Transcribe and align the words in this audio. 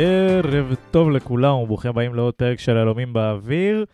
ערב 0.00 0.74
טוב 0.90 1.10
לכולם 1.10 1.54
וברוכים 1.54 1.90
הבאים 1.90 2.14
לעוד 2.14 2.34
פרק 2.34 2.58
של 2.58 2.76
הלומים 2.76 3.12
באוויר. 3.12 3.84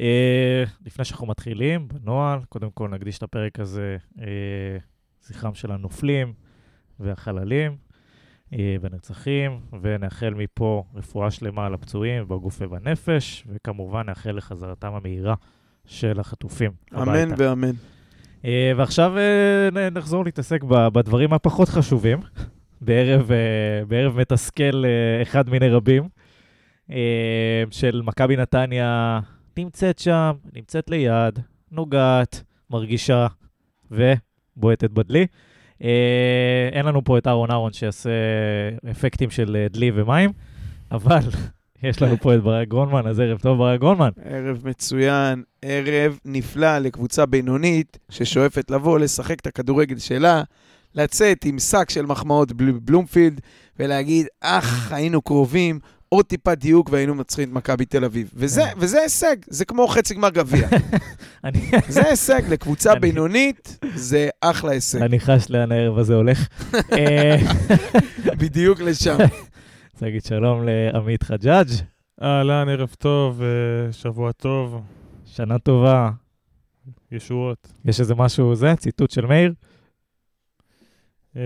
אה, 0.00 0.64
לפני 0.86 1.04
שאנחנו 1.04 1.26
מתחילים, 1.26 1.88
בנוהל, 1.88 2.38
קודם 2.48 2.70
כל 2.70 2.88
נקדיש 2.88 3.18
את 3.18 3.22
הפרק 3.22 3.60
הזה 3.60 3.96
אה, 4.20 4.26
זכרם 5.22 5.54
של 5.54 5.72
הנופלים 5.72 6.32
והחללים 7.00 7.76
אה, 8.52 8.76
ונרצחים, 8.80 9.60
ונאחל 9.82 10.34
מפה 10.34 10.84
רפואה 10.94 11.30
שלמה 11.30 11.68
לפצועים 11.68 12.28
בגוף 12.28 12.58
ובנפש, 12.60 13.44
וכמובן 13.48 14.06
נאחל 14.06 14.32
לחזרתם 14.32 14.94
המהירה 14.94 15.34
של 15.86 16.20
החטופים 16.20 16.70
אמן 16.94 17.08
הביתה. 17.08 17.34
ואמן. 17.38 17.72
אה, 18.44 18.72
ועכשיו 18.76 19.18
אה, 19.18 19.90
נחזור 19.90 20.24
להתעסק 20.24 20.62
בדברים 20.64 21.32
הפחות 21.32 21.68
חשובים, 21.68 22.18
בערב, 22.84 23.32
אה, 23.32 23.84
בערב 23.88 24.20
מתסכל 24.20 24.84
אה, 24.84 25.22
אחד 25.22 25.50
מיני 25.50 25.68
רבים, 25.68 26.08
אה, 26.90 27.64
של 27.70 28.02
מכבי 28.04 28.36
נתניה 28.36 29.20
נמצאת 29.56 29.98
שם, 29.98 30.32
נמצאת 30.52 30.90
ליד, 30.90 31.38
נוגעת, 31.72 32.42
מרגישה 32.70 33.26
ובועטת 33.90 34.90
בדלי. 34.90 35.26
אין 36.72 36.86
לנו 36.86 37.04
פה 37.04 37.18
את 37.18 37.26
אהרון 37.26 37.50
אהרון 37.50 37.72
שיעשה 37.72 38.10
אפקטים 38.90 39.30
של 39.30 39.66
דלי 39.70 39.90
ומים, 39.94 40.32
אבל 40.92 41.20
יש 41.82 42.02
לנו 42.02 42.16
פה 42.16 42.34
את 42.34 42.40
ברק 42.40 42.68
גרונמן, 42.68 43.06
אז 43.06 43.20
ערב 43.20 43.38
טוב 43.38 43.58
ברק 43.58 43.80
גרונמן. 43.80 44.10
ערב 44.24 44.62
מצוין, 44.64 45.42
ערב 45.62 46.18
נפלא 46.24 46.78
לקבוצה 46.78 47.26
בינונית 47.26 47.98
ששואפת 48.10 48.70
לבוא, 48.70 48.98
לשחק 48.98 49.40
את 49.40 49.46
הכדורגל 49.46 49.98
שלה, 49.98 50.42
לצאת 50.94 51.44
עם 51.44 51.58
שק 51.58 51.90
של 51.90 52.06
מחמאות 52.06 52.52
בל- 52.52 52.72
בלומפילד 52.82 53.40
ולהגיד, 53.78 54.26
אך, 54.40 54.92
היינו 54.92 55.22
קרובים, 55.22 55.78
עוד 56.08 56.24
טיפה 56.24 56.54
דיוק 56.54 56.88
והיינו 56.92 57.14
מנצחים 57.14 57.48
את 57.48 57.54
מכבי 57.54 57.84
תל 57.84 58.04
אביב. 58.04 58.30
וזה, 58.34 58.62
כן. 58.62 58.72
וזה 58.78 59.00
הישג, 59.02 59.36
זה 59.48 59.64
כמו 59.64 59.88
חצי 59.88 60.14
גמר 60.14 60.30
גביע. 60.30 60.68
זה 61.88 62.08
הישג, 62.08 62.42
לקבוצה 62.48 62.94
בינונית, 62.94 63.78
זה 63.94 64.28
אחלה 64.40 64.70
הישג. 64.72 65.02
אני 65.02 65.20
חש 65.20 65.50
לאן 65.50 65.72
הערב 65.72 65.98
הזה 65.98 66.14
הולך. 66.14 66.46
אה, 66.92 67.36
בדיוק 68.40 68.80
לשם. 68.80 69.16
רוצה 69.92 70.06
להגיד 70.06 70.24
שלום 70.24 70.62
לעמית 70.64 71.22
חג'אג', 71.22 71.68
אהלן, 72.22 72.68
ערב 72.68 72.94
טוב, 72.98 73.42
אה, 73.42 73.46
שבוע 73.92 74.32
טוב, 74.32 74.82
שנה 75.24 75.58
טובה. 75.58 76.10
ישועות. 77.12 77.68
יש 77.84 78.00
איזה 78.00 78.14
משהו, 78.14 78.54
זה, 78.54 78.74
ציטוט 78.78 79.10
של 79.10 79.26
מאיר? 79.26 79.52
אה, 81.36 81.42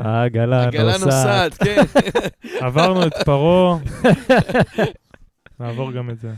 העגלה 0.00 0.64
עגלה 0.64 0.92
נוסעת. 0.92 1.04
נוסעת, 1.04 1.54
כן. 1.54 1.82
עברנו 2.66 3.06
את 3.06 3.14
פרעה, 3.24 3.78
נעבור 5.60 5.92
גם 5.92 6.10
את 6.10 6.18
זה. 6.18 6.30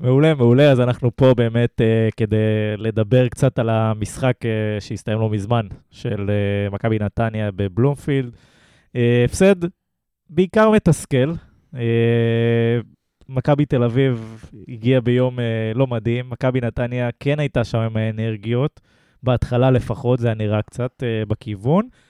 מעולה, 0.00 0.34
מעולה, 0.34 0.70
אז 0.70 0.80
אנחנו 0.80 1.16
פה 1.16 1.34
באמת 1.34 1.80
אה, 1.80 2.08
כדי 2.16 2.36
לדבר 2.76 3.28
קצת 3.28 3.58
על 3.58 3.68
המשחק 3.70 4.34
אה, 4.44 4.80
שהסתיים 4.80 5.20
לא 5.20 5.30
מזמן, 5.30 5.66
של 5.90 6.30
אה, 6.30 6.70
מכבי 6.70 6.98
נתניה 6.98 7.50
בבלומפילד. 7.50 8.32
אה, 8.96 9.22
הפסד 9.24 9.56
בעיקר 10.30 10.70
מתסכל. 10.70 11.32
אה, 11.76 12.80
מכבי 13.28 13.66
תל 13.66 13.82
אביב 13.82 14.44
הגיע 14.68 15.00
ביום 15.00 15.40
אה, 15.40 15.72
לא 15.74 15.86
מדהים, 15.86 16.30
מכבי 16.30 16.60
נתניה 16.60 17.08
כן 17.20 17.38
הייתה 17.38 17.64
שם 17.64 17.78
עם 17.78 17.96
האנרגיות, 17.96 18.80
בהתחלה 19.22 19.70
לפחות, 19.70 20.18
זה 20.18 20.26
היה 20.26 20.34
נראה 20.34 20.62
קצת 20.62 21.02
אה, 21.02 21.22
בכיוון. 21.28 21.84
אה, 21.84 22.07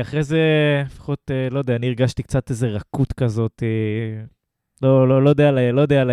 אחרי 0.00 0.22
זה, 0.22 0.38
לפחות, 0.86 1.30
אה, 1.30 1.48
לא 1.50 1.58
יודע, 1.58 1.76
אני 1.76 1.86
הרגשתי 1.86 2.22
קצת 2.22 2.50
איזה 2.50 2.68
רכות 2.68 3.12
כזאת, 3.12 3.62
אה, 3.62 4.24
לא, 4.82 5.08
לא, 5.08 5.22
לא 5.22 5.30
יודע, 5.30 5.50
לא 5.50 5.80
יודע 5.80 6.04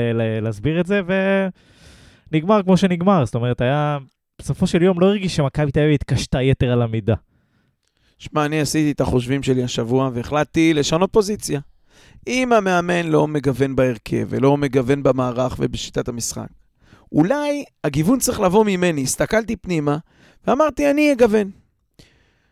להסביר 0.42 0.82
את 0.82 0.86
זה, 0.86 1.02
ונגמר 2.32 2.64
כמו 2.64 2.78
שנגמר. 2.78 3.26
זאת 3.26 3.36
אומרת, 3.36 3.62
היה, 3.62 3.98
בסופו 4.40 4.68
של 4.68 4.82
יום 4.82 5.00
לא 5.00 5.06
הרגיש 5.06 5.36
שמכבי 5.36 5.72
תל 5.72 5.80
אביב 5.80 5.94
התקשתה 5.94 6.42
יתר 6.42 6.72
על 6.72 6.82
המידה. 6.82 7.16
שמע, 8.18 8.46
אני 8.46 8.62
עשיתי 8.62 8.92
את 8.92 9.02
החושבים 9.02 9.44
שלי 9.44 9.64
השבוע 9.64 10.10
והחלטתי 10.14 10.74
לשנות 10.74 11.10
פוזיציה. 11.14 11.60
אם 12.28 12.54
המאמן 12.54 13.06
לא 13.06 13.28
מגוון 13.28 13.76
בהרכב 13.76 14.28
ולא 14.30 14.58
מגוון 14.58 15.04
במערך 15.04 15.56
ובשיטת 15.60 16.08
המשחק, 16.08 16.48
אולי 17.12 17.64
הגיוון 17.84 18.20
צריך 18.20 18.40
לבוא 18.40 18.66
ממני. 18.66 19.04
הסתכלתי 19.04 19.56
פנימה 19.56 19.98
ואמרתי, 20.48 20.92
אני 20.92 21.14
אגוון. 21.14 21.52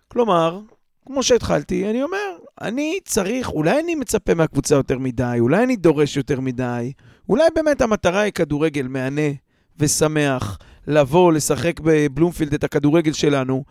כלומר, 0.07 0.59
כמו 1.05 1.23
שהתחלתי, 1.23 1.89
אני 1.89 2.03
אומר, 2.03 2.37
אני 2.61 2.99
צריך, 3.05 3.49
אולי 3.49 3.79
אני 3.79 3.95
מצפה 3.95 4.33
מהקבוצה 4.33 4.75
יותר 4.75 4.99
מדי, 4.99 5.37
אולי 5.39 5.63
אני 5.63 5.75
דורש 5.75 6.17
יותר 6.17 6.39
מדי, 6.39 6.91
אולי 7.29 7.43
באמת 7.55 7.81
המטרה 7.81 8.21
היא 8.21 8.33
כדורגל 8.33 8.87
מהנה 8.87 9.31
ושמח, 9.79 10.57
לבוא, 10.87 11.33
לשחק 11.33 11.79
בבלומפילד 11.83 12.53
את 12.53 12.63
הכדורגל 12.63 13.13
שלנו, 13.13 13.63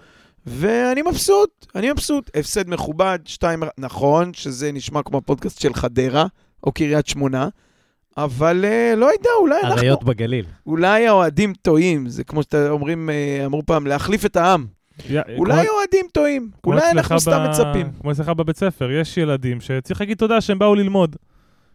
ואני 0.47 1.03
מבסוט, 1.03 1.67
אני 1.75 1.93
מבסוט. 1.93 2.31
הפסד 2.35 2.69
מכובד, 2.69 3.19
שתיים, 3.25 3.63
נכון 3.79 4.35
שזה 4.35 4.73
נשמע 4.73 5.03
כמו 5.03 5.19
הפודקאסט 5.19 5.61
של 5.61 5.75
חדרה, 5.75 6.27
או 6.65 6.73
קריית 6.73 7.07
שמונה, 7.07 7.49
אבל 8.17 8.65
אה, 8.65 8.95
לא 8.97 9.07
יודע, 9.07 9.31
אולי 9.41 9.61
אנחנו... 9.63 9.79
אריות 9.79 10.05
בגליל. 10.05 10.45
אולי 10.67 11.07
האוהדים 11.07 11.53
טועים, 11.63 12.09
זה 12.09 12.25
כמו 12.25 12.43
שאתם 12.43 12.67
אומרים, 12.71 13.11
אה, 13.11 13.43
אמרו 13.47 13.63
פעם, 13.67 13.87
להחליף 13.87 14.25
את 14.25 14.37
העם. 14.37 14.67
יא- 15.11 15.21
אולי 15.37 15.53
כמו- 15.53 15.63
האוהדים 15.73 16.07
טועים, 16.13 16.51
אולי 16.67 16.91
אנחנו 16.91 17.21
סתם 17.21 17.47
מצפים. 17.51 17.91
כמו 18.01 18.13
אצלך 18.13 18.29
בבית 18.29 18.57
ספר, 18.57 18.91
יש 18.91 19.17
ילדים 19.17 19.61
שצריך 19.61 20.01
להגיד 20.01 20.17
תודה 20.19 20.41
שהם 20.41 20.59
באו 20.59 20.75
ללמוד. 20.75 21.17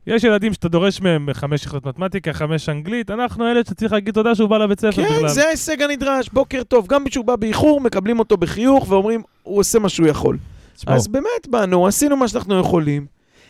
יש 0.07 0.23
ילדים 0.23 0.53
שאתה 0.53 0.69
דורש 0.69 1.01
מהם 1.01 1.29
חמש 1.33 1.63
יחידות 1.65 1.85
מתמטיקה, 1.85 2.33
חמש 2.33 2.69
אנגלית, 2.69 3.11
אנחנו 3.11 3.51
אלה 3.51 3.59
שצריך 3.69 3.91
להגיד 3.93 4.13
תודה 4.13 4.35
שהוא 4.35 4.49
בא 4.49 4.57
לבית 4.57 4.79
ספר 4.79 4.91
כן, 4.91 5.15
בכלל. 5.15 5.29
זה 5.29 5.47
ההישג 5.47 5.81
הנדרש, 5.81 6.29
בוקר 6.29 6.63
טוב. 6.63 6.87
גם 6.87 7.03
כשהוא 7.05 7.25
בא 7.25 7.35
באיחור, 7.35 7.81
מקבלים 7.81 8.19
אותו 8.19 8.37
בחיוך 8.37 8.89
ואומרים, 8.89 9.21
הוא 9.43 9.59
עושה 9.59 9.79
מה 9.79 9.89
שהוא 9.89 10.07
יכול. 10.07 10.37
תשמעו, 10.75 10.95
אז 10.95 11.07
באמת 11.07 11.47
באנו, 11.49 11.87
עשינו 11.87 12.17
מה 12.17 12.27
שאנחנו 12.27 12.59
יכולים. 12.59 13.05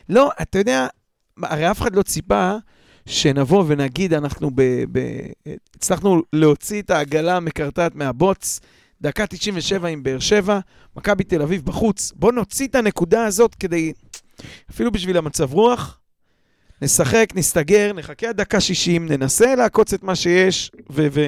לא, 0.09 0.29
אתה 0.41 0.59
יודע, 0.59 0.87
הרי 1.43 1.71
אף 1.71 1.81
אחד 1.81 1.95
לא 1.95 2.01
ציפה 2.01 2.55
שנבוא 3.05 3.63
ונגיד, 3.67 4.13
אנחנו 4.13 4.51
ב... 4.55 4.61
ב 4.91 4.99
הצלחנו 5.75 6.21
להוציא 6.33 6.81
את 6.81 6.89
העגלה 6.89 7.37
המקרטעת 7.37 7.95
מהבוץ, 7.95 8.59
דקה 9.03 9.27
97 9.27 9.87
עם 9.87 10.03
באר 10.03 10.19
שבע, 10.19 10.59
מכבי 10.95 11.23
תל 11.23 11.41
אביב 11.41 11.65
בחוץ. 11.65 12.13
בוא 12.15 12.31
נוציא 12.31 12.67
את 12.67 12.75
הנקודה 12.75 13.25
הזאת 13.25 13.55
כדי, 13.55 13.93
אפילו 14.71 14.91
בשביל 14.91 15.17
המצב 15.17 15.53
רוח, 15.53 15.99
נשחק, 16.81 17.29
נסתגר, 17.35 17.93
נחכה 17.93 18.29
עד 18.29 18.37
דקה 18.37 18.59
60, 18.59 19.05
ננסה 19.05 19.55
לעקוץ 19.55 19.93
את 19.93 20.03
מה 20.03 20.15
שיש, 20.15 20.71
ו... 20.91 21.07
ו... 21.11 21.27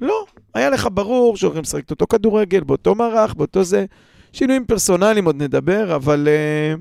לא, 0.00 0.26
היה 0.54 0.70
לך 0.70 0.88
ברור 0.92 1.36
שהולכים 1.36 1.62
לשחק 1.62 1.84
את 1.84 1.90
אותו 1.90 2.06
כדורגל, 2.06 2.60
באותו 2.60 2.94
מערך, 2.94 3.34
באותו 3.34 3.64
זה. 3.64 3.84
שינויים 4.32 4.64
פרסונליים 4.64 5.24
עוד 5.24 5.42
נדבר, 5.42 5.96
אבל 5.96 6.28
uh, 6.28 6.80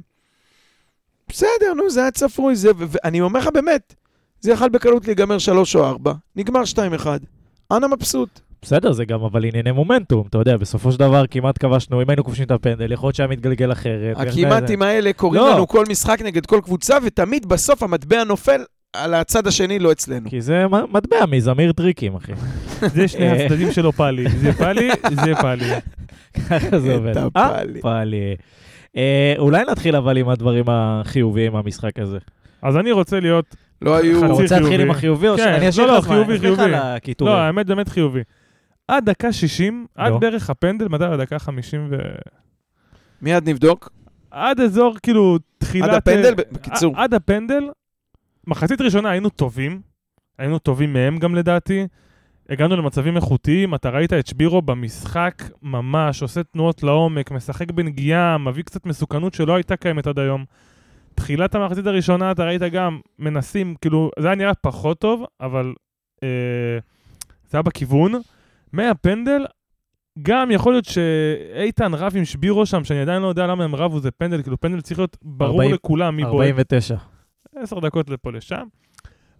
בסדר, 1.30 1.74
נו, 1.76 1.90
זה 1.90 2.02
היה 2.02 2.12
צפוי, 2.12 2.56
זה, 2.56 2.72
ואני 2.78 3.22
אומר 3.22 3.40
לך 3.40 3.48
באמת, 3.54 3.96
זה 4.42 4.52
יכל 4.52 4.70
בקלות 4.70 5.06
להיגמר 5.06 5.38
3 5.38 5.76
או 5.76 5.86
4, 5.86 6.14
נגמר 6.36 6.62
2-1. 7.00 7.08
אנא 7.72 7.88
מבסוט. 7.88 8.45
בסדר, 8.66 8.92
זה 8.92 9.06
גם 9.06 9.24
אבל 9.24 9.46
ענייני 9.46 9.72
מומנטום, 9.72 10.28
אתה 10.30 10.38
יודע, 10.38 10.58
בסופו 10.58 10.92
של 10.92 11.00
דבר 11.00 11.28
כמעט 11.28 11.58
כבשנו, 11.58 12.02
אם 12.02 12.10
היינו 12.10 12.24
כובשים 12.24 12.46
את 12.46 12.52
הפנדל, 12.52 12.92
יכול 12.92 13.08
להיות 13.08 13.16
שהיה 13.16 13.28
מתגלגל 13.28 13.72
אחרת. 13.72 14.18
הכמעטים 14.18 14.82
האלה 14.82 15.14
קוראים 15.14 15.42
לא. 15.42 15.54
לנו 15.54 15.68
כל 15.68 15.86
משחק 15.90 16.22
נגד 16.22 16.46
כל 16.46 16.60
קבוצה, 16.64 16.98
ותמיד 17.04 17.46
בסוף 17.46 17.84
המטבע 17.84 18.24
נופל 18.24 18.62
על 18.94 19.14
הצד 19.14 19.48
השני, 19.48 19.80
לא 19.80 19.92
אצלנו. 19.92 20.30
כי 20.30 20.42
זה 20.42 20.66
מטבע 20.92 21.26
מזמיר 21.32 21.72
טריקים, 21.72 22.16
אחי. 22.16 22.32
זה 22.96 23.08
שני. 23.08 23.30
הצדדים 23.30 23.72
שלו 23.72 23.92
פאלי. 23.92 24.30
זה 24.30 24.54
פאלי, 24.54 24.90
זה 25.26 25.36
פאלי. 25.42 25.70
ככה 26.50 26.80
זה 26.80 26.96
עובד. 26.96 27.18
אה. 27.18 27.62
פאלי. 27.82 28.36
אה, 28.98 29.34
אולי 29.38 29.64
נתחיל 29.72 29.96
אבל 29.96 30.18
עם 30.18 30.30
הדברים 30.30 30.66
החיוביים 30.68 31.54
מהמשחק 31.54 32.00
הזה. 32.00 32.18
אז 32.62 32.78
אני 32.78 32.92
רוצה 32.92 33.20
להיות... 33.20 33.56
לא 33.82 33.96
היו... 33.96 34.26
אתה 34.26 34.28
רוצה 34.28 34.42
להתחיל 34.42 34.68
חיובי. 34.68 34.84
עם 34.84 34.92
החיובי 34.92 35.28
או 35.28 35.38
כן, 35.38 35.44
שאני 35.44 35.70
אשאיר 35.70 35.88
לא, 35.88 35.94
לא, 35.94 35.98
לך 36.00 36.06
זמן? 36.06 36.16
חיובי, 36.16 36.30
אני 36.32 36.36
אסביר 36.36 36.52
לך 36.52 36.60
חיובי. 36.60 36.76
על 36.76 36.82
הכיתורים. 36.96 37.34
לא, 37.34 37.40
האמת 37.40 37.66
באמת 37.66 37.90
חיובי. 37.90 38.22
עד 38.88 39.10
דקה 39.10 39.34
60, 39.34 39.86
עד 39.96 40.12
נו. 40.12 40.20
בערך 40.20 40.50
הפנדל, 40.50 40.88
מתי? 40.88 41.04
עד 41.04 41.22
דקה 41.22 41.40
50 41.40 41.88
ו... 41.92 41.96
מיד 43.22 43.50
נבדוק. 43.50 43.90
עד 44.32 44.60
אזור, 44.60 44.98
כאילו, 45.04 45.38
תחילת... 45.58 45.90
עד 45.90 45.96
הפנדל, 45.96 46.34
אה, 46.40 46.44
בקיצור. 46.52 46.94
עד 46.98 47.14
הפנדל, 47.14 47.64
מחצית 48.48 48.82
ראשונה 48.82 49.10
היינו 49.10 49.30
טובים, 49.30 49.82
היינו 50.38 50.60
טובים 50.60 50.94
מהם 50.94 51.18
גם 51.18 51.36
לדעתי. 51.36 51.88
הגענו 52.50 52.76
למצבים 52.76 53.16
איכותיים, 53.16 53.76
אתה 53.76 53.90
ראית 53.90 54.14
את 54.14 54.28
שבירו 54.28 54.62
במשחק 54.62 55.44
ממש, 55.62 56.22
עושה 56.22 56.44
תנועות 56.44 56.84
לעומק, 56.84 57.32
משחק 57.32 57.72
בנגיעה, 57.72 58.38
מביא 58.38 58.64
קצת 58.64 58.86
מסוכנות 58.86 59.34
שלא 59.34 59.56
הייתה 59.56 59.76
קיימת 59.76 60.08
עד 60.08 60.20
היום. 60.20 60.46
תחילת 61.16 61.56
המחצית 61.56 61.88
הראשונה 61.88 62.32
אתה 62.32 62.44
ראית 62.46 62.62
גם 62.62 63.00
מנסים, 63.20 63.76
כאילו, 63.82 64.12
זה 64.20 64.28
היה 64.28 64.36
נראה 64.36 64.54
פחות 64.54 65.00
טוב, 65.00 65.26
אבל 65.42 65.74
אה, 66.24 66.80
זה 67.50 67.58
היה 67.58 67.62
בכיוון. 67.62 68.12
מהפנדל, 68.76 69.46
גם 70.22 70.52
יכול 70.52 70.74
להיות 70.74 70.86
שאיתן 70.86 71.94
רב 71.94 72.14
עם 72.16 72.26
שבירו 72.26 72.66
שם, 72.66 72.84
שאני 72.84 73.02
עדיין 73.02 73.22
לא 73.22 73.28
יודע 73.28 73.48
למה 73.48 73.64
הם 73.64 73.76
רבו, 73.76 74.00
זה 74.00 74.12
פנדל, 74.12 74.42
כאילו 74.42 74.60
פנדל 74.60 74.82
צריך 74.82 75.00
להיות 75.00 75.18
ברור 75.22 75.62
40 75.62 75.74
לכולם 75.74 76.16
מי 76.16 76.24
בועט. 76.24 76.34
49. 76.34 76.96
עשר 77.56 77.80
דקות 77.80 78.10
לפה 78.10 78.32
לשם. 78.32 78.64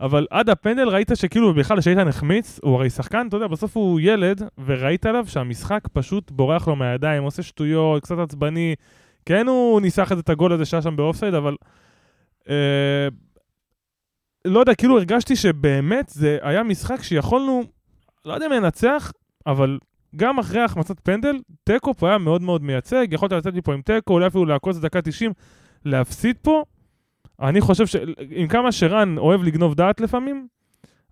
אבל 0.02 0.28
עד 0.30 0.50
הפנדל 0.50 0.90
ראית 0.90 1.12
שכאילו 1.16 1.54
בכלל 1.54 1.82
שאיתן 1.82 2.08
החמיץ, 2.08 2.60
הוא 2.64 2.76
הרי 2.76 2.90
שחקן, 2.90 3.28
אתה 3.28 3.38
יודע, 3.38 3.48
בסוף 3.48 3.78
הוא 3.78 4.00
ילד, 4.04 4.42
וראית 4.66 5.06
עליו 5.06 5.26
שהמשחק 5.28 5.88
פשוט 5.94 6.32
בורח 6.32 6.68
לו 6.68 6.76
מהידיים, 6.76 7.24
עושה 7.24 7.44
שטויות, 7.44 8.04
קצת 8.04 8.18
עצבני. 8.18 8.76
כן, 9.26 9.48
הוא 9.48 9.82
ניסח 9.82 10.12
את 10.12 10.30
הגול 10.30 10.54
הזה 10.54 10.66
שהיה 10.66 10.82
שם 10.82 10.96
באופסייד, 10.96 11.34
אבל... 11.34 11.56
אה, 12.50 13.08
לא 14.46 14.60
יודע, 14.60 14.76
כאילו 14.76 14.98
הרגשתי 14.98 15.36
שבאמת 15.36 16.10
זה 16.10 16.38
היה 16.42 16.64
משחק 16.64 17.04
שיכולנו, 17.04 17.64
לא 18.26 18.34
יודע 18.34 18.46
אם 18.46 18.52
לנצח, 18.52 19.12
אבל 19.48 19.80
גם 20.16 20.40
אחרי 20.40 20.62
החמצת 20.62 21.00
פנדל, 21.04 21.40
תיקו 21.64 21.94
פה 21.94 22.10
היה 22.10 22.18
מאוד 22.18 22.42
מאוד 22.42 22.64
מייצג, 22.64 23.08
יכולת 23.12 23.32
לצאת 23.32 23.54
מפה 23.54 23.74
עם 23.74 23.82
תיקו, 23.82 24.14
אולי 24.14 24.28
אפילו 24.28 24.46
לעקוץ 24.46 24.78
דקה 24.78 25.02
90, 25.02 25.32
להפסיד 25.86 26.36
פה. 26.42 26.64
אני 27.42 27.62
חושב 27.62 27.88
שעם 27.88 28.48
כמה 28.50 28.72
שרן 28.72 29.18
אוהב 29.18 29.44
לגנוב 29.44 29.76
דעת 29.76 30.02
לפעמים, 30.02 30.48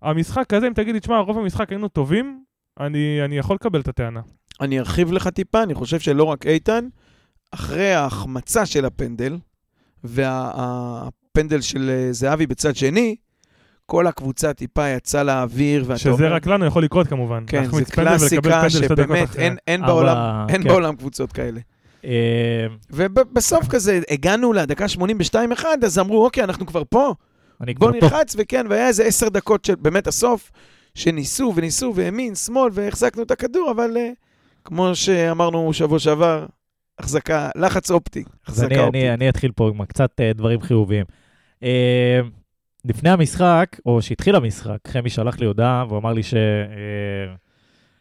המשחק 0.02 0.54
הזה, 0.54 0.66
אם 0.66 0.72
תגיד 0.72 0.94
לי, 0.94 1.00
תשמע, 1.00 1.18
רוב 1.18 1.38
המשחק 1.38 1.70
היינו 1.70 1.88
טובים, 1.88 2.44
אני, 2.80 3.24
אני 3.24 3.38
יכול 3.38 3.56
לקבל 3.56 3.80
את 3.80 3.88
הטענה. 3.88 4.20
אני 4.60 4.78
ארחיב 4.78 5.12
לך 5.12 5.28
טיפה, 5.28 5.62
אני 5.62 5.74
חושב 5.74 6.00
שלא 6.00 6.24
רק 6.24 6.46
איתן, 6.46 6.88
אחרי 7.50 7.92
ההחמצה 7.92 8.66
של 8.66 8.84
הפנדל, 8.84 9.38
והפנדל 10.04 11.60
של 11.60 11.90
אה, 11.90 12.12
זהבי 12.12 12.46
בצד 12.46 12.76
שני, 12.76 13.16
כל 13.86 14.06
הקבוצה 14.06 14.52
טיפה 14.52 14.88
יצאה 14.88 15.22
לאוויר, 15.22 15.84
ואתה 15.86 15.98
שזה 15.98 16.10
אומר... 16.10 16.32
רק 16.32 16.46
לנו 16.46 16.64
יכול 16.66 16.84
לקרות 16.84 17.06
כמובן. 17.06 17.44
כן, 17.46 17.64
זה 17.64 17.84
קלאסיקה 17.84 18.70
שבאמת. 18.70 19.36
אין, 19.36 19.56
אין, 19.66 19.84
אבל- 19.84 19.92
בעולם, 19.92 20.46
אין 20.48 20.62
כן. 20.62 20.68
בעולם 20.68 20.96
קבוצות 20.96 21.32
כאלה. 21.32 21.60
אה, 22.04 22.66
ובסוף 22.90 23.68
כזה, 23.68 24.00
הגענו 24.10 24.52
לדקה 24.52 24.86
82-1, 25.58 25.64
אז 25.84 25.98
אמרו, 25.98 26.24
אוקיי, 26.24 26.44
אנחנו 26.44 26.66
כבר 26.66 26.82
פה, 26.88 27.14
בוא. 27.78 27.90
נלחץ, 27.90 28.34
וכן, 28.38 28.66
והיה 28.70 28.88
איזה 28.88 29.04
עשר 29.04 29.28
דקות 29.28 29.64
של 29.64 29.74
באמת 29.74 30.06
הסוף, 30.06 30.50
שניסו 30.94 31.52
וניסו, 31.56 31.92
וימין, 31.94 32.34
שמאל, 32.34 32.70
והחזקנו 32.72 33.22
את 33.22 33.30
הכדור, 33.30 33.70
אבל 33.70 33.96
אה, 33.96 34.10
כמו 34.64 34.94
שאמרנו 34.94 35.72
שבוע 35.72 35.98
שעבר, 35.98 36.46
החזקה, 36.98 37.50
לחץ 37.56 37.90
אופטי, 37.90 38.24
אז 38.46 38.62
אני, 38.62 38.66
החזקה 38.66 38.84
אופטית. 38.86 39.02
אני, 39.04 39.14
אני 39.14 39.28
אתחיל 39.28 39.52
פה 39.52 39.68
עם 39.68 39.84
קצת 39.84 40.10
אה, 40.20 40.32
דברים 40.32 40.60
חיוביים. 40.60 41.04
לפני 42.84 43.10
המשחק, 43.10 43.66
או 43.86 44.02
שהתחיל 44.02 44.36
המשחק, 44.36 44.78
חמי 44.88 45.10
שלח 45.10 45.38
לי 45.40 45.46
הודעה 45.46 45.84
והוא 45.88 45.98
אמר 45.98 46.12
לי 46.12 46.22
ש... 46.22 46.34
אה, 46.34 47.34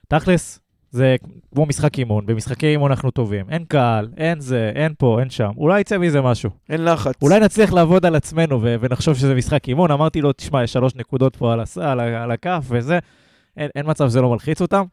תכלס, 0.07 0.59
זה 0.91 1.15
כמו 1.55 1.65
משחק 1.65 1.99
אימון, 1.99 2.25
במשחקי 2.25 2.67
אימון 2.67 2.91
אנחנו 2.91 3.11
טובים. 3.11 3.49
אין 3.49 3.65
קהל, 3.65 4.09
אין 4.17 4.39
זה, 4.39 4.71
אין 4.75 4.93
פה, 4.97 5.19
אין 5.19 5.29
שם. 5.29 5.51
אולי 5.57 5.81
יצא 5.81 5.97
מזה 5.97 6.21
משהו. 6.21 6.49
אין 6.69 6.85
לחץ. 6.85 7.13
אולי 7.21 7.39
נצליח 7.39 7.73
לעבוד 7.73 8.05
על 8.05 8.15
עצמנו 8.15 8.61
ו- 8.61 8.75
ונחשוב 8.79 9.13
שזה 9.13 9.35
משחק 9.35 9.67
אימון. 9.67 9.91
אמרתי 9.91 10.21
לו, 10.21 10.33
תשמע, 10.33 10.63
יש 10.63 10.73
שלוש 10.73 10.95
נקודות 10.95 11.35
פה 11.35 11.53
על, 11.53 11.59
הס... 11.59 11.77
על, 11.77 11.99
על 11.99 12.31
הכף 12.31 12.65
וזה, 12.69 12.99
אין, 13.57 13.69
אין 13.75 13.89
מצב 13.89 14.07
שזה 14.07 14.21
לא 14.21 14.29
מלחיץ 14.29 14.61
אותם. 14.61 14.83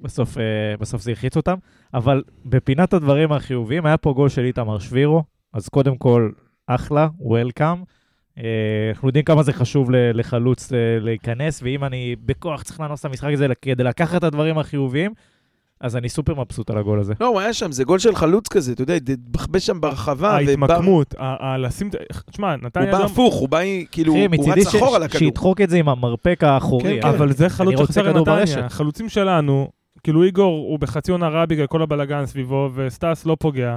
בסוף, 0.00 0.38
אה, 0.38 0.42
בסוף 0.80 1.02
זה 1.02 1.10
הלחיץ 1.10 1.36
אותם. 1.36 1.54
אבל 1.94 2.22
בפינת 2.44 2.92
הדברים 2.94 3.32
החיוביים, 3.32 3.86
היה 3.86 3.96
פה 3.96 4.12
גול 4.12 4.28
של 4.28 4.44
איתמר 4.44 4.78
שבירו, 4.78 5.24
אז 5.52 5.68
קודם 5.68 5.96
כל, 5.96 6.30
אחלה, 6.66 7.08
וולקאם. 7.18 7.82
אנחנו 8.94 9.08
יודעים 9.08 9.24
כמה 9.24 9.42
זה 9.42 9.52
חשוב 9.52 9.90
לחלוץ 9.90 10.72
אה, 10.72 10.78
להיכנס, 11.00 11.62
ואם 11.62 11.84
אני 11.84 12.16
בכוח 12.24 12.62
צריך 12.62 12.80
לאנוס 12.80 13.00
את 13.00 13.04
המשחק 13.04 13.32
הזה 13.32 13.46
כדי 13.62 13.84
לקחת 13.84 14.18
את 14.18 14.24
הדברים 14.24 14.58
החיוביים, 14.58 15.12
אז 15.80 15.96
אני 15.96 16.08
סופר 16.08 16.34
מבסוט 16.34 16.70
על 16.70 16.78
הגול 16.78 17.00
הזה. 17.00 17.14
לא, 17.20 17.26
הוא 17.26 17.40
היה 17.40 17.52
שם, 17.52 17.72
זה 17.72 17.84
גול 17.84 17.98
של 17.98 18.14
חלוץ 18.14 18.48
כזה, 18.48 18.72
אתה 18.72 18.82
יודע, 18.82 18.94
התבחבש 18.94 19.66
שם 19.66 19.80
ברחבה, 19.80 20.30
ההתמקמות, 20.30 21.14
לשים... 21.58 21.90
תשמע, 22.30 22.54
הוא 22.54 22.62
נתניה 22.62 22.92
בא 22.92 22.98
גם... 22.98 23.04
הפוך, 23.04 23.34
הוא 23.34 23.48
בא, 23.48 23.58
כאילו, 23.90 24.14
הוא 24.14 24.52
רץ 24.52 24.74
אחורה 24.74 24.98
לכדור. 24.98 25.18
שידחוק 25.18 25.60
את 25.60 25.70
זה 25.70 25.76
עם 25.76 25.88
המרפק 25.88 26.44
האחורי. 26.44 27.00
כן. 27.00 27.08
אבל 27.08 27.32
זה 27.32 27.48
חלוץ 27.48 27.78
שחסר 27.78 28.12
לנתניה. 28.12 28.66
החלוצים 28.66 29.08
שלנו, 29.08 29.70
כאילו 30.04 30.22
איגור 30.22 30.66
הוא 30.68 30.78
בחצי 30.78 31.12
עונה 31.12 31.28
רע 31.28 31.46
בגלל 31.46 31.66
כל 31.66 31.82
הבלגן 31.82 32.26
סביבו, 32.26 32.70
וסטאס 32.74 33.26
לא 33.26 33.36
פוגע. 33.40 33.76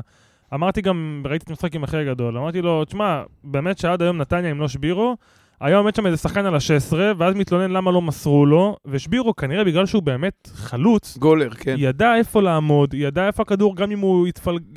אמרתי 0.54 0.81
גם, 0.81 1.24
ראיתי 1.25 1.44
את 1.44 1.50
המשחק 1.50 1.75
עם 1.75 1.84
הכי 1.84 2.06
גדול, 2.06 2.38
אמרתי 2.38 2.62
לו, 2.62 2.86
תשמע, 2.86 3.24
באמת 3.44 3.78
שעד 3.78 4.01
היום 4.01 4.18
נתניה 4.18 4.51
אם 4.51 4.60
לא 4.60 4.68
שבירו, 4.68 5.16
היום 5.62 5.78
עומד 5.78 5.96
שם 5.96 6.06
איזה 6.06 6.18
שחקן 6.18 6.46
על 6.46 6.56
ה-16, 6.56 6.94
ואז 7.18 7.36
מתלונן 7.36 7.72
למה 7.72 7.92
לא 7.92 8.01
מסרו 8.01 8.46
לו, 8.46 8.78
ושבירו 8.86 9.36
כנראה 9.36 9.63
בגלל 9.63 9.86
שהוא 9.86 10.04
באמת 10.04 10.50
חלוץ, 10.54 11.18
גולר, 11.18 11.50
כן. 11.50 11.75
ידע 11.78 12.16
איפה 12.16 12.42
לעמוד, 12.42 12.94
ידע 12.94 13.28
איפה 13.28 13.44
הכדור, 13.44 13.75
גם 13.75 13.92
אם 13.92 14.00
הוא 14.00 14.28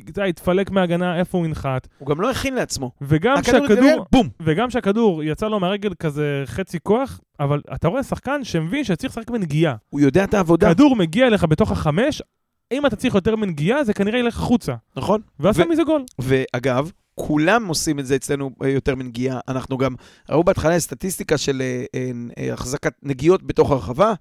יודע, 0.07 0.27
יתפלק 0.27 0.71
מהגנה, 0.71 1.19
איפה 1.19 1.37
הוא 1.37 1.45
ינחת, 1.45 1.87
הוא 1.97 2.07
גם 2.07 2.21
לא 2.21 2.31
הכין 2.31 2.55
לעצמו. 2.55 2.91
וגם 3.01 3.37
הכדור 3.37 3.67
שהכדור... 3.67 4.05
בום. 4.11 4.29
וגם 4.41 4.69
שהכדור 4.69 5.23
יצא 5.23 5.47
לו 5.47 5.59
מהרגל 5.59 5.93
כזה 5.99 6.43
חצי 6.45 6.79
כוח, 6.79 7.19
אבל 7.39 7.61
אתה 7.73 7.87
רואה 7.87 8.03
שחקן 8.03 8.43
שמבין 8.43 8.83
שצריך 8.83 9.17
לשחק 9.17 9.31
בנגיעה. 9.31 9.75
הוא 9.89 9.99
יודע 9.99 10.23
את 10.23 10.33
העבודה, 10.33 10.73
כדור 10.73 10.95
מגיע 10.95 11.27
אליך 11.27 11.43
בתוך 11.43 11.71
החמש, 11.71 12.21
אם 12.71 12.85
אתה 12.85 12.95
צריך 12.95 13.15
יותר 13.15 13.35
מנגיעה, 13.35 13.83
זה 13.83 13.93
כנראה 13.93 14.19
ילך 14.19 14.37
החוצה. 14.37 14.73
נכון? 14.95 15.21
ואז 15.39 15.57
שם 15.57 15.69
מזה 15.69 15.83
גול. 15.83 16.03
ואגב, 16.19 16.91
כולם 17.15 17.67
עושים 17.67 17.99
את 17.99 18.05
זה 18.05 18.15
אצלנו 18.15 18.51
אה, 18.63 18.69
יותר 18.69 18.95
מנגיעה. 18.95 19.39
אנחנו 19.47 19.77
גם, 19.77 19.95
ראו 20.29 20.43
בהתחלה 20.43 20.79
סטטיסטיקה 20.79 21.37
של 21.37 21.61
אה, 21.61 21.85
אה, 22.37 22.53
החזקת 22.53 22.93
נגיעות 23.03 23.43
בתוך 23.43 23.71
הרחבה, 23.71 24.13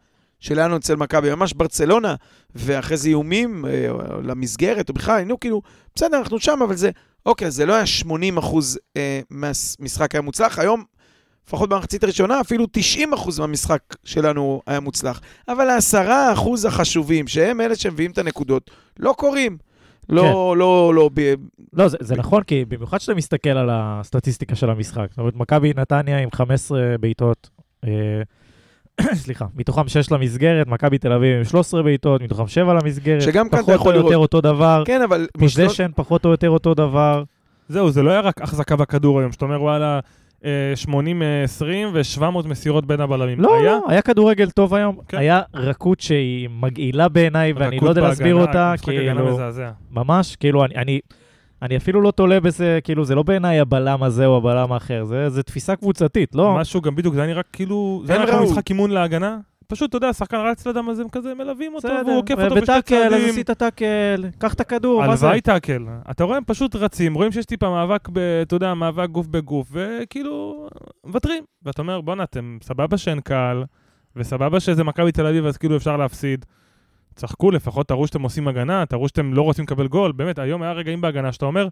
שלנו 0.42 0.76
אצל 0.76 0.96
מכבי, 0.96 1.34
ממש 1.34 1.52
ברצלונה, 1.52 2.14
ואחרי 2.54 2.96
זה 2.96 3.08
איומים 3.08 3.64
אה, 3.66 3.88
למסגרת, 4.22 4.88
או 4.88 4.94
בכלל, 4.94 5.16
היינו 5.16 5.40
כאילו, 5.40 5.62
בסדר, 5.94 6.18
אנחנו 6.18 6.40
שם, 6.40 6.58
אבל 6.62 6.76
זה, 6.76 6.90
אוקיי, 7.26 7.50
זה 7.50 7.66
לא 7.66 7.74
היה 7.74 7.86
80 7.86 8.38
אחוז 8.38 8.78
אה, 8.96 9.20
מהמשחק 9.30 10.14
היה 10.14 10.22
מוצלח, 10.22 10.58
היום, 10.58 10.84
לפחות 11.46 11.68
במחצית 11.68 12.04
הראשונה, 12.04 12.40
אפילו 12.40 12.66
90 12.72 13.12
אחוז 13.12 13.38
מהמשחק 13.38 13.80
שלנו 14.04 14.62
היה 14.66 14.80
מוצלח. 14.80 15.20
אבל 15.48 15.68
העשרה 15.70 16.32
אחוז 16.32 16.64
החשובים, 16.64 17.28
שהם 17.28 17.60
אלה 17.60 17.74
שמביאים 17.76 18.10
את 18.10 18.18
הנקודות, 18.18 18.70
לא 18.98 19.14
קורים. 19.18 19.58
לא, 20.08 20.22
לא, 20.24 20.54
לא, 20.56 20.92
לא, 20.94 21.10
ב- 21.14 21.34
לא, 21.72 21.88
זה, 21.88 21.96
זה 22.00 22.16
נכון, 22.16 22.42
כי 22.42 22.64
במיוחד 22.68 22.98
כשאתה 22.98 23.14
מסתכל 23.14 23.50
על 23.50 23.68
הסטטיסטיקה 23.72 24.54
של 24.54 24.70
המשחק. 24.70 25.06
זאת 25.10 25.18
אומרת, 25.18 25.36
מכבי 25.36 25.72
נתניה 25.76 26.18
עם 26.18 26.28
15 26.34 26.80
בעיטות, 27.00 27.50
אה, 27.84 28.22
סליחה, 29.14 29.46
מתוכם 29.54 29.88
6 29.88 30.10
למסגרת, 30.12 30.66
מכבי 30.66 30.98
תל 30.98 31.12
אביב 31.12 31.36
עם 31.38 31.44
13 31.44 31.82
בעיטות, 31.82 32.20
מתוכם 32.22 32.46
7 32.48 32.74
למסגרת. 32.74 33.22
שגם 33.22 33.48
כאן 33.48 33.58
אתה 33.58 33.66
פחות 33.66 33.74
יכול 33.74 33.92
או 33.94 33.98
יותר 33.98 34.10
לראות. 34.10 34.34
אותו 34.34 34.40
דבר. 34.40 34.82
כן, 34.86 35.02
אבל... 35.02 35.26
משלוש- 35.36 35.40
פוזיישן 35.40 35.90
פחות 35.96 36.24
או 36.24 36.30
יותר 36.30 36.50
אותו 36.50 36.74
דבר. 36.74 37.24
זהו, 37.68 37.90
זה 37.90 38.02
לא 38.02 38.10
היה 38.10 38.20
רק 38.20 38.42
החזקה 38.42 38.76
בכדור 38.76 39.20
היום, 39.20 39.32
שאתה 39.32 39.44
אומר, 39.44 39.62
וואלה, 39.62 40.00
80-20 40.42 40.46
ו-700 41.92 42.48
מסירות 42.48 42.86
בין 42.86 43.00
הבלמים. 43.00 43.40
לא, 43.40 43.54
היה 43.54 43.64
לא, 43.64 43.80
היה 43.88 44.02
כדורגל 44.02 44.50
טוב 44.50 44.74
היום. 44.74 44.96
כן. 45.08 45.18
היה 45.18 45.40
רכות 45.54 46.00
שהיא 46.00 46.48
מגעילה 46.52 47.08
בעיניי, 47.08 47.52
ואני 47.52 47.76
רכות 47.76 47.86
לא 47.86 47.90
יודע 47.90 48.00
להסביר 48.02 48.36
בהגנה, 48.36 48.48
אותה, 48.50 48.72
משחק 48.74 48.88
הגנה 48.88 49.14
כאילו, 49.20 49.34
מזעזע. 49.34 49.70
ממש, 49.90 50.36
כאילו, 50.36 50.64
אני, 50.64 50.74
אני, 50.74 51.00
אני 51.62 51.76
אפילו 51.76 52.00
לא 52.00 52.10
תולה 52.10 52.40
בזה, 52.40 52.78
כאילו, 52.84 53.04
זה 53.04 53.14
לא 53.14 53.22
בעיניי 53.22 53.60
הבלם 53.60 54.02
הזה 54.02 54.26
או 54.26 54.36
הבלם 54.36 54.72
האחר, 54.72 55.04
זה, 55.04 55.28
זה 55.28 55.42
תפיסה 55.42 55.76
קבוצתית, 55.76 56.34
לא? 56.34 56.54
משהו 56.54 56.80
גם 56.80 56.96
בדיוק, 56.96 57.14
זה 57.14 57.20
היה 57.20 57.30
נראה 57.30 57.42
כאילו, 57.52 58.02
זה 58.04 58.12
היה 58.12 58.24
ראוי. 58.24 58.46
משחק 58.46 58.70
אימון 58.70 58.90
להגנה. 58.90 59.38
פשוט, 59.66 59.88
אתה 59.88 59.96
יודע, 59.96 60.08
השחקן 60.08 60.36
רץ 60.36 60.66
לדם 60.66 60.88
הזה, 60.88 61.02
כזה 61.12 61.34
מלווים 61.34 61.74
אותו, 61.74 61.88
והוא 61.88 62.18
עוקף 62.18 62.34
אותו 62.34 62.54
בשתי 62.54 62.60
בטאקל, 62.60 62.94
אז 62.94 63.12
צעדים. 63.12 63.28
עשית 63.28 63.50
טאקל, 63.50 64.24
קח 64.38 64.54
את 64.54 64.60
הכדור, 64.60 65.06
מה 65.06 65.16
זה? 65.16 65.26
הלוואי 65.26 65.40
טאקל. 65.40 65.86
אתה 66.10 66.24
רואה, 66.24 66.36
הם 66.36 66.44
פשוט 66.46 66.76
רצים, 66.76 67.14
רואים 67.14 67.32
שיש 67.32 67.46
טיפה 67.46 67.70
מאבק, 67.70 68.08
ב, 68.12 68.18
אתה 68.18 68.56
יודע, 68.56 68.74
מאבק 68.74 69.08
גוף 69.08 69.26
בגוף, 69.26 69.68
וכאילו, 69.72 70.68
מוותרים. 71.06 71.44
ואתה 71.62 71.82
אומר, 71.82 72.00
בואנה, 72.00 72.22
אתם 72.22 72.58
סבבה 72.62 72.98
שאין 72.98 73.20
קהל, 73.20 73.64
וסבבה 74.16 74.60
שזה 74.60 74.84
מכבי 74.84 75.12
תל 75.12 75.26
אביב, 75.26 75.46
אז 75.46 75.56
כאילו 75.56 75.76
אפשר 75.76 75.96
להפסיד. 75.96 76.44
צחקו, 77.14 77.50
לפחות 77.50 77.88
תראו 77.88 78.06
שאתם 78.06 78.22
עושים 78.22 78.48
הגנה, 78.48 78.86
תראו 78.86 79.08
שאתם 79.08 79.34
לא 79.34 79.42
רוצים 79.42 79.64
לקבל 79.64 79.86
גול. 79.86 80.12
באמת, 80.12 80.38
היום 80.38 80.62
היה 80.62 80.72
רגעים 80.72 81.00
בהגנה 81.00 81.32
שאתה 81.32 81.46
אומר, 81.46 81.68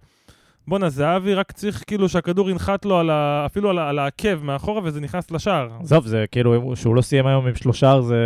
בואנה, 0.68 0.88
זהבי 0.88 1.34
רק 1.34 1.52
צריך 1.52 1.84
כאילו 1.86 2.08
שהכדור 2.08 2.50
ינחת 2.50 2.84
לו 2.84 2.98
על 2.98 3.10
ה... 3.10 3.42
אפילו 3.46 3.70
על, 3.70 3.78
ה... 3.78 3.88
על 3.88 3.98
העקב 3.98 4.42
מאחורה, 4.44 4.80
וזה 4.84 5.00
נכנס 5.00 5.30
לשער. 5.30 5.68
עזוב, 5.80 6.06
זה 6.06 6.24
כאילו, 6.30 6.72
שהוא 6.76 6.94
לא 6.94 7.02
סיים 7.02 7.26
היום 7.26 7.46
עם 7.46 7.54
שלושה, 7.54 8.00
זה... 8.00 8.16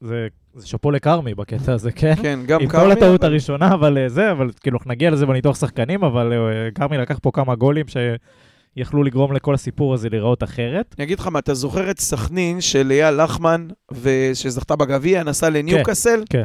זה... 0.00 0.26
זה 0.56 0.66
שאפו 0.66 0.90
לכרמי 0.90 1.34
בקטע 1.34 1.72
הזה, 1.72 1.92
כן? 1.92 2.14
כן, 2.22 2.38
גם 2.46 2.60
עם 2.60 2.68
קרמי, 2.68 2.84
כל 2.84 2.92
הטעות 2.92 3.20
אבל- 3.24 3.30
הראשונה, 3.32 3.74
אבל 3.74 3.98
אה, 3.98 4.08
זה, 4.08 4.30
אבל 4.30 4.50
כאילו, 4.60 4.78
אנחנו 4.78 4.90
נגיע 4.90 5.10
לזה 5.10 5.26
בניתוח 5.26 5.56
שחקנים, 5.60 6.04
אבל 6.04 6.32
אה, 6.32 6.38
כרמי 6.74 6.98
לקח 6.98 7.18
פה 7.22 7.30
כמה 7.34 7.54
גולים 7.54 7.86
שיכלו 8.76 9.02
לגרום 9.02 9.32
לכל 9.32 9.54
הסיפור 9.54 9.94
הזה 9.94 10.08
להיראות 10.08 10.42
אחרת. 10.42 10.94
אני 10.98 11.04
אגיד 11.04 11.18
לך 11.18 11.26
מה, 11.26 11.38
אתה 11.38 11.54
זוכר 11.54 11.90
את 11.90 12.00
סכנין 12.00 12.60
של 12.60 12.90
אייל 12.90 13.22
לחמן, 13.24 13.66
ושזכתה 14.02 14.76
בגביע, 14.76 15.22
נסע 15.22 15.50
לניוקאסל? 15.50 16.22
כן. 16.30 16.44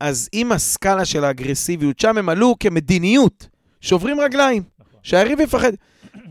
אז 0.00 0.28
עם 0.32 0.52
הסקאלה 0.52 1.04
של 1.04 1.24
האגרסיביות, 1.24 1.98
שם 1.98 2.18
הם 2.18 2.28
עלו 2.28 2.54
כמדיניות, 2.60 3.48
שוברים 3.80 4.20
רגליים, 4.20 4.62
שהיריב 5.02 5.40
יפחד. 5.40 5.72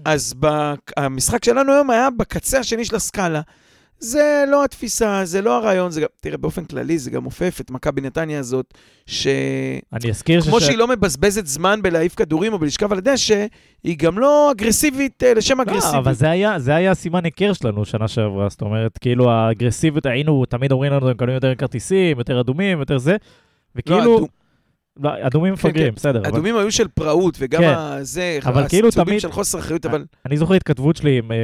אז 0.06 0.34
המשחק 0.98 1.46
שלנו 1.46 1.74
היום 1.74 1.90
היה 1.90 2.10
בקצה 2.10 2.60
השני 2.60 2.86
של 2.86 2.96
הסקאלה. 2.96 3.42
זה 4.00 4.44
לא 4.48 4.64
התפיסה, 4.64 5.22
זה 5.26 5.42
לא 5.42 5.58
הרעיון, 5.58 5.92
זה 5.92 6.02
גם, 6.02 6.08
תראה, 6.22 6.38
באופן 6.38 6.66
כללי 6.66 6.98
זה 6.98 7.12
גם 7.12 7.24
עופף 7.24 7.58
את 7.62 7.72
מכבי 7.72 8.02
נתניה 8.02 8.40
הזאת, 8.40 8.74
שכמו 9.06 9.30
אני 9.94 10.10
אזכיר 10.10 10.42
שש... 10.42 10.64
שהיא 10.64 10.78
לא 10.78 10.88
מבזבזת 10.88 11.46
זמן 11.46 11.82
בלהעיף 11.82 12.16
כדורים 12.16 12.54
או 12.54 12.60
בלשכב 12.60 12.92
על 12.92 12.98
הדשא, 12.98 13.46
היא 13.84 13.98
גם 13.98 14.20
לא 14.20 14.52
אגרסיבית 14.52 15.24
אה, 15.24 15.34
לשם 15.34 15.58
לא, 15.58 15.64
אגרסיבית. 15.64 15.96
אבל 15.96 16.14
זה 16.14 16.30
היה, 16.30 16.60
זה 16.60 16.76
היה 16.76 16.94
סימן 16.94 17.26
היכר 17.26 17.54
שלנו 17.54 17.86
שנה 17.86 18.08
שעברה, 18.08 18.50
זאת 18.50 18.62
אומרת, 18.62 18.98
כאילו 18.98 19.32
האגרסיביות, 19.32 20.06
היינו, 20.06 20.46
תמיד 20.46 20.72
אומרים 20.72 20.94
לנו, 20.94 21.10
הם 21.10 21.18
קונים 21.18 21.36
יותר 21.36 21.56
כרטיסים, 21.56 22.18
יותר 22.18 22.40
אדומים, 22.40 22.80
יותר 22.80 22.98
זה, 22.98 23.12
לא, 23.12 23.18
וכאילו, 23.76 24.20
לא, 24.20 24.28
אדומים 25.04 25.54
מפגרים, 25.54 25.90
כן. 25.90 25.96
בסדר, 25.96 26.20
אבל 26.20 26.28
אדומים 26.28 26.56
היו 26.58 26.72
של 26.72 26.88
פראות, 26.88 27.38
וגם 27.40 27.62
כן. 27.62 27.76
זה, 28.04 28.40
אבל 28.46 28.68
כאילו 28.68 28.88
הצהובים 28.88 29.12
תמיד- 29.12 29.22
של 29.22 29.32
חוסר 29.32 29.60
אחריות, 29.60 29.86
אבל 29.86 30.06
אני 30.26 30.38
זוכר 30.38 30.54
התכתבות 30.54 30.96
שלי 30.96 31.18
עם, 31.18 31.32
אה, 31.32 31.38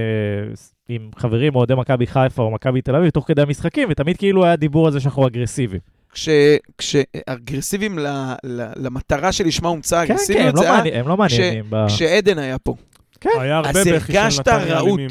עם 0.90 1.10
חברים 1.18 1.56
אוהדי 1.56 1.74
מכבי 1.76 2.08
חיפה 2.08 2.44
או 2.44 2.52
מכבי 2.52 2.82
תל 2.82 2.96
אביב 2.96 3.10
תוך 3.10 3.28
כדי 3.28 3.42
המשחקים, 3.42 3.88
ותמיד 3.92 4.18
כאילו 4.18 4.46
היה 4.46 4.56
דיבור 4.56 4.86
על 4.86 4.92
זה 4.94 5.00
שאנחנו 5.00 5.28
אגרסיביים. 5.28 5.82
כש- 6.14 6.30
כשאגרסיביים 6.78 8.00
ל- 8.00 8.08
ל- 8.44 8.72
למטרה 8.76 9.32
שלשמה 9.32 9.70
הומצאה 9.70 10.08
כן, 10.08 10.16
כן, 10.28 10.52
לא 10.56 10.62
זה 10.62 10.66
היה 10.68 10.78
מעניין- 10.78 10.96
הם 11.00 11.08
לא 11.08 11.18
מעניינים. 11.18 11.66
ב- 11.70 11.86
כשעדן 11.88 12.38
היה 12.40 12.58
פה. 12.60 12.76
כן, 13.22 13.30
היה 13.40 13.58
הרבה 13.58 13.70
אז 13.70 13.76
בכי 13.88 14.14
של 14.14 14.18
הרגשת 14.20 14.40
נתניה. 14.48 14.80
אלימים. 14.80 15.10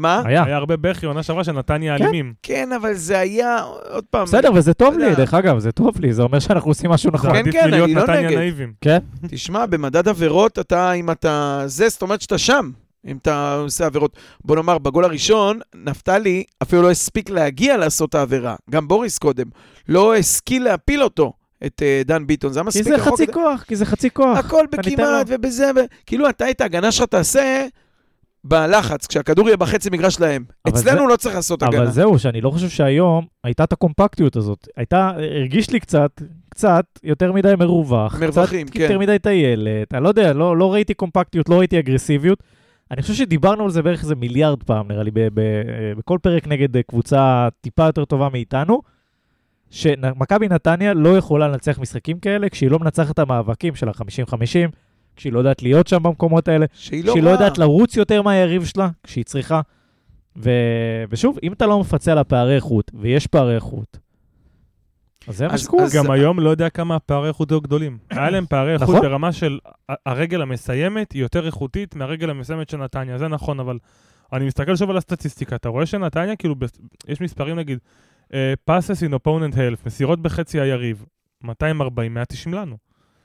מה? 0.00 0.22
היה. 0.24 0.44
היה 0.44 0.56
הרבה 0.56 0.76
בכי 0.76 1.06
עונה 1.06 1.22
שעברה 1.22 1.44
של 1.44 1.52
נתניה 1.52 1.98
כן. 1.98 2.04
אלימים. 2.04 2.32
כן, 2.42 2.72
אבל 2.72 2.94
זה 2.94 3.18
היה, 3.18 3.62
עוד 3.92 4.04
פעם, 4.10 4.24
בסדר, 4.24 4.50
וזה 4.54 4.74
טוב 4.74 4.98
לי. 4.98 5.14
דרך 5.14 5.34
אגב, 5.34 5.58
זה 5.58 5.72
טוב 5.72 6.00
לי, 6.00 6.12
זה 6.12 6.22
אומר 6.22 6.38
שאנחנו 6.38 6.70
עושים 6.70 6.90
משהו 6.90 7.10
נכון. 7.12 7.30
זה 7.36 7.42
כן, 7.42 7.50
כן, 7.52 7.74
אני 7.74 7.94
לא 7.94 8.02
נתניה 8.02 8.28
נגד. 8.28 8.38
נאיבים. 8.38 8.72
כן? 8.80 8.98
תשמע, 9.30 9.66
במדד 9.66 10.08
עבירות, 10.08 10.58
אתה, 10.58 10.92
אם 10.92 11.10
אתה... 11.10 11.62
זה, 11.66 11.88
זאת 11.88 12.02
אומרת 12.02 12.20
שאתה 12.20 12.38
שם, 12.38 12.70
אם 13.06 13.16
אתה 13.16 13.54
עושה 13.54 13.86
עבירות. 13.86 14.16
בוא 14.44 14.56
נאמר, 14.56 14.78
בגול 14.78 15.04
הראשון, 15.04 15.60
נפתלי 15.74 16.44
אפילו 16.62 16.82
לא 16.82 16.90
הספיק 16.90 17.30
להגיע 17.30 17.76
לעשות 17.76 18.14
העבירה. 18.14 18.56
גם 18.70 18.88
בוריס 18.88 19.18
קודם. 19.18 19.46
לא 19.88 20.16
השכיל 20.16 20.64
להפיל 20.64 21.02
אותו, 21.02 21.32
את 21.66 21.82
אה, 21.82 22.02
דן 22.04 22.26
ביטון. 22.26 22.52
זה 22.52 22.60
היה 22.60 22.64
כי 22.64 22.68
מספיק 22.68 22.84
זה 22.84 22.96
רחוק 22.96 23.12
חצי 23.14 23.32
כוח, 23.32 23.62
כי 23.62 23.76
זה 23.76 23.86
חצי 23.86 24.10
כוח. 24.10 24.38
הכל 24.38 24.66
בכמעט 24.72 25.26
ובזה, 25.28 25.70
ו... 25.76 25.80
כאילו 26.06 26.28
אתה 26.28 26.50
את 26.50 26.60
ההגנה 26.60 26.92
שלך 26.92 27.06
תעשה 27.06 27.66
בלחץ, 28.44 29.06
כשהכדור 29.06 29.46
יהיה 29.48 29.56
בחצי 29.56 29.90
מגרש 29.92 30.14
שלהם. 30.14 30.44
אבל 30.66 30.74
אצלנו 30.78 30.98
זה- 31.06 31.12
לא 31.12 31.16
צריך 31.16 31.34
לעשות 31.34 31.62
הגנה. 31.62 31.82
אבל 31.82 31.90
זהו, 31.90 32.18
שאני 32.18 32.40
לא 32.40 32.50
חושב 32.50 32.68
שהיום 32.68 33.26
הייתה 33.44 33.64
את 33.64 33.72
הקומפקטיות 33.72 34.36
הזאת. 34.36 34.68
הייתה, 34.76 35.10
הרגיש 35.36 35.70
לי 35.70 35.80
קצת, 35.80 36.22
קצת 36.48 36.84
יותר 37.02 37.32
מדי 37.32 37.52
מרווח. 37.58 38.20
מרווחים, 38.20 38.66
קצת 38.66 38.76
כן. 38.76 38.82
יותר 38.82 38.98
מדי 38.98 39.18
טיילת. 39.18 39.94
אני 39.94 40.02
לא 40.04 40.08
יודע, 40.08 40.32
לא, 40.32 40.56
לא 40.56 40.72
ראיתי 40.72 40.94
קומפקטיות, 40.94 41.48
לא 41.48 41.58
ראיתי 41.58 41.78
אגרסיביות. 41.78 42.42
אני 42.90 43.02
חושב 43.02 43.14
שדיברנו 43.14 43.64
על 43.64 43.70
זה 43.70 43.82
בערך 43.82 44.02
איזה 44.02 44.14
מיליארד 44.14 44.62
פעם, 44.62 44.88
נראה 44.88 45.02
לי, 45.02 45.10
ב- 45.10 45.28
ב- 45.34 45.62
בכל 45.98 46.18
פרק 46.22 46.46
נגד 46.48 46.76
אה, 46.76 46.82
קבוצה 46.82 47.48
טיפה 47.60 47.86
יותר 47.86 48.04
טובה 48.04 48.28
מאיתנו, 48.32 48.80
שמכבי 49.70 50.48
נתניה 50.48 50.94
לא 50.94 51.16
יכולה 51.16 51.48
לנצח 51.48 51.78
משחקים 51.78 52.18
כאלה 52.18 52.48
כשהיא 52.48 52.70
לא 52.70 52.78
מנצחת 52.78 53.10
את 53.10 53.18
המאבקים 53.18 53.74
של 53.74 53.88
ה-50-50, 53.88 54.70
כשהיא 55.20 55.32
לא 55.32 55.38
יודעת 55.38 55.62
להיות 55.62 55.86
שם 55.86 56.02
במקומות 56.02 56.48
האלה. 56.48 56.66
שהיא 56.72 57.04
לא 57.04 57.12
שהיא 57.12 57.22
לא. 57.22 57.30
יודעת 57.30 57.58
לרוץ 57.58 57.96
יותר 57.96 58.22
מהיריב 58.22 58.64
שלה 58.64 58.88
כשהיא 59.02 59.24
צריכה. 59.24 59.60
ו... 60.36 60.50
ושוב, 61.10 61.38
אם 61.42 61.52
אתה 61.52 61.66
לא 61.66 61.80
מפצה 61.80 62.12
על 62.12 62.18
הפערי 62.18 62.54
איכות, 62.56 62.90
ויש 62.94 63.26
פערי 63.26 63.54
איכות, 63.54 63.98
אז 65.28 65.36
זה 65.36 65.46
אז- 65.46 65.52
המשכורת. 65.52 65.82
אז- 65.82 65.94
גם 65.96 66.10
היום 66.10 66.40
לא 66.40 66.50
יודע 66.50 66.68
כמה 66.70 66.96
הפערי 66.96 67.28
איכות 67.28 67.50
היו 67.50 67.60
גדולים. 67.60 67.98
היה 68.10 68.30
להם 68.30 68.46
פערי 68.46 68.72
איכות 68.72 68.88
נכון. 68.88 69.00
ברמה 69.00 69.32
של 69.32 69.58
הרגל 70.06 70.42
המסיימת 70.42 71.12
היא 71.12 71.22
יותר 71.22 71.46
איכותית 71.46 71.94
מהרגל 71.96 72.30
המסיימת 72.30 72.68
של 72.68 72.76
נתניה, 72.76 73.18
זה 73.18 73.28
נכון, 73.28 73.60
אבל 73.60 73.78
אני 74.32 74.46
מסתכל 74.46 74.76
שוב 74.76 74.90
על 74.90 74.96
הסטטיסטיקה, 74.96 75.56
אתה 75.56 75.68
רואה 75.68 75.86
שנתניה, 75.86 76.36
כאילו, 76.36 76.54
ב- 76.58 76.64
יש 77.08 77.20
מספרים 77.20 77.56
נגיד, 77.56 77.78
אה, 78.34 78.54
passes 78.70 79.08
in 79.08 79.14
opponent 79.14 79.54
health, 79.54 79.82
מסירות 79.86 80.20
בחצי 80.22 80.60
היריב, 80.60 81.04
240, 81.44 82.14
190 82.14 82.54
לנו. 82.54 82.76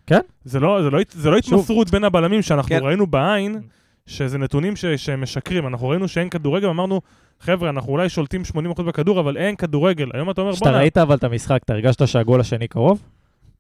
כן. 0.07 0.19
זה 0.43 0.59
לא, 0.59 0.83
זה 0.83 0.89
לא, 0.89 0.99
זה 1.11 1.29
לא 1.29 1.41
שוב. 1.41 1.53
התמסרות 1.53 1.89
בין 1.91 2.03
הבלמים 2.03 2.41
שאנחנו 2.41 2.69
כן. 2.69 2.79
ראינו 2.83 3.07
בעין, 3.07 3.61
שזה 4.05 4.37
נתונים 4.37 4.75
ש, 4.75 4.85
שמשקרים. 4.85 5.67
אנחנו 5.67 5.87
ראינו 5.89 6.07
שאין 6.07 6.29
כדורגל, 6.29 6.67
אמרנו, 6.67 7.01
חבר'ה, 7.39 7.69
אנחנו 7.69 7.91
אולי 7.91 8.09
שולטים 8.09 8.41
80% 8.77 8.81
בכדור, 8.81 9.19
אבל 9.19 9.37
אין 9.37 9.55
כדורגל. 9.55 10.09
היום 10.13 10.29
אתה 10.29 10.41
אומר, 10.41 10.53
כשאתה 10.53 10.65
בוא'נה, 10.65 10.79
ראית 10.79 10.97
אבל 10.97 11.15
את 11.15 11.23
המשחק, 11.23 11.59
אתה 11.65 11.73
הרגשת 11.73 12.07
שהגול 12.07 12.39
השני 12.39 12.67
קרוב? 12.67 13.01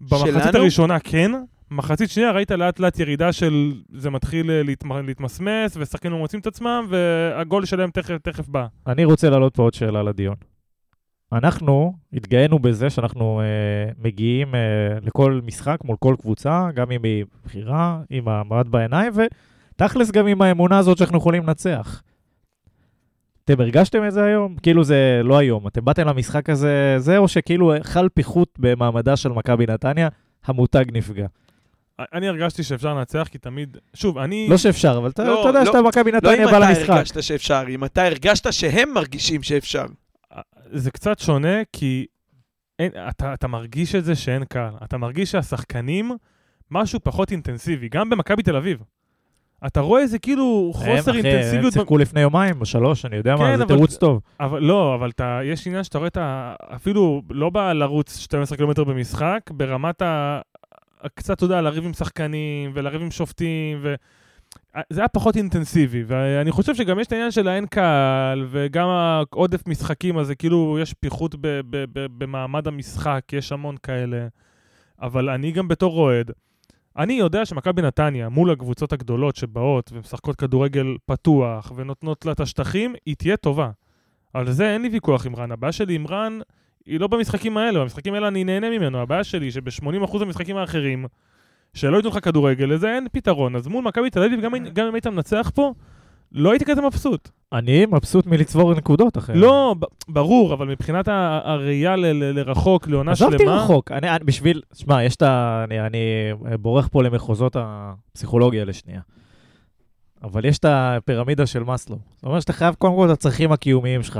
במחצית 0.01 0.33
שלנו? 0.43 0.57
הראשונה 0.57 0.99
כן, 0.99 1.31
מחצית 1.71 2.09
שנייה 2.09 2.31
ראית 2.31 2.51
לאט 2.51 2.79
לאט 2.79 2.99
ירידה 2.99 3.33
של 3.33 3.73
זה 3.93 4.09
מתחיל 4.09 4.51
אה, 4.51 4.61
להתמ- 4.61 5.01
להתמסמס, 5.05 5.77
ושחקנים 5.77 6.13
לא 6.13 6.19
מוצאים 6.19 6.41
את 6.41 6.47
עצמם, 6.47 6.85
והגול 6.89 7.65
שלהם 7.65 7.89
תכף, 7.89 8.17
תכף 8.23 8.47
בא. 8.47 8.65
אני 8.87 9.05
רוצה 9.05 9.29
להעלות 9.29 9.55
פה 9.55 9.63
עוד 9.63 9.73
שאלה 9.73 10.03
לדיון. 10.03 10.35
אנחנו 11.33 11.93
התגאינו 12.13 12.59
בזה 12.59 12.89
שאנחנו 12.89 13.41
אה, 13.41 13.91
מגיעים 13.97 14.55
אה, 14.55 14.59
לכל 15.01 15.39
משחק 15.43 15.77
מול 15.83 15.95
כל 15.99 16.15
קבוצה, 16.21 16.69
גם 16.73 16.91
אם 16.91 17.03
היא 17.03 17.25
בחירה, 17.45 17.99
עם 18.09 18.27
המבט 18.27 18.65
בעיניים, 18.65 19.13
ותכלס 19.75 20.11
גם 20.11 20.27
עם 20.27 20.41
האמונה 20.41 20.77
הזאת 20.77 20.97
שאנחנו 20.97 21.17
יכולים 21.17 21.43
לנצח. 21.43 22.01
אתם 23.45 23.61
הרגשתם 23.61 24.07
את 24.07 24.11
זה 24.11 24.23
היום? 24.23 24.55
כאילו 24.63 24.83
זה 24.83 25.21
לא 25.23 25.37
היום. 25.37 25.67
אתם 25.67 25.85
באתם 25.85 26.07
למשחק 26.07 26.49
הזה, 26.49 26.95
זה 26.97 27.17
או 27.17 27.27
שכאילו 27.27 27.73
חל 27.81 28.09
פיחות 28.09 28.49
במעמדה 28.59 29.15
של 29.15 29.29
מכבי 29.29 29.65
נתניה, 29.65 30.07
המותג 30.45 30.85
נפגע. 30.93 31.25
אני 32.13 32.27
הרגשתי 32.27 32.63
שאפשר 32.63 32.93
לנצח, 32.93 33.27
כי 33.31 33.37
תמיד, 33.37 33.77
שוב, 33.93 34.17
אני... 34.17 34.47
לא 34.49 34.57
שאפשר, 34.57 34.97
אבל 34.97 35.09
אתה 35.09 35.23
לא, 35.23 35.41
אתה 35.41 35.49
יודע 35.49 35.59
לא- 35.59 35.65
שאתה 35.65 35.81
מכבי 35.81 36.11
לא 36.11 36.17
נתניה 36.17 36.43
אם 36.45 36.51
בא 36.51 36.57
אתה 36.57 36.59
למשחק. 36.59 36.89
הרגשת 36.89 37.23
שאפשר, 37.23 37.63
אם 37.69 37.85
אתה 37.85 38.05
הרגשת 38.05 38.53
שהם 38.53 38.89
מרגישים 38.93 39.43
שאפשר. 39.43 39.85
זה 40.71 40.91
קצת 40.91 41.19
שונה, 41.19 41.57
כי 41.73 42.05
אין, 42.79 42.91
אתה, 43.09 43.33
אתה 43.33 43.47
מרגיש 43.47 43.95
את 43.95 44.05
זה 44.05 44.15
שאין 44.15 44.45
קהל. 44.45 44.73
אתה 44.83 44.97
מרגיש 44.97 45.31
שהשחקנים, 45.31 46.11
משהו 46.71 46.99
פחות 47.03 47.31
אינטנסיבי, 47.31 47.89
גם 47.89 48.09
במכבי 48.09 48.43
תל 48.43 48.55
אביב. 48.55 48.83
אתה 49.67 49.79
רואה 49.79 50.01
איזה 50.01 50.19
כאילו 50.19 50.71
חוסר 50.73 50.91
הם, 50.91 50.97
אחי, 50.99 51.19
הם 51.19 51.25
אינטנסיביות. 51.25 51.73
ב- 51.73 51.77
שיחקו 51.77 51.97
לפני 51.97 52.21
יומיים 52.21 52.61
או 52.61 52.65
שלוש, 52.65 53.05
אני 53.05 53.15
יודע 53.15 53.35
כן, 53.37 53.43
מה, 53.43 53.57
זה 53.57 53.63
אבל- 53.63 53.73
תירוץ 53.73 53.97
טוב. 53.97 54.21
אבל 54.39 54.59
לא, 54.63 54.95
אבל 54.95 55.09
אתה, 55.09 55.39
יש 55.43 55.67
עניין 55.67 55.83
שאתה 55.83 55.97
רואה 55.97 56.07
את 56.07 56.17
ה... 56.17 56.55
אפילו 56.75 57.21
לא 57.29 57.49
בא 57.49 57.73
לרוץ 57.73 58.17
12 58.17 58.57
קילומטר 58.57 58.83
במשחק, 58.83 59.39
ברמת 59.51 60.01
ה... 60.01 60.39
קצת, 61.15 61.33
אתה 61.37 61.43
יודע, 61.45 61.61
לריב 61.61 61.85
עם 61.85 61.93
שחקנים 61.93 62.71
ולריב 62.73 63.01
עם 63.01 63.11
שופטים, 63.11 63.77
ו... 63.81 63.95
זה 64.89 65.01
היה 65.01 65.07
פחות 65.07 65.35
אינטנסיבי, 65.37 66.03
ואני 66.07 66.51
חושב 66.51 66.75
שגם 66.75 66.99
יש 66.99 67.07
את 67.07 67.11
העניין 67.11 67.31
של 67.31 67.47
האין 67.47 67.65
קהל, 67.65 68.47
וגם 68.49 68.87
העודף 68.87 69.67
משחקים 69.67 70.17
הזה, 70.17 70.35
כאילו 70.35 70.77
יש 70.81 70.93
פיחות 70.93 71.35
ב- 71.35 71.47
ב- 71.69 71.85
ב- 71.93 72.23
במעמד 72.23 72.67
המשחק, 72.67 73.21
יש 73.33 73.51
המון 73.51 73.77
כאלה. 73.83 74.27
אבל 75.01 75.29
אני 75.29 75.51
גם 75.51 75.67
בתור 75.67 75.97
אוהד, 75.97 76.31
אני 76.97 77.13
יודע 77.13 77.45
שמכבי 77.45 77.81
נתניה, 77.81 78.29
מול 78.29 78.51
הקבוצות 78.51 78.93
הגדולות 78.93 79.35
שבאות 79.35 79.91
ומשחקות 79.93 80.35
כדורגל 80.35 80.87
פתוח 81.05 81.71
ונותנות 81.75 82.25
לה 82.25 82.31
את 82.31 82.39
השטחים, 82.39 82.95
היא 83.05 83.15
תהיה 83.15 83.37
טובה. 83.37 83.69
על 84.33 84.51
זה 84.51 84.73
אין 84.73 84.81
לי 84.81 84.89
ויכוח 84.89 85.25
עם 85.25 85.35
רן. 85.35 85.51
הבעיה 85.51 85.71
שלי 85.71 85.95
עם 85.95 86.07
רן 86.07 86.39
היא 86.85 86.99
לא 86.99 87.07
במשחקים 87.07 87.57
האלה, 87.57 87.79
במשחקים 87.79 88.13
האלה 88.13 88.27
אני 88.27 88.43
נהנה 88.43 88.69
ממנו. 88.69 89.01
הבעיה 89.01 89.23
שלי 89.23 89.51
שב-80% 89.51 90.17
מהמשחקים 90.19 90.57
האחרים, 90.57 91.05
שלא 91.75 91.97
ייתנו 91.97 92.09
לך 92.11 92.19
כדורגל, 92.23 92.65
לזה 92.65 92.95
אין 92.95 93.07
פתרון. 93.11 93.55
אז 93.55 93.67
מול 93.67 93.83
מכבי 93.83 94.09
תל 94.09 94.23
אביב, 94.23 94.41
גם, 94.41 94.55
אם- 94.55 94.93
היית 94.93 95.07
מנצח 95.07 95.51
פה, 95.53 95.73
לא 96.31 96.51
הייתי 96.51 96.65
כזה 96.65 96.81
מבסוט. 96.81 97.29
אני 97.53 97.85
מבסוט 97.85 98.25
מלצבור 98.25 98.73
נקודות 98.73 99.17
אחרי. 99.17 99.37
לא, 99.37 99.75
ברור, 100.07 100.53
אבל 100.53 100.67
מבחינת 100.67 101.07
הראייה 101.43 101.95
לרחוק, 101.95 102.87
לעונה 102.87 103.15
שלמה... 103.15 103.29
עזבתי 103.29 103.45
רחוק, 103.47 103.91
אני, 103.91 104.09
אני 104.09 104.23
בשביל, 104.23 104.61
שמע, 104.73 105.03
יש 105.03 105.15
את 105.15 105.21
ה... 105.21 105.63
אני, 105.67 105.81
אני 105.81 105.99
בורח 106.59 106.87
פה 106.91 107.03
למחוזות 107.03 107.55
הפסיכולוגיה 107.59 108.65
לשנייה. 108.65 109.01
אבל 110.23 110.45
יש 110.45 110.57
את 110.57 110.65
הפירמידה 110.69 111.45
של 111.45 111.63
מאסלו. 111.63 111.97
זאת 112.15 112.25
אומרת 112.25 112.41
שאתה 112.41 112.53
חייב 112.53 112.75
קודם 112.75 112.95
כל 112.95 113.05
את 113.05 113.11
הצרכים 113.11 113.51
הקיומיים 113.51 114.03
שלך. 114.03 114.19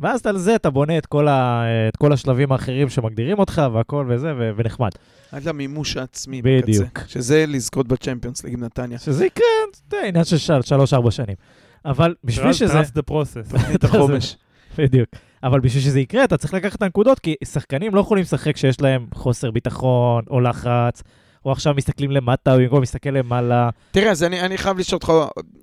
ואז 0.00 0.26
על 0.26 0.38
זה 0.38 0.54
אתה 0.56 0.70
בונה 0.70 0.98
את 0.98 1.06
כל, 1.06 1.28
ה, 1.28 1.62
את 1.88 1.96
כל 1.96 2.12
השלבים 2.12 2.52
האחרים 2.52 2.88
שמגדירים 2.88 3.38
אותך 3.38 3.62
והכל 3.72 4.06
וזה, 4.08 4.32
ו, 4.38 4.50
ונחמד. 4.56 4.90
עד 5.32 5.44
למימוש 5.44 5.96
העצמי 5.96 6.42
בדיוק. 6.42 6.84
בקצה. 6.86 7.08
שזה 7.08 7.44
לזכות 7.48 7.88
בצ'מפיונס 7.88 8.44
ליג 8.44 8.58
נתניה. 8.58 8.98
שזה 8.98 9.26
יקרה, 9.26 9.46
זה 9.90 9.96
עניין 10.08 10.24
של 10.24 10.36
של- 10.38 10.62
שלוש-ארבע 10.62 11.10
שנים. 11.10 11.36
אבל 11.84 12.14
בשביל 12.24 12.52
שזה... 12.52 12.80
Trust 12.80 12.98
the 12.98 13.10
process. 13.12 13.50
תוכנית 13.50 13.84
החומש. 13.84 14.36
בדיוק. 14.78 15.08
אבל 15.42 15.60
בשביל 15.60 15.82
שזה 15.82 16.00
יקרה, 16.00 16.24
אתה 16.24 16.36
צריך 16.36 16.54
לקחת 16.54 16.76
את 16.76 16.82
הנקודות, 16.82 17.18
כי 17.18 17.34
שחקנים 17.44 17.94
לא 17.94 18.00
יכולים 18.00 18.22
לשחק 18.22 18.54
כשיש 18.54 18.80
להם 18.80 19.06
חוסר 19.14 19.50
ביטחון, 19.50 20.24
או 20.30 20.40
לחץ, 20.40 21.02
או 21.46 21.52
עכשיו 21.52 21.74
מסתכלים 21.74 22.10
למטה, 22.10 22.54
או 22.54 22.58
במקום 22.58 22.80
להסתכל 22.80 23.10
למעלה. 23.10 23.70
תראה, 23.90 24.10
אז 24.10 24.22
אני, 24.22 24.40
אני 24.40 24.58
חייב 24.58 24.78
לשאול 24.78 24.96
אותך 24.96 25.12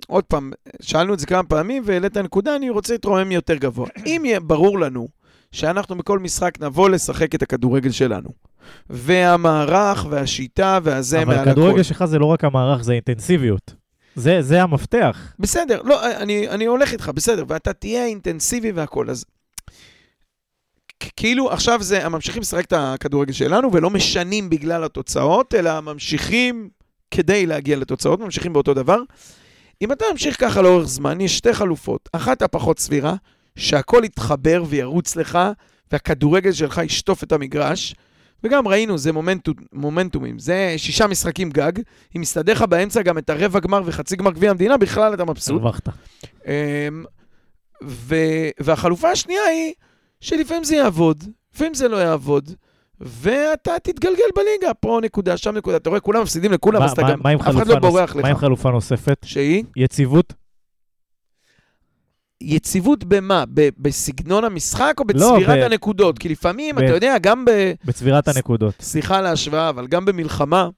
עוד 0.08 0.24
פעם, 0.24 0.52
שאלנו 0.82 1.14
את 1.14 1.20
זה 1.20 1.26
כמה 1.26 1.44
פעמים 1.44 1.84
והעלית 1.86 2.18
נקודה, 2.18 2.56
אני 2.56 2.70
רוצה 2.70 2.94
להתרומם 2.94 3.32
יותר 3.32 3.56
גבוה. 3.56 3.88
אם 4.06 4.22
יהיה 4.26 4.40
ברור 4.40 4.80
לנו 4.80 5.08
שאנחנו 5.52 5.98
בכל 5.98 6.20
משחק 6.20 6.62
נבוא 6.62 6.90
לשחק 6.90 7.36
את 7.36 7.42
הכדורגל 7.42 7.92
שלנו, 7.92 8.30
והמערך 8.90 10.06
והשיטה 10.10 10.80
והזה 10.84 11.18
מעל 11.18 11.26
אבל 11.26 11.40
הכל. 11.40 11.50
הכדורגל 11.50 11.84
שלך 11.84 12.06
זה 12.06 12.20
לא 12.20 12.26
רק 12.26 12.44
המערך, 12.44 12.84
זה 12.84 12.94
אינטנסיביות. 12.94 13.74
זה, 14.16 14.42
זה 14.42 14.62
המפתח. 14.64 15.34
בסדר, 15.40 15.82
לא, 15.82 16.12
אני, 16.18 16.50
אני 16.50 16.66
הולך 16.66 16.92
איתך, 16.92 17.12
בסדר, 17.16 17.44
ואתה 17.48 17.74
תהיה 17.74 18.06
אינטנסיבי 18.06 18.72
והכול, 18.72 19.10
אז... 19.10 19.26
כאילו 21.18 21.52
עכשיו 21.52 21.84
זה, 21.84 22.10
ממשיכים 22.10 22.42
לשחק 22.42 22.66
את 22.66 22.74
הכדורגל 22.74 23.34
שלנו 23.34 23.74
ולא 23.74 23.90
משנים 23.90 24.50
בגלל 24.50 24.84
התוצאות, 24.84 25.54
אלא 25.54 25.82
ממשיכים 25.82 26.70
כדי 27.12 27.46
להגיע 27.46 27.78
לתוצאות, 27.78 28.20
ממשיכים 28.20 28.54
באותו 28.54 28.74
דבר. 28.74 29.00
אם 29.82 29.92
אתה 29.92 30.06
ממשיך 30.12 30.42
ככה 30.42 30.62
לאורך 30.62 30.88
זמן, 30.88 31.22
יש 31.22 31.38
שתי 31.38 31.54
חלופות. 31.54 32.10
אחת 32.14 32.42
הפחות 32.42 32.80
סבירה, 32.80 33.16
שהכל 33.56 34.02
יתחבר 34.06 34.64
וירוץ 34.68 35.16
לך, 35.16 35.40
והכדורגל 35.92 36.52
שלך 36.52 36.82
ישטוף 36.86 37.24
את 37.24 37.32
המגרש. 37.32 37.96
וגם 38.44 38.68
ראינו, 38.68 38.98
זה 38.98 39.12
מומנטו, 39.12 39.52
מומנטומים. 39.74 40.40
זה 40.40 40.74
שישה 40.78 41.08
משחקים 41.08 41.50
גג. 41.50 41.72
אם 42.16 42.22
מסתדר 42.22 42.54
לך 42.54 42.62
באמצע 42.62 43.02
גם 43.02 43.18
את 43.18 43.30
הרבע 43.30 43.60
גמר 43.60 43.82
וחצי 43.86 44.16
גמר 44.16 44.32
גביע 44.32 44.52
המדינה, 44.52 44.78
בכלל 44.78 45.14
אתה 45.14 45.26
מבסוט. 45.26 45.62
הרווחת. 45.62 45.90
אמ, 46.46 47.06
והחלופה 48.60 49.12
השנייה 49.12 49.44
היא 49.44 49.74
שלפעמים 50.24 50.64
זה 50.64 50.76
יעבוד, 50.76 51.24
לפעמים 51.54 51.74
זה 51.74 51.88
לא 51.88 51.98
יעבוד, 51.98 52.50
ואתה 53.00 53.72
תתגלגל 53.84 54.24
בליגה, 54.36 54.74
פה 54.74 55.00
נקודה, 55.04 55.38
שם 55.38 55.56
נקודה. 55.58 55.78
אתה 55.78 55.90
רואה, 55.90 56.00
כולם 56.02 56.22
מפסידים 56.22 56.52
לכולם, 56.52 56.80
מה- 56.80 56.86
אז 56.86 56.92
אתה 56.92 57.02
מה- 57.02 57.12
גם, 57.12 57.20
מה 57.24 57.34
אף 57.36 57.42
אחד 57.42 57.68
לא 57.68 57.80
בורח 57.80 58.16
מה 58.16 58.28
עם 58.28 58.36
לך. 58.36 58.42
חלופה 58.42 58.72
נוספת? 58.72 59.18
שהיא 59.26 59.64
יציבות? 59.76 60.34
יציבות 62.42 63.04
במה? 63.04 63.44
ב- 63.54 63.70
בסגנון 63.78 64.44
המשחק 64.44 64.94
או 65.00 65.06
בצבירת 65.06 65.48
לא, 65.48 65.56
ב- 65.56 65.66
הנקודות? 65.72 66.20
כי 66.20 66.30
לפעמים, 66.30 66.76
ב- 66.76 66.80
אתה 66.80 66.92
יודע, 66.94 67.16
גם 67.22 67.46
ב... 67.46 67.52
בצבירת 67.86 68.28
הנקודות. 68.28 68.74
סליחה 68.80 69.18
על 69.18 69.26
ההשוואה, 69.26 69.70
אבל 69.70 69.88
גם 69.88 70.06
במלחמה, 70.06 70.70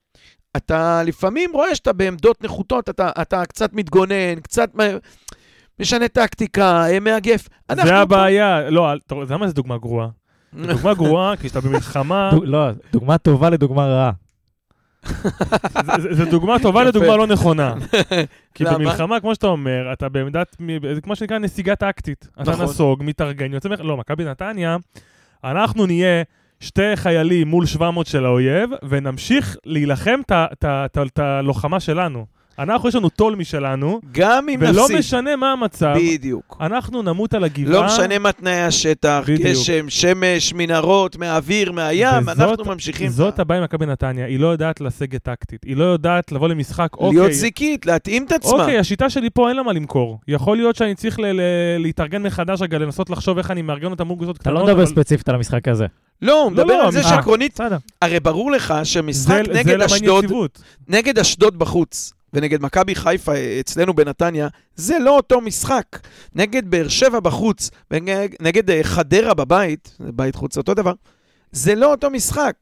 אתה 0.57 1.03
לפעמים 1.03 1.49
רואה 1.53 1.75
שאתה 1.75 1.93
בעמדות 1.93 2.43
נחותות, 2.43 2.89
אתה, 2.89 3.09
אתה 3.21 3.45
קצת 3.45 3.73
מתגונן, 3.73 4.39
קצת 4.43 4.71
משנה 5.79 6.07
טקטיקה, 6.07 6.85
אה, 6.87 6.99
מאגף. 6.99 7.49
זה 7.83 7.95
הבעיה. 7.95 8.69
לא, 8.69 8.93
אתה 8.93 9.15
למה 9.29 9.47
זה 9.47 9.53
דוגמה 9.53 9.77
גרועה? 9.77 10.07
זו 10.53 10.67
דוגמה 10.67 10.93
גרועה, 10.93 11.35
כי 11.41 11.49
כשאתה 11.49 11.61
במלחמה, 11.61 12.31
לא, 12.43 12.69
דוגמה 12.91 13.17
טובה 13.17 13.49
לדוגמה 13.49 13.85
רעה. 13.85 14.11
זה 15.97 16.25
דוגמה 16.25 16.59
טובה. 16.59 16.83
לדוגמה 16.83 17.17
לא 17.17 17.27
נכונה. 17.27 17.73
כי? 18.53 18.63
במלחמה, 18.63 19.19
כמו 19.19 19.35
שאתה 19.35 19.47
אומר, 19.47 19.93
אתה 19.93 20.09
בעמדת, 20.09 20.55
זה 20.93 21.01
כמו 21.01 21.15
שנקרא 21.15 21.37
נסיגה 21.37 21.75
טקטית. 21.75 22.27
אתה 22.41 22.51
נכון. 22.51 22.65
נסוג, 22.65 23.03
מתארגן, 23.03 23.53
יוצא 23.53 23.69
מח... 23.69 23.79
לא, 23.79 23.97
מכבי 23.97 24.25
נתניה, 24.25 24.77
אנחנו 25.43 25.85
נהיה 25.85 26.23
שתי 26.59 26.95
חיילים 26.95 27.47
מול 27.47 27.65
700 27.65 28.07
של 28.07 28.25
האויב, 28.25 28.69
ונמשיך 28.89 29.57
להילחם 29.65 30.19
את 30.65 31.19
הלוחמה 31.19 31.79
שלנו. 31.79 32.25
אנחנו, 32.59 32.89
יש 32.89 32.95
לנו 32.95 33.09
טול 33.09 33.35
משלנו, 33.35 33.99
גם 34.11 34.49
אם 34.49 34.59
ולא 34.61 34.81
נפסיד. 34.81 34.97
משנה 34.97 35.35
מה 35.35 35.51
המצב, 35.51 35.93
בדיוק. 35.97 36.57
אנחנו 36.61 37.01
נמות 37.01 37.33
על 37.33 37.43
הגבעה. 37.43 37.71
לא 37.73 37.85
משנה 37.85 38.19
מה 38.19 38.31
תנאי 38.31 38.61
השטח, 38.61 39.21
בדיוק. 39.27 39.41
גשם, 39.41 39.89
שמש, 39.89 40.53
מנהרות, 40.53 41.15
מהאוויר, 41.17 41.71
מהים, 41.71 42.07
וזאת- 42.21 42.39
אנחנו 42.39 42.65
ממשיכים. 42.65 43.09
זאת 43.09 43.39
הבעיה 43.39 43.57
עם 43.59 43.63
מכבי 43.63 43.85
נתניה, 43.85 44.25
היא 44.25 44.39
לא 44.39 44.47
יודעת 44.47 44.81
לסגת 44.81 45.23
טקטית. 45.23 45.63
היא 45.65 45.75
לא 45.77 45.83
יודעת 45.83 46.31
לבוא 46.31 46.47
למשחק, 46.47 46.89
להיות 47.01 47.15
אוקיי, 47.15 47.33
זיקית, 47.33 47.85
להתאים 47.85 48.25
את 48.25 48.31
עצמה. 48.31 48.51
אוקיי, 48.51 48.77
השיטה 48.79 49.09
שלי 49.09 49.29
פה 49.29 49.47
אין 49.49 49.55
לה 49.57 49.63
מה 49.63 49.73
למכור. 49.73 50.19
יכול 50.27 50.57
להיות 50.57 50.75
שאני 50.75 50.95
צריך 50.95 51.19
ל- 51.19 51.25
ל- 51.25 51.41
להתארגן 51.77 52.23
מחדש 52.23 52.61
רגע, 52.61 52.77
לנסות 52.77 53.09
לחשוב 53.09 53.37
איך 53.37 53.51
אני 53.51 53.61
מארגן 53.61 53.91
אותה 53.91 54.03
מול 54.03 54.15
קבוצות 54.17 54.35
אתה 54.35 54.43
קטנות. 54.43 54.59
לא 54.59 54.65
מדבר 54.65 54.77
אבל- 54.83 54.85
ספציפית 54.85 55.29
על 55.29 55.35
המשחק 55.35 55.67
הזה. 55.67 55.85
לא, 56.21 56.43
הוא 56.43 56.51
מדבר 56.51 56.65
לא, 56.65 56.85
על 56.85 56.91
זה 56.91 56.99
אה, 56.99 57.03
שעקרונית. 57.03 57.59
הרי 58.01 58.19
ברור 58.19 58.51
לך 58.51 58.73
שמשחק 58.83 59.41
נגד 59.53 59.69
אין 59.69 59.81
אשדוד. 59.81 60.49
נגד 60.87 61.19
אשדוד 61.19 61.59
בחוץ, 61.59 62.13
ונגד 62.35 62.61
מכבי 62.61 62.95
חיפה 62.95 63.35
אה, 63.35 63.57
אצלנו 63.59 63.93
בנתניה, 63.93 64.47
זה 64.75 64.99
לא 64.99 65.15
אותו 65.15 65.41
משחק. 65.41 65.85
נגד 66.35 66.69
באר 66.71 66.87
שבע 66.87 67.19
בחוץ, 67.19 67.69
ונגד 67.91 68.71
אה, 68.71 68.83
חדרה 68.83 69.33
בבית, 69.33 69.95
זה 69.99 70.11
בית 70.11 70.35
חוץ, 70.35 70.57
אותו 70.57 70.73
דבר, 70.73 70.93
זה 71.51 71.75
לא 71.75 71.91
אותו 71.91 72.09
משחק. 72.09 72.53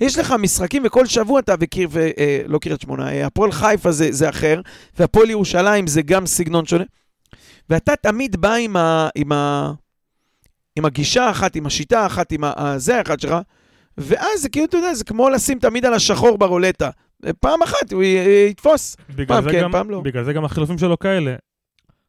יש 0.00 0.18
לך 0.18 0.34
משחקים 0.38 0.82
וכל 0.86 1.06
שבוע 1.06 1.40
אתה, 1.40 1.54
וקיר, 1.60 1.88
ו, 1.90 2.10
אה, 2.18 2.42
לא 2.46 2.58
קריית 2.58 2.80
שמונה, 2.80 3.12
אה, 3.12 3.26
הפועל 3.26 3.52
חיפה 3.52 3.92
זה, 3.92 4.08
זה 4.12 4.28
אחר, 4.28 4.60
והפועל 4.98 5.30
ירושלים 5.30 5.86
זה 5.86 6.02
גם 6.02 6.26
סגנון 6.26 6.66
שונה. 6.66 6.84
ואתה 7.70 7.96
תמיד 7.96 8.36
בא 8.36 8.54
עם, 8.54 8.76
ה, 8.76 9.08
עם, 9.14 9.32
ה, 9.32 9.72
עם 10.76 10.84
הגישה 10.84 11.24
האחת, 11.24 11.56
עם 11.56 11.66
השיטה 11.66 12.00
האחת, 12.00 12.32
עם 12.32 12.44
ה- 12.44 12.52
הזה 12.56 12.98
האחד 12.98 13.20
שלך, 13.20 13.34
ואז 13.98 14.40
זה 14.40 14.48
כאילו, 14.48 14.66
אתה 14.66 14.76
יודע, 14.76 14.94
זה 14.94 15.04
כמו 15.04 15.28
לשים 15.28 15.58
תמיד 15.58 15.86
על 15.86 15.94
השחור 15.94 16.38
ברולטה. 16.38 16.90
פעם 17.40 17.62
אחת 17.62 17.92
הוא 17.92 18.02
י- 18.02 18.46
יתפוס. 18.50 18.96
פעם 19.26 19.44
כן, 19.50 19.62
גם- 19.62 19.72
פעם 19.72 19.90
לא. 19.90 20.00
בגלל 20.00 20.24
זה 20.24 20.32
גם 20.32 20.44
החילופים 20.44 20.78
שלו 20.78 20.98
כאלה. 20.98 21.34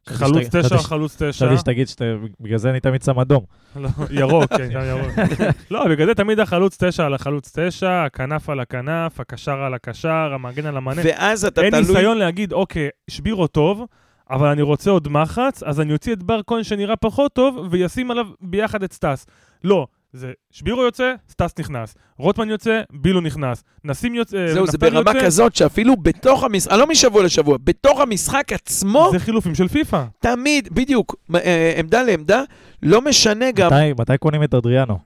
חלוץ 0.08 0.46
תשע, 0.56 0.78
חלוץ 0.78 1.14
תשע. 1.16 1.30
חשבתי 1.32 1.58
שתגיד 1.58 1.88
שבגלל 1.88 2.58
זה 2.58 2.70
אני 2.70 2.80
תמיד 2.80 3.02
שם 3.02 3.18
אדום. 3.20 3.44
לא, 3.76 3.88
ירוק, 4.10 4.44
כן, 4.54 4.68
גם 4.72 4.82
ירוק. 4.84 5.12
לא, 5.70 5.88
בגלל 5.88 6.06
זה 6.06 6.14
תמיד 6.14 6.40
החלוץ 6.40 6.82
תשע 6.82 7.06
על 7.06 7.14
החלוץ 7.14 7.58
תשע, 7.58 8.04
הכנף 8.04 8.50
על 8.50 8.60
הכנף, 8.60 9.20
הקשר 9.20 9.62
על 9.62 9.74
הקשר, 9.74 10.08
המגן 10.34 10.66
על 10.66 10.76
המענה. 10.76 11.02
ואז 11.04 11.44
אתה 11.44 11.62
אין 11.62 11.70
תלוי... 11.70 11.82
ניסיון 11.82 12.18
להגיד, 12.18 12.52
אוקיי, 12.52 12.88
שבירו 13.10 13.46
טוב, 13.46 13.84
אבל 14.30 14.48
אני 14.48 14.62
רוצה 14.62 14.90
עוד 14.90 15.08
מחץ, 15.08 15.62
אז 15.62 15.80
אני 15.80 15.92
אוציא 15.92 16.12
את 16.12 16.22
בר 16.22 16.40
כהן 16.46 16.62
שנראה 16.64 16.96
פחות 16.96 17.32
טוב, 17.32 17.68
וישים 17.70 18.10
עליו 18.10 18.26
ביחד 18.40 18.82
את 18.82 18.92
סטאס. 18.92 19.26
לא, 19.64 19.86
זה 20.16 20.32
שבירו 20.50 20.82
יוצא, 20.82 21.12
סטאס 21.30 21.52
נכנס. 21.58 21.94
רוטמן 22.18 22.48
יוצא, 22.50 22.82
בילו 22.92 23.20
נכנס. 23.20 23.64
נשים 23.84 24.14
יוצא, 24.14 24.46
זהו, 24.52 24.66
זה 24.66 24.78
ברמה 24.78 25.10
יוצא, 25.10 25.26
כזאת 25.26 25.56
שאפילו 25.56 25.96
בתוך 25.96 26.44
המשחק, 26.44 26.72
לא 26.72 26.86
משבוע 26.86 27.22
לשבוע, 27.22 27.58
בתוך 27.64 28.00
המשחק 28.00 28.52
עצמו, 28.52 29.08
זה 29.12 29.18
חילופים 29.18 29.54
של 29.54 29.68
פיפא. 29.68 30.04
תמיד, 30.18 30.68
בדיוק, 30.72 31.14
אה, 31.34 31.74
עמדה 31.78 32.02
לעמדה, 32.02 32.42
לא 32.82 33.00
משנה 33.02 33.50
גם... 33.52 33.66
מתי- 33.66 33.92
מתי 33.98 34.18
קונים 34.18 34.42
את 34.42 34.54
אדריאנו? 34.54 34.98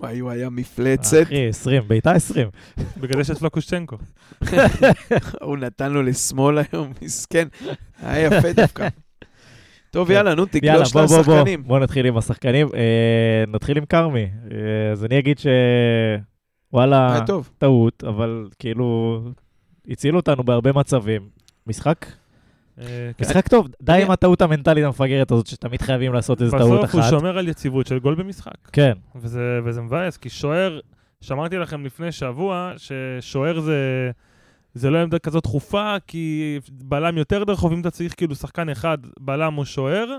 וואי, 0.00 0.18
הוא 0.18 0.30
היה 0.30 0.50
מפלצת, 0.50 1.22
אחי, 1.22 1.48
20, 1.48 1.82
בעיטה 1.88 2.12
20. 2.12 2.48
בגלל 2.96 3.22
זה 3.22 3.32
יש 3.32 3.38
פלוקושצ'נקו. 3.38 3.96
הוא 5.42 5.56
נתן 5.56 5.92
לו 5.92 6.02
לשמאל 6.02 6.58
היום, 6.58 6.92
מסכן. 7.02 7.48
היה 8.02 8.26
יפה 8.26 8.52
דווקא. 8.52 8.88
טוב, 9.90 10.10
יאללה, 10.10 10.34
נו, 10.34 10.46
יאללה, 10.62 10.84
תגלוש 10.84 10.92
בוא, 10.92 11.06
בוא, 11.06 11.22
בוא, 11.22 11.34
לשחקנים. 11.34 11.62
בוא 11.62 11.78
נתחיל 11.78 12.06
עם 12.06 12.16
השחקנים. 12.16 12.68
אה, 12.74 13.44
נתחיל 13.48 13.78
עם 13.78 13.84
כרמי. 13.84 14.26
אה, 14.52 14.92
אז 14.92 15.04
אני 15.04 15.18
אגיד 15.18 15.38
ש... 15.38 15.46
וואלה, 16.72 17.12
היה 17.12 17.26
טוב. 17.26 17.50
טעות, 17.58 18.04
אבל 18.04 18.48
כאילו, 18.58 19.20
הצילו 19.88 20.16
אותנו 20.16 20.44
בהרבה 20.44 20.72
מצבים. 20.72 21.28
משחק? 21.66 22.06
אה. 22.80 23.10
משחק 23.20 23.48
טוב. 23.48 23.68
די 23.82 24.02
עם 24.02 24.10
הטעות 24.10 24.42
המנטלית 24.42 24.84
המפגרת 24.84 25.30
הזאת, 25.30 25.46
שתמיד 25.46 25.82
חייבים 25.82 26.12
לעשות 26.12 26.42
איזו 26.42 26.58
טעות 26.58 26.80
בסוף 26.80 26.94
הוא 26.94 27.00
אחת. 27.00 27.10
שומר 27.10 27.38
על 27.38 27.48
יציבות 27.48 27.86
של 27.86 27.98
גול 27.98 28.14
במשחק. 28.14 28.54
כן, 28.72 28.92
וזה, 29.16 29.60
וזה 29.64 29.80
מבאס, 29.80 30.16
כי 30.16 30.28
שוער, 30.28 30.80
שאמרתי 31.20 31.56
לכם 31.56 31.84
לפני 31.84 32.12
שבוע, 32.12 32.72
ששוער 32.76 33.60
זה, 33.60 34.10
זה 34.78 34.90
לא 34.90 34.98
עמדה 34.98 35.18
כזאת 35.18 35.42
דחופה, 35.42 35.96
כי 36.06 36.58
בלם 36.70 37.18
יותר 37.18 37.44
דחוף, 37.44 37.72
אם 37.72 37.80
אתה 37.80 37.90
צריך 37.90 38.14
כאילו 38.16 38.34
שחקן 38.34 38.68
אחד, 38.68 38.98
בלם 39.20 39.58
או 39.58 39.66
שוער, 39.66 40.18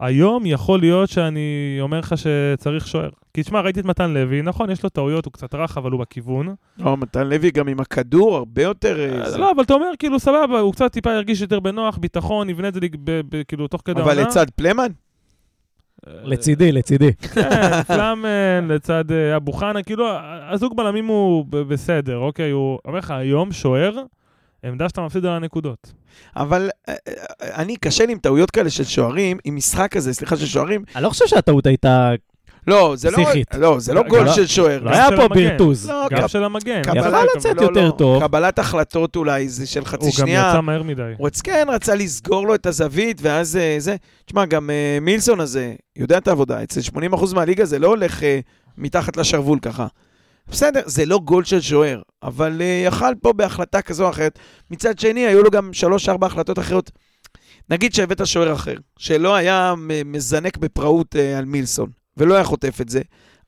היום 0.00 0.46
יכול 0.46 0.80
להיות 0.80 1.08
שאני 1.08 1.78
אומר 1.80 1.98
לך 1.98 2.14
שצריך 2.18 2.86
שוער. 2.86 3.10
כי 3.34 3.42
תשמע, 3.42 3.60
ראיתי 3.60 3.80
את 3.80 3.84
מתן 3.84 4.10
לוי, 4.10 4.42
נכון, 4.42 4.70
יש 4.70 4.82
לו 4.82 4.88
טעויות, 4.88 5.24
הוא 5.24 5.32
קצת 5.32 5.54
רך, 5.54 5.78
אבל 5.78 5.90
הוא 5.90 6.00
בכיוון. 6.00 6.54
לא, 6.78 6.96
מתן 6.96 7.26
לוי 7.26 7.50
גם 7.50 7.68
עם 7.68 7.80
הכדור 7.80 8.36
הרבה 8.36 8.62
יותר... 8.62 9.00
אה, 9.00 9.30
זה. 9.30 9.38
לא, 9.38 9.50
אבל 9.50 9.62
אתה 9.62 9.74
אומר, 9.74 9.90
כאילו, 9.98 10.18
סבבה, 10.18 10.60
הוא 10.60 10.72
קצת 10.72 10.92
טיפה 10.92 11.12
ירגיש 11.12 11.40
יותר 11.40 11.60
בנוח, 11.60 11.98
ביטחון, 11.98 12.50
יבנה 12.50 12.68
את 12.68 12.74
זה 12.74 12.80
כאילו 13.48 13.68
תוך 13.68 13.82
כדי 13.84 14.00
אבל 14.00 14.20
לצד 14.20 14.46
פלמן? 14.50 14.92
לצידי, 16.06 16.72
לצידי. 16.72 17.12
כן, 17.14 17.82
פלאמן 17.88 18.68
לצד 18.68 19.12
אה, 19.12 19.36
אבו 19.36 19.52
חנה, 19.52 19.82
כאילו, 19.82 20.06
הזוג 20.50 20.76
בלמים 20.76 21.06
הוא 21.06 21.44
בסדר, 21.50 22.16
אוקיי? 22.16 22.50
הוא 22.50 22.78
אומר 22.84 22.98
לך, 22.98 23.10
היום 23.10 23.52
שוער, 23.52 24.02
עמדה 24.64 24.88
שאתה 24.88 25.00
מפסיד 25.00 25.26
על 25.26 25.32
הנקודות. 25.32 25.92
אבל 26.36 26.70
אה, 26.88 26.94
אה, 27.08 27.14
אני, 27.56 27.76
קשה 27.76 28.06
לי 28.06 28.12
עם 28.12 28.18
טעויות 28.18 28.50
כאלה 28.50 28.70
של 28.70 28.84
שוערים, 28.84 29.38
עם 29.44 29.56
משחק 29.56 29.92
כזה, 29.92 30.14
סליחה, 30.14 30.36
של 30.36 30.46
שוערים. 30.46 30.84
אני 30.96 31.04
לא 31.04 31.08
חושב 31.08 31.26
שהטעות 31.26 31.66
הייתה... 31.66 32.12
לא, 32.66 32.94
זה 32.96 33.10
לא... 33.10 33.16
פסיכית. 33.16 33.54
לא, 33.54 33.80
זה 33.80 33.94
לא 33.94 34.02
גם 34.02 34.08
גול 34.08 34.22
לא- 34.24 34.32
של 34.32 34.46
שוער. 34.46 34.82
לא 34.82 34.90
היה 34.90 35.08
פה. 35.16 35.28
לא, 35.88 36.08
גם 36.10 36.28
של 36.28 36.44
המגן. 36.44 36.82
יכול 36.96 37.26
לצאת 37.36 37.56
לא, 37.56 37.62
יותר 37.62 37.86
לא, 37.86 37.90
טוב. 37.90 38.22
קבלת 38.22 38.58
החלטות 38.58 39.16
אולי, 39.16 39.48
זה 39.48 39.66
של 39.66 39.84
חצי 39.84 40.04
הוא 40.04 40.12
גם 40.18 40.26
שנייה. 40.26 40.50
יצא 40.50 40.60
מהר 40.60 40.82
מדי. 40.82 41.12
הוא 41.18 41.28
כן, 41.44 41.66
רצה 41.70 41.94
לסגור 41.94 42.46
לו 42.46 42.54
את 42.54 42.66
הזווית, 42.66 43.18
ואז 43.22 43.56
אה, 43.56 43.76
זה... 43.78 43.96
תשמע, 44.24 44.46
גם 44.46 44.70
אה, 44.70 44.98
מילסון 45.00 45.40
הזה 45.40 45.74
יודע 45.96 46.18
את 46.18 46.28
העבודה. 46.28 46.62
אצל 46.62 46.80
80% 47.14 47.34
מהליגה 47.34 47.64
זה 47.64 47.78
לא 47.78 47.88
הולך 47.88 48.22
אה, 48.22 48.40
מתחת 48.78 49.16
לשרוול 49.16 49.58
ככה. 49.62 49.86
בסדר, 50.48 50.80
זה 50.84 51.06
לא 51.06 51.18
גול 51.18 51.44
של 51.44 51.60
שוער, 51.60 52.02
אבל 52.22 52.62
יכל 52.86 53.14
פה 53.22 53.32
בהחלטה 53.32 53.82
כזו 53.82 54.04
או 54.04 54.10
אחרת. 54.10 54.38
מצד 54.70 54.98
שני, 54.98 55.26
היו 55.26 55.42
לו 55.42 55.50
גם 55.50 55.70
3-4 56.22 56.26
החלטות 56.26 56.58
אחרות. 56.58 56.90
נגיד 57.70 57.94
שהבאת 57.94 58.26
שוער 58.26 58.52
אחר, 58.52 58.74
שלא 58.98 59.34
היה 59.34 59.74
מזנק 60.04 60.56
בפראות 60.56 61.16
על 61.38 61.44
מילסון, 61.44 61.90
ולא 62.16 62.34
היה 62.34 62.44
חוטף 62.44 62.80
את 62.80 62.88
זה, 62.88 63.00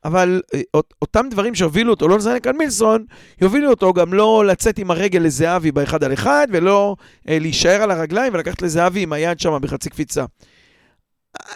אבל 0.05 0.41
אה, 0.53 0.61
אות- 0.73 0.93
אותם 1.01 1.25
דברים 1.31 1.55
שהובילו 1.55 1.91
אותו 1.93 2.07
לא 2.07 2.17
לזנק 2.17 2.47
על 2.47 2.55
מילסון, 2.55 3.05
יובילו 3.41 3.69
אותו 3.69 3.93
גם 3.93 4.13
לא 4.13 4.43
לצאת 4.47 4.79
עם 4.79 4.91
הרגל 4.91 5.19
לזהבי 5.19 5.71
באחד 5.71 6.03
על 6.03 6.13
אחד, 6.13 6.47
ולא 6.51 6.95
אה, 7.29 7.39
להישאר 7.39 7.81
על 7.81 7.91
הרגליים 7.91 8.33
ולקחת 8.33 8.61
לזהבי 8.61 9.03
עם 9.03 9.13
היד 9.13 9.39
שם 9.39 9.57
בחצי 9.61 9.89
קפיצה. 9.89 10.25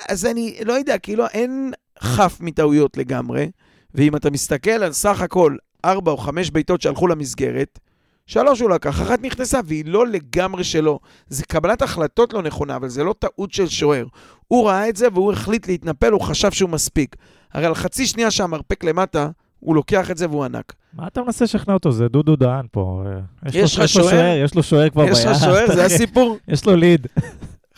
אז 0.10 0.26
אני 0.26 0.56
לא 0.66 0.74
יודע, 0.74 0.98
כאילו 0.98 1.28
אין 1.28 1.72
חף 2.00 2.38
מטעויות 2.40 2.98
לגמרי, 2.98 3.52
ואם 3.96 4.16
אתה 4.16 4.30
מסתכל 4.30 4.70
על 4.72 4.92
סך 4.94 5.22
הכל 5.22 5.56
ארבע 5.86 6.12
או 6.12 6.18
חמש 6.18 6.52
בעיטות 6.52 6.82
שהלכו 6.82 7.08
למסגרת, 7.08 7.80
שלוש 8.26 8.60
הוא 8.60 8.70
לקח, 8.70 9.02
אחת 9.02 9.22
נכנסה 9.22 9.60
והיא 9.66 9.84
לא 9.88 10.08
לגמרי 10.08 10.64
שלו. 10.64 11.00
זה 11.28 11.44
קבלת 11.44 11.82
החלטות 11.82 12.34
לא 12.34 12.42
נכונה, 12.42 12.76
אבל 12.76 12.90
זה 12.90 13.04
לא 13.04 13.16
טעות 13.20 13.54
של 13.54 13.68
שוער. 13.68 14.06
הוא 14.48 14.68
ראה 14.68 14.90
את 14.90 14.96
זה 14.96 15.08
והוא 15.14 15.32
החליט 15.32 15.68
להתנפל, 15.68 16.12
הוא 16.12 16.22
חשב 16.22 16.52
שהוא 16.52 16.70
מספיק. 16.70 17.16
הרי 17.54 17.66
על 17.66 17.76
חצי 17.76 18.08
שנייה 18.08 18.32
שהמרפק 18.32 18.84
למטה, 18.84 19.30
הוא 19.60 19.76
לוקח 19.76 20.12
את 20.12 20.18
זה 20.18 20.30
והוא 20.30 20.44
ענק. 20.44 20.74
מה 20.94 21.08
אתה 21.08 21.22
מנסה 21.22 21.46
לשכנע 21.46 21.74
אותו? 21.74 21.92
זה 21.92 22.08
דודו 22.08 22.36
דהן 22.36 22.66
פה. 22.72 23.04
אה, 23.06 23.50
יש 23.54 23.80
לך 23.80 23.88
שוער? 23.88 24.38
יש 24.44 24.56
לו 24.56 24.64
שוער 24.64 24.90
כבר 24.90 25.04
ביד. 25.04 25.14
יש 25.14 25.26
לך 25.26 25.40
שוער, 25.40 25.66
זה 25.74 25.86
הסיפור? 25.86 26.38
יש 26.48 26.66
לו 26.66 26.76
ליד. 26.76 27.08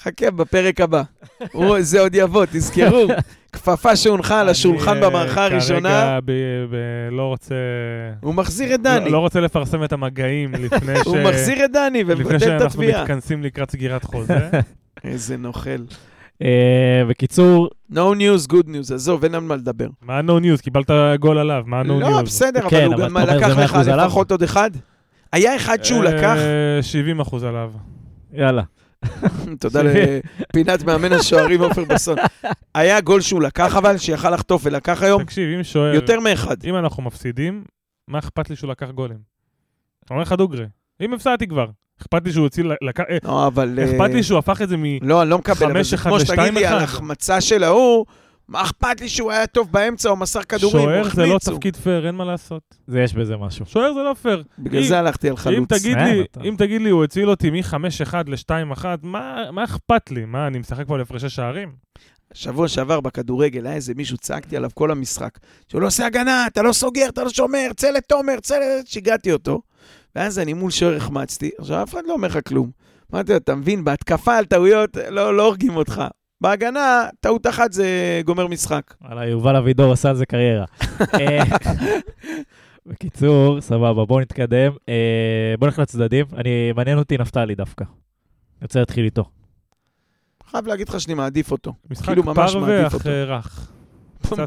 חכה, 0.05 0.31
בפרק 0.31 0.81
הבא. 0.81 1.03
זה 1.79 1.99
עוד 2.01 2.15
יבוא, 2.15 2.45
תזכרו. 2.51 3.07
כפפה 3.53 3.95
שהונחה 3.95 4.41
על 4.41 4.49
השולחן 4.49 5.03
אה, 5.03 5.09
במערכה 5.09 5.45
הראשונה, 5.45 5.89
כרגע 5.89 6.19
ב- 6.25 6.31
ב- 6.75 7.11
לא 7.11 7.21
רוצה... 7.27 7.55
הוא 8.21 8.33
מחזיר 8.35 8.75
את 8.75 8.79
לא 8.85 8.99
דני. 8.99 9.09
לא 9.09 9.17
רוצה 9.19 9.39
לפרסם 9.39 9.83
את 9.83 9.93
המגעים 9.93 10.51
לפני 10.63 10.95
ש... 11.03 11.07
הוא 11.07 11.17
מחזיר 11.23 11.65
את 11.65 11.71
דני 11.71 12.03
לפני 12.03 12.15
ומבטל 12.15 12.35
את 12.35 12.41
שאנחנו 12.41 12.65
התביעה. 12.65 13.01
מתכנסים 13.01 13.43
לקראת 13.43 13.71
סגירת 13.71 14.03
חוזה. 14.03 14.49
איזה 15.03 15.37
נוכל. 15.37 15.69
אה, 16.41 16.47
בקיצור, 17.09 17.69
No 17.91 17.95
news, 17.95 18.51
good 18.51 18.65
news, 18.67 18.93
עזוב, 18.93 19.23
אין 19.23 19.35
על 19.35 19.41
מה 19.41 19.55
לדבר. 19.55 19.87
מה 20.01 20.17
ה-No 20.17 20.41
news? 20.43 20.61
קיבלת 20.61 20.89
גול 21.19 21.37
עליו, 21.37 21.63
מה 21.65 21.79
ה-No 21.79 21.87
news? 21.87 21.91
לא, 22.09 22.21
בסדר, 22.21 22.59
אבל 22.61 22.69
כן, 22.69 22.85
הוא 22.85 22.95
גם 22.95 23.17
לקח 23.17 23.47
לך 23.57 23.73
100% 23.75 23.77
עליו? 23.91 24.05
לפחות 24.05 24.31
עוד 24.31 24.43
אחד. 24.43 24.71
היה 25.33 25.55
אחד 25.55 25.83
שהוא 25.83 26.03
לקח, 26.03 26.37
אה, 26.77 26.83
70 26.83 27.19
אחוז 27.19 27.43
עליו. 27.43 27.71
יאללה. 28.33 28.61
תודה 29.59 29.81
לפינת 29.83 30.83
מאמן 30.83 31.13
השוערים 31.13 31.61
עופר 31.61 31.83
בסון. 31.83 32.17
היה 32.75 33.01
גול 33.01 33.21
שהוא 33.21 33.41
לקח 33.41 33.75
אבל, 33.75 33.97
שיכל 33.97 34.29
לחטוף 34.29 34.61
ולקח 34.65 35.03
היום 35.03 35.23
תקשיב, 35.23 35.57
אם 35.57 35.63
שוער... 35.63 35.93
יותר 35.93 36.19
מאחד. 36.19 36.63
אם 36.63 36.75
אנחנו 36.75 37.03
מפסידים, 37.03 37.63
מה 38.07 38.19
אכפת 38.19 38.49
לי 38.49 38.55
שהוא 38.55 38.71
לקח 38.71 38.89
גולים? 38.89 39.17
אומר 40.09 40.21
לך 40.21 40.31
דוגרי. 40.31 40.65
אם 41.01 41.13
הפסדתי 41.13 41.47
כבר, 41.47 41.65
אכפת 42.01 42.25
לי 42.25 42.31
שהוא 42.31 42.43
הוציא... 42.43 42.63
לקח... 42.81 43.03
אה, 43.09 43.17
לא, 43.23 43.47
אבל... 43.47 43.79
אכפת 43.83 44.01
אה, 44.01 44.07
לי 44.07 44.23
שהוא 44.23 44.39
הפך 44.39 44.61
את 44.61 44.69
זה 44.69 44.77
מ... 44.77 44.83
לא, 45.01 45.21
אני 45.21 45.29
לא 45.29 45.37
מקבל, 45.37 45.71
אבל 45.71 45.83
זה 45.83 45.97
כמו 45.97 46.19
שתגיד 46.19 46.53
לי 46.53 46.65
על 46.65 46.77
אחד. 46.77 46.83
החמצה 46.83 47.41
של 47.41 47.63
ההוא, 47.63 48.05
מה 48.47 48.61
אכפת 48.61 49.01
לי 49.01 49.09
שהוא 49.09 49.31
היה 49.31 49.47
טוב 49.47 49.71
באמצע 49.71 50.09
או 50.09 50.15
מסר 50.15 50.43
כדורים, 50.43 50.85
שוער 50.85 51.09
זה 51.15 51.25
לא. 51.25 51.37
תפקיד 51.39 51.75
פייר, 51.75 52.07
אין 52.07 52.15
מה 52.15 52.25
לעשות. 52.25 52.61
זה 52.87 52.99
יש 53.01 53.13
בזה 53.13 53.37
משהו. 53.37 53.65
שוער 53.65 53.93
זה 53.93 53.99
לא 54.03 54.13
פייר. 54.13 54.43
בגלל 54.59 54.81
אם- 54.81 54.87
זה 54.87 54.99
הלכתי 54.99 55.27
על 55.27 55.33
אם 55.33 55.37
חלוץ. 55.37 55.69
אם 56.45 56.55
תגיד 56.57 56.81
לי, 56.81 56.89
הוא 56.89 57.03
הציל 57.03 57.29
אותי 57.29 57.49
מ-5-1 57.49 58.13
ל-2-1, 58.27 58.85
מה 59.03 59.37
מה 59.51 59.63
אכפת 59.63 60.11
לי? 60.11 60.25
מה, 60.25 60.47
אני 60.47 60.59
משחק 60.59 60.87
פה 60.87 60.95
על 60.95 61.01
הפרשי 61.01 61.29
שערים? 61.29 61.71
שבוע 62.33 62.67
שעבר 62.67 62.99
בכדורגל 62.99 63.65
היה 63.65 63.75
איזה 63.75 63.93
מישהו, 63.95 64.17
צעקתי 64.17 64.57
עליו 64.57 64.69
כל 64.73 64.91
המשחק, 64.91 65.37
שהוא 65.67 65.81
לא 65.81 65.87
עושה 65.87 66.05
הגנה, 66.05 66.47
אתה 66.47 66.61
לא 66.61 66.73
סוגר, 66.73 67.05
אתה 67.09 67.23
לא 67.23 67.29
שומר, 67.29 67.67
צא 67.77 67.91
לתומר, 67.91 68.39
צא 68.41 68.55
ל... 68.55 68.61
שיגעתי 68.85 69.31
אותו. 69.31 69.61
ואז 70.15 70.39
אני 70.39 70.53
מול 70.53 70.71
שוער 70.71 70.95
החמצתי, 70.95 71.49
עכשיו 71.59 71.83
אף 71.83 71.93
אחד 71.93 72.01
לא 72.07 72.13
אומר 72.13 72.27
לך 72.27 72.39
כלום. 72.47 72.71
אמרתי 73.13 73.31
לו, 73.31 73.37
אתה 73.37 73.55
מבין, 73.55 73.83
בהתקפה 73.83 74.37
על 74.37 74.45
טעויות 74.45 74.97
לא, 75.09 75.37
לא 75.37 75.45
הורגים 75.45 75.75
אותך. 75.75 76.01
בהגנה, 76.41 77.05
טעות 77.19 77.47
אחת 77.47 77.71
זה 77.73 77.87
גומר 78.25 78.47
משחק. 78.47 78.93
וואלה, 79.01 79.25
יובל 79.25 79.55
אבידור 79.55 79.91
עשה 79.93 80.09
על 80.09 80.15
זה 80.15 80.25
קריירה. 80.25 80.65
אה, 81.19 81.43
בקיצור, 82.85 83.61
סבבה, 83.61 84.05
בואו 84.05 84.19
נתקדם. 84.19 84.71
אה, 84.89 85.53
בואו 85.59 85.69
נלך 85.69 85.79
לצדדים. 85.79 86.25
אני, 86.37 86.71
מעניין 86.75 86.97
אותי 86.97 87.17
נפתלי 87.17 87.55
דווקא. 87.55 87.83
אני 87.83 87.91
רוצה 88.61 88.79
להתחיל 88.79 89.05
איתו. 89.05 89.25
חייב 90.51 90.67
להגיד 90.67 90.89
לך 90.89 90.99
שאני 91.01 91.13
מעדיף 91.13 91.51
אותו. 91.51 91.73
משחק 91.89 92.05
כאילו. 92.05 92.23
אה, 92.29 92.33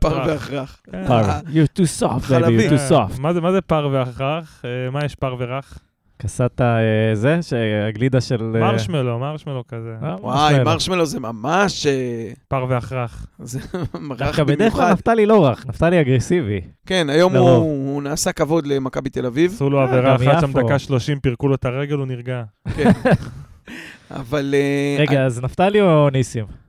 פר 0.01 0.19
רך. 0.19 0.27
והכרח. 0.27 0.81
כן. 0.93 1.07
פרווה. 1.07 1.41
You're 1.41 1.79
too 1.81 2.01
soft, 2.03 2.31
baby, 2.31 2.31
you're 2.31 2.71
too 2.71 2.95
אה, 2.95 3.07
soft. 3.07 3.21
מה 3.21 3.33
זה- 3.35 3.41
מה 3.41 3.53
זה 3.53 3.61
פרווה 3.61 4.03
אך 4.03 4.21
רך? 4.21 4.65
אה, 4.65 4.91
מה 4.91 5.05
יש 5.05 5.15
פרווה 5.15 5.47
רך? 5.47 5.79
קסטה 6.23 6.79
אה, 6.79 7.15
זה, 7.15 7.39
שהגלידה 7.43 8.21
של... 8.21 8.53
אה, 8.55 8.61
מרשמלו, 8.61 9.19
מרשמלו 9.19 9.65
כזה. 9.69 9.95
אה, 10.03 10.17
וואי, 10.21 10.65
מרשמלו. 10.65 11.07
זה 11.07 11.21
ממש... 11.21 11.87
אך 12.79 12.93
רך. 12.93 13.27
זה 13.39 13.61
רך 14.11 14.19
דווקא 14.19 14.45
בדרך 14.45 14.73
כלל 14.73 14.83
במיוחד. 14.83 14.93
נפתלי 14.93 15.27
לא 15.27 15.47
רך, 15.47 15.67
נפתלי 15.67 16.01
אגרסיבי. 16.01 16.61
כן, 16.87 17.11
היום. 17.11 17.37
הוא 17.37 17.49
הוא 17.49 18.03
נעשה 18.03 18.33
כבוד 18.33 18.67
למכבי 18.67 19.11
תל 19.11 19.27
אביב. 19.27 19.53
עשו 19.53 19.71
לו 19.71 19.81
עבירה 19.81 20.17
אחת 20.17 20.41
שם. 20.41 20.53
דקה 20.53 20.79
30, 20.79 21.21
פירקו 21.21 21.49
לו 21.49 21.55
את 21.55 21.65
הרגל, 21.65 21.97
הוא 21.97 22.07
נרגע. 22.07 22.43
כן. 22.77 22.91
אבל... 24.11 24.55
רגע, 24.99 25.27
אז 25.27 25.41
נפתלי 25.43 25.81
או 25.81 26.11
ניסים? 26.11 26.68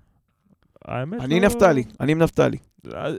האמת 0.89 1.21
אני 1.21 1.39
לא- 1.39 1.45
נפתלי, 1.45 1.84
אני 1.99 2.12
עם 2.12 2.19
נפתלי. 2.19 2.58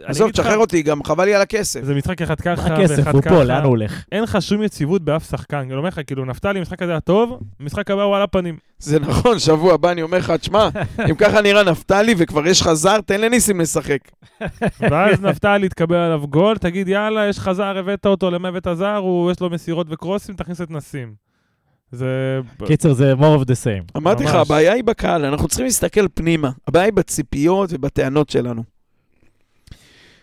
עזוב, 0.04 0.30
תשחרר 0.30 0.58
אותי, 0.58 0.82
גם 0.82 1.04
חבל 1.04 1.24
לי 1.24 1.34
על 1.34 1.42
הכסף. 1.42 1.84
זה 1.84 1.94
משחק 1.94 2.22
אחד 2.22 2.40
ככה 2.40 2.50
מה 2.56 2.62
ואחד 2.62 2.80
הכסף? 2.80 3.00
ככה. 3.00 3.10
הוא 3.10 3.22
פה, 3.22 3.44
לאן 3.44 3.62
הוא 3.62 3.70
הולך? 3.70 4.04
אין 4.12 4.22
לך 4.22 4.42
שום 4.42 4.62
יציבות 4.62 5.02
באף 5.02 5.30
שחקן. 5.30 5.56
אני 5.56 5.74
אומר 5.74 5.88
לך, 5.88 6.00
כאילו, 6.06 6.24
נפתלי, 6.24 6.58
המשחק 6.58 6.82
הזה 6.82 6.90
היה 6.92 7.00
טוב, 7.00 7.40
המשחק 7.60 7.90
הבא 7.90 8.02
הוא 8.02 8.16
על 8.16 8.22
הפנים. 8.22 8.56
זה 8.78 9.00
נכון, 9.00 9.38
שבוע 9.38 9.74
הבא 9.74 9.90
אני 9.90 10.02
אומר 10.02 10.18
לך, 10.18 10.30
תשמע, 10.30 10.68
אם 11.10 11.14
ככה 11.14 11.40
נראה 11.40 11.62
נפתלי 11.62 12.14
וכבר 12.18 12.46
יש 12.46 12.60
לך 12.60 12.72
זר, 12.72 13.00
תן 13.00 13.20
לניסים 13.20 13.60
לשחק. 13.60 14.00
ואז 14.80 15.20
נפתלי 15.20 15.66
יתקבל 15.66 15.96
עליו 15.96 16.26
גול, 16.28 16.58
תגיד, 16.58 16.88
יאללה, 16.88 17.28
יש 17.28 17.38
לך 17.38 17.52
זר, 17.52 17.78
הבאת 17.78 18.06
אותו, 18.06 18.30
למה 18.30 18.48
הבאת 18.48 18.66
זר? 18.74 18.96
הוא, 18.96 19.30
יש 19.30 19.40
לו 19.40 19.50
מסירות 19.50 19.86
וקרוסים, 19.90 20.34
תכניס 20.34 20.60
את 20.60 20.70
נסים. 20.70 21.29
זה... 21.92 22.40
קיצר, 22.66 22.92
זה 22.92 23.12
more 23.14 23.40
of 23.40 23.44
the 23.44 23.64
same. 23.64 23.92
אמרתי 23.96 24.24
לך. 24.24 24.34
הבעיה 24.34 24.72
היא 24.72 24.84
בקהל, 24.84 25.24
אנחנו 25.24 25.48
צריכים 25.48 25.66
להסתכל 25.66 26.08
פנימה. 26.14 26.50
הבעיה 26.68 26.84
היא 26.84 26.92
בציפיות 26.92 27.70
ובטענות 27.72 28.30
שלנו. 28.30 28.62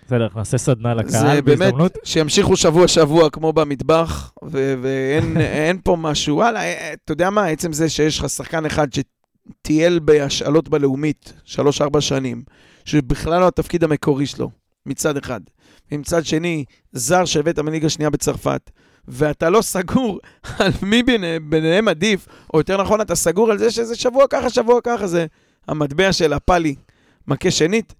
בסדר, 0.07 0.27
נעשה 0.35 0.57
סדנה 0.57 0.93
לקהל 0.93 1.11
זה 1.11 1.41
באמת, 1.41 1.59
בהזדמנות. 1.59 1.97
שימשיכו 2.03 2.57
שבוע-שבוע 2.57 3.29
כמו 3.29 3.53
במטבח, 3.53 4.33
ו- 4.51 4.73
ואין 4.81 5.37
אין 5.65 5.77
פה 5.83 5.95
משהו. 5.99 6.35
וואלה, 6.35 6.59
אה, 6.59 6.93
אתה 6.93 7.11
יודע 7.11 7.29
מה, 7.29 7.45
עצם 7.45 7.73
זה 7.73 7.89
שיש 7.89 8.19
לך 8.19 8.29
שחקן 8.29 8.65
אחד 8.65 8.87
שטייל 8.93 9.99
בהשאלות 9.99 10.69
בלאומית 10.69 11.33
שלוש-ארבע 11.43 12.01
שנים, 12.01 12.43
שבכלל 12.85 13.39
לא 13.39 13.47
התפקיד 13.47 13.83
המקורי 13.83 14.25
שלו, 14.25 14.49
מצד 14.85 15.17
אחד. 15.17 15.41
ומצד 15.91 16.25
שני, 16.25 16.63
זר 16.91 17.25
שהבאת 17.25 17.59
מליגה 17.59 17.89
שנייה 17.89 18.09
בצרפת, 18.09 18.71
ואתה 19.07 19.49
לא 19.49 19.61
סגור 19.61 20.19
על 20.59 20.71
מי 20.81 21.03
ביניהם, 21.03 21.49
ביניהם 21.49 21.87
עדיף, 21.87 22.27
או 22.53 22.59
יותר 22.59 22.81
נכון, 22.81 23.01
אתה 23.01 23.15
סגור 23.15 23.51
על 23.51 23.57
זה 23.57 23.71
שזה 23.71 23.95
שבוע 23.95 24.25
ככה, 24.29 24.49
שבוע 24.49 24.79
ככה, 24.83 25.07
זה 25.07 25.25
המטבע 25.67 26.13
של 26.13 26.33
הפאלי 26.33 26.75
מכה 27.27 27.51
שנית. 27.51 27.93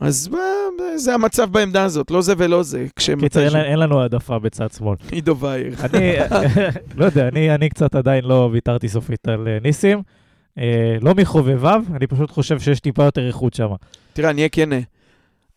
אז 0.00 0.30
אה, 0.34 0.98
זה 0.98 1.14
המצב 1.14 1.50
בעמדה 1.52 1.84
הזאת, 1.84 2.10
לא 2.10 2.22
זה 2.22 2.34
ולא 2.38 2.62
זה. 2.62 2.86
קיצר, 3.20 3.40
אין- 3.56 3.64
אין 3.64 3.78
לנו 3.78 4.00
העדפה 4.00 4.38
בצד 4.38 4.66
שמאל. 4.78 4.96
עידו 5.10 5.36
וייר. 5.38 5.74
אני, 5.84 6.12
לא 6.96 7.04
יודע, 7.04 7.28
אני, 7.28 7.54
אני 7.54 7.68
קצת 7.68 7.94
עדיין 7.94 8.24
לא 8.24 8.48
ויתרתי 8.52 8.88
סופית 8.88 9.28
על 9.28 9.48
אה, 9.48 9.58
ניסים. 9.62 10.02
אה, 10.58 10.96
לא 11.00 11.14
מחובביו, 11.14 11.82
אני 11.94 12.06
פשוט 12.06 12.30
חושב 12.30 12.58
שיש 12.60 12.80
טיפה 12.80 13.04
יותר 13.04 13.26
איכות 13.26 13.54
שם. 13.54 13.68
תראה, 14.12 14.30
אני 14.30 14.40
אהיה 14.40 14.48
כן. 14.48 14.68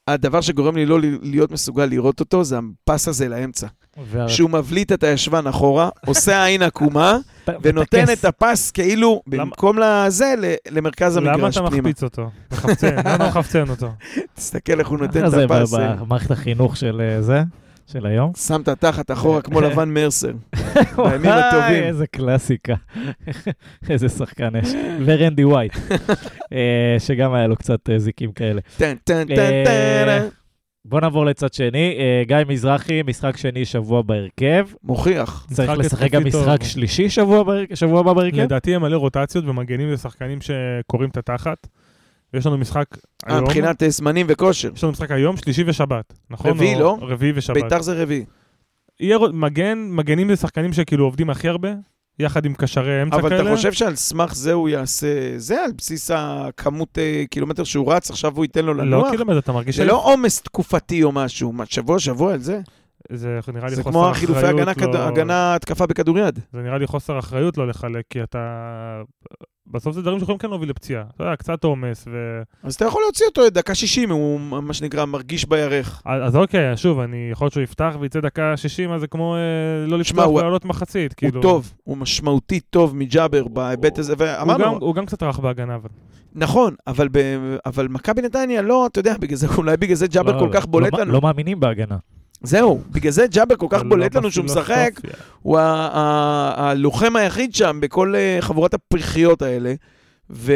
הדבר 0.07 0.41
שגורם 0.41 0.75
לי 0.75 0.85
לא 0.85 0.99
להיות 1.21 1.51
מסוגל 1.51 1.85
לראות 1.85 2.19
אותו 2.19 2.43
זה 2.43 2.59
הפס 2.83 3.07
הזה 3.07 3.27
לאמצע. 3.29 3.67
שהוא 4.27 4.49
מבליט 4.49 4.91
את 4.91 5.03
הישבן 5.03 5.47
אחורה, 5.47 5.89
עושה 6.05 6.43
עין 6.45 6.61
עקומה, 6.61 7.17
ונותן 7.61 8.05
את 8.13 8.25
הפס 8.25 8.71
כאילו, 8.71 9.21
למה- 9.27 9.43
במקום 9.45 9.77
לזה, 9.79 10.33
למרכז 10.71 11.17
למה 11.17 11.31
המגרש 11.33 11.57
אתה 11.57 11.67
פנימה. 11.67 11.81
מחפיץ 11.81 12.03
אותו? 12.03 12.29
מחפצן, 12.51 12.95
למה 13.05 13.27
מחפצן 13.27 13.69
אותו? 13.69 13.87
תסתכל 14.35 14.79
איך 14.79 14.87
הוא 14.87 14.97
נותן 14.99 15.25
את 15.25 15.31
זה 15.31 15.43
הפס. 15.45 15.73
אה. 15.73 15.95
במערכת 15.95 16.31
החינוך 16.31 16.77
של 16.77 17.01
אה, 17.01 17.21
זה, 17.21 17.43
של 17.87 18.05
היום. 18.05 18.31
שמת 18.47 18.69
תחת 18.69 19.11
אחורה 19.11 19.41
כמו 19.41 19.61
לבן 19.65 19.89
מרסר. 19.89 20.31
בימים 20.97 21.25
וואי, 21.25 21.41
הטובים. 21.41 21.83
איזה 21.83 22.07
קלאסיקה. 22.07 22.75
איזה 23.89 24.09
שחקן 24.09 24.49
יש. 24.55 24.69
ורנדי 25.05 25.45
ווייט, 25.45 25.73
אה, 26.53 26.95
שגם 26.99 27.33
היה 27.33 27.47
לו 27.47 27.55
קצת 27.55 27.89
אה, 27.89 27.99
זיקים 27.99 28.31
כאלה. 28.31 28.61
טן 28.77 28.95
טן 29.03 29.25
טן 29.27 29.39
אה, 29.39 29.63
טן. 29.65 30.27
בוא 30.85 31.01
נעבור 31.01 31.25
לצד 31.25 31.53
שני. 31.53 31.97
גיא 32.27 32.37
מזרחי, 32.47 33.01
משחק 33.03 33.37
שני 33.37 33.65
שבוע 33.65 34.01
בהרכב. 34.01 34.67
מוכיח. 34.83 35.47
צריך 35.53 35.71
לשחק 35.71 36.11
גם 36.11 36.25
משחק. 36.25 36.63
שלישי 36.63 37.09
שבוע 37.09 37.99
הבא 37.99 38.13
בהרכב? 38.13 38.37
לדעתי 38.37 38.75
הם 38.75 38.81
מלא 38.81 38.97
רוטציות 38.97 39.45
ומגנים 39.45 39.91
לשחקנים 39.91 40.39
שקוראים 40.41 41.09
את 41.09 41.17
התחת. 41.17 41.67
יש 42.33 42.45
לנו 42.45 42.57
משחק 42.57 42.85
אה, 42.93 43.33
היום, 43.33 43.43
מבחינת 43.43 43.83
אה, 43.83 43.89
זמנים 43.89 44.25
וכושר. 44.29 44.71
יש 44.75 44.83
לנו 44.83 44.91
משחק 44.91 45.11
היום, 45.11 45.37
שלישי 45.37 45.63
ושבת, 45.67 46.13
נכון? 46.29 46.51
רביעי, 46.51 46.75
לא? 46.75 46.97
רביעי 47.01 47.31
ושבת. 47.35 47.63
ביתר 47.63 47.81
זה 47.81 48.01
רביעי. 48.01 48.25
יהיה 48.99 49.17
מגן, 49.33 49.87
מגנים 49.89 50.29
זה 50.29 50.35
שחקנים 50.35 50.73
שכאילו 50.73 51.05
עובדים 51.05 51.29
הכי 51.29 51.47
הרבה, 51.47 51.69
יחד 52.19 52.45
עם 52.45 52.53
קשרי 52.53 53.01
אמצע 53.01 53.21
כאלה. 53.21 53.27
אבל 53.27 53.47
אתה 53.47 53.55
חושב 53.55 53.73
שעל 53.73 53.95
סמך 53.95 54.35
זה 54.35 54.53
הוא 54.53 54.69
יעשה, 54.69 55.33
זה 55.37 55.63
על 55.63 55.71
בסיס 55.77 56.11
הכמות 56.13 56.97
אה, 56.97 57.23
קילומטר 57.29 57.63
שהוא 57.63 57.93
רץ, 57.93 58.09
עכשיו 58.09 58.35
הוא 58.35 58.45
ייתן 58.45 58.65
לו 58.65 58.73
לא 58.73 58.85
לנוח? 58.85 59.09
קילומטר, 59.11 59.39
אתה 59.39 59.51
מרגיש... 59.51 59.77
זה 59.77 59.85
לא 59.85 60.05
עומס 60.05 60.41
תקופתי 60.41 61.03
או 61.03 61.11
משהו, 61.11 61.53
שבוע, 61.65 61.99
שבוע 61.99 62.33
על 62.33 62.39
זה? 62.39 62.61
זה 63.11 63.39
נראה 63.53 63.69
לי 63.69 63.75
זה 63.75 63.83
חוסר 63.83 63.91
כמו 63.91 64.09
החילופי 64.09 64.39
אחריות 64.39 64.59
הגנה, 64.59 64.73
כד- 64.73 64.95
לא- 64.95 65.07
הגנה, 65.07 65.55
התקפה 65.55 65.85
בכדוריד. 65.85 66.39
זה 66.53 66.61
נראה 66.61 66.77
לי 66.77 66.87
חוסר 66.87 67.19
אחריות 67.19 67.57
לא 67.57 67.67
לחלק, 67.67 68.05
כי 68.09 68.23
אתה... 68.23 69.01
בסוף 69.67 69.95
זה 69.95 70.01
דברים 70.01 70.19
שיכולים 70.19 70.39
כן 70.39 70.49
להוביל 70.49 70.69
לפציעה. 70.69 71.03
אתה 71.15 71.23
יודע, 71.23 71.35
קצת 71.35 71.63
עומס 71.63 72.05
ו... 72.07 72.41
אז 72.63 72.75
אתה 72.75 72.85
יכול 72.85 73.01
להוציא 73.01 73.25
אותו 73.25 73.49
דקה 73.49 73.75
60, 73.75 74.09
הוא 74.11 74.39
מה 74.39 74.73
שנקרא 74.73 75.05
מרגיש 75.05 75.45
בירך. 75.45 76.01
אז 76.05 76.21
אז 76.27 76.35
אוקיי, 76.35 76.77
שוב, 76.77 76.99
אני 76.99 77.29
יכול 77.31 77.45
להיות 77.45 77.53
שהוא 77.53 77.63
יפתח 77.63 77.95
ויצא 77.99 78.19
דקה 78.19 78.57
60, 78.57 78.91
אז 78.91 79.01
זה 79.01 79.07
כמו 79.07 79.35
אה, 79.35 79.39
לא 79.87 79.97
לפתוח 79.99 80.27
ולעלות 80.29 80.65
מחצית. 80.65 81.13
כאילו. 81.13 81.33
הוא 81.35 81.41
טוב, 81.41 81.73
הוא 81.83 81.97
משמעותית 81.97 82.63
טוב 82.69 82.95
מג'אבר 82.95 83.47
בהיבט 83.47 83.99
הזה, 83.99 84.13
הוא 84.13 84.19
גם, 84.19 84.47
ואמרנו, 84.49 84.77
הוא 84.81 84.95
גם 84.95 85.05
קצת 85.05 85.23
רך 85.23 85.39
בהגנה, 85.39 85.75
אבל... 85.75 85.89
נכון, 86.35 86.75
אבל 86.87 87.07
ב- 87.11 87.55
אבל 87.65 87.87
מכבי 87.87 88.21
נתניה 88.21 88.61
לא, 88.61 88.85
אתה 88.87 88.99
יודע, 88.99 89.15
בגלל 89.19 89.37
זה, 89.37 89.47
אולי 89.57 89.77
בגלל 89.77 89.95
זה 89.95 90.07
ג'אבר 90.07 90.31
לא, 90.35 90.39
כל 90.39 90.49
כך 90.51 90.65
בולט 90.65 90.93
לא, 90.93 90.99
לנו. 90.99 91.13
לא 91.13 91.21
מאמינים 91.21 91.59
בהגנה. 91.59 91.97
זהו, 92.43 92.81
בגלל 92.89 93.11
זה 93.11 93.25
ג'אבר 93.27 93.55
כל 93.55 93.67
כך 93.69 93.81
בולט 93.89 94.15
לא 94.15 94.21
לנו 94.21 94.31
שהוא 94.31 94.45
משחק. 94.45 94.91
הוא 95.41 95.59
הלוחם 95.59 97.15
היחיד 97.15 97.55
שם 97.55 97.77
בכל 97.81 98.15
אה, 98.15 98.37
חבורת 98.41 98.73
הפריחיות 98.73 99.41
האלה, 99.41 99.73
ו... 100.29 100.53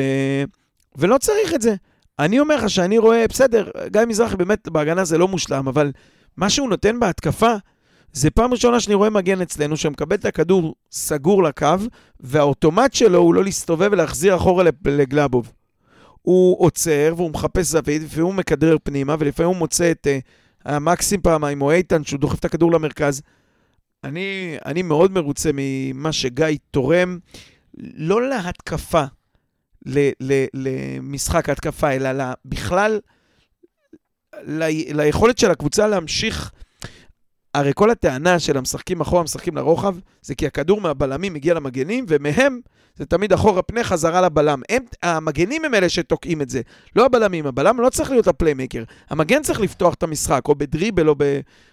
ולא 0.98 1.18
צריך 1.18 1.54
את 1.54 1.62
זה. 1.62 1.76
אני 2.20 2.40
אומר 2.40 2.56
לך 2.56 2.70
שאני 2.70 2.98
רואה, 2.98 3.26
בסדר, 3.30 3.70
גיא 3.88 4.02
מזרחי 4.08 4.36
באמת 4.36 4.70
בהגנה 4.70 5.06
זה 5.06 5.18
לא 5.18 5.28
מושלם, 5.28 5.68
אבל 5.68 5.92
מה 6.38 6.50
שהוא 6.50 6.70
נותן 6.70 7.00
בהתקפה, 7.00 7.54
זה 8.14 8.30
פעם 8.30 8.52
ראשונה 8.52 8.80
שאני 8.80 8.96
רואה 8.96 9.10
מגן 9.10 9.42
אצלנו 9.42 9.78
שמקבל 9.78 10.16
את 10.16 10.26
הכדור 10.26 10.76
סגור 10.92 11.44
לקו, 11.44 11.68
והאוטומט 12.20 12.94
שלו 12.94 13.20
הוא 13.20 13.34
לא 13.34 13.44
להסתובב 13.44 13.90
ולהחזיר 13.92 14.36
אחורה 14.36 14.64
לג- 14.64 14.88
לגלאבוב. 14.88 15.52
הוא 16.22 16.56
עוצר 16.66 17.14
והוא 17.18 17.32
מחפש 17.32 17.66
זווית, 17.66 18.04
לפעמים 18.04 18.26
הוא 18.26 18.34
מכדרר 18.34 18.78
פנימה, 18.84 19.16
ולפעמים 19.20 19.50
הוא 19.50 19.58
מוצא 19.58 19.92
את 19.92 20.08
uh, 20.08 20.28
המקסים 20.68 21.22
פעמיים, 21.22 21.62
או 21.62 21.72
איתן, 21.72 22.04
שהוא 22.04 22.20
דוחף 22.20 22.40
את 22.40 22.46
הכדור 22.46 22.72
למרכז. 22.72 23.22
אני, 24.04 24.58
אני 24.66 24.82
מאוד 24.82 25.12
מרוצה 25.12 25.50
ממה 25.54 26.12
שגיא 26.12 26.58
תורם, 26.72 27.18
לא 27.78 28.30
להתקפה, 28.30 29.04
ל, 29.86 30.10
ל, 30.20 30.46
למשחק 30.54 31.50
ההתקפה, 31.50 31.92
אלא 31.92 32.12
ל, 32.12 32.32
בכלל 32.46 33.00
ל, 34.44 34.64
ליכולת 34.94 35.38
של 35.38 35.52
הקבוצה 35.52 35.88
להמשיך. 35.88 36.52
הרי 37.54 37.72
כל 37.76 37.90
הטענה 37.90 38.40
של 38.40 38.58
המשחקים 38.58 39.02
אחורה, 39.02 39.22
המשחקים 39.22 39.56
לרוחב, 39.56 39.96
זה 40.22 40.36
כי 40.36 40.48
הכדור 40.48 40.82
מהבלמים 40.82 41.34
מגיע 41.34 41.54
למגנים, 41.54 42.06
ומהם 42.08 42.60
זה 42.98 43.06
תמיד 43.06 43.34
אחורה 43.34 43.62
פנה 43.62 43.84
חזרה 43.84 44.22
לבלם. 44.22 44.62
הם, 44.70 44.84
המגנים 45.04 45.66
הם 45.66 45.74
אלה 45.74 45.90
שתוקעים 45.90 46.42
את 46.42 46.50
זה, 46.50 46.62
לא 46.96 47.06
הבלמים. 47.06 47.46
הבלם 47.48 47.80
לא 47.82 47.90
צריך 47.90 48.12
להיות 48.12 48.28
ה 48.28 48.33
playmaker. 48.33 48.84
המגן 49.10 49.42
צריך 49.42 49.60
לפתוח 49.62 49.94
את 49.94 50.04
המשחק, 50.04 50.42
או 50.48 50.56
בדריבל, 50.56 51.10
או 51.10 51.16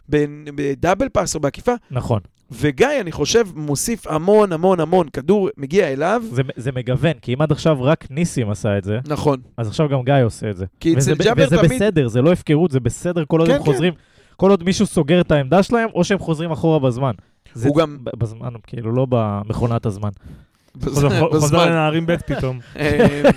ב 0.08 0.23
double 0.23 1.08
pass, 1.08 1.34
או 1.34 1.40
בעקיפה. 1.40 1.72
נכון. 1.90 2.20
וגיא, 2.50 2.88
אני 3.00 3.12
חושב, 3.12 3.44
מוסיף 3.54 4.06
המון 4.06 4.52
המון 4.52 4.80
המון. 4.80 5.08
כדור 5.08 5.48
מגיע 5.56 5.92
אליו. 5.92 6.22
זה, 6.30 6.42
זה 6.56 6.72
מגוון, 6.72 7.12
כי 7.22 7.34
אם 7.34 7.42
עד 7.42 7.52
עכשיו 7.52 7.82
רק 7.82 8.06
ניסים 8.10 8.50
עשה 8.50 8.78
את 8.78 8.84
זה, 8.84 8.98
נכון. 9.08 9.40
אז 9.56 9.68
עכשיו 9.68 9.88
גם 9.88 10.02
גיא 10.04 10.14
עושה 10.24 10.50
את 10.50 10.56
זה. 10.56 10.64
כי 10.80 10.94
וזה, 10.96 11.12
אצל 11.12 11.24
ג'אבר 11.24 11.44
וזה 11.46 11.56
תמיד... 11.56 11.72
בסדר, 11.72 12.08
זה 12.08 12.22
לא 12.22 12.32
הפקרות, 12.32 12.70
זה 12.70 12.80
בסדר 12.80 13.24
כל 13.28 13.40
עוד 13.40 13.48
כן, 13.48 13.54
הם 13.54 13.60
כן. 13.60 13.64
חוזרים, 13.64 13.92
כל 14.36 14.50
עוד 14.50 14.62
מישהו 14.64 14.86
סוגר 14.86 15.20
את 15.20 15.30
העמדה 15.30 15.62
שלהם, 15.62 15.88
או 15.94 16.04
שהם 16.04 16.18
חוזרים 16.18 16.50
אחורה 16.50 16.78
בזמן. 16.78 17.12
זה 17.54 17.68
הוא 17.68 17.76
גם- 17.76 17.98
בזמן, 18.16 18.48
כאילו, 18.66 18.92
לא 18.92 19.06
במכונת 19.08 19.86
הזמן. 19.86 20.10
חוזר-. 20.82 21.66
לנערים 21.66 22.06
ב' 22.06 22.16
פתאום. 22.16 22.60
אה, 22.78 23.30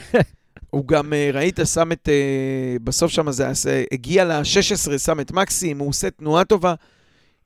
הוא 0.70 0.88
גם, 0.88 1.14
אה, 1.14 1.30
ראית, 1.34 1.60
שם 1.74 1.92
את, 1.92 2.10
אה, 2.10 2.76
בסוף 2.84 3.12
שם 3.12 3.32
זה 3.32 3.84
הגיע 3.92 4.26
ל-16, 4.26 4.98
שם 4.98 5.20
את 5.20 5.32
מקסים, 5.32 5.80
הוא 5.80 5.90
עושה 5.90 6.10
תנועה 6.10 6.44
טובה. 6.44 6.74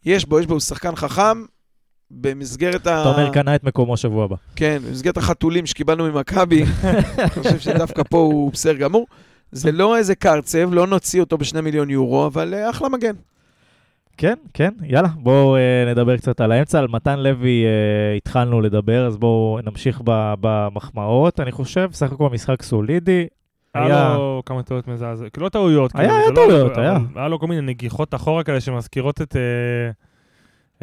יש 0.05 0.25
בו, 0.25 0.39
יש 0.39 0.45
בו, 0.45 0.53
הוא 0.53 0.59
שחקן 0.59 0.95
חכם. 0.95 1.43
במסגרת 2.13 2.87
ה... 2.87 3.01
אתה 3.01 3.09
אומר, 3.09 3.33
קנה 3.33 3.55
את 3.55 3.63
מקומו 3.63 3.97
שבוע 3.97 4.25
הבא. 4.25 4.35
כן, 4.55 4.81
במסגרת 4.87 5.17
החתולים 5.17 5.65
שקיבלנו 5.65 6.11
ממכבי, 6.11 6.63
אני 6.83 7.29
חושב 7.29 7.59
שדווקא 7.59 8.03
פה 8.09 8.17
הוא 8.17 8.51
בסדר 8.51 8.73
גמור. 8.73 9.07
זה 9.51 9.71
לא 9.71 9.97
איזה 9.97 10.15
קרצב, 10.15 10.73
לא 10.73 10.87
נוציא 10.87 11.21
אותו 11.21 11.37
בשני 11.37 11.61
מיליון 11.61 11.89
יורו, 11.89 12.25
אבל 12.25 12.53
אחלה 12.69 12.89
מגן. 12.89 13.13
כן, 14.21 14.33
כן, 14.53 14.69
יאללה, 14.83 15.07
בואו 15.15 15.55
אה, 15.55 15.61
נדבר 15.91 16.17
קצת 16.17 16.41
על 16.41 16.51
האמצע. 16.51 16.79
על 16.79 16.87
מתן 16.87 17.19
לוי 17.19 17.63
אה, 17.65 18.15
התחלנו 18.17 18.61
לדבר, 18.61 19.07
אז 19.07 19.17
בואו 19.17 19.59
נמשיך 19.65 20.01
ב- 20.05 20.33
במחמאות. 20.41 21.39
אני 21.39 21.51
חושב, 21.51 21.89
סך 21.93 22.11
הכל 22.11 22.29
משחק 22.29 22.61
סולידי. 22.61 23.27
היה 23.75 23.85
היה- 23.85 24.13
לו 24.17 24.43
כמה 24.45 24.63
טעויות 24.63 24.87
מזעזעות, 24.87 25.33
כאילו 25.33 25.43
לא 25.45 25.49
טעויות. 25.49 25.91
היה- 25.95 26.03
כאילו, 26.09 26.19
היה 26.21 26.29
לא- 26.29 26.35
טעויות, 26.35 26.71
אבל 26.71 26.81
היה. 26.83 26.97
היה 27.15 27.27
לו 27.27 27.39
כל 27.39 27.47
מיני 27.47 27.61
נגיחות 27.61 28.13
אחורה 28.13 28.43
כאלה 28.43 28.61
שמזכירות 28.61 29.21
את... 29.21 29.35
אה, 29.35 29.91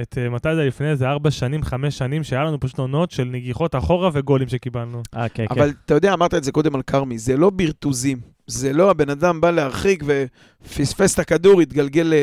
את 0.02 0.18
אה, 0.18 0.28
מתי 0.30 0.54
זה 0.54 0.64
לפני 0.66 0.90
איזה 0.90 1.08
ארבע 1.08 1.30
שנים, 1.30 1.62
חמש 1.62 1.98
שנים, 1.98 2.22
שהיה 2.24 2.44
לנו 2.44 2.60
פשוט 2.60 2.78
עונות 2.78 3.10
של 3.10 3.24
נגיחות 3.24 3.74
אחורה 3.74 4.10
וגולים 4.12 4.48
שקיבלנו. 4.48 5.02
אה, 5.16 5.28
כן, 5.28 5.46
כן. 5.48 5.54
אבל 5.60 5.70
אתה 5.84 5.94
יודע, 5.94 6.14
אמרת 6.14 6.34
את 6.34 6.44
זה 6.44 6.52
קודם 6.52 6.74
על 6.74 6.82
כרמי, 6.82 7.18
זה 7.18 7.36
לא 7.36 7.50
ברטוזים. 7.50 8.18
זה 8.46 8.72
לא 8.72 8.90
הבן 8.90 9.10
אדם 9.10 9.40
בא 9.40 9.50
להרחיק 9.50 10.02
ופספס 10.06 11.14
את 11.14 11.18
הכדור, 11.18 11.60
התגלגל 11.60 12.02
ל... 12.02 12.14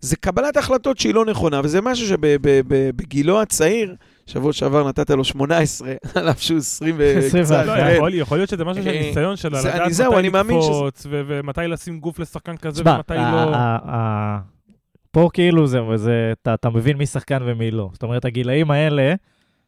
זה 0.00 0.16
קבלת 0.16 0.56
החלטות 0.56 0.98
שהיא 0.98 1.14
לא 1.14 1.24
נכונה, 1.24 1.60
וזה 1.64 1.80
משהו 1.80 2.06
שבגילו 2.06 3.42
הצעיר, 3.42 3.94
שבוע 4.26 4.52
שעבר 4.52 4.88
נתת 4.88 5.10
לו 5.10 5.24
18, 5.24 5.92
על 6.14 6.30
אף 6.30 6.40
שהוא 6.42 6.58
20 6.58 6.94
וקצת. 6.98 7.26
21. 7.26 7.66
לא, 7.66 7.74
כן. 7.76 7.96
יכול 8.12 8.38
להיות 8.38 8.50
שזה 8.50 8.64
משהו 8.64 8.82
של 8.82 8.88
אה, 8.90 9.00
ניסיון 9.02 9.36
של 9.36 9.48
לדעת 9.48 9.80
אני- 9.80 9.92
זהו, 9.92 10.18
אני 10.18 10.28
מתי 10.28 10.38
לקפוץ, 10.54 11.06
ו- 11.10 11.22
ומתי 11.26 11.60
לשים 11.68 12.00
גוף 12.00 12.18
לשחקן 12.18 12.56
כזה 12.56 12.82
ומתי 12.86 13.14
לא. 13.14 13.52
פה 15.10 15.28
כאילו 15.32 15.66
זה, 15.66 15.78
זה 15.96 16.32
אתה, 16.42 16.54
אתה 16.54 16.70
מבין 16.70 16.96
מי 16.96 17.06
שחקן 17.06 17.38
ומי 17.46 17.70
לא. 17.70 17.88
זאת 17.92 18.02
אומרת, 18.02 18.24
הגילאים 18.24 18.70
האלה, 18.70 19.14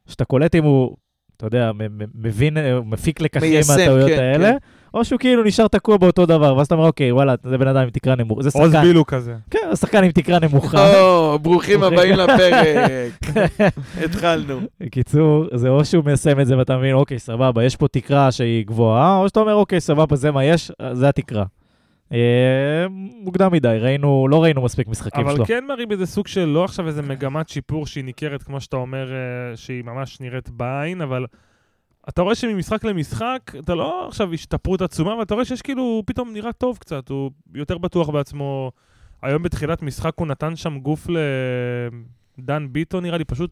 שאתה 0.07 0.25
קולט 0.25 0.55
אם 0.55 0.65
הוא, 0.65 0.97
אתה 1.37 1.47
יודע, 1.47 1.71
מבין, 2.15 2.57
מפיק 2.85 3.21
לקחים 3.21 3.61
מהטעויות 3.69 4.11
כן, 4.11 4.19
האלה, 4.19 4.51
כן. 4.51 4.57
או 4.95 5.05
שהוא 5.05 5.19
כאילו 5.19 5.45
נשאר 5.45 5.69
תקוע 5.69 5.97
באותו 5.97 6.27
דבר, 6.27 6.57
ואז 6.57 6.67
אתה 6.67 6.75
אומר, 6.75 6.87
אוקיי, 6.87 7.13
וואלה, 7.13 7.35
זה 7.45 7.59
בן 7.59 7.69
אדם 7.69 7.83
עם 7.83 7.91
תקרה 7.91 8.17
נמוכה. 8.17 8.43
זה 8.43 8.51
עוז 8.55 8.73
שחקן, 8.73 8.87
בילו 8.87 9.07
כזה. 9.07 9.35
כן, 9.51 9.59
זה 9.71 9.77
שחקן 9.77 10.05
עם 10.05 10.11
תקרה 10.11 10.39
נמוכה. 10.39 11.01
או, 11.01 11.39
ברוכים. 11.39 11.83
הבאים 11.83 12.15
לפרק. 12.17 12.67
התחלנו. 14.05 14.61
בקיצור, 14.81 15.47
זה 15.55 15.69
או 15.69 15.85
שהוא 15.85 16.05
מיישם 16.05 16.41
את 16.41 16.47
זה 16.47 16.59
ואתה 16.59 16.77
מבין, 16.77 16.95
אוקיי, 16.95 17.19
סבבה, 17.19 17.65
יש 17.65 17.77
פה 17.77 17.89
תקרה 17.89 18.33
שהיא 18.33 18.67
גבוהה, 18.67 19.19
או 19.19 19.29
שאתה 19.29 19.41
אומר, 19.41 19.55
אוקיי, 19.55 19.81
סבבה, 19.81 20.17
זה 20.17 20.31
מה 20.31 20.45
יש, 20.45 20.73
זה 20.93 21.09
התקרה. 21.09 21.45
אה, 22.13 22.87
מוקדם 23.25 23.53
מדי, 23.53 23.77
ראינו, 23.81 24.29
לא 24.31 24.43
ראינו 24.43 24.63
מספיק 24.63 24.89
משחקים 24.89 25.27
אבל 25.27 25.35
שלו. 25.35 25.47
כן 25.47 25.65
מראים 25.69 25.91
איזה 25.93 26.07
סוג 26.07 26.27
של, 26.27 26.45
לא 26.45 26.65
עכשיו 26.65 26.87
איזה 26.87 27.03
מגמת 27.03 27.49
שיפור 27.49 27.87
שהיא 27.87 28.05
ניכרת, 28.05 28.43
כמו 28.43 28.61
שאתה 28.61 28.77
אומר, 28.77 29.13
אה, 29.13 29.57
שהיא 29.57 29.85
ממש 29.85 30.21
נראית 30.21 30.51
בעין, 30.51 31.01
אבל 31.01 31.27
אתה 32.09 32.23
רואה 32.23 32.35
שממשחק 32.35 32.85
למשחק, 32.85 33.53
אתה 33.59 33.75
לא 33.75 34.09
עכשיו 34.09 34.33
השתפרות 34.33 34.83
עצומה, 34.83 35.15
אבל 35.15 35.23
אתה 35.23 35.35
רואה 35.35 35.45
שיש 35.45 35.63
כאילו, 35.63 35.83
הוא 35.83 36.03
פתאום 36.07 36.33
נראה 36.33 36.53
טוב 36.53 36.77
קצת, 36.79 37.09
הוא 37.09 37.31
יותר 37.55 37.79
בטוח 37.79 38.09
בעצמו. 38.09 38.73
היום 39.23 39.43
בתחילת 39.43 39.83
משחק 39.83 40.13
הוא 40.17 40.27
נתן 40.27 40.57
שם 40.57 40.79
גוף 40.79 41.07
לדן 42.39 42.67
ביטון, 42.71 43.03
נראה 43.05 43.19
לי, 43.19 43.25
פשוט 43.25 43.51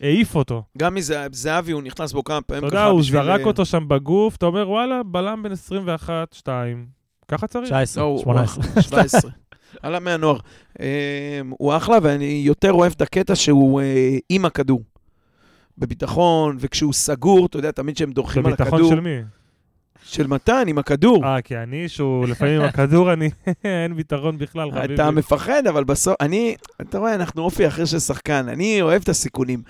העיף 0.00 0.34
אותו. 0.34 0.62
גם 0.78 0.94
מזהבי, 0.94 1.72
הוא 1.72 1.82
נכנס 1.82 2.12
בו 2.12 2.24
כמה 2.24 2.40
פעמים 2.40 2.64
אתה 2.64 2.70
ככה 2.72 2.80
יודע, 2.80 2.90
הוא 2.90 3.00
בשביל, 3.00 3.22
זרק 3.22 3.40
אה, 3.40 3.44
אותו 3.46 3.64
שם 3.64 3.88
בגוף, 3.88 4.36
אתה 4.36 4.46
אומר, 4.46 4.68
וואלה, 4.70 5.02
בלם 5.02 5.42
בן 5.42 5.52
21, 5.52 6.32
2, 6.32 6.86
ככה 7.28 7.46
צריך. 7.46 7.64
19, 7.64 8.02
לא, 8.04 8.08
הוא- 8.08 8.18
18. 8.22 8.64
הוא 8.74 8.82
17. 8.82 9.30
עלה 9.82 10.00
מהנוער. 10.00 10.38
הוא 11.50 11.76
אחלה, 11.76 11.98
ואני 12.02 12.42
יותר 12.46 12.72
אוהב 12.72 12.92
את 12.96 13.00
הקטע 13.02 13.36
שהוא 13.36 13.80
אה, 13.80 14.16
עם 14.28 14.44
הכדור. 14.44 14.82
בביטחון, 15.78 16.56
וכשהוא 16.60 16.92
סגור, 16.92 17.46
אתה 17.46 17.58
יודע, 17.58 17.70
תמיד 17.70 17.94
כשהם 17.94 18.12
דורכים 18.12 18.46
על 18.46 18.52
בביטחון 18.52 18.80
הכדור. 18.80 18.90
של 18.90 19.00
מי? 19.00 19.20
של 20.02 20.26
מתן, 20.26 20.64
עם 20.66 20.78
הכדור. 20.78 21.24
אה, 21.24 21.40
כי 21.40 21.56
אני, 21.56 21.88
שהוא 21.88 22.26
לפעמים 22.28 22.60
עם 22.60 22.66
הכדור, 22.68 23.12
אני, 23.12 23.30
אין 23.64 23.96
ביטחון 23.96 24.38
בכלל, 24.38 24.70
חביבי. 24.72 24.94
אתה 24.94 25.10
מפחד, 25.10 25.66
אבל 25.66 25.84
בסוף, 25.84 26.14
אני, 26.20 26.54
אתה 26.80 26.98
רואה, 26.98 27.14
אנחנו 27.14 27.42
אופי 27.42 27.66
אחר 27.66 27.84
של 27.84 27.98
שחקן, 27.98 28.48
אני 28.48 28.82
אוהב 28.82 29.02
את 29.02 29.08
הסיכונים. 29.08 29.62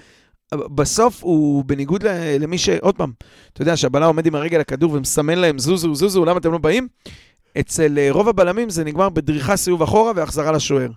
בסוף 0.55 1.25
הוא, 1.25 1.64
בניגוד 1.64 2.05
למי 2.40 2.59
ש... 2.59 2.68
עוד 2.68 2.94
פעם, 2.97 3.12
אתה 3.53 3.62
יודע 3.62 3.77
שהבלם 3.77 4.07
עומד 4.07 4.27
עם 4.27 4.35
הרגל 4.35 4.59
לכדור 4.59 4.92
ומסמן 4.92 5.38
להם, 5.38 5.59
זוזו, 5.59 5.94
זוזו, 5.94 6.25
למה 6.25 6.38
אתם 6.38 6.53
לא 6.53 6.59
באים? 6.59 6.88
אצל 7.61 7.99
אה, 7.99 8.09
רוב 8.11 8.29
הבלמים 8.29 8.71
זה 8.71 8.85
נגמר 8.85 9.09
בדריכה 9.09 9.57
סיבוב 9.57 9.83
אחורה 9.83 10.12
והחזרה 10.16 10.53
לשוער. 10.53 10.90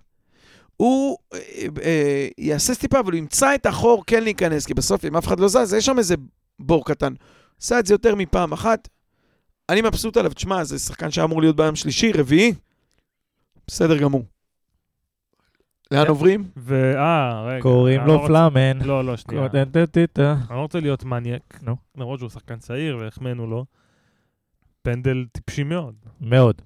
הוא 0.77 1.17
אה, 1.33 1.39
אה, 1.83 2.27
יעשה 2.37 2.73
סטיפה, 2.73 2.99
אבל 2.99 3.11
הוא 3.11 3.17
ימצא 3.17 3.55
את 3.55 3.65
החור 3.65 4.03
כן 4.07 4.23
להיכנס, 4.23 4.65
כי 4.65 4.73
בסוף, 4.73 5.05
אם 5.05 5.17
אף 5.17 5.27
אחד 5.27 5.39
לא 5.39 5.47
זז, 5.47 5.73
יש 5.73 5.85
שם 5.85 5.97
איזה 5.97 6.15
בור 6.59 6.85
קטן. 6.85 7.13
עשה 7.61 7.79
את 7.79 7.85
זה 7.85 7.93
יותר 7.93 8.15
מפעם 8.15 8.53
אחת. 8.53 8.87
אני 9.69 9.81
מבסוט 9.81 10.17
עליו, 10.17 10.33
תשמע, 10.33 10.63
זה 10.63 10.79
שחקן 10.79 11.11
שאמור 11.11 11.41
להיות 11.41 11.55
ביום 11.55 11.75
שלישי, 11.75 12.11
רביעי. 12.11 12.53
בסדר 13.67 13.97
גמור. 13.97 14.25
לאן 15.91 16.07
עוברים? 16.07 16.49
ואה, 16.57 17.43
רגע. 17.45 17.61
קוראים 17.61 18.01
לו 18.01 18.13
לא 18.13 18.23
פלאמן. 18.27 18.81
לא, 18.81 19.05
לא, 19.05 19.17
שנייה. 19.17 19.41
אני 20.49 20.57
לא 20.57 20.61
רוצה 20.61 20.79
להיות 20.79 21.03
מניאק, 21.03 21.59
נו. 21.61 21.75
למרות 21.97 22.19
שהוא 22.19 22.29
שחקן 22.29 22.57
צעיר 22.59 22.97
והחמאנו 22.97 23.47
לו. 23.47 23.65
פנדל 24.81 25.25
טיפשי 25.31 25.63
מאוד. 25.63 25.95
מאוד. 26.21 26.61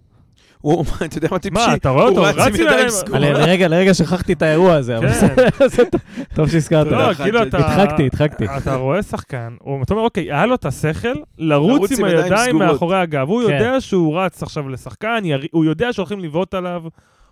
הוא, 0.66 0.86
אתה 1.06 1.18
יודע 1.18 1.28
מה 1.32 1.40
טיפשי? 1.40 1.68
מה, 1.68 1.74
אתה 1.76 1.90
רואה 1.90 2.04
הוא 2.04 2.10
אותו? 2.10 2.28
עם 2.28 2.36
רץ 2.36 2.48
עם 2.60 2.66
ידיים 2.68 2.90
סגורות. 2.90 3.16
אני 3.24 3.34
לרגע, 3.34 3.68
לרגע 3.68 3.94
שכחתי 3.94 4.34
את 4.34 4.42
האירוע 4.42 4.74
הזה, 4.74 4.98
אבל 4.98 5.08
כן. 5.08 5.14
בסדר, 5.14 5.68
זה 5.68 5.84
טוב- 6.36 6.50
שהזכרת. 6.50 6.88
לא, 6.88 7.14
כאילו 7.14 7.42
אתה... 7.44 7.58
הדחקתי, 7.58 8.06
הדחקתי. 8.06 8.46
אתה 8.58 8.76
רואה 8.76 9.04
שחקן, 9.04 9.54
הוא- 9.60 9.84
אתה 9.84 9.94
אומר, 9.94 10.04
אוקיי, 10.06 10.24
היה 10.34 10.46
לו 10.46 10.56
את 10.56 10.66
השכל 10.66 11.14
לרוץ 11.38 11.92
עם 11.92 12.06
עם 12.06 12.12
ידיים 12.12 12.24
הידיים. 12.34 12.56
מאחורי 12.58 12.98
הגב. 12.98 13.30
הוא 13.30 13.44
כן. 13.48 13.54
יודע 13.54 13.82
שהוא 13.82 14.20
רץ 14.20 14.44
עכשיו 14.44 14.70
לשחקן, 14.70 15.24
הוא 15.52 15.66
יודע 15.66 15.94
שהולכים 15.94 16.20
לבעוט 16.20 16.54
עליו. 16.54 16.82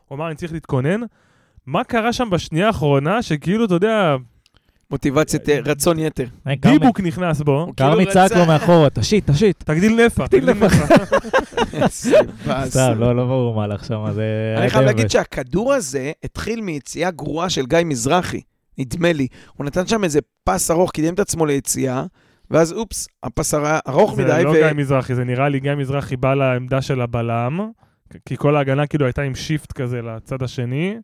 הוא 0.08 0.16
אמר, 0.16 0.28
אני 0.28 0.36
צריך 0.36 0.54
להתכונן. 0.54 1.02
מה 1.66 1.84
קרה 1.84 2.14
שם 2.14 2.30
בשנייה 2.30 2.68
האחרונה, 2.68 3.22
שכאילו, 3.22 3.66
אתה 3.66 3.74
יודע, 3.74 4.16
מוטיבציית 4.94 5.50
אה, 5.50 5.60
רצון 5.66 6.00
יתר. 6.00 6.26
אה, 6.48 6.54
דיבוק 6.56 7.00
נכנס 7.00 7.42
בו. 7.42 7.68
כרמי 7.78 8.06
צעק 8.06 8.32
לו 8.32 8.46
מאחורה, 8.46 8.90
תשיט, 8.90 9.30
תשיט. 9.30 9.64
תגדיל 9.64 10.06
נפח. 10.06 10.28
תגדיל 10.28 10.54
נפח. 10.54 10.74
סתם, 12.70 12.94
לא 12.98 13.16
לא 13.16 13.26
ברור 13.26 13.56
מה 13.56 13.64
הלך 13.64 13.86
שם, 13.86 14.06
זה... 14.14 14.24
אני 14.56 14.62
היה 14.62 14.70
חייב 14.70 14.86
להגיד. 14.86 15.10
שהכדור 15.10 15.74
הזה 15.74 16.12
התחיל 16.24 16.62
מיציאה 16.62 17.12
גרועה 17.12 17.50
של 17.50 17.66
גיא 17.66 17.80
מזרחי, 17.86 18.42
נדמה 18.78 19.14
לי. 19.14 19.28
הוא 19.58 19.66
נתן 19.66 19.88
שם 19.88 20.04
איזה 20.04 20.20
פס 20.44 20.72
ארוך, 20.72 20.92
קידם 20.92 21.14
את 21.14 21.20
עצמו 21.20 21.46
ליציאה, 21.46 22.06
ואז 22.52 22.74
אופס, 22.74 23.08
הפס 23.24 23.54
ארוך 23.88 24.16
זה 24.16 24.24
מדי, 24.24 24.44
לא 24.44 24.50
ו... 24.50 24.54
גיא 24.54 24.74
מזרחי, 24.76 25.16
זה 25.16 25.24
נראה 25.24 25.50
לי 25.50 25.60
גיא 25.60 25.76
מזרחי 25.76 26.18
בא 26.18 26.34
לעמדה 26.34 26.82
של 26.82 27.02
הבלם, 27.02 27.70
כי 28.26 28.38
כל 28.38 28.56
ההגנה 28.56 28.88
כאילו 28.88 29.06
הייתה 29.06 29.22
עם 29.22 29.36
shift 29.36 29.72
כזה 29.72 30.02
לצד 30.02 30.44
השני, 30.44 30.96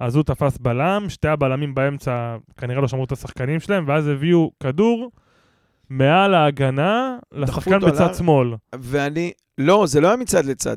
אז 0.00 0.16
הוא 0.16 0.24
תפס 0.24 0.58
בלם, 0.58 1.06
שתי 1.08 1.28
הבלמים 1.28 1.74
באמצע 1.74 2.36
כנראה 2.56 2.80
לא 2.80 2.88
שמרו 2.88 3.04
את 3.04 3.12
השחקנים 3.12 3.60
שלהם, 3.60 3.84
ואז 3.88 4.08
הביאו 4.08 4.50
כדור 4.62 5.10
מעל 5.90 6.34
ההגנה 6.34 7.18
לשחקן 7.32 7.78
בצד 7.78 8.00
עליו. 8.00 8.14
שמאל. 8.14 8.54
ואני... 8.78 9.32
לא, 9.58 9.84
זה 9.86 10.00
לא 10.00 10.08
היה 10.08 10.16
מצד 10.16 10.44
לצד. 10.44 10.76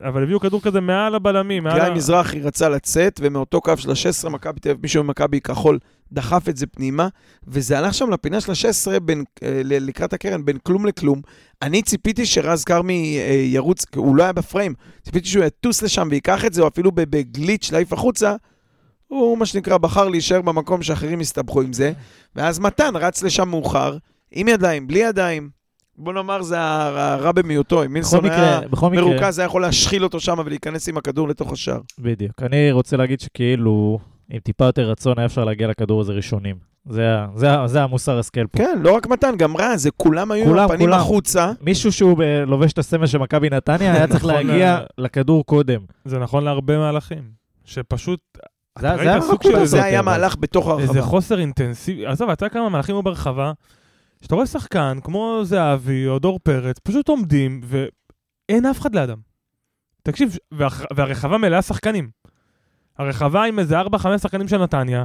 אבל 0.00 0.22
הביאו 0.22 0.40
כדור 0.40 0.62
כזה 0.62 0.80
מעל 0.80 1.14
הבלמים, 1.14 1.68
גיא 1.68 1.94
מזרחי 1.94 2.40
רצה 2.40 2.68
לצאת, 2.68 3.20
ומאותו 3.22 3.60
קו 3.60 3.76
של 3.76 3.90
ה-16, 3.90 4.28
מכבי 4.28 4.60
תל 4.60 4.70
אביב, 4.70 4.82
מישהו 4.82 5.04
ממכבי 5.04 5.40
כחול 5.40 5.78
דחף 6.12 6.48
את 6.48 6.56
זה 6.56 6.66
פנימה, 6.66 7.08
וזה 7.46 7.78
הלך 7.78 7.94
שם 7.94 8.10
לפינה 8.10 8.40
של 8.40 8.52
ה-16 8.52 9.00
בין, 9.00 9.24
אה, 9.42 9.60
לקראת 9.64 10.12
הקרן, 10.12 10.44
בין 10.44 10.58
כלום 10.58 10.86
לכלום. 10.86 11.22
אני 11.62 11.82
ציפיתי 11.82 12.26
שרז 12.26 12.64
כרמי 12.64 13.18
אה, 13.18 13.32
ירוץ, 13.34 13.84
הוא 13.96 14.16
לא 14.16 14.22
היה 14.22 14.32
בפריים, 14.32 14.74
ציפיתי 15.02 15.28
שהוא 15.28 15.44
יטוס 15.44 15.82
לשם 15.82 16.08
ויקח 16.10 16.44
את 16.44 16.52
זה, 16.54 16.62
או 16.62 16.68
אפילו 16.68 16.92
בגליץ' 16.92 17.72
להעיף 17.72 17.92
החוצה. 17.92 18.34
הוא, 19.06 19.38
מה 19.38 19.46
שנקרא, 19.46 19.78
בחר 19.78 20.08
להישאר 20.08 20.42
במקום 20.42 20.82
שאחרים 20.82 21.20
הסתבכו 21.20 21.62
עם 21.62 21.72
זה, 21.72 21.92
ואז 22.36 22.58
מתן 22.58 22.96
רץ 22.96 23.22
לשם 23.22 23.48
מאוחר, 23.48 23.96
עם 24.32 24.48
ידיים, 24.48 24.86
בלי 24.86 24.98
ידיים. 24.98 25.50
בוא 25.96 26.12
נאמר, 26.12 26.42
זה 26.42 26.60
הר- 26.60 26.98
הרע 26.98 27.32
במיעוטו, 27.32 27.84
אם 27.84 27.92
מילסון 27.92 28.24
היה 28.40 28.60
מרוכז, 29.12 29.38
היה 29.38 29.46
יכול 29.46 29.62
להשחיל 29.62 30.04
אותו 30.04 30.20
שם 30.20 30.36
ולהיכנס 30.44 30.88
עם 30.88 30.96
הכדור 30.96 31.28
לתוך 31.28 31.52
השער. 31.52 31.80
בדיוק. 31.98 32.42
אני 32.42 32.72
רוצה 32.72 32.96
להגיד 32.96 33.20
שכאילו, 33.20 33.98
עם 34.30 34.38
טיפה 34.38 34.64
יותר 34.64 34.90
רצון 34.90 35.18
היה 35.18 35.26
אפשר 35.26 35.44
להגיע 35.44 35.66
לכדור 35.68 36.00
הזה 36.00 36.12
ראשונים. 36.12 36.73
זה 36.88 37.16
זה 37.36 37.48
זה 37.66 37.82
המוסר 37.82 38.18
השכל 38.18 38.46
פה. 38.46 38.58
כן, 38.58 38.78
לא 38.82 38.92
רק 38.92 39.06
מתן, 39.06 39.36
גם 39.36 39.56
רז, 39.56 39.82
זה 39.82 39.90
כולם 39.90 40.30
היו 40.30 40.42
עם 40.44 40.48
כולם, 40.50 40.64
הפנים 40.64 40.80
כולם. 40.88 41.00
החוצה. 41.00 41.52
מישהו 41.60 41.92
שהוא 41.92 42.18
ב- 42.18 42.22
לובש 42.46 42.72
את 42.72 42.78
הסמל 42.78 43.06
של 43.06 43.18
מכבי 43.18 43.50
נתניה, 43.50 43.92
היה 43.92 44.06
צריך 44.06 44.24
נכון, 44.24 44.34
להגיע 44.46 44.74
אה. 44.74 44.84
לכדור 44.98 45.46
קודם. 45.46 45.80
זה 46.04 46.18
נכון 46.18 46.44
להרבה 46.44 46.78
מהלכים. 46.78 47.22
שפשוט, 47.64 48.20
זה 48.78 48.88
זה 48.96 49.00
היה 49.00 49.20
סוג 49.20 49.42
של 49.42 49.64
זה 49.64 49.76
יותר, 49.76 49.88
היה. 49.88 50.02
מהלך 50.02 50.36
בתוך 50.40 50.68
איזה 50.78 50.92
הרחבה. 50.92 51.02
חוסר 51.02 51.38
אינטנסיבי. 51.38 52.06
עזוב, 52.06 52.30
אתה 52.30 52.44
יודע 52.46 52.54
כמה 52.54 52.68
מהלכים 52.68 52.94
היו 52.94 53.02
ברחבה, 53.02 53.52
שאתה 54.22 54.34
רואה 54.34 54.46
שחקן 54.46 54.98
כמו 55.04 55.40
זהבי 55.42 56.06
או 56.08 56.18
דור 56.18 56.38
פרץ, 56.42 56.78
פשוט 56.78 57.08
עומדים 57.08 57.60
ואין 57.64 58.66
אף 58.66 58.80
אחד 58.80 58.94
לידם. 58.94 59.18
תקשיב, 60.02 60.36
והרחבה 60.94 61.38
מלאה 61.38 61.62
שחקנים. 61.62 62.08
הרחבה 62.98 63.44
עם 63.44 63.58
איזה 63.58 63.80
4-5 63.80 63.84
שחקנים 64.22 64.48
של 64.48 64.62
נתניה, 64.62 65.04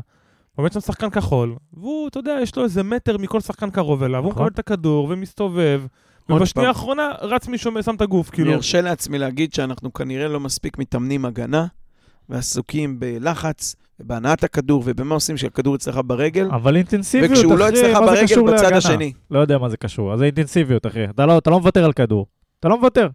עומד 0.59 0.71
שם 0.71 0.79
שחקן 0.79 1.09
כחול, 1.09 1.55
והוא, 1.73 2.07
אתה 2.07 2.19
יודע, 2.19 2.37
יש 2.41 2.55
לו 2.55 2.63
איזה 2.63 2.83
מטר 2.83 3.17
מכל 3.17 3.39
שחקן 3.41 3.69
קרוב 3.69 4.03
אליו, 4.03 4.23
הוא 4.23 4.31
נכון. 4.31 4.43
מקבל 4.43 4.53
את 4.53 4.59
הכדור 4.59 5.07
ומסתובב, 5.09 5.81
ובשנייה. 6.29 6.67
האחרונה 6.67 7.09
רץ 7.21 7.47
מישהו 7.47 7.71
ושם 7.75 7.95
את 7.95 8.01
הגוף, 8.01 8.29
אני 8.29 8.35
כאילו. 8.35 8.53
ארשה 8.53 8.81
לעצמי 8.81 9.17
להגיד 9.17 9.53
שאנחנו 9.53 9.93
כנראה 9.93 10.27
לא 10.27 10.39
מספיק 10.39 10.77
מתאמנים 10.77 11.25
הגנה, 11.25 11.65
ועסוקים 12.29 12.99
בלחץ, 12.99 13.75
ובהנעת 13.99 14.43
הכדור, 14.43 14.83
ובמה 14.85 15.15
עושים 15.15 15.37
שהכדור 15.37 15.75
אצלך 15.75 15.99
ברגל, 16.05 16.49
אבל 16.51 16.75
אינטנסיביות, 16.75 17.31
אחי, 17.31 17.39
וכשהוא 17.39 17.57
לא 17.57 17.69
אצלך 17.69 17.97
מה 17.97 18.05
זה 18.05 18.11
ברגל 18.11 18.23
קשור 18.23 18.47
בצד 18.47 18.63
להגנה? 18.63 18.77
השני. 18.77 19.13
לא 19.31 19.39
יודע 19.39 19.57
מה 19.57 19.69
זה 19.69 19.77
קשור, 19.77 20.13
אז 20.13 20.19
זה 20.19 20.25
אינטנסיביות, 20.25 20.85
אחי. 20.85 21.05
אתה 21.05 21.25
לא, 21.25 21.37
אתה 21.37 21.49
לא 21.49 21.59
מוותר 21.59 21.85
על 21.85 21.93
כדור. 21.93 22.25
אתה 22.59 22.67
לא 22.67 22.77
מוותר. 22.77 23.07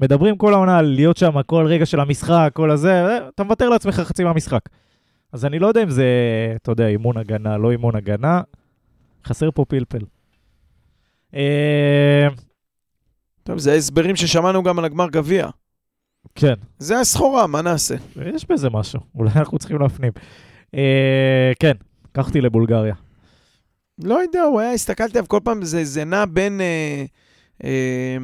מדברים 0.00 0.36
כל 0.36 0.54
העונה 0.54 0.78
על 0.78 0.86
להיות 0.86 1.16
שם 1.16 1.42
כל 1.46 1.66
רגע 1.66 1.86
של 1.86 2.00
המשחק, 2.00 2.50
כל 2.52 2.70
הזה, 2.70 3.18
אתה 3.34 3.44
מוותר 3.44 3.68
לעצמך 3.68 3.94
חצי 3.94 4.24
מהמשחק. 4.24 4.60
אז 5.32 5.44
אני 5.44 5.58
לא 5.58 5.66
יודע 5.66 5.82
אם 5.82 5.90
זה, 5.90 6.06
אתה 6.56 6.70
יודע, 6.72 6.86
אימון 6.86 7.16
הגנה, 7.16 7.58
לא 7.58 7.70
אימון 7.70 7.96
הגנה. 7.96 8.40
חסר 9.24 9.50
פה 9.50 9.64
פלפל. 9.64 10.04
אה, 11.34 12.28
טוב, 13.42 13.58
זה 13.58 13.72
ההסברים 13.72 14.16
ששמענו 14.16 14.62
גם 14.62 14.78
על 14.78 14.84
הגמר 14.84 15.08
גביע. 15.08 15.48
כן, 16.34 16.54
זה 16.78 17.00
הסחורה, 17.00 17.46
מה 17.46 17.62
נעשה? 17.62 17.94
יש 18.34 18.46
בזה 18.50 18.70
משהו. 18.70 19.00
אולי 19.18 19.30
אנחנו 19.36 19.58
צריכים 19.58 19.78
להפנים. 19.78 20.12
אה, 20.74 21.52
כן, 21.58 21.72
קח 22.12 22.28
אותי 22.28 22.40
לבולגריה. 22.40 22.94
לא 24.04 24.22
יודע, 24.22 24.42
הוא 24.42 24.60
היה, 24.60 24.72
הסתכלתי 24.72 25.18
עליו 25.18 25.28
כל 25.28 25.40
פעם, 25.44 25.64
זה, 25.64 25.84
זה 25.84 26.04
נע 26.04 26.24
בין 26.24 26.60
אה, 26.60 27.04
אה, 27.64 28.16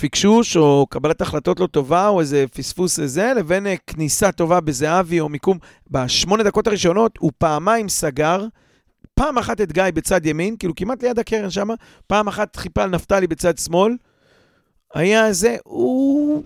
פיקשוש 0.00 0.56
או 0.56 0.86
קבלת 0.90 1.20
החלטות 1.20 1.60
לא 1.60 1.66
טובה, 1.66 2.08
או 2.08 2.20
איזה 2.20 2.44
פספוס 2.54 2.98
לזה, 2.98 3.32
לבין 3.36 3.66
אה, 3.66 3.74
כניסה 3.86 4.32
טובה 4.32 4.60
בזהבי 4.60 5.20
או 5.20 5.28
מיקום. 5.28 5.58
בשמונה 5.90 6.42
דקות 6.42 6.66
הראשונות 6.66 7.12
הוא 7.18 7.32
פעמיים 7.38 7.88
סגר, 7.88 8.44
פעם 9.14 9.38
אחת 9.38 9.60
את 9.60 9.72
גיא 9.72 9.82
בצד 9.94 10.26
ימין, 10.26 10.56
כאילו 10.58 10.74
כמעט 10.74 11.02
ליד 11.02 11.18
הקרן 11.18 11.50
שם, 11.50 11.68
פעם 12.06 12.28
אחת 12.28 12.56
חיפה 12.56 12.82
על 12.82 12.90
נפתלי 12.90 13.26
בצד 13.26 13.58
שמאל. 13.58 13.96
היה 14.94 15.32
זה, 15.32 15.56
הוא 15.64 16.42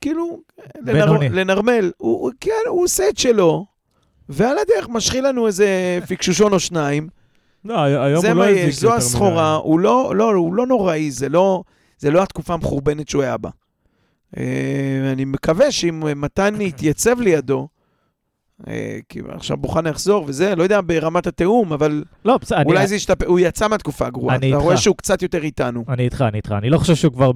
כאילו, 0.00 0.40
לנר. 0.82 1.12
לנרמל, 1.30 1.90
הוא, 1.96 2.20
הוא- 2.20 2.30
כן, 2.40 2.52
הוא 2.68 2.84
עושה 2.84 3.08
את 3.08 3.18
שלו, 3.18 3.66
ועל 4.28 4.56
הדרך 4.58 4.88
משחיל 4.88 5.28
לנו 5.28 5.46
איזה 5.46 5.98
פיקשושון 6.06 6.52
או 6.52 6.60
שניים. 6.60 7.08
לא, 7.64 7.78
היום 7.80 8.20
זה 8.20 8.28
הוא 8.28 8.36
לא 8.36 8.42
מה 8.42 8.48
הזיק 8.50 8.68
יש, 8.68 8.74
זו 8.80 8.86
יותר 8.86 8.98
הסחורה, 8.98 9.54
מדי. 9.58 9.62
הוא 9.68 9.80
לא, 9.80 10.12
לא, 10.16 10.30
הוא 10.30 10.54
לא 10.54 10.66
נוראי, 10.66 11.10
זה 11.10 11.28
לא, 11.28 11.62
זה 12.00 12.10
לא 12.10 12.22
התקופה 12.22 12.54
המחורבנת 12.54 13.08
שהוא 13.08 13.22
היה 13.22 13.36
בה. 13.36 13.50
אה, 14.36 15.10
אני 15.12 15.24
מקווה 15.24 15.72
שאם 15.72 16.20
מתן 16.20 16.60
יתייצב 16.60 17.20
לידו, 17.20 17.68
כי 19.08 19.20
עכשיו 19.28 19.56
בוחנה 19.56 19.88
יחזור 19.90 20.24
וזה, 20.28 20.54
לא 20.54 20.62
יודע 20.62 20.80
ברמת 20.86 21.26
התיאום, 21.26 21.72
אבל 21.72 22.04
לא, 22.24 22.38
אני- 22.52 22.64
אולי 22.64 22.86
זה 22.86 22.94
ישתפר, 22.96 23.26
הוא 23.26 23.40
יצא 23.40 23.68
מהתקופה 23.68 24.06
הגרועה, 24.06 24.36
אני 24.36 24.48
אתה 24.48 24.56
איתך. 24.56 24.64
רואה 24.64 24.76
שהוא 24.76 24.96
קצת 24.96 25.22
יותר 25.22 25.42
איתנו. 25.42 25.84
אני 25.88 26.02
איתך, 26.04 26.24
אני 26.28 26.36
איתך. 26.36 26.52
אני 26.58 26.70
לא 26.70 26.78
חושב 26.78 26.94
שהוא 26.94 27.12
כבר 27.12 27.32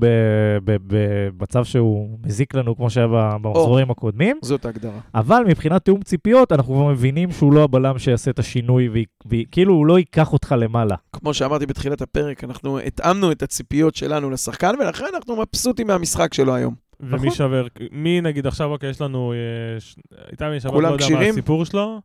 במצב 0.87 1.65
שהוא 1.65 2.19
מזיק 2.27 2.55
לנו 2.55 2.77
כמו 2.77 2.91
שהיה 2.91 3.07
במחזורים 3.11 3.91
הקודמים, 3.91 4.39
זאת 4.43 4.65
ההגדרה. 4.65 4.99
אבל 5.15 5.45
מבחינת 5.49 5.85
תיאום 5.85 6.03
ציפיות, 6.03 6.53
אנחנו 6.53 6.75
כבר 6.75 6.85
מבינים 6.87 7.31
שהוא 7.33 7.53
לא 7.53 7.63
הבלם 7.65 7.99
שיעשה 7.99 8.31
את 8.31 8.39
השינוי, 8.39 8.89
וכאילו 9.27 9.75
הוא 9.75 9.87
לא 9.87 9.99
ייקח 9.99 10.33
אותך 10.33 10.55
למעלה. 10.59 10.95
כמו 11.13 11.35
שאמרתי 11.35 11.67
בתחילת 11.67 12.03
הפרק, 12.03 12.45
אנחנו 12.45 12.79
התאמנו 12.79 13.33
את 13.33 13.43
הציפיות 13.43 13.95
שלנו 13.95 14.31
לשחקן, 14.31 14.75
ולכן 14.81 15.05
אנחנו 15.17 15.37
מבסוטים 15.37 15.87
מהמשחק 15.87 16.35
שלו 16.35 16.55
היום. 16.55 16.75
ומי 17.01 17.17
נכון. 17.17 17.31
שבר, 17.31 17.67
מי 17.93 18.21
נגיד 18.21 18.47
עכשיו, 18.47 18.71
אוקיי, 18.71 18.91
יש 18.91 19.01
לנו, 19.01 19.33
אה, 19.33 19.81
ש- 19.81 19.97
איתי 20.33 20.45
בן 20.45 20.61
שבת, 20.61 20.73
לא 20.73 20.89
יודע 20.89 21.07
מה? 21.13 21.21
הסיפור 21.21 21.65
שלו. 21.65 22.01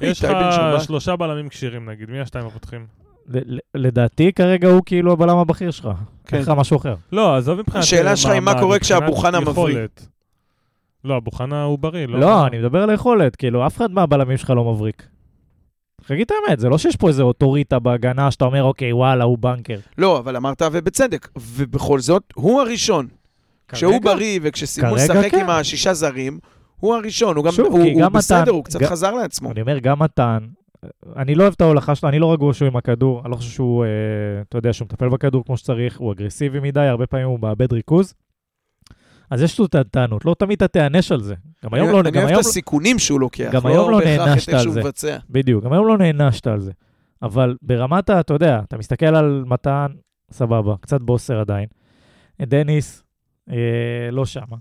יש 0.00 0.24
לך. 0.24 0.36
שלושה 0.82 1.16
בלמים 1.16 1.48
כשירים 1.48 1.90
נגיד, 1.90 2.10
מי 2.10 2.20
השתיים 2.20 2.46
הפותחים? 2.46 2.86
לדעתי 3.74 4.32
כרגע 4.32 4.68
הוא 4.68 4.82
כאילו 4.86 5.12
הבלם 5.12 5.36
הבכיר 5.38 5.70
שלך. 5.70 5.88
כן. 6.26 6.36
אין 6.36 6.42
לך 6.42 6.48
משהו 6.48 6.76
אחר. 6.76 6.94
לא, 7.12 7.36
עזוב 7.36 7.58
מבחינת... 7.58 7.84
השאלה 7.84 8.10
אה, 8.10 8.16
שלך 8.16 8.30
היא 8.30 8.40
מה 8.40 8.60
קורה 8.60 8.78
כשאבו 8.78 9.16
חנה 9.16 9.40
מבריא. 9.40 9.78
לא, 11.04 11.16
אבו 11.16 11.30
חנה 11.30 11.62
הוא 11.62 11.78
בריא, 11.78 12.06
לא? 12.06 12.20
לא, 12.20 12.46
אני 12.46 12.58
מדבר 12.58 12.82
על 12.82 12.90
היכולת, 12.90 13.36
כאילו, 13.36 13.66
אף 13.66 13.76
אחד 13.76 13.90
מהבלמים 13.90 14.36
שלך 14.36 14.50
לא 14.50 14.64
מבריק. 14.72 15.06
תגיד 16.06 16.26
את 16.26 16.32
האמת, 16.48 16.60
זה 16.60 16.68
לא 16.68 16.78
שיש 16.78 16.96
פה 16.96 17.08
איזה 17.08 17.22
אוטוריטה 17.22 17.78
בהגנה 17.78 18.30
שאתה 18.30 18.44
אומר, 18.44 18.62
אוקיי, 18.62 18.92
וואלה, 18.92 19.24
הוא 19.24 19.38
בנקר. 19.38 19.78
לא, 19.98 20.18
אבל 20.18 20.36
אמרת 20.36 20.62
ובצדק, 20.72 21.28
ובכל 21.36 22.00
זאת, 22.00 22.22
הוא 22.34 22.60
הראשון. 22.60 23.08
כשהוא? 23.72 24.02
בריא 24.02 24.40
וכשסיימו 24.42 24.90
כרגע 24.90 25.04
לשחק 25.04 25.30
כן. 25.30 25.40
עם 25.40 25.50
השישה 25.50 25.94
זרים, 25.94 26.38
הוא 26.76 26.94
הראשון, 26.94 27.36
הוא 27.36 27.44
גם, 27.44 27.52
שוב, 27.52 27.66
הוא, 27.66 27.78
הוא 27.92 28.00
גם 28.02 28.12
בסדר, 28.12 28.50
הוא 28.50 28.64
קצת 28.64 28.80
גם- 28.80 28.88
חזר 28.88 29.14
לעצמו. 29.14 29.50
אני 29.50 29.60
אומר, 29.60 29.78
גם 29.78 30.02
מתן, 30.02 30.38
אני 31.16 31.34
לא 31.34 31.42
אוהב 31.42 31.54
את 31.56 31.60
ההולכה 31.60 31.94
שלו, 31.94 32.08
אני 32.08 32.18
לא 32.18 32.32
רגוע 32.32 32.54
שהוא 32.54 32.68
עם 32.68 32.76
הכדור, 32.76 33.22
אני 33.24 33.30
לא 33.30 33.36
חושב 33.36 33.50
שהוא, 33.50 33.84
אה, 33.84 33.88
אתה 34.48 34.58
יודע, 34.58 34.72
שהוא 34.72 34.86
מטפל 34.86 35.08
בכדור 35.08 35.44
כמו 35.44 35.56
שצריך, 35.56 35.98
הוא 35.98 36.12
אגרסיבי 36.12 36.60
מדי, 36.60 36.80
הרבה 36.80 37.06
פעמים 37.06 37.26
הוא 37.26 37.40
מאבד 37.40 37.72
ריכוז. 37.72 38.14
אז 39.30 39.42
יש 39.42 39.58
לו 39.58 39.66
טענות, 39.90 40.24
לא 40.24 40.34
תמיד 40.38 40.56
אתה 40.56 40.68
תיענש 40.68 41.12
על 41.12 41.20
זה. 41.22 41.34
גם 41.64 41.74
היום 41.74 41.90
לא... 41.90 42.00
אני 42.00 42.18
אוהב 42.18 42.28
היום 42.28 42.40
את 42.40 42.46
הסיכונים 42.46 42.98
שהוא 42.98 43.20
לוקח, 43.20 43.50
גם 43.52 43.66
היום 43.66 43.90
לא 43.90 43.98
בהכרח 43.98 44.22
את 44.22 44.28
נענשת 44.28 44.52
על 44.52 44.70
זה. 44.70 45.18
בדיוק, 45.30 45.64
גם 45.64 45.72
היום 45.72 45.86
לא 45.86 45.98
נענשת 45.98 46.46
על 46.46 46.60
זה. 46.60 46.72
אבל 47.22 47.56
ברמת 47.62 48.10
ה... 48.10 48.20
אתה 48.20 48.34
יודע, 48.34 48.60
אתה 48.68 48.78
מסתכל 48.78 49.06
על 49.06 49.44
מתן, 49.46 49.86
סבבה, 50.30 50.74
קצת 50.80 51.00
בוסר 51.00 51.40
עדיין. 51.40 51.66
דניס, 52.42 53.02
אה, 53.50 53.56
לא 54.12 54.26
שמה. 54.26 54.56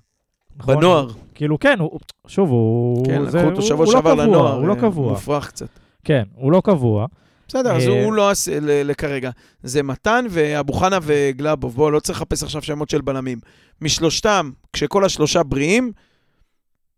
נכון? 0.58 0.76
בנוער. 0.78 1.10
כאילו, 1.36 1.60
כן, 1.60 1.80
הוא, 1.80 2.00
שוב, 2.28 2.50
הוא... 2.50 3.06
כן, 3.06 3.30
זה- 3.30 3.38
לקחו 3.38 3.50
אותו 3.50 3.62
שבוע 3.62 3.86
לא 3.86 3.92
שעבר 3.92 4.14
לנוער. 4.14 4.56
הוא 4.60 4.68
לא 4.68 4.74
אה, 4.74 4.80
קבוע. 4.82 5.12
מופרך 5.12 5.48
קצת. 5.48 5.68
כן, 6.04 6.24
הוא 6.36 6.52
לא 6.52 6.62
קבוע. 6.66 7.06
בסדר, 7.48 7.76
אז 7.76 7.88
אה, 7.88 8.04
הוא 8.04 8.14
לא 8.14 8.30
עשה 8.30 8.58
לכרגע. 8.62 9.30
זה 9.64 9.84
מתן 9.84 10.26
ואבו 10.30 10.74
חנה 10.74 10.98
וגלאבוב. 11.02 11.76
בואו, 11.76 11.92
לא 11.92 12.00
צריך 12.00 12.18
לחפש 12.18 12.44
עכשיו 12.44 12.62
שמות 12.62 12.90
של 12.90 13.02
בלמים. 13.02 13.40
משלושתם, 13.82 14.52
כשכל 14.74 15.06
השלושה 15.06 15.44
בריאים, 15.44 15.92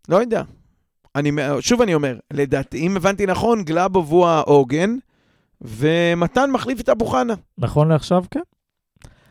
לא 0.10 0.18
יודע. 0.18 0.44
אני, 1.16 1.32
שוב 1.60 1.82
אני 1.82 1.94
אומר, 1.94 2.18
לדעתי, 2.34 2.78
אם 2.78 2.98
הבנתי 2.98 3.26
נכון, 3.26 3.64
גלאבוב 3.64 4.12
הוא 4.12 4.28
העוגן, 4.28 4.96
ומתן 5.62 6.52
מחליף 6.52 6.80
את 6.80 6.90
אבו 6.90 7.06
חנה. 7.06 7.34
נכון 7.58 7.88
לעכשיו, 7.90 8.24
כן. 8.32 8.40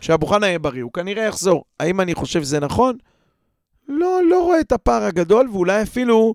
כשאבו 0.00 0.26
חנה 0.26 0.46
יהיה 0.46 0.58
בריא, 0.58 0.82
הוא 0.82 0.92
כנראה 0.92 1.24
יחזור. 1.24 1.64
האם 1.80 2.00
אני 2.00 2.14
חושב 2.14 2.42
שזה 2.42 2.60
נכון? 2.60 2.96
לא, 3.88 4.20
לא 4.30 4.44
רואה 4.44 4.60
את 4.60 4.72
הפער 4.72 5.02
הגדול, 5.02 5.48
ואולי 5.52 5.82
אפילו, 5.82 6.34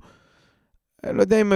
אני 1.03 1.17
לא 1.17 1.21
יודע 1.21 1.41
אם 1.41 1.53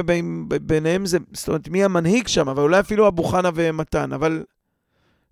ביניהם 0.61 1.05
זה, 1.05 1.17
זאת 1.33 1.47
אומרת, 1.47 1.69
מי 1.69 1.83
המנהיג 1.83 2.27
שם, 2.27 2.49
אבל 2.49 2.63
אולי 2.63 2.79
אפילו 2.79 3.07
אבו 3.07 3.23
חנה 3.23 3.49
ומתן, 3.55 4.13
אבל 4.13 4.43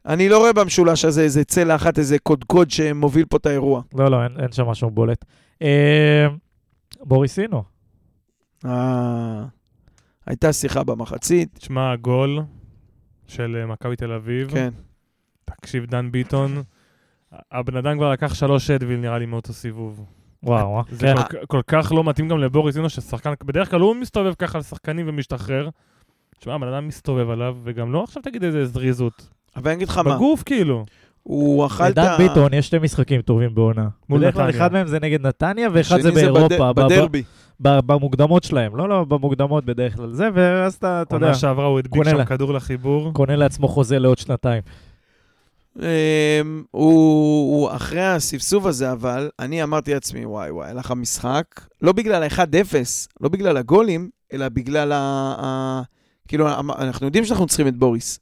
אני 0.06 0.30
לא 0.30 0.38
רואה 0.38 0.54
במשולש 0.54 1.06
הזה 1.06 1.22
איזה 1.22 1.44
צלע 1.44 1.76
אחת, 1.76 2.00
איזה 2.00 2.20
קודקוד 2.20 2.72
שמוביל 2.72 3.26
פה 3.26 3.38
את 3.38 3.46
האירוע. 3.46 3.82
לא, 3.94 4.12
לא, 4.12 4.24
אין, 4.24 4.40
אין 4.40 4.52
שם 4.52 4.66
משהו 4.66 4.90
בולט. 4.90 5.26
אה, 5.62 6.28
בוריסינו, 7.00 7.64
אה, 8.66 9.44
הייתה 10.26 10.54
שיחה 10.54 10.84
במחצית, 10.84 11.50
תשמע, 11.58 11.92
הגול 11.92 12.40
של 13.28 13.58
אה, 13.62 13.66
מכבי 13.66 13.96
תל 13.96 14.12
אביב, 14.12 14.52
כן. 14.52 14.74
תקשיב, 15.46 15.86
דן 15.86 16.12
ביטון, 16.12 16.64
הבן 17.52 17.78
אדם 17.78 17.98
כבר 17.98 18.12
לקח 18.12 18.34
שלוש 18.34 18.72
אדוויל 18.72 19.00
נראה 19.00 19.18
לי 19.18 19.26
מאותו 19.26 19.54
סיבוב. 19.54 20.06
וואו, 20.44 20.78
אה, 20.78 20.84
זה 20.90 21.08
כן. 21.08 21.24
כל, 21.30 21.46
כל 21.48 21.62
כך 21.68 21.92
לא 21.92 22.04
מתאים 22.04 22.28
גם 22.28 22.40
לבוריס 22.40 22.78
אינו, 22.78 22.90
ששחקן, 22.90 23.34
בדרך 23.46 23.72
כלל 23.72 23.80
הוא 23.80 23.96
מסתובב 23.96 24.34
ככה 24.34 24.58
על 24.58 24.62
שחקנים 24.64 25.06
ומשתחרר. 25.10 25.70
תשמע, 26.40 26.54
הבן 26.54 26.68
אדם 26.68 26.88
מסתובב 26.88 27.30
עליו, 27.30 27.58
וגם 27.64 27.94
לא 27.94 28.04
עכשיו 28.04 28.24
תגיד 28.24 28.44
איזה 28.44 28.66
זריזות. 28.66 29.30
אבל 29.56 29.68
אני 29.68 29.76
אגיד 29.76 29.88
לך 29.88 29.98
מה, 29.98 30.16
בגוף 30.16 30.44
כאילו. 30.44 30.86
הוא 31.24 31.66
אכל 31.66 31.84
את 31.84 31.90
לדן 31.90 32.04
ה... 32.04 32.18
ביטון 32.18 32.54
יש 32.54 32.68
שתי 32.68 32.80
משחקים 32.80 33.22
טובים 33.22 33.56
בעונה. 33.56 33.88
מול 34.10 34.20
בדרך 34.20 34.34
כלל 34.34 34.48
נתניה. 34.48 34.58
אחד 34.58 34.74
מהם 34.74 34.88
זה 34.88 35.00
נגד 35.00 35.28
נתניה, 35.28 35.70
ואחד 35.74 36.00
זה 36.02 36.12
באירופה, 36.12 36.74
בדרבי. 36.74 37.24
במוקדמות 37.60 38.44
שלהם. 38.44 38.76
לא, 38.76 38.90
לא, 38.90 39.04
במוקדמות 39.04 39.66
בדרך 39.66 39.96
כלל 39.96 40.14
זה, 40.14 40.30
ואז 40.34 40.74
אתה, 40.74 41.02
אתה 41.02 41.16
יודע, 41.16 41.26
עונה 41.26 41.38
שעברה 41.38 41.66
הוא 41.66 41.80
הדביק 41.80 42.04
שם. 42.04 42.26
כדור 42.26 42.54
לחיבור. 42.54 43.14
קונה 43.14 43.36
לעצמו 43.36 43.68
חוזה 43.68 44.00
לעוד 44.00 44.18
שנתיים. 44.18 44.62
אמ, 45.80 46.64
הוא, 46.72 47.56
הוא 47.56 47.72
אחרי 47.72 48.06
הספסוף 48.06 48.66
הזה, 48.66 48.92
אבל 48.92 49.30
אני 49.40 49.64
אמרתי 49.64 49.94
לעצמי, 49.94 50.26
וואי 50.26 50.52
וואי, 50.52 50.70
הלך 50.70 50.92
המשחק, 50.92 51.46
לא 51.82 51.92
בגלל 51.92 52.24
ה-1-0, 52.24 52.76
לא 53.22 53.30
בגלל 53.30 53.58
הגולים, 53.58 54.10
אלא 54.34 54.50
בגלל 54.50 54.92
ה... 54.92 54.98
ה 55.42 55.82
כאילו, 56.28 56.48
אנחנו 56.78 57.06
יודעים 57.06 57.26
שאנחנו 57.26 57.48
צריכים 57.48 57.68
את 57.68 57.78
בוריס, 57.78 58.20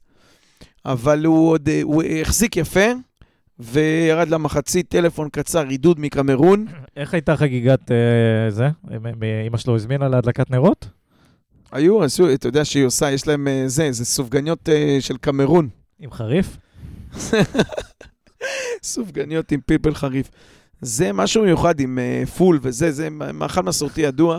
אבל 0.84 1.24
הוא 1.24 1.50
עוד, 1.50 1.68
הוא 1.82 2.02
החזיק 2.20 2.56
יפה, 2.56 2.86
וירד 3.58 4.28
למחצית 4.28 4.88
טלפון 4.88 5.28
קצר, 5.28 5.66
עידוד 5.68 6.00
מקמרון. 6.00 6.66
איך 6.96 7.14
הייתה 7.14 7.36
חגיגת 7.36 7.90
אה, 7.90 8.50
זה? 8.50 8.68
אמא 9.46 9.58
שלו 9.58 9.74
הזמינה 9.74 10.08
להדלקת 10.08 10.50
נרות? 10.50 10.88
היו, 11.72 12.02
עשו, 12.02 12.34
אתה 12.34 12.48
יודע 12.48 12.64
שהיא 12.64 12.84
עושה, 12.84 13.10
יש 13.10 13.28
להם 13.28 13.48
אה, 13.48 13.64
זה, 13.66 13.92
זה 13.92 14.04
סופגניות 14.04 14.68
אה, 14.68 14.96
של 15.00 15.16
קמרון. 15.16 15.68
עם 16.00 16.10
חריף? 16.10 16.56
סופגניות 18.82 19.52
עם 19.52 19.60
פלפל 19.66 19.94
חריף. 19.94 20.30
זה 20.80 21.12
משהו 21.12 21.42
מיוחד 21.42 21.80
עם 21.80 21.98
uh, 21.98 22.26
פול 22.26 22.58
וזה, 22.62 22.92
זה 22.92 23.10
מאכל 23.10 23.62
מסורתי 23.62 24.00
ידוע. 24.00 24.38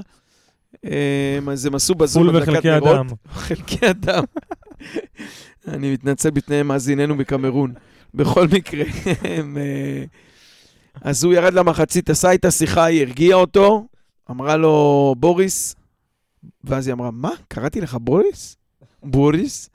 Um, 0.76 1.52
אז 1.52 1.66
הם 1.66 1.76
עשו 1.76 1.96
בזום 1.96 2.24
פול 2.24 2.36
הדלקת 2.36 2.50
וחלקי 2.50 2.72
נרות. 2.72 2.96
אדם. 2.96 3.08
חלקי 3.48 3.90
אדם. 3.90 4.24
אני 5.68 5.94
מתנצל 5.94 6.30
בפני 6.30 6.64
מאזיננו 6.64 7.18
בקמרון. 7.18 7.74
בכל 8.14 8.48
מקרה, 8.48 8.86
הם, 9.22 9.58
אה, 9.58 10.04
אז 11.02 11.24
הוא 11.24 11.34
ירד 11.34 11.54
למחצית, 11.54 12.10
עשה 12.10 12.32
איתה 12.32 12.52
שיחה, 12.52 12.86
היא 12.86 13.02
הרגיעה 13.02 13.38
אותו, 13.38 13.88
אמרה 14.32 14.58
לו, 14.58 15.16
בוריס, 15.18 15.76
ואז 16.64 16.88
היא 16.88 16.94
אמרה, 16.94 17.12
מה? 17.12 17.32
קראתי 17.48 17.82
לך 17.82 17.98
בוריס? 18.02 18.58
בוריס? 19.04 19.70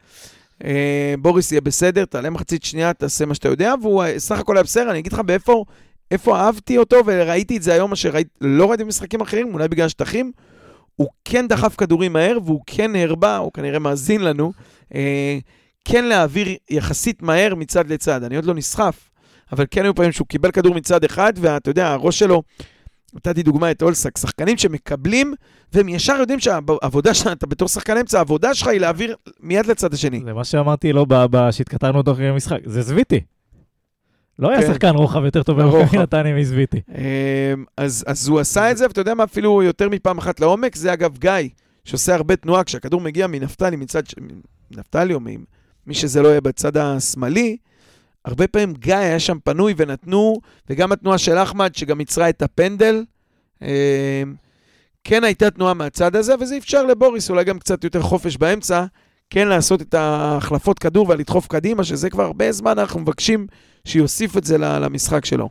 אה, 0.64 1.14
בוריס 1.18 1.52
יהיה 1.52 1.60
בסדר, 1.60 2.04
תעלה 2.04 2.30
מחצית 2.30 2.64
שנייה, 2.64 2.92
תעשה 2.92 3.26
מה 3.26 3.34
שאתה 3.34 3.48
יודע, 3.48 3.74
והוא 3.82 4.04
אה, 4.04 4.18
סך 4.18 4.38
הכל 4.38 4.56
היה 4.56 4.62
בסדר, 4.62 4.90
אני 4.90 4.98
אגיד 4.98 5.12
לך 5.12 5.18
באיפה, 5.18 5.64
איפה 6.10 6.36
אהבתי 6.36 6.78
אותו, 6.78 6.96
וראיתי 7.06 7.56
את 7.56 7.62
זה 7.62 7.72
היום, 7.72 7.90
מה 7.90 7.96
לא 8.40 8.68
ראיתי 8.68 8.84
במשחקים 8.84 9.20
אחרים, 9.20 9.54
אולי 9.54 9.68
בגלל 9.68 9.86
השטחים, 9.86 10.32
הוא 10.96 11.08
כן 11.24 11.48
דחף 11.48 11.76
כדורים 11.76 12.12
מהר, 12.12 12.38
והוא 12.44 12.60
כן 12.66 12.96
הרבה, 12.96 13.36
הוא 13.36 13.52
כנראה 13.52 13.78
מאזין 13.78 14.20
לנו, 14.20 14.52
אה, 14.94 15.38
כן 15.84 16.04
להעביר 16.04 16.48
יחסית 16.70 17.22
מהר 17.22 17.54
מצד 17.54 17.90
לצד. 17.90 18.24
אני 18.24 18.36
עוד 18.36 18.44
לא 18.44 18.54
נסחף, 18.54 19.10
אבל 19.52 19.64
כן 19.70 19.84
היו 19.84 19.94
פעמים 19.94 20.12
שהוא 20.12 20.26
קיבל 20.26 20.50
כדור 20.50 20.74
מצד 20.74 21.04
אחד, 21.04 21.32
ואתה 21.36 21.70
יודע, 21.70 21.88
הראש 21.88 22.18
שלו, 22.18 22.42
נתתי 23.14 23.42
דוגמא 23.42 23.70
את 23.70 23.82
אולסק, 23.82 24.18
שחקנים 24.18 24.58
שמקבלים, 24.58 25.34
והם 25.72 25.88
ישר 25.88 26.16
יודעים 26.20 26.40
שהעבודה 26.40 27.14
שלך, 27.14 27.26
אתה 27.32 27.46
בתור 27.46 27.68
שחקן 27.68 27.96
אמצע, 27.96 28.18
העבודה 28.18 28.54
שלך 28.54 28.68
היא 28.68 28.80
להעביר 28.80 29.16
מיד 29.40 29.66
לצד 29.66 29.94
השני. 29.94 30.20
זה 30.24 30.32
מה 30.32 30.44
שאמרתי 30.44 30.92
לו 30.92 31.06
ב- 31.08 31.50
שהתכתרנו 31.50 32.02
תוך 32.02 32.16
כדי 32.16 32.28
המשחק, 32.28 32.58
זה 32.64 32.82
זוויטי. 32.82 33.20
לא 34.38 34.50
היה 34.50 34.62
כן. 34.62 34.66
שחקן 34.72 34.94
רוחב 34.94 35.24
יותר 35.24 35.42
טוב. 35.42 35.62
במכבי 35.62 35.98
נתניה 35.98 36.34
מזוויטי. 36.34 36.80
אמ, 36.88 37.64
אז, 37.76 38.28
הוא 38.28 38.40
עשה 38.40 38.70
את 38.70 38.76
זה, 38.76 38.86
ואתה 38.86 39.00
יודע 39.00 39.14
מה, 39.14 39.24
אפילו 39.24 39.62
יותר 39.62 39.88
מפעם 39.88 40.18
אחת 40.18 40.40
לעומק, 40.40 40.76
זה 40.76 40.92
אגב 40.92 41.18
גיא, 41.18 41.32
שעושה 41.84 42.14
הרבה 42.14 42.36
תנועה, 42.36 42.64
כשהכדור 42.64 43.00
מגיע 43.00 43.26
מנפתלי, 43.26 43.76
מצד, 43.76 44.02
נפתלי 44.70 45.14
או 45.14 45.20
ממי 45.20 45.94
שזה 45.94 46.22
לא 46.22 46.28
יהיה 46.28 46.40
בצד 46.40 46.76
השמאלי, 46.76 47.56
הרבה 48.28 48.46
פעמים 48.46 48.74
גיא 48.74 48.94
היה 48.96 49.20
שם 49.20 49.38
פנוי 49.44 49.74
ונתנו, 49.76 50.40
וגם 50.70 50.92
התנועה 50.92 51.18
של 51.18 51.36
אחמד, 51.38 51.74
שגם 51.74 52.00
ייצרה 52.00 52.28
את 52.28 52.42
הפנדל, 52.42 53.04
אמ, 53.62 53.68
כן 55.04 55.24
הייתה 55.24 55.50
תנועה 55.50 55.74
מהצד 55.74 56.16
הזה, 56.16 56.34
וזה 56.40 56.56
אפשר 56.56 56.82
לבוריס 56.86 57.30
אולי 57.30 57.44
גם 57.44 57.58
קצת 57.58 57.84
יותר 57.84 58.02
חופש 58.02 58.36
באמצע, 58.36 58.84
כן 59.30 59.48
לעשות 59.48 59.82
את 59.82 59.94
ההחלפות 59.94 60.78
כדור 60.78 61.08
ולדחוף 61.08 61.46
קדימה, 61.46 61.84
שזה 61.84 62.10
כבר 62.10 62.24
הרבה 62.24 62.52
זמן 62.52 62.78
אנחנו 62.78 63.00
מבקשים 63.00 63.46
שיוסיף 63.84 64.36
את 64.36 64.44
זה 64.44 64.58
למשחק 64.58 65.24
שלו. 65.24 65.48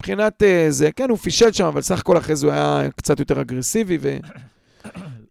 מבחינת 0.00 0.42
אה, 0.42 0.66
זה, 0.68 0.92
כן, 0.92 1.10
הוא 1.10 1.18
פישל 1.18 1.52
שם, 1.52 1.64
אבל 1.64 1.80
סך 1.80 2.00
הכל 2.00 2.18
אחרי 2.18 2.36
זה 2.36 2.46
הוא 2.46 2.54
היה 2.54 2.90
קצת 2.96 3.20
יותר 3.20 3.40
אגרסיבי, 3.40 3.98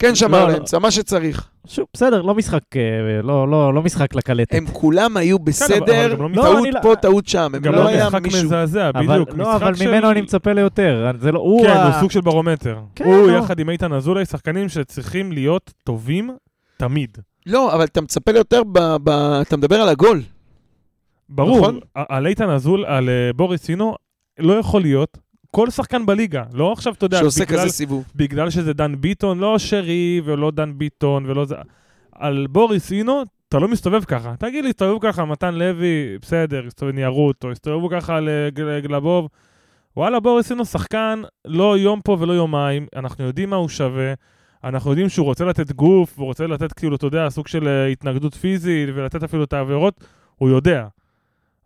וכן 0.03 0.15
שמר 0.15 0.45
לא, 0.47 0.53
על 0.53 0.59
לא. 0.73 0.79
מה 0.79 0.91
שצריך. 0.91 1.49
שוב, 1.67 1.85
בסדר, 1.93 2.21
לא 2.21 2.35
משחק, 2.35 2.61
אה, 2.75 2.81
לא, 3.23 3.47
לא, 3.47 3.73
לא 3.73 3.81
משחק 3.81 4.15
לקלטת. 4.15 4.55
הם 4.55 4.65
כולם 4.73 5.17
היו 5.17 5.39
בסדר, 5.39 6.13
גם 6.15 6.21
לא 6.21 6.29
לא, 6.29 6.41
טעות 6.41 6.67
לא- 6.73 6.79
פה, 6.81 6.95
טעות 6.95 7.27
שם, 7.27 7.51
הם 7.55 7.61
גם 7.61 7.73
לא 7.73 7.83
לא 7.83 7.87
היה 7.87 8.07
משחק 8.07 8.21
מישהו... 8.21 8.43
מזעזע, 8.45 8.89
אבל, 8.89 9.07
בדיוק. 9.07 9.29
לא, 9.29 9.49
משחק 9.49 9.61
אבל 9.61 9.75
של- 9.75 9.87
ממנו 9.91 10.11
אני 10.11 10.21
מצפה 10.21 10.53
ליותר. 10.53 11.11
זה 11.19 11.31
לא, 11.31 11.39
הוא... 11.39 11.65
כן, 11.65 11.69
ה- 11.71 11.85
הוא 11.93 11.99
סוג 12.01 12.11
של 12.11 12.21
ברומטר. 12.21 12.79
כן, 12.95 13.03
הוא 13.05 13.27
לא. 13.31 13.37
יחד 13.37 13.59
עם 13.59 13.69
איתן 13.69 13.93
אזולאי, 13.93 14.25
שחקנים 14.25 14.69
שצריכים 14.69 15.31
להיות 15.31 15.73
טובים 15.83 16.31
תמיד. 16.77 17.17
לא, 17.45 17.73
אבל 17.73 17.83
אתה 17.83 18.01
מצפה 18.01 18.31
ליותר, 18.31 18.61
ב... 18.71 18.79
ב... 19.03 19.09
אתה 19.41 19.57
מדבר 19.57 19.81
על 19.81 19.89
הגול. 19.89 20.21
ברור, 21.29 21.57
נכון. 21.59 21.79
על 21.95 22.27
איתן 22.27 22.49
אזול, 22.49 22.85
על 22.85 23.09
אה, 23.09 23.33
בוריס 23.35 23.61
סינו, 23.63 23.95
לא 24.39 24.53
יכול 24.53 24.81
להיות 24.81 25.17
כל 25.55 25.69
שחקן 25.69 26.05
בליגה. 26.05 26.43
לא 26.53 26.71
עכשיו, 26.71 26.93
אתה 26.93 27.05
יודע, 27.05 27.19
שעושה 27.19 27.45
בגלל- 27.45 27.59
כזה 27.59 27.69
סיבוב. 27.69 28.05
בגלל 28.15 28.49
שזה 28.49 28.73
דן 28.73 28.95
ביטון, 29.01 29.39
לא 29.39 29.59
שרי 29.59 30.21
ולא 30.25 30.51
דן 30.51 30.77
ביטון 30.77 31.25
ולא 31.25 31.45
זה. 31.45 31.55
על 32.15 32.47
בוריס 32.49 32.91
אינו, 32.91 33.21
אתה 33.49 33.59
לא 33.59 33.67
מסתובב 33.67 34.03
ככה. 34.03 34.33
תגיד 34.39 34.63
לי, 34.63 34.69
הסתובבו 34.69 34.99
ככה 34.99 35.25
מתן 35.25 35.53
לוי, 35.53 36.17
בסדר, 36.21 36.63
הסתובב 36.67 36.91
ניירות, 36.93 37.43
או 37.43 37.51
הסתובבו 37.51 37.89
ככה 37.89 38.19
לגלבוב. 38.55 39.29
וואלה, 39.97 40.19
בוריס 40.19 40.51
אינו 40.51 40.65
שחקן 40.65 41.21
לא 41.45 41.77
יום 41.77 42.01
פה 42.03 42.17
ולא 42.19 42.33
יומיים, 42.33 42.85
אנחנו 42.95 43.23
יודעים 43.23 43.49
מה 43.49 43.55
הוא 43.55 43.69
שווה, 43.69 44.13
אנחנו 44.63 44.91
יודעים 44.91 45.09
שהוא 45.09 45.25
רוצה 45.25 45.45
לתת 45.45 45.71
גוף, 45.71 46.17
הוא 46.19 46.25
רוצה 46.25 46.47
לתת 46.47 46.73
כאילו, 46.73 46.95
אתה 46.95 47.05
יודע, 47.07 47.29
סוג 47.29 47.47
של 47.47 47.67
אה, 47.67 47.87
התנגדות 47.87 48.35
פיזית 48.35 48.89
ולתת 48.95 49.23
אפילו 49.23 49.43
את 49.43 49.53
העבירות, 49.53 50.03
הוא 50.35 50.49
יודע. 50.49 50.87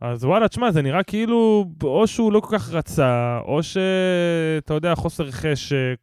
אז 0.02 0.24
וואלה, 0.26 0.48
תשמע, 0.48 0.72
זה 0.72 0.82
נראה 0.82 1.04
כאילו, 1.04 1.66
או 1.84 2.08
שהוא 2.08 2.34
לא 2.34 2.40
כל 2.40 2.58
כך 2.58 2.70
רצה, 2.70 3.40
או 3.46 3.64
שאתה 3.64 4.74
יודע, 4.74 4.96
חוסר 4.96 5.32
חשק, 5.32 5.96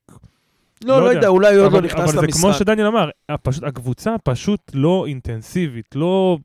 לא, 0.84 1.00
לא 1.00 1.04
יודע. 1.04 1.16
יודע, 1.16 1.28
אולי 1.28 1.54
הוא 1.54 1.64
עוד 1.64 1.72
לא 1.72 1.80
נכנס 1.80 2.00
אבל 2.00 2.20
זה 2.20 2.26
כמו 2.32 2.46
למשחק. 2.46 2.58
שדניאל 2.58 2.86
אמר, 2.86 3.10
פשוט, 3.42 3.64
הקבוצה 3.64 4.14
פשוט 4.24 4.60
לא 4.74 5.06
אינטנסיבית, 5.06 5.94
לא... 5.94 6.38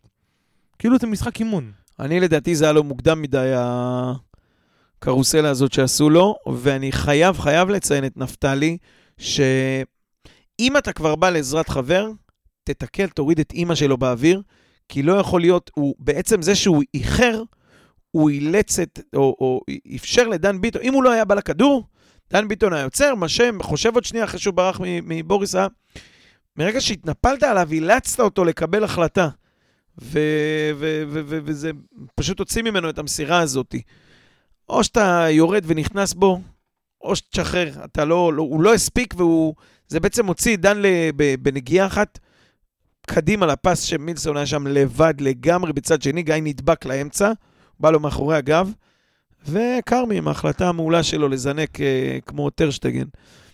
כאילו 0.79 0.97
זה 0.99 1.07
משחק 1.07 1.39
אימון. 1.39 1.71
אני 1.99 2.19
לדעתי 2.19 2.55
זה 2.55 2.65
היה 2.65 2.73
לו 2.73 2.83
מוקדם 2.83 3.21
מדי. 3.21 3.51
הקרוסלה 4.99 5.49
הזאת 5.49 5.73
שעשו 5.73 6.09
לו, 6.09 6.35
ואני 6.53 6.91
חייב, 6.91 7.39
חייב 7.39 7.69
לציין 7.69 8.05
את 8.05 8.17
נפתלי, 8.17 8.77
שאם 9.17 10.77
אתה 10.77 10.93
כבר 10.93 11.15
בא 11.15 11.29
לעזרת 11.29 11.69
חבר, 11.69 12.09
תתקל, 12.63 13.07
תוריד 13.07 13.39
את 13.39 13.51
אימא 13.51 13.75
שלו 13.75 13.97
באוויר, 13.97 14.41
כי 14.89 15.03
לא 15.03 15.13
יכול 15.13 15.41
להיות, 15.41 15.71
הוא, 15.75 15.95
בעצם 15.99 16.41
זה 16.41 16.55
שהוא 16.55 16.83
איחר, 16.93 17.43
הוא 18.11 18.29
אילץ 18.29 18.79
את, 18.79 18.99
או, 19.15 19.35
או 19.39 19.61
אפשר 19.95 20.27
לדן 20.27 20.61
ביטון, 20.61 20.81
אם 20.81 20.93
הוא 20.93 21.03
לא 21.03 21.11
היה 21.11 21.25
בא 21.25 21.35
לכדור, 21.35 21.87
דן 22.33 22.47
ביטון 22.47 22.73
היה 22.73 22.83
יוצר, 22.83 23.15
מה 23.15 23.29
שם, 23.29 23.57
חושב 23.63 23.95
עוד 23.95 24.03
שנייה 24.03 24.25
אחרי 24.25 24.39
שהוא 24.39 24.53
ברח 24.53 24.79
מבוריס, 24.83 25.55
היה... 25.55 25.67
מרגע 26.57 26.81
שהתנפלת 26.81 27.43
עליו, 27.43 27.71
אילצת 27.71 28.19
אותו 28.19 28.45
לקבל 28.45 28.83
החלטה. 28.83 29.29
ו- 30.01 30.71
ו- 30.75 31.03
ו- 31.07 31.21
ו- 31.25 31.39
וזה 31.43 31.71
פשוט 32.15 32.39
הוציא 32.39 32.61
ממנו 32.61 32.89
את 32.89 32.97
המסירה 32.99 33.39
הזאת. 33.39 33.75
או 34.69 34.83
שאתה 34.83 35.25
יורד 35.29 35.63
ונכנס 35.67 36.13
בו, 36.13 36.41
או 37.01 37.15
שתשחרר. 37.15 37.83
אתה 37.85 38.05
לא, 38.05 38.33
לא, 38.33 38.41
הוא 38.41 38.61
לא 38.61 38.73
הספיק, 38.73 39.13
והוא... 39.17 39.55
זה 39.87 39.99
בעצם 39.99 40.25
הוציא 40.25 40.57
דן 40.57 40.81
בנגיעה 41.39 41.87
אחת 41.87 42.19
קדימה 43.11 43.45
לפס 43.45 43.81
שמילסון 43.81 44.37
היה 44.37 44.45
שם 44.45 44.67
לבד 44.67 45.13
לגמרי 45.19 45.73
בצד 45.73 46.01
שני, 46.01 46.23
גיא 46.23 46.35
נדבק 46.43 46.85
לאמצע, 46.85 47.31
בא 47.79 47.91
לו 47.91 47.99
מאחורי 47.99 48.35
הגב, 48.35 48.71
וכרמי 49.47 50.17
עם 50.17 50.27
ההחלטה 50.27 50.69
המעולה 50.69 51.03
שלו 51.03 51.27
לזנק 51.29 51.81
אה, 51.81 52.17
כמו 52.25 52.49
טרשטגן. 52.49 53.05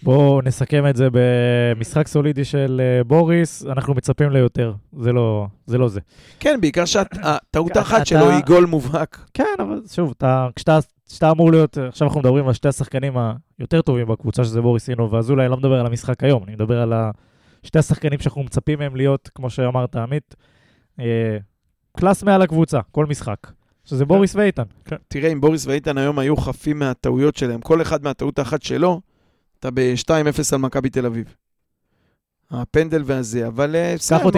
בואו 0.03 0.41
נסכם 0.41 0.87
את 0.89 0.95
זה 0.95 1.07
במשחק 1.11 2.07
סולידי 2.07 2.45
של 2.45 2.81
אה, 2.83 3.03
בוריס, 3.03 3.65
אנחנו 3.65 3.93
מצפים 3.93 4.29
ליותר, 4.29 4.73
זה 4.99 5.11
לא 5.11 5.47
זה. 5.65 5.77
לא 5.77 5.87
זה. 5.87 5.99
כן, 6.39 6.61
בעיקר 6.61 6.85
שהטעות 6.85 7.77
האחת 7.77 8.07
שלו 8.07 8.29
היא 8.29 8.43
גול 8.47 8.65
מובהק. 8.65 9.25
כן, 9.33 9.55
אבל 9.59 9.81
שוב, 9.91 10.13
אתה, 10.17 10.47
כשאתה, 10.55 10.79
כשאתה 11.09 11.31
אמור 11.31 11.51
להיות, 11.51 11.77
עכשיו 11.77 12.07
אנחנו 12.07 12.19
מדברים 12.19 12.47
על 12.47 12.53
שתי 12.53 12.67
השחקנים 12.67 13.13
היותר 13.59 13.81
טובים 13.81 14.07
בקבוצה, 14.07 14.43
שזה 14.43 14.61
בוריס 14.61 14.89
אינו 14.89 15.11
ואזולאי, 15.11 15.45
אני 15.45 15.51
לא 15.51 15.57
מדבר 15.57 15.79
על 15.79 15.85
המשחק 15.85 16.23
היום, 16.23 16.43
אני 16.43 16.51
מדבר 16.51 16.81
על 16.81 16.93
שתי 17.65 17.79
השחקנים 17.79 18.19
שאנחנו 18.19 18.43
מצפים 18.43 18.79
מהם 18.79 18.95
להיות, 18.95 19.29
כמו 19.35 19.49
שאמרת, 19.49 19.95
עמית, 19.95 20.35
אה, 20.99 21.37
קלאס 21.97 22.23
מעל 22.23 22.41
הקבוצה, 22.41 22.79
כל 22.91 23.05
משחק. 23.05 23.37
שזה 23.85 24.03
כן. 24.03 24.07
בוריס 24.07 24.35
ואיתן. 24.35 24.63
כן. 24.85 24.95
תראה, 25.07 25.31
אם 25.31 25.41
בוריס 25.41 25.65
ואיתן 25.65 25.97
היום 25.97 26.19
היו 26.19 26.37
חפים 26.37 26.79
מהטעויות 26.79 27.35
שלהם, 27.35 27.61
כל 27.61 27.81
אחד 27.81 28.03
מהטעות 28.03 28.39
האחת 28.39 28.63
שלו, 28.63 29.01
אתה 29.59 29.71
ב-2-0 29.71 30.39
על 30.53 30.57
מכבי 30.57 30.89
תל 30.89 31.05
אביב. 31.05 31.35
הפנדל 32.51 33.01
והזה, 33.05 33.47
אבל 33.47 33.75
אה, 33.75 33.95
בסדר, 33.97 34.17
מאוד 34.23 34.35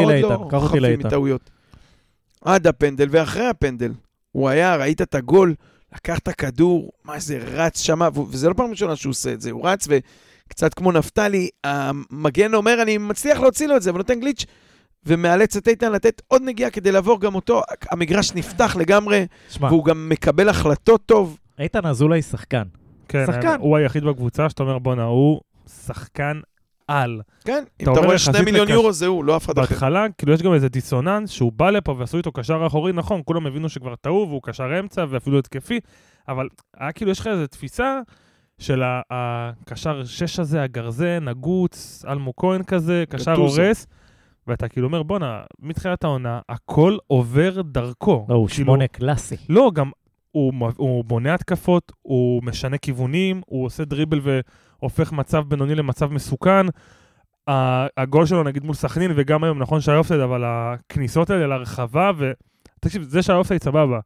לא 0.52 0.60
חפים 0.60 1.00
מטעויות. 1.00 1.50
עד 2.42 2.68
הפנדל 2.68 3.08
ואחרי 3.12 3.48
הפנדל. 3.48 3.92
הוא 4.32 4.50
היה, 4.50 4.76
ראית 4.76 5.02
את 5.02 5.16
הגול, 5.16 5.56
לקח 5.96 6.18
את 6.18 6.28
הכדור, 6.28 6.92
מה 7.04 7.20
זה 7.20 7.38
רץ 7.38 7.82
שם, 7.82 8.00
וזה 8.30 8.50
לא 8.50 8.54
פעם 8.54 8.70
ראשונה 8.70 8.96
שהוא 8.96 9.12
עושה 9.12 9.34
את 9.34 9.42
זה, 9.42 9.52
הוא 9.52 9.68
רץ 9.68 9.88
וקצת 10.48 10.74
כמו 10.74 10.92
נפתלי, 10.92 11.50
המגן 11.64 12.54
אומר, 12.54 12.82
אני 12.82 12.98
מצליח 12.98 13.40
להוציא 13.40 13.68
לו 13.68 13.78
את 13.78 13.82
זה, 13.82 13.94
ונותן 13.94 14.20
גליץ', 14.20 14.46
ומאלץ 15.06 15.56
את 15.56 15.68
איתן 15.68 15.92
לתת 15.92 16.22
עוד 16.28 16.42
נגיעה 16.46 16.70
כדי 16.70 16.92
לעבור 16.92 17.22
גם 17.22 17.36
אותו. 17.36 17.62
המגרש 17.92 18.34
נפתח 18.36 18.76
לגמרי, 18.76 19.26
שמה. 19.50 19.68
והוא 19.68 19.86
גם 19.86 20.10
מקבל 20.10 20.50
החלטות 20.50 21.06
טוב. 21.06 21.38
איתן 21.60 21.86
אזולאי 21.86 22.22
שחקן. 22.22 22.64
כן, 23.08 23.26
שחקן. 23.28 23.56
הוא 23.60 23.78
היחיד 23.78 24.04
בקבוצה 24.04 24.50
שאתה 24.50 24.64
אומר, 24.64 24.80
בואנה, 24.80 25.04
הוא 25.04 25.42
שחקן 25.86 26.40
על. 26.88 27.22
כן, 27.46 27.64
אם 27.82 27.92
אתה 27.92 28.00
רואה 28.00 28.18
שני 28.18 28.42
מיליון 28.42 28.68
לקש... 28.68 28.74
יורו 28.74 28.94
זה 28.94 29.06
הוא, 29.06 29.24
לא 29.24 29.38
אף 29.38 29.46
אחד 29.46 29.60
אחר. 29.60 29.70
בהתחלה, 29.70 30.06
כאילו 30.18 30.34
יש 30.34 30.42
גם 30.42 30.54
איזה 30.54 30.70
דיסוננס 30.70 31.30
שהוא 31.30 31.52
בא 31.52 31.70
לפה 31.70 31.96
ועשו 31.98 32.18
איתו 32.18 32.32
קשר 32.32 32.64
אחורי, 32.68 32.94
נכון, 32.94 33.22
כולם 33.26 33.48
הבינו 33.48 33.70
שכבר 33.70 33.96
טעו 33.96 34.26
והוא 34.30 34.42
קשר 34.44 34.80
אמצע 34.80 35.06
ואפילו 35.10 35.40
התקפי, 35.40 35.80
אבל 36.28 36.48
היה 36.78 36.92
כאילו, 36.92 37.12
יש 37.12 37.20
לך 37.20 37.28
איזו 37.28 37.48
תפיסה 37.48 38.00
של 38.60 38.84
הקשר 39.12 40.06
שש 40.06 40.40
הזה, 40.40 40.64
הגרזן, 40.64 41.28
הגוץ, 41.28 42.06
אלמו 42.08 42.36
כהן 42.36 42.64
כזה, 42.64 43.04
קשר 43.10 43.34
הורס. 43.34 43.88
ואתה 44.48 44.68
כאילו 44.68 44.88
אומר, 44.88 45.04
בואנה, 45.04 45.42
מתחילת 45.60 46.04
העונה, 46.04 46.40
הכל 46.50 46.98
עובר 47.08 47.62
דרכו. 47.62 48.26
לא, 48.30 48.36
הוא 48.36 48.48
כאילו, 48.48 48.66
שמונה 48.66 48.88
קלאסי. 48.88 49.36
לא, 49.50 49.72
גם 49.74 49.92
הוא, 50.32 50.54
הוא 50.78 51.04
בונה 51.04 51.34
התקפות, 51.34 51.92
הוא 52.02 52.44
משנה 52.44 52.78
כיוונים, 52.78 53.42
הוא 53.46 53.66
עושה 53.66 53.86
דריבל 53.86 54.22
והופך 54.24 55.12
מצב 55.12 55.44
בינוני 55.48 55.76
למצב 55.76 56.12
מסוכן. 56.12 56.66
הגול 57.98 58.26
שלו 58.26 58.44
נגיד 58.44 58.64
מול 58.64 58.76
סכנין, 58.76 59.12
וגם 59.16 59.44
היום, 59.44 59.60
נכון 59.60 59.82
שהיה 59.82 59.98
אופסייד, 59.98 60.20
אבל 60.20 60.44
הכניסות 60.46 61.30
האלה 61.30 61.48
לרחבה, 61.48 62.12
ו... 62.18 62.32
תקשיב, 62.80 63.04
זה 63.04 63.22
שהיה 63.22 63.40
אופסייד 63.40 63.64
סבבה. 63.64 64.00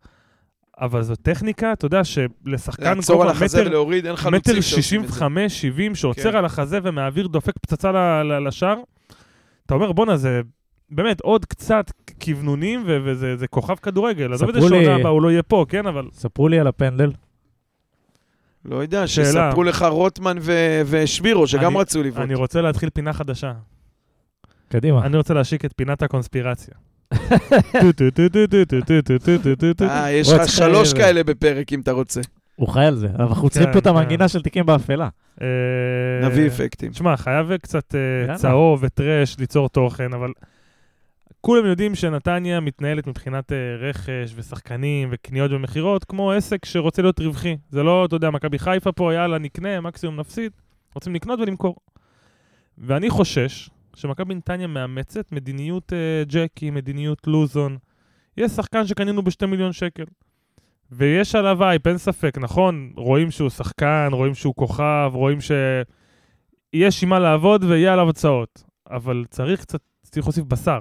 אבל 0.82 1.02
זו 1.02 1.16
טכניקה, 1.16 1.74
אתה 1.74 1.86
יודע, 1.86 2.02
שלשחקן 2.04 2.98
לעצור 2.98 3.24
על 3.24 3.30
החזה 3.30 3.66
ולהוריד, 3.66 4.06
אין 4.06 4.16
חלוצים 4.16 4.54
מטר 4.54 4.62
65, 4.62 5.62
70, 5.62 5.96
שעוצר 5.96 6.32
כן. 6.32 6.38
על 6.38 6.46
החזה 6.46 6.80
ומעביר, 6.84 7.28
דופק 7.28 7.54
פצצה 7.62 7.92
לשער. 8.24 8.78
אתה 9.66 9.74
אומר, 9.74 9.92
בואנה, 9.92 10.18
זה 10.18 10.42
באמת 10.90 11.22
עוד 11.22 11.46
קצת 11.46 11.92
כוונונים, 12.24 12.84
וזה 12.86 13.48
כוכב 13.48 13.76
כדורגל. 13.76 14.34
עזוב 14.34 14.50
את 14.50 14.56
זה 14.56 14.62
שעונה 14.62 14.96
הבאה, 14.96 15.12
הוא 15.12 15.22
לא 15.22 15.32
יהיה 15.32 15.44
פה, 15.44 15.66
כן, 15.70 15.86
אבל... 15.88 16.08
ספרו 16.14 16.48
לי 16.48 16.60
על 16.60 16.68
הפנדל. 16.68 17.12
לא 18.66 18.76
יודע, 18.76 19.08
שיספרו 19.08 19.64
לך 19.64 19.82
רוטמן 19.82 20.38
ושבירו, 20.86 21.48
שגם 21.48 21.78
רצו 21.78 22.04
לבעוט. 22.04 22.26
אני 22.26 22.36
רוצה 22.36 22.62
להתחיל 22.62 22.90
פינה 22.90 23.14
חדשה. 23.14 23.54
קדימה. 24.70 25.06
אני 25.06 25.18
רוצה 25.18 25.34
להשיק 25.34 25.66
את 25.66 25.74
פינת 25.76 26.02
הקונספירציה. 26.02 26.74
אה, 29.89 30.12
יש 30.12 30.30
לך 30.30 30.49
שלוש 30.49 30.93
כאלה 30.93 31.24
בפרק, 31.24 31.74
אם 31.74 31.80
אתה 31.80 31.91
רוצה. 31.91 32.22
הוא 32.55 32.68
חי 32.68 32.86
על 32.86 32.95
זה, 32.95 33.07
אבל 33.16 33.26
אנחנו 33.26 33.49
צריכים 33.49 33.74
פה 33.74 33.80
את 33.80 33.88
המנגינה 33.88 34.28
של 34.28 34.41
תיקים 34.41 34.66
באפלה. 34.66 35.09
נביא 36.24 36.47
אפקטים. 36.47 36.91
תשמע, 36.91 37.18
חייב 37.18 37.57
קצת 37.57 37.95
צהוב 38.36 38.80
וטרש 38.84 39.39
ליצור 39.39 39.70
תוכן, 39.70 40.14
אבל 40.14 40.32
כולם 41.41 41.66
יודעים 41.66 41.95
שנתניה 41.95 42.59
מתנהלת 42.59 43.07
מבחינת 43.07 43.51
רכש 43.80 44.34
ושחקנים 44.36 45.09
וקניות 45.12 45.51
ומכירות 45.51 46.03
כמו 46.03 46.32
עסק 46.32 46.66
שרוצה 46.66 47.01
להיות 47.01 47.20
רווחי. 47.20 47.57
זה 47.70 47.84
לא, 47.84 48.05
אתה 48.05 48.16
יודע, 48.16 48.30
מכבי 48.30 48.59
חיפה 48.59 48.91
פה, 48.91 49.14
יאללה, 49.14 49.38
נקנה, 49.38 49.82
מקסימום 49.82 50.20
נפסיד. 50.20 50.51
רוצים 50.95 51.16
לקנות 51.16 51.39
ולמכור. 51.39 51.76
ואני 52.78 53.09
חושש 53.09 53.70
שמכבי 53.96 54.36
נתניה 54.36 54.68
מאמצת 54.68 55.32
מדיניות 55.32 55.94
ג'קי, 56.28 56.70
מדיניות 56.70 57.28
לוזון. 57.28 57.78
יש 58.38 58.52
שחקן 58.52 58.88
שקנינו 58.88 59.22
בשתי 59.22 59.46
מיליון 59.46 59.74
שקל. 59.74 60.04
ויש 60.92 61.36
עליו 61.36 61.64
אייפ, 61.64 61.88
אין 61.88 61.98
ספק, 61.98 62.38
נכון? 62.38 62.94
רואים 62.96 63.32
שהוא 63.32 63.50
שחקן, 63.50 64.10
רואים 64.12 64.34
שהוא 64.34 64.56
כוכב, 64.56 65.12
רואים 65.14 65.38
שיש 65.42 67.04
עם 67.04 67.10
מה 67.10 67.20
לעבוד 67.20 67.64
ויהיה 67.64 67.94
עליו 67.94 68.10
הצעות. 68.10 68.64
אבל 68.89 69.26
צריך 69.30 69.62
קצת, 69.62 69.82
צריך 70.04 70.26
להוסיף 70.26 70.44
בשר. 70.46 70.80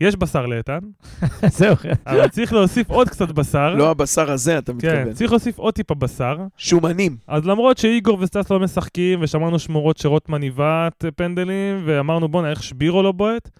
יש 0.00 0.16
בשר 0.16 0.46
לאיתן. 0.46 0.78
זהו. 1.58 1.76
אבל 2.06 2.28
צריך 2.28 2.52
להוסיף 2.52 2.90
עוד 2.90 3.08
קצת 3.08 3.30
בשר. 3.30 3.74
לא 3.74 3.90
הבשר 3.90 4.30
הזה, 4.30 4.58
אתה 4.58 4.72
מתכוון. 4.72 5.04
כן, 5.04 5.12
צריך 5.12 5.30
להוסיף 5.30 5.58
עוד 5.58 5.74
טיפה 5.74 5.94
בשר. 5.94 6.36
שומנים. 6.56 7.16
אז 7.26 7.46
למרות 7.46 7.78
שאיגור 7.78 8.18
וסטס 8.20 8.50
לא 8.50 8.60
משחקים, 8.60 9.18
ושמענו 9.22 9.58
שמורות 9.58 9.98
שרוטמן 9.98 10.42
עיוות 10.42 11.04
פנדלים, 11.16 11.82
ואמרנו 11.84 12.28
בואנה, 12.28 12.50
איך 12.50 12.62
שבירו 12.62 13.02
לא 13.02 13.12
בועט, 13.12 13.50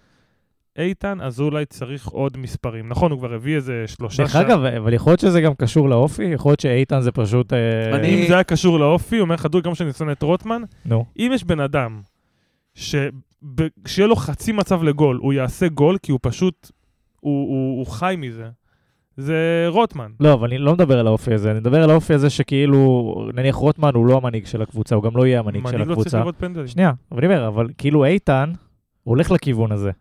איתן 0.77 1.21
אזולאי 1.21 1.65
צריך 1.65 2.07
עוד 2.07 2.37
מספרים. 2.37 2.89
נכון, 2.89 3.11
הוא 3.11 3.19
כבר 3.19 3.33
הביא 3.33 3.55
איזה 3.55 3.83
שלושה... 3.87 4.23
דרך 4.23 4.35
אגב, 4.35 4.63
אבל 4.63 4.93
יכול 4.93 5.11
להיות 5.11 5.19
שזה 5.19 5.41
גם 5.41 5.53
קשור 5.55 5.89
לאופי? 5.89 6.23
יכול 6.23 6.49
להיות 6.49 6.59
שאיתן 6.59 7.01
זה 7.01 7.11
פשוט... 7.11 7.53
אה, 7.53 7.95
אני... 7.95 8.21
אם 8.21 8.27
זה 8.27 8.33
היה 8.33 8.43
קשור 8.43 8.79
לאופי, 8.79 9.19
אומר 9.19 9.35
לך, 9.35 9.45
דוד, 9.45 9.63
גם 9.63 9.75
שאני 9.75 9.93
שונא 9.93 10.11
את 10.11 10.23
רוטמן, 10.23 10.61
נו. 10.85 11.05
אם 11.19 11.31
יש 11.33 11.43
בן 11.43 11.59
אדם 11.59 12.01
שיהיה 13.87 14.07
לו 14.07 14.15
חצי 14.15 14.51
מצב 14.51 14.83
לגול, 14.83 15.19
הוא 15.21 15.33
יעשה 15.33 15.67
גול 15.67 15.97
כי 16.03 16.11
הוא 16.11 16.19
פשוט, 16.21 16.71
הוא, 17.19 17.49
הוא, 17.49 17.79
הוא 17.79 17.87
חי 17.87 18.15
מזה. 18.17 18.49
זה 19.17 19.65
רוטמן. 19.67 20.11
לא, 20.19 20.33
אבל 20.33 20.47
אני 20.47 20.57
לא 20.57 20.73
מדבר 20.73 20.99
על 20.99 21.07
האופי 21.07 21.33
הזה, 21.33 21.51
אני 21.51 21.59
מדבר 21.59 21.83
על 21.83 21.89
האופי 21.89 22.13
הזה 22.13 22.29
שכאילו, 22.29 23.15
נניח 23.33 23.55
רוטמן 23.55 23.91
הוא 23.93 24.05
לא 24.05 24.17
המנהיג 24.17 24.45
של 24.45 24.61
הקבוצה, 24.61 24.95
הוא 24.95 25.03
גם 25.03 25.17
לא 25.17 25.25
יהיה 25.25 25.39
המנהיג 25.39 25.63
של 25.63 25.67
הקבוצה. 25.67 25.85
מנהיג 25.85 25.97
לא 25.97 26.03
צריך 26.03 26.13
לראות 26.13 26.35
פנדלים. 26.37 26.67
שנייה, 26.67 26.91
אבל 27.11 27.25
אני 27.25 27.33
אומר, 27.33 27.47
אבל 27.47 27.67
כאילו 27.77 28.05
איתן, 28.05 28.51
הוא 29.03 29.11
הולך 29.11 29.31
לכיוון 29.31 29.71
הזה. 29.71 29.91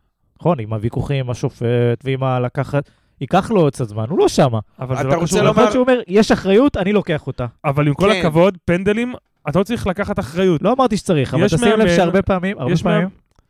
נכון, 0.41 0.61
עם 0.61 0.73
הוויכוחים 0.73 1.25
עם 1.25 1.31
השופט 1.31 2.05
ועם 2.05 2.23
הלקחת... 2.23 2.91
ייקח 3.21 3.51
לו 3.51 3.61
עוד 3.61 3.73
קצת 3.73 3.89
זמן, 3.89 4.05
הוא 4.09 4.19
לא 4.19 4.29
שמה. 4.29 4.59
אבל 4.79 4.95
אתה 4.95 5.03
לא 5.03 5.15
רוצה 5.15 5.43
לומר... 5.43 5.71
שהוא 5.71 5.83
אומר, 5.83 6.01
יש 6.09 6.33
אחריות, 6.33 6.77
אני 6.77 6.93
לוקח 6.93 7.27
אותה. 7.27 7.47
אבל 7.65 7.87
עם 7.89 7.95
כל 7.95 8.11
כן. 8.13 8.19
הכבוד, 8.21 8.59
פנדלים, 8.65 9.15
אתה 9.49 9.59
לא 9.59 9.65
צריך 9.65 9.87
לקחת 9.87 10.19
אחריות. 10.19 10.63
לא 10.63 10.73
אמרתי 10.73 10.97
שצריך, 10.97 11.35
אבל 11.35 11.47
תשים 11.49 11.79
לב 11.79 11.89
שהרבה 11.89 12.23
פעמים, 12.23 12.59
הרבה 12.59 12.75
פעמים, 12.83 13.09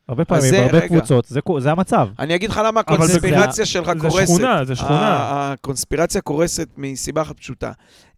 הרבה 0.08 0.24
פעמים, 0.24 0.50
בהרבה 0.52 0.88
קבוצות, 0.88 1.26
זה 1.58 1.70
המצב. 1.70 2.08
אני 2.18 2.34
אגיד 2.34 2.50
לך 2.50 2.60
למה 2.64 2.80
הקונספירציה 2.80 3.66
שלך 3.66 3.90
קורסת. 4.00 4.16
זה 4.18 4.26
שכונה, 4.26 4.64
זה 4.64 4.76
שכונה. 4.76 5.16
הקונספירציה 5.52 6.20
קורסת 6.20 6.68
מסיבה 6.76 7.22
אחת 7.22 7.36
פשוטה. 7.40 7.72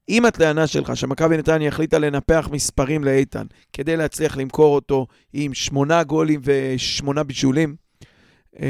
אם 0.09 0.25
הטענה 0.25 0.67
שלך 0.67 0.97
שמכבי 0.97 1.37
נתניה 1.37 1.69
החליטה 1.69 1.99
לנפח 1.99 2.49
מספרים 2.53 3.05
לאיתן 3.05 3.45
כדי 3.73 3.97
להצליח 3.97 4.37
למכור 4.37 4.75
אותו 4.75 5.07
עם 5.33 5.55
שמונה 5.55 6.03
גולים 6.03 6.41
ושמונה 6.45 7.23
בישולים, 7.23 7.75
אמ, 8.61 8.65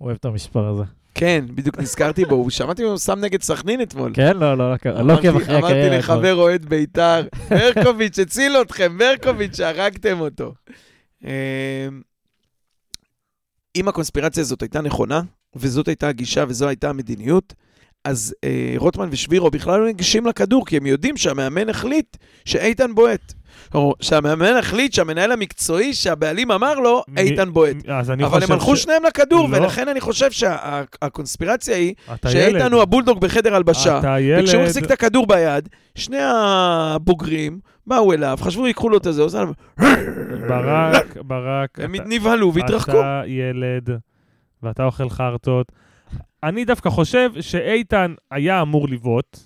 אוהב 0.00 0.16
את 0.20 0.24
המספר 0.24 0.66
הזה. 0.68 0.82
כן, 1.14 1.44
בדיוק 1.54 1.78
נזכרתי 1.78 2.24
בו, 2.24 2.50
שמעתי 2.50 2.82
הוא 2.82 2.98
שם 2.98 3.18
נגד 3.20 3.42
סכנין 3.42 3.82
אתמול. 3.82 4.12
כן, 4.14 4.36
לא, 4.36 4.58
לא, 4.58 4.70
לא, 4.70 4.76
לא 4.84 5.00
אמרתי- 5.00 5.26
עוקב 5.28 5.40
אחרי 5.42 5.56
אמרתי 5.58 5.66
הקריירה. 5.74 5.98
לחבר 5.98 6.34
אוהד 6.34 6.66
בית"ר, 6.66 7.22
ברקוביץ' 7.50 8.18
הציל 8.18 8.56
אתכם, 8.62 8.98
ברקוביץ', 8.98 9.60
הרגתם 9.60 10.20
אותו. 10.20 10.52
אם 13.76 13.88
הקונספירציה 13.88 14.40
הזאת 14.40 14.62
הייתה 14.62 14.80
נכונה, 14.80 15.20
וזאת 15.56 15.88
הייתה 15.88 16.08
הגישה 16.08 16.44
וזו 16.48 16.68
הייתה 16.68 16.90
המדיניות, 16.90 17.54
אז 18.04 18.34
אה, 18.44 18.74
רוטמן 18.76 19.08
ושבירו 19.10 19.50
בכלל 19.50 19.80
לא 19.80 19.86
ניגשים 19.86 20.26
לכדור, 20.26 20.66
כי 20.66 20.76
הם 20.76 20.86
יודעים 20.86 21.16
שהמאמן 21.16 21.68
החליט 21.68 22.16
שאיתן 22.44 22.94
בועט. 22.94 23.32
או 23.74 23.94
שהמאמן 24.00 24.56
החליט 24.56 24.92
שהמנהל 24.92 25.32
המקצועי 25.32 25.94
שהבעלים 25.94 26.50
אמר 26.50 26.74
לו, 26.74 27.02
מ- 27.08 27.18
איתן 27.18 27.52
בועט. 27.52 27.76
אבל 28.26 28.42
הם 28.42 28.52
הלכו 28.52 28.76
ש- 28.76 28.82
שניהם 28.82 29.02
לכדור, 29.04 29.48
לא. 29.48 29.56
ולכן 29.56 29.88
אני 29.88 30.00
חושב 30.00 30.30
שהקונספירציה 30.30 31.76
היא 31.76 31.94
אתה 32.14 32.30
שאיתן. 32.30 32.72
הוא 32.72 32.82
הבולדוג 32.82 33.20
בחדר 33.20 33.54
הלבשה. 33.54 34.00
וכשהוא. 34.42 34.62
החזיק 34.62 34.84
את 34.84 34.90
הכדור 34.90 35.26
ביד, 35.26 35.68
שני 35.94 36.18
הבוגרים 36.20 37.58
באו 37.90 38.12
אליו, 38.12 38.38
חשבו 38.40 38.66
ייקחו 38.66 38.88
לו 38.88 38.96
את 38.96 39.06
הזה, 39.06 39.22
עושה 39.22 39.38
להם... 39.38 39.52
ברק, 40.48 41.16
ברק. 41.16 41.80
הם 41.80 41.94
נבהלו 42.06 42.54
והתרחקו. 42.54 43.00
אתה 43.00 43.22
ילד, 43.26 43.90
ואתה 44.62 44.84
אוכל 44.84 45.08
חרטות. 45.10 45.72
אני 46.42 46.64
דווקא 46.64 46.90
חושב 46.90 47.30
שאיתן 47.40 48.14
היה 48.30 48.62
אמור 48.62 48.88
לבעוט. 48.88 49.38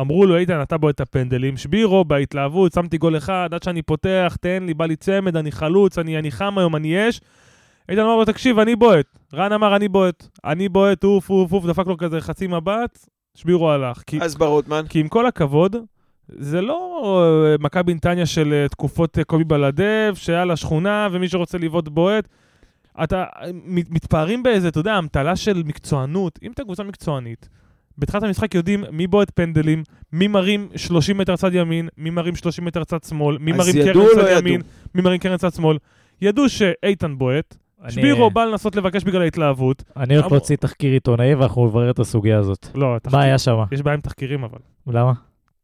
אמרו 0.00 0.26
לו, 0.26 0.36
איתן, 0.36 0.62
אתה 0.62 0.76
בועט 0.78 0.94
את 0.94 1.00
הפנדלים. 1.00 1.56
שבירו, 1.56 2.04
בהתלהבות, 2.04 2.72
שמתי 2.72 2.98
גול 2.98 3.16
אחד, 3.16 3.48
עד 3.52 3.62
שאני 3.62 3.82
פותח, 3.82 4.36
תן 4.40 4.62
לי, 4.66 4.74
בא 4.74 4.86
לי 4.86 4.96
צמד, 4.96 5.36
אני 5.36 5.52
חלוץ, 5.52 5.98
אני, 5.98 6.18
אני 6.18 6.30
חם 6.30 6.58
היום, 6.58 6.76
אני 6.76 7.08
אש. 7.08 7.20
איתן 7.88 8.02
אמר 8.02 8.16
לו, 8.16 8.24
תקשיב, 8.24 8.58
אני 8.58 8.76
בועט. 8.76 9.06
רן 9.34 9.52
אמר, 9.52 9.76
אני 9.76 9.88
בועט. 9.88 10.28
אני 10.44 10.68
בועט, 10.68 11.04
אוף, 11.04 11.30
אוף, 11.30 11.52
אוף, 11.52 11.66
דפק 11.66 11.86
לו 11.86 11.96
כזה 11.96 12.20
חצי 12.20 12.46
מבט, 12.46 12.98
שבירו 13.34 13.70
הלך. 13.70 14.02
כי, 14.06 14.20
אז 14.20 14.34
בא 14.34 14.46
רוטמן. 14.46 14.84
כי 14.88 15.00
עם 15.00 15.08
כל 15.08 15.26
הכבוד, 15.26 15.76
זה 16.28 16.60
לא 16.60 16.78
אה, 17.50 17.56
מכבי 17.60 17.94
נתניה 17.94 18.26
של 18.26 18.52
אה, 18.52 18.68
תקופות 18.68 19.18
אה, 19.18 19.24
קובי 19.24 19.44
בלדב, 19.44 20.12
שהיה 20.14 20.44
לה 20.44 20.56
שכונה 20.56 21.08
ומי 21.12 21.28
שרוצה 21.28 21.58
לבעוט 21.58 21.88
בועט. 21.88 22.28
אתה 23.04 23.24
מת- 23.66 23.90
מתפארים 23.90 24.42
באיזה, 24.42 24.68
אתה 24.68 24.80
יודע, 24.80 24.98
אמתלה 24.98 25.36
של 25.36 25.62
מקצוענות. 25.66 26.38
אם 26.42 26.52
אתה 26.52 26.62
קבוצה 26.64 26.82
מקצוענית, 26.82 27.48
בתחילת 27.98 28.22
המשחק 28.22 28.54
יודעים 28.54 28.84
מי 28.92 29.06
בועט 29.06 29.30
פנדלים, 29.34 29.82
מי 30.12 30.26
מרים 30.28 30.68
30 30.76 31.18
מטר 31.18 31.36
צד 31.36 31.54
ימין, 31.54 31.88
מי 31.98 32.10
מרים 32.10 32.36
30 32.36 32.64
מטר 32.64 32.84
צד 32.84 33.04
שמאל, 33.04 33.38
מי 33.40 33.52
מרים 33.52 33.74
קרן 33.84 33.96
או 33.96 34.06
צד 34.14 34.18
לא 34.22 34.38
ימין, 34.38 34.52
ידעו? 34.54 34.66
מי 34.94 35.02
מרים 35.02 35.18
קרן 35.18 35.36
צד 35.36 35.52
שמאל. 35.52 35.76
ידעו 36.22 36.48
שאיתן 36.48 37.18
בועט, 37.18 37.56
אני- 37.82 37.92
שבירו 37.92 38.30
בא 38.30 38.44
לנסות 38.44 38.76
לבקש 38.76 39.04
בגלל 39.04 39.22
ההתלהבות. 39.22 39.82
אני 39.96 40.16
הולך 40.16 40.32
להוציא 40.32 40.56
תחקיר 40.56 40.92
עיתונאי 40.92 41.34
ואנחנו 41.34 41.66
נברר 41.66 41.90
את 41.90 41.98
הסוגיה 41.98 42.38
הזאת. 42.38 42.66
לא, 42.74 42.92
מה 42.92 42.98
תחקיר- 42.98 43.20
היה 43.20 43.38
שם? 43.38 43.56
יש 43.72 43.82
בעיה 43.82 43.94
עם 43.94 44.00
תחקירים 44.00 44.44
אבל. 44.44 44.58
למה? 44.86 45.12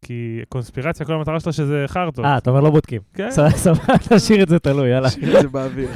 כי 0.05 0.41
קונספירציה, 0.49 1.07
כל 1.07 1.13
המטרה 1.13 1.41
שלה 1.41 1.53
שזה 1.53 1.85
חרטות. 1.87 2.25
אה, 2.25 2.39
אתה 2.39 2.51
אומר 2.51 2.61
לא 2.61 2.71
בודקים. 2.71 3.01
כן. 3.15 3.31
סבבה, 3.31 3.99
תשאיר 4.09 4.43
את 4.43 4.49
זה 4.49 4.59
תלוי, 4.59 4.91
יאללה. 4.91 5.09
תשאיר 5.11 5.37
את 5.37 5.43
זה 5.43 5.49
באוויר. 5.49 5.89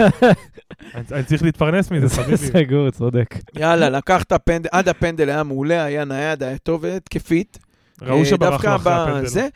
אני 1.12 1.24
צריך 1.24 1.42
להתפרנס 1.42 1.90
מזה, 1.90 2.08
חביבי. 2.08 2.36
סגור, 2.36 2.90
צודק. 2.90 3.34
יאללה, 3.56 3.90
לקח 3.90 4.22
את 4.22 4.32
הפנדל, 4.32 4.68
עד 4.72 4.88
הפנדל 4.88 5.28
היה 5.28 5.42
מעולה, 5.42 5.84
היה 5.84 6.04
נייד, 6.04 6.42
היה 6.42 6.58
טוב, 6.58 6.84
התקפית. 6.84 7.58
ראו 8.02 8.18
אה, 8.18 8.24
שברח 8.24 8.50
דווקא 8.50 8.66
לו 8.66 8.76
אחרי 8.76 8.92
הפנדל. 8.92 9.48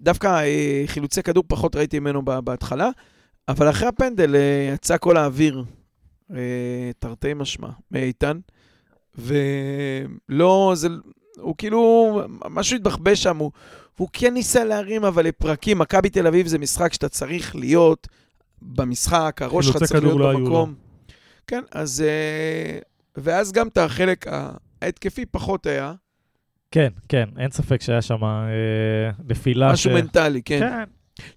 דווקא 0.00 0.26
אה, 0.26 0.82
חילוצי 0.86 1.22
כדור 1.22 1.44
פחות 1.48 1.76
ראיתי 1.76 1.98
ממנו 1.98 2.22
בהתחלה, 2.22 2.90
אבל 3.48 3.70
אחרי 3.70 3.88
הפנדל 3.88 4.36
אה, 4.36 4.72
יצא 4.74 4.96
כל 4.98 5.16
האוויר, 5.16 5.64
תרתי 6.98 7.34
משמע, 7.34 7.68
מאיתן, 7.90 8.38
ולא, 9.18 10.72
זה, 10.74 10.88
הוא 11.38 11.54
כאילו, 11.58 12.22
משהו 12.50 12.76
התבחבש 12.76 13.22
שם, 13.22 13.36
הוא, 13.36 13.50
הוא 14.00 14.08
כן 14.12 14.34
ניסה 14.34 14.64
להרים, 14.64 15.04
אבל 15.04 15.24
לפרקים, 15.24 15.78
מכבי 15.78 16.10
תל 16.10 16.26
אביב 16.26 16.46
זה 16.46 16.58
משחק 16.58 16.92
שאתה 16.92 17.08
צריך 17.08 17.56
להיות 17.56 18.08
במשחק, 18.62 19.40
הראש 19.42 19.66
שלך 19.66 19.76
צריך 19.76 20.02
להיות 20.02 20.18
לא 20.18 20.32
במקום. 20.32 20.74
כן, 21.46 21.62
אז... 21.72 22.04
אה, 22.06 22.78
ואז 23.16 23.52
גם 23.52 23.68
את 23.68 23.78
החלק 23.78 24.26
ההתקפי 24.82 25.26
פחות 25.26 25.66
היה, 25.66 25.92
כן, 26.70 26.88
כן, 27.08 27.24
אין 27.38 27.50
ספק 27.50 27.82
שהיה 27.82 28.02
שם 28.02 28.24
אה, 28.24 29.10
נפילה. 29.28 29.72
משהו 29.72 29.90
ש- 29.90 29.94
מנטלי, 29.94 30.42
כן. 30.42 30.60
כן. 30.60 30.84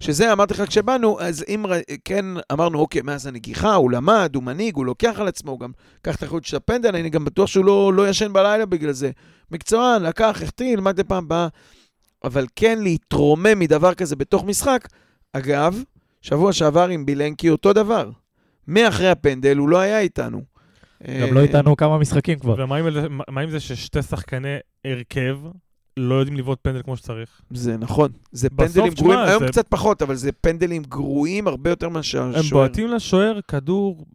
שזה, 0.00 0.32
אמרתי 0.32 0.54
לך 0.54 0.62
כשבאנו, 0.68 1.20
אז 1.20 1.44
אם 1.48 1.64
כן 2.04 2.24
אמרנו, 2.52 2.78
אוקיי, 2.78 3.02
מאז 3.02 3.26
הנגיחה, 3.26 3.74
הוא 3.74 3.90
למד, 3.90 4.32
הוא 4.34 4.42
מנהיג, 4.42 4.76
הוא 4.76 4.86
לוקח 4.86 5.14
על 5.20 5.28
עצמו, 5.28 5.50
הוא 5.50 5.60
גם 5.60 5.70
לקח 6.00 6.16
את 6.16 6.22
האחריות 6.22 6.44
של 6.44 6.56
הפנדל, 6.56 6.96
אני 6.96 7.10
גם 7.10 7.24
בטוח 7.24 7.46
שהוא 7.46 7.64
לא, 7.64 7.92
לא 7.94 8.08
ישן 8.08 8.32
בלילה 8.32 8.66
בגלל 8.66 8.92
זה. 8.92 9.10
מקצוען, 9.50 10.02
לקח, 10.02 10.42
החטיא, 10.42 10.66
ילמד 10.66 11.00
לפעם 11.00 11.24
הבאה. 11.24 11.48
אבל 12.24 12.46
כן 12.56 12.78
להתרומם 12.82 13.58
מדבר 13.58 13.94
כזה 13.94 14.16
בתוך 14.16 14.44
משחק, 14.44 14.88
אגב, 15.32 15.82
שבוע 16.22 16.52
שעבר 16.52 16.88
עם 16.88 17.06
בילנקי 17.06 17.50
אותו 17.50 17.72
דבר. 17.72 18.10
מאחרי 18.68 19.08
הפנדל 19.08 19.56
הוא 19.56 19.68
לא 19.68 19.78
היה 19.78 20.00
איתנו. 20.00 20.42
גם 21.20 21.34
לא 21.34 21.40
איתנו 21.40 21.76
כמה 21.76 21.98
משחקים 21.98 22.38
כבר. 22.38 22.54
ומה 22.58 23.40
עם 23.40 23.50
זה 23.50 23.60
ששתי 23.60 24.02
שחקני 24.02 24.56
הרכב 24.84 25.38
לא 25.96 26.14
יודעים 26.14 26.36
לבעוט 26.36 26.58
פנדל 26.62 26.82
כמו 26.82 26.96
שצריך? 26.96 27.40
זה 27.50 27.76
נכון, 27.76 28.10
זה 28.32 28.50
פנדלים 28.50 28.92
גרועים, 28.94 29.18
היום 29.18 29.46
קצת 29.46 29.68
פחות, 29.68 30.02
אבל 30.02 30.14
זה 30.14 30.32
פנדלים 30.32 30.82
גרועים 30.82 31.48
הרבה 31.48 31.70
יותר 31.70 31.88
מאשר 31.88 32.22
הם. 32.22 32.42
בועטים 32.50 32.88
לשוער 32.88 33.40
כדור 33.48 34.06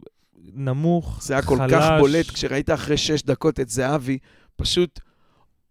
נמוך, 0.54 1.20
זה 1.22 1.34
היה 1.34 1.42
כל 1.42 1.58
חלש. 1.58 1.74
כך 1.74 1.90
בולט, 2.00 2.32
כשראית 2.32 2.70
אחרי 2.70 2.98
שש 2.98 3.22
דקות 3.22 3.60
את 3.60 3.70
זהבי, 3.70 4.18
פשוט 4.56 5.00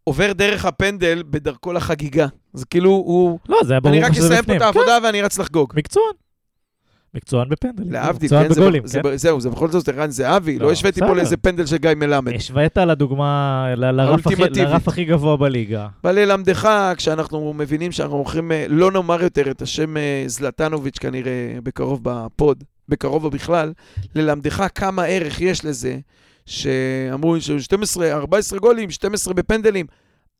עובר 0.09 0.33
דרך 0.33 0.65
הפנדל 0.65 1.23
בדרכו 1.31 1.73
לחגיגה. 1.73 2.27
זה 2.53 2.67
כאילו, 2.71 2.91
הוא... 2.91 3.39
לא, 3.49 3.59
זה 3.65 3.73
היה 3.73 3.81
ברור 3.81 3.95
אני 3.95 4.03
רק 4.05 4.11
לך 4.11 4.17
שזה 4.17 4.27
אסיים 4.27 4.39
פה 4.39 4.43
בפנים. 4.43 4.57
את 4.57 4.63
העבודה 4.63 4.99
ואני 5.05 5.23
רץ 5.23 5.39
לחגוג. 5.39 5.73
כן, 5.73 5.79
מקצוען. 5.79 6.05
מקצוען 7.15 7.49
בפנדלים. 7.49 7.93
להבדיל, 7.93 8.31
כן, 8.31 8.53
זה- 8.53 8.61
בגולים, 8.61 8.87
זה- 8.87 9.01
כן? 9.03 9.17
זהו, 9.17 9.41
זה 9.41 9.51
בכל 9.51 9.69
זאת 9.71 9.89
ערן 9.89 10.11
זהבי, 10.11 10.59
לא, 10.59 10.67
לא 10.67 10.73
השוויתי 10.73 11.01
פה. 11.01 11.15
לאיזה 11.15 11.37
פנדל 11.37 11.67
של 11.67 11.77
גיא 11.77 11.91
מלמד. 11.97 12.33
השווית 12.35 12.77
לדוגמה, 12.79 13.67
ל- 13.77 13.91
לרף 13.91 14.27
הכי-. 14.27 14.43
לרף 14.57 14.89
הכי 14.89 15.05
גבוה 15.05 15.37
בליגה. 15.37 15.87
אבל 16.05 16.15
ללמדך, 16.19 16.69
כשאנחנו 16.97 17.53
מבינים 17.55 17.93
שאנחנו 17.93 18.17
הולכים, 18.17 18.53
אה, 18.53 18.67
לא 18.69 18.93
נאמר 18.93 19.23
יותר 19.23 19.51
את 19.51 19.63
השם 19.63 19.97
אה, 19.97 20.23
זלטנוביץ' 20.27 20.99
כנראה 20.99 21.33
בקרוב 21.63 22.01
בפוד, 22.03 22.65
בקרוב 22.89 23.25
או 23.25 23.31
בכלל, 23.31 23.73
ללמדך 24.15 24.67
כמה 24.75 25.05
ערך 25.05 25.41
יש 25.41 25.65
לזה, 25.65 25.97
שאמרו 26.49 27.41
ש- 27.41 27.51
12, 27.51 28.13
14 28.13 28.59
גולים, 28.59 28.91
12 28.91 29.35
בפנדלים, 29.35 29.87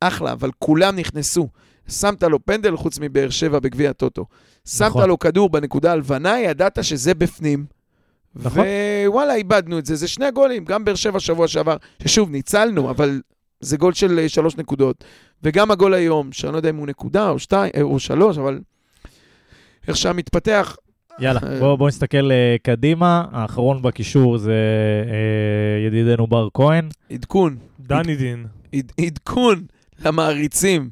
אחלה, 0.01 0.33
אבל 0.33 0.51
כולם 0.59 0.97
נכנסו. 0.97 1.49
שמת 1.89 2.23
לו 2.23 2.45
פנדל 2.45 2.77
חוץ 2.77 2.99
מבאר 3.01 3.31
שבע 3.31 3.59
בגביע 3.59 3.91
הטוטו. 3.91 4.27
שמת 4.69 4.87
נכון. 4.89 5.09
לו 5.09 5.19
כדור 5.19 5.51
בנקודה 5.51 5.93
הלבנה, 5.93 6.41
ידעת 6.41 6.85
שזה 6.85 7.15
בפנים. 7.15 7.67
נכון. 8.37 8.65
ווואלה, 9.07 9.35
איבדנו 9.35 9.79
את 9.79 9.87
זה. 9.87 9.97
זה 9.97 10.09
שני 10.09 10.31
גולים, 10.31 10.65
גם 10.65 10.85
באר 10.85 10.95
שבע 10.95 11.21
שבוע 11.21 11.49
שעבר, 11.49 11.77
ששוב, 12.03 12.31
ניצלנו, 12.31 12.91
אבל 12.91 13.21
זה 13.61 13.77
גול 13.77 13.93
של 13.93 14.19
אה, 14.19 14.29
שלוש 14.29 14.57
נקודות. 14.57 15.05
וגם 15.43 15.71
הגול 15.71 15.95
היום, 15.95 16.33
שאני 16.33 16.53
לא 16.53 16.57
יודע 16.57 16.71
אם 16.71 16.77
הוא 16.77 16.87
נקודה 16.87 17.29
או 17.31 17.39
שתיים, 17.39 17.73
אה, 17.77 17.83
או 17.83 17.99
שלוש, 17.99 18.39
אבל 18.39 18.61
איך 19.89 19.97
שם 19.97 20.17
מתפתח, 20.17 20.77
יאללה, 21.21 21.41
אה. 21.43 21.59
בואו 21.59 21.77
בוא 21.77 21.89
נסתכל 21.89 22.31
אה, 22.31 22.57
קדימה. 22.63 23.25
האחרון 23.33 23.83
בקישור 23.83 24.39
זה 24.39 24.53
אה, 25.07 25.87
ידידנו 25.87 26.27
בר 26.27 26.49
כהן. 26.55 26.89
עדכון, 27.11 27.57
דני 27.81 28.17
דין. 28.17 28.47
עד, 28.75 28.93
עדכון 29.01 29.63
למעריצים. 30.05 30.91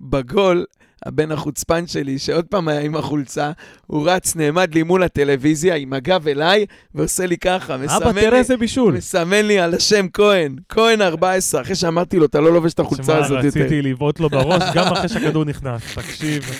בגול, 0.00 0.64
הבן 1.06 1.32
החוצפן 1.32 1.86
שלי, 1.86 2.18
שעוד 2.18 2.44
פעם 2.44 2.68
היה 2.68 2.80
עם 2.80 2.96
החולצה, 2.96 3.52
הוא 3.86 4.10
רץ, 4.10 4.36
נעמד 4.36 4.74
לי 4.74 4.82
מול 4.82 5.02
הטלוויזיה 5.02 5.74
עם 5.74 5.92
הגב 5.92 6.28
אליי, 6.28 6.66
ועושה 6.94 7.26
לי 7.26 7.38
ככה, 7.38 7.74
אבא, 7.74 7.84
מסמן 7.84 8.12
תראה 8.12 8.30
לי, 8.30 8.38
איזה 8.38 8.56
בישול. 8.56 8.94
מסמן 8.94 9.46
לי 9.46 9.58
על 9.58 9.74
השם 9.74 10.06
כהן, 10.12 10.56
כהן 10.68 11.02
14, 11.02 11.60
אחרי 11.60 11.74
שאמרתי 11.74 12.16
לו, 12.16 12.26
אתה 12.26 12.40
לא 12.40 12.52
לובש 12.52 12.72
את 12.72 12.80
החולצה 12.80 13.02
שמע, 13.02 13.16
הזאת 13.16 13.44
יותר. 13.44 13.60
רציתי 13.60 13.82
לבעוט 13.82 14.20
לו 14.20 14.28
בראש 14.28 14.62
גם 14.74 14.92
אחרי 14.92 15.08
שהכדור 15.08 15.44
נכנס. 15.44 15.82
תקשיב, 15.98 16.50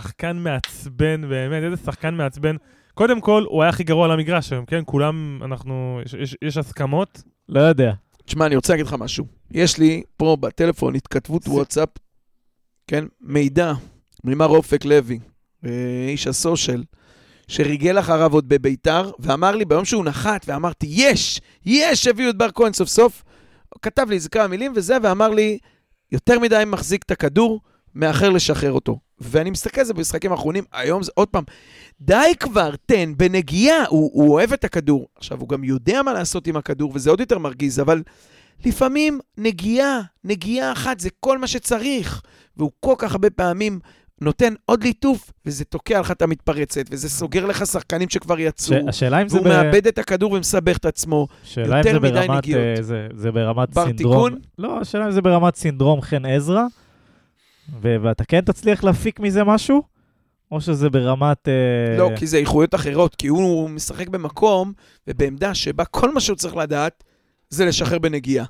שחקן 0.00 0.36
מעצבן, 0.36 1.28
באמת, 1.28 1.62
איזה 1.62 1.76
שחקן 1.84 2.14
מעצבן. 2.14 2.56
קודם 2.94 3.20
כל, 3.20 3.44
הוא 3.48 3.62
היה 3.62 3.68
הכי 3.68 3.84
גרוע 3.84 4.04
על 4.04 4.10
המגרש 4.12 4.52
היום, 4.52 4.64
כן? 4.66 4.82
כולם, 4.86 5.40
אנחנו, 5.44 6.00
יש, 6.06 6.14
יש, 6.14 6.36
יש 6.42 6.56
הסכמות. 6.56 7.22
לא 7.48 7.60
יודע. 7.60 7.92
תשמע, 8.24 8.46
אני 8.46 8.56
רוצה 8.56 8.72
להגיד 8.72 8.86
לך 8.86 8.96
משהו. 8.98 9.26
יש 9.50 9.78
לי 9.78 10.02
פה 10.16 10.36
בטלפון 10.40 10.94
התכתבות 10.94 11.42
זה- 11.42 11.50
וואטסאפ, 11.50 11.88
כן, 12.86 13.04
מידע 13.20 13.72
ממר 14.24 14.46
אופק 14.46 14.84
לוי, 14.84 15.18
אה, 15.66 15.70
איש 16.08 16.26
הסושיאל, 16.26 16.84
שריגל 17.48 17.98
אחריו 17.98 18.32
עוד 18.32 18.48
בביתר, 18.48 19.10
ואמר 19.18 19.56
לי 19.56 19.64
ביום 19.64 19.84
שהוא 19.84 20.04
נחת, 20.04 20.44
ואמרתי, 20.48 20.86
יש, 20.90 21.40
יש, 21.66 22.06
הביאו 22.06 22.30
את 22.30 22.36
בר 22.38 22.50
כהן 22.54 22.72
סוף 22.72 22.88
סוף. 22.88 23.22
הוא 23.74 23.80
כתב 23.82 24.06
לי 24.08 24.14
איזה 24.14 24.28
כמה 24.28 24.46
מילים 24.46 24.72
וזה, 24.76 24.96
ואמר 25.02 25.28
לי, 25.28 25.58
יותר 26.12 26.38
מדי 26.38 26.62
מחזיק 26.66 27.02
את 27.02 27.10
הכדור, 27.10 27.60
מאחר 27.96 28.30
לשחרר 28.30 28.72
אותו. 28.72 28.98
ואני 29.20 29.50
מסתכל 29.50 29.80
על 29.80 29.86
זה 29.86 29.94
במשחקים 29.94 30.32
האחרונים, 30.32 30.64
היום 30.72 31.02
זה 31.02 31.12
עוד 31.14 31.28
פעם, 31.28 31.44
די 32.00 32.32
כבר, 32.40 32.70
תן, 32.86 33.12
בנגיעה, 33.16 33.84
הוא, 33.88 34.10
הוא 34.12 34.32
אוהב 34.32 34.52
את 34.52 34.64
הכדור. 34.64 35.06
עכשיו, 35.16 35.40
הוא 35.40 35.48
גם 35.48 35.64
יודע 35.64 36.02
מה 36.02 36.12
לעשות 36.12 36.46
עם 36.46 36.56
הכדור, 36.56 36.92
וזה 36.94 37.10
עוד 37.10 37.20
יותר 37.20 37.38
מרגיז, 37.38 37.80
אבל 37.80 38.02
לפעמים 38.66 39.20
נגיעה, 39.38 40.00
נגיעה 40.24 40.72
אחת, 40.72 41.00
זה 41.00 41.08
כל 41.20 41.38
מה 41.38 41.46
שצריך. 41.46 42.22
והוא 42.56 42.70
כל 42.80 42.94
כך 42.98 43.12
הרבה 43.12 43.30
פעמים 43.30 43.78
נותן 44.20 44.54
עוד 44.64 44.82
ליטוף, 44.84 45.32
וזה 45.46 45.64
תוקע 45.64 46.00
לך 46.00 46.10
את 46.10 46.22
המתפרצת, 46.22 46.84
וזה 46.90 47.08
סוגר 47.08 47.46
לך 47.46 47.66
שחקנים 47.66 48.08
שכבר 48.08 48.36
ש- 48.36 48.40
יצאו. 48.40 48.76
השאלה 48.88 49.22
אם 49.22 49.28
זה 49.28 49.36
והוא 49.36 49.48
מאבד 49.48 49.86
את 49.86 49.98
הכדור 49.98 50.32
ומסבך 50.32 50.76
את 50.76 50.84
עצמו. 50.84 51.26
השאלה 51.44 51.80
אם 51.80 51.86
יותר 51.86 52.00
מדי 52.00 52.12
ברמת, 52.12 52.30
נגיעות. 52.30 52.62
אה, 52.78 52.82
זה, 52.82 53.08
זה 53.14 53.32
ברמת 53.32 53.74
בר 53.74 53.84
סינדרום. 53.86 54.30
תיקון? 54.30 54.40
לא, 54.58 54.80
השאלה 54.80 55.06
אם 55.06 55.10
זה 55.10 55.22
ברמת 55.22 55.56
סינדרום 55.56 56.00
חן 56.00 56.24
עזרא, 56.24 56.64
ו- 57.82 57.96
ואתה 58.02 58.24
כן 58.24 58.40
תצליח 58.40 58.84
להפיק 58.84 59.20
מזה 59.20 59.44
משהו, 59.44 59.82
או 60.52 60.60
שזה 60.60 60.90
ברמת... 60.90 61.48
אה, 61.48 61.98
לא, 61.98 62.10
כי 62.16 62.26
זה 62.26 62.36
איכויות 62.36 62.74
אחרות, 62.74 63.14
כי 63.14 63.26
הוא 63.26 63.70
משחק 63.70 64.08
במקום 64.08 64.72
ובעמדה 65.08 65.54
שבה 65.54 65.84
כל 65.84 66.14
מה 66.14 66.20
שהוא 66.20 66.36
צריך 66.36 66.56
לדעת 66.56 67.04
זה 67.50 67.64
לשחרר 67.64 67.98
בנגיעה. 67.98 68.44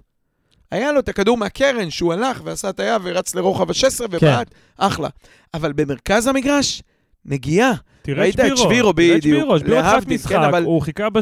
היה 0.70 0.92
לו 0.92 1.00
את 1.00 1.08
הכדור 1.08 1.36
מהקרן 1.36 1.90
שהוא 1.90 2.12
הלך 2.12 2.40
ועשה 2.44 2.68
הטעיה 2.68 2.96
ורץ 3.02 3.34
לרוחב 3.34 3.70
ה-16 3.70 4.04
ובעט, 4.10 4.50
אחלה. 4.78 5.08
אבל 5.54 5.72
במרכז 5.72 6.26
המגרש, 6.26 6.82
נגיעה. 7.24 7.72
תראה 8.02 8.28
את 8.28 8.34
את 8.34 8.38
שבירו, 8.40 8.56
שבירו, 8.56 8.92
תראה 8.92 9.16
את 9.16 9.20
בדיוק. 9.20 9.38
שבירו, 9.40 9.58
שבירו 9.58 9.76
תחילת 9.80 9.92
להבדיל, 9.94 10.14
משחק, 10.18 10.32
כן, 10.32 10.42
אבל- 10.42 10.64
הוא 10.64 10.82
חיכה 10.82 11.10
ב-16, 11.10 11.20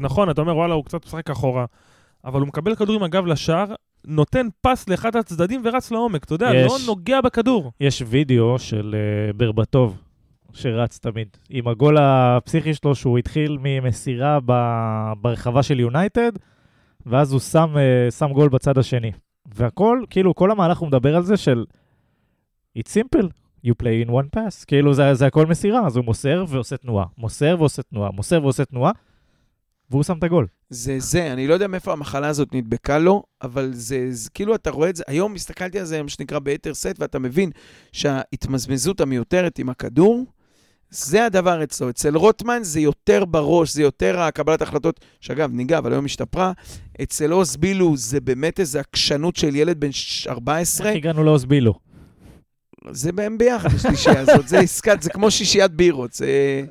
נכון, 0.00 0.30
אתה 0.30 0.40
אומר, 0.40 0.56
וואלה, 0.56 0.74
הוא 0.74 0.84
קצת 0.84 1.06
משחק 1.06 1.30
אחורה, 1.30 1.64
אבל 2.24 2.40
הוא 2.40 2.48
מקבל 2.48 2.74
כדור 2.74 2.96
עם 2.96 3.02
הגב 3.02 3.26
לשער, 3.26 3.74
נותן 4.06 4.46
פס 4.60 4.88
לאחד 4.88 5.16
הצדדים 5.16 5.62
ורץ 5.64 5.90
לעומק, 5.90 6.24
אתה 6.24 6.34
יודע, 6.34 6.50
יש. 6.54 6.72
לא 6.72 6.78
נוגע 6.86 7.20
בכדור. 7.20 7.72
יש 7.80 8.02
וידאו 8.06 8.58
של 8.58 8.94
uh, 9.30 9.36
ברבטוב, 9.36 10.02
שרץ 10.52 10.98
תמיד, 10.98 11.28
עם 11.50 11.68
הגול 11.68 11.96
הפסיכי 12.00 12.74
שלו, 12.74 12.94
שהוא 12.94 13.18
התחיל 13.18 13.58
ממסירה 13.60 14.38
ב- 14.46 15.12
ברחבה 15.20 15.62
של 15.62 15.80
יונייטד, 15.80 16.32
ואז 17.06 17.32
הוא 17.32 17.40
שם, 17.40 17.74
uh, 17.74 18.10
שם 18.10 18.32
גול 18.32 18.48
בצד 18.48 18.78
השני. 18.78 19.12
והכל, 19.54 20.02
כאילו, 20.10 20.34
כל 20.34 20.50
המהלך 20.50 20.78
הוא 20.78 20.88
מדבר 20.88 21.16
על 21.16 21.22
זה 21.22 21.36
של 21.36 21.64
It's 22.78 22.90
simple, 22.90 23.26
you 23.66 23.70
play 23.82 24.06
in 24.06 24.10
one 24.10 24.36
pass. 24.36 24.64
כאילו, 24.66 24.94
זה, 24.94 25.14
זה 25.14 25.26
הכל 25.26 25.46
מסירה, 25.46 25.86
אז 25.86 25.96
הוא 25.96 26.04
מוסר 26.04 26.44
ועושה 26.48 26.76
תנועה, 26.76 27.06
מוסר 27.18 27.56
ועושה 27.58 27.82
תנועה, 27.82 28.10
מוסר 28.10 28.42
ועושה 28.42 28.64
תנועה, 28.64 28.92
והוא 29.90 30.02
שם 30.02 30.18
את 30.18 30.24
הגול. 30.24 30.46
זה 30.70 30.96
זה, 30.98 31.32
אני 31.32 31.46
לא 31.46 31.54
יודע 31.54 31.66
מאיפה 31.66 31.92
המחלה 31.92 32.28
הזאת 32.28 32.54
נדבקה 32.54 32.98
לו, 32.98 33.22
אבל 33.42 33.70
זה, 33.72 34.06
זה 34.10 34.30
כאילו 34.30 34.54
אתה 34.54 34.70
רואה 34.70 34.90
את 34.90 34.96
זה, 34.96 35.02
היום 35.06 35.34
הסתכלתי 35.34 35.78
על 35.78 35.84
זה, 35.84 36.02
מה 36.02 36.08
שנקרא 36.08 36.38
ביתר 36.38 36.74
סט, 36.74 36.94
ואתה 36.98 37.18
מבין 37.18 37.50
שההתמזמזות 37.92 39.00
המיותרת 39.00 39.58
עם 39.58 39.68
הכדור, 39.68 40.24
זה 40.90 41.24
הדבר 41.24 41.62
אצלו. 41.64 41.90
אצל 41.90 42.16
רוטמן 42.16 42.58
זה 42.62 42.80
יותר 42.80 43.24
בראש, 43.24 43.72
זה 43.72 43.82
יותר 43.82 44.20
הקבלת 44.20 44.62
החלטות, 44.62 45.00
שאגב, 45.20 45.50
ניגע, 45.52 45.78
אבל 45.78 45.92
היום 45.92 46.04
השתפרה. 46.04 46.52
אצל 47.02 47.30
עוז 47.32 47.56
בילו 47.56 47.96
זה 47.96 48.20
באמת 48.20 48.60
איזו 48.60 48.78
עקשנות 48.78 49.36
של 49.36 49.56
ילד 49.56 49.80
בן 49.80 49.92
ש- 49.92 50.26
14, 50.26 50.88
איך 50.88 50.96
הגענו 50.96 51.24
לאוסבילו? 51.24 51.74
זה 52.90 53.12
בהם 53.12 53.38
ביחד, 53.38 53.68
השלישייה 53.74 54.20
הזאת, 54.20 54.48
זה 54.48 54.58
עסקת, 54.58 55.02
זה 55.02 55.10
כמו 55.10 55.30
שישיית 55.30 55.70
בירות. 55.72 56.12
זה... 56.12 56.62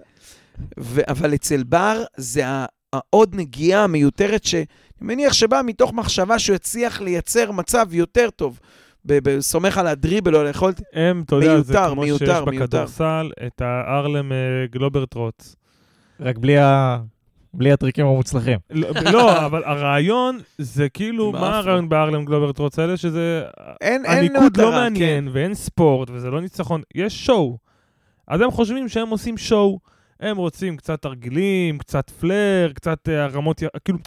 ו... 0.80 1.01
אבל 1.07 1.34
אצל 1.36 1.63
בר 1.63 2.03
זה 2.17 2.47
ה- 2.47 2.65
העוד 2.93 3.35
נגיעה 3.35 3.83
המיותרת, 3.83 4.43
שאני 4.43 4.65
מניח 5.01 5.33
שבאה 5.33 5.63
מתוך 5.63 5.93
מחשבה 5.93 6.39
שהוא 6.39 6.55
יצליח 6.55 7.01
לייצר 7.01 7.51
מצב 7.51 7.93
יותר 7.93 8.29
טוב. 8.29 8.59
סומך 9.39 9.77
על 9.77 9.87
הדריבל 9.87 10.35
או 10.35 10.39
על 10.39 10.47
היכולת. 10.47 10.81
הם, 10.93 11.23
אתה 11.25 11.35
יודע, 11.35 11.61
זה 11.61 11.73
מיותר, 11.73 11.91
כמו 11.91 12.01
מיותר, 12.01 12.25
שיש 12.25 12.47
מיותר. 12.47 12.65
בכדורסל 12.65 13.31
את 13.47 13.61
הארלם 13.61 14.31
אה, 14.31 14.37
גלוברטרוט. 14.71 15.43
רק 16.19 16.37
בלי, 16.37 16.57
ה... 16.57 16.97
בלי 17.53 17.71
הטריקים 17.71 18.05
המוצלחים. 18.05 18.59
לא, 18.69 18.89
לא, 19.11 19.37
אבל 19.45 19.63
הרעיון 19.63 20.39
זה 20.57 20.89
כאילו, 20.89 21.31
מה. 21.31 21.57
הרעיון 21.57 21.89
בארלם 21.89 22.25
גלוברטרוט 22.25 22.79
האלה? 22.79 22.97
שזה... 22.97 23.43
אין, 23.81 24.05
אין 24.05 24.17
הניקוד 24.17 24.57
לא 24.57 24.67
מטרה, 24.67 24.71
מעניין, 24.71 25.25
כן. 25.25 25.31
ואין 25.33 25.53
ספורט, 25.53 26.09
וזה 26.11 26.29
לא 26.29 26.41
ניצחון, 26.41 26.81
יש 26.95 27.25
שואו. 27.25 27.57
אז 28.27 28.41
הם 28.41 28.51
חושבים 28.51 28.89
שהם 28.89 29.09
עושים 29.09 29.37
שואו, 29.37 29.79
הם 30.20 30.38
רוצים 30.38 30.78
קצת 30.78 31.01
תרגילים, 31.01 31.78
קצת 31.78 32.09
פלר, 32.09 32.72
קצת 32.76 33.09
אה, 33.09 33.24
הרמות, 33.24 33.63
כאילו, 33.86 33.99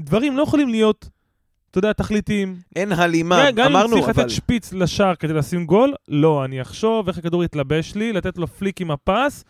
דברים 0.00 0.36
לא 0.36 0.42
יכולים 0.42 0.68
להיות, 0.68 1.08
אתה 1.70 1.78
יודע, 1.78 1.92
תכליתיים. 1.92 2.56
אין 2.76 2.92
הלימה, 2.92 3.50
גם 3.50 3.70
אם 3.70 3.76
אמרנו, 3.76 3.96
צריך 3.96 4.08
אבל... 4.08 4.22
לתת 4.22 4.30
שפיץ 4.30 4.72
לשער 4.72 5.14
כדי 5.14 5.32
לשים 5.32 5.66
גול, 5.66 5.94
לא, 6.08 6.44
אני 6.44 6.62
אחשוב 6.62 7.08
איך 7.08 7.18
הכדור 7.18 7.44
יתלבש 7.44 7.94
לי, 7.94 8.12
לתת 8.12 8.38
לו 8.38 8.46
פליק 8.46 8.80
עם 8.80 8.90
הפס, 8.90 9.44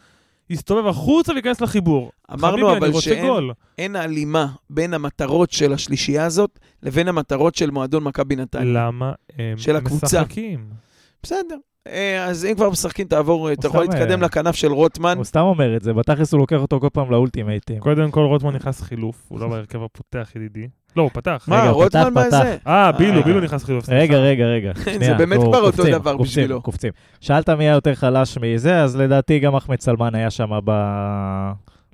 יסתובב 0.51 0.87
החוצה 0.87 1.33
וייכנס 1.33 1.61
לחיבור. 1.61 2.13
אמרנו 2.33 2.69
חביבי, 2.69 2.87
אבל 2.87 3.01
שאין 3.01 3.27
גול. 3.27 3.53
אין 3.79 3.97
הלימה 3.97 4.47
בין 4.71 4.95
המטרות 4.95 5.51
של 5.51 5.73
השלישייה 5.73 6.25
הזאת 6.25 6.59
לבין 6.83 7.09
המטרות 7.09 7.55
של 7.55 7.71
מועדון 7.71 8.05
מכבי 8.05 8.37
נתניה. 8.37 8.87
למה 8.87 9.13
הם 9.39 9.59
של 9.59 9.77
הקבוצה. 9.77 10.07
משחקים? 10.07 10.67
בסדר. 11.23 11.57
אה, 11.89 12.25
אז 12.25 12.45
אם 12.45 12.55
כבר 12.55 12.71
משחקים, 12.71 13.07
תעבור, 13.07 13.53
אתה 13.53 13.67
יכול 13.67 13.81
להתקדם 13.81 14.21
אה, 14.21 14.27
לכנף 14.27 14.55
של 14.55 14.73
רוטמן. 14.73 15.17
הוא 15.17 15.25
סתם 15.25 15.41
אומר 15.41 15.77
את 15.77 15.83
זה, 15.83 15.93
בתכלס 15.93 16.33
הוא 16.33 16.41
לוקח 16.41 16.57
אותו 16.57 16.81
כל 16.81 16.89
פעם 16.93 17.11
לאולטימייטים. 17.11 17.79
קודם 17.79 18.11
כל 18.11 18.21
רוטמן 18.21 18.55
נכנס 18.55 18.81
חילוף, 18.81 19.17
הוא 19.29 19.41
לא 19.41 19.49
בהרכב 19.49 19.83
הפותח 19.83 20.33
ידידי. 20.37 20.69
לא, 20.97 21.03
הוא 21.03 21.11
פתח. 21.13 21.45
מה, 21.49 21.71
רוטמן 21.71 22.11
פתח, 22.11 22.27
בזה? 22.27 22.57
אה, 22.67 22.93
בילו. 22.93 23.23
בילו 23.23 23.41
נכנס 23.41 23.65
חילוף. 23.65 23.89
רגע, 23.89 24.17
רגע, 24.17 24.45
רגע. 24.45 24.73
שנייה, 24.95 25.15
באמת 25.15 25.41
כבר 25.41 25.61
אותו 25.61 25.77
קופצים, 25.77 25.93
דבר 25.93 26.17
קופצים, 26.17 26.43
בשבילו. 26.43 26.63
קופצים. 26.63 26.93
שאלת 27.21 27.49
מי 27.49 27.65
היה 27.65 27.73
יותר 27.73 27.95
חלש 27.95 28.39
מזה, 28.39 28.83
אז 28.83 28.97
לדעתי 28.97 29.39
גם 29.39 29.55
אחמד 29.55 29.81
סלמן 29.81 30.15
היה 30.15 30.31
שם 30.31 30.51
ב... 30.65 30.71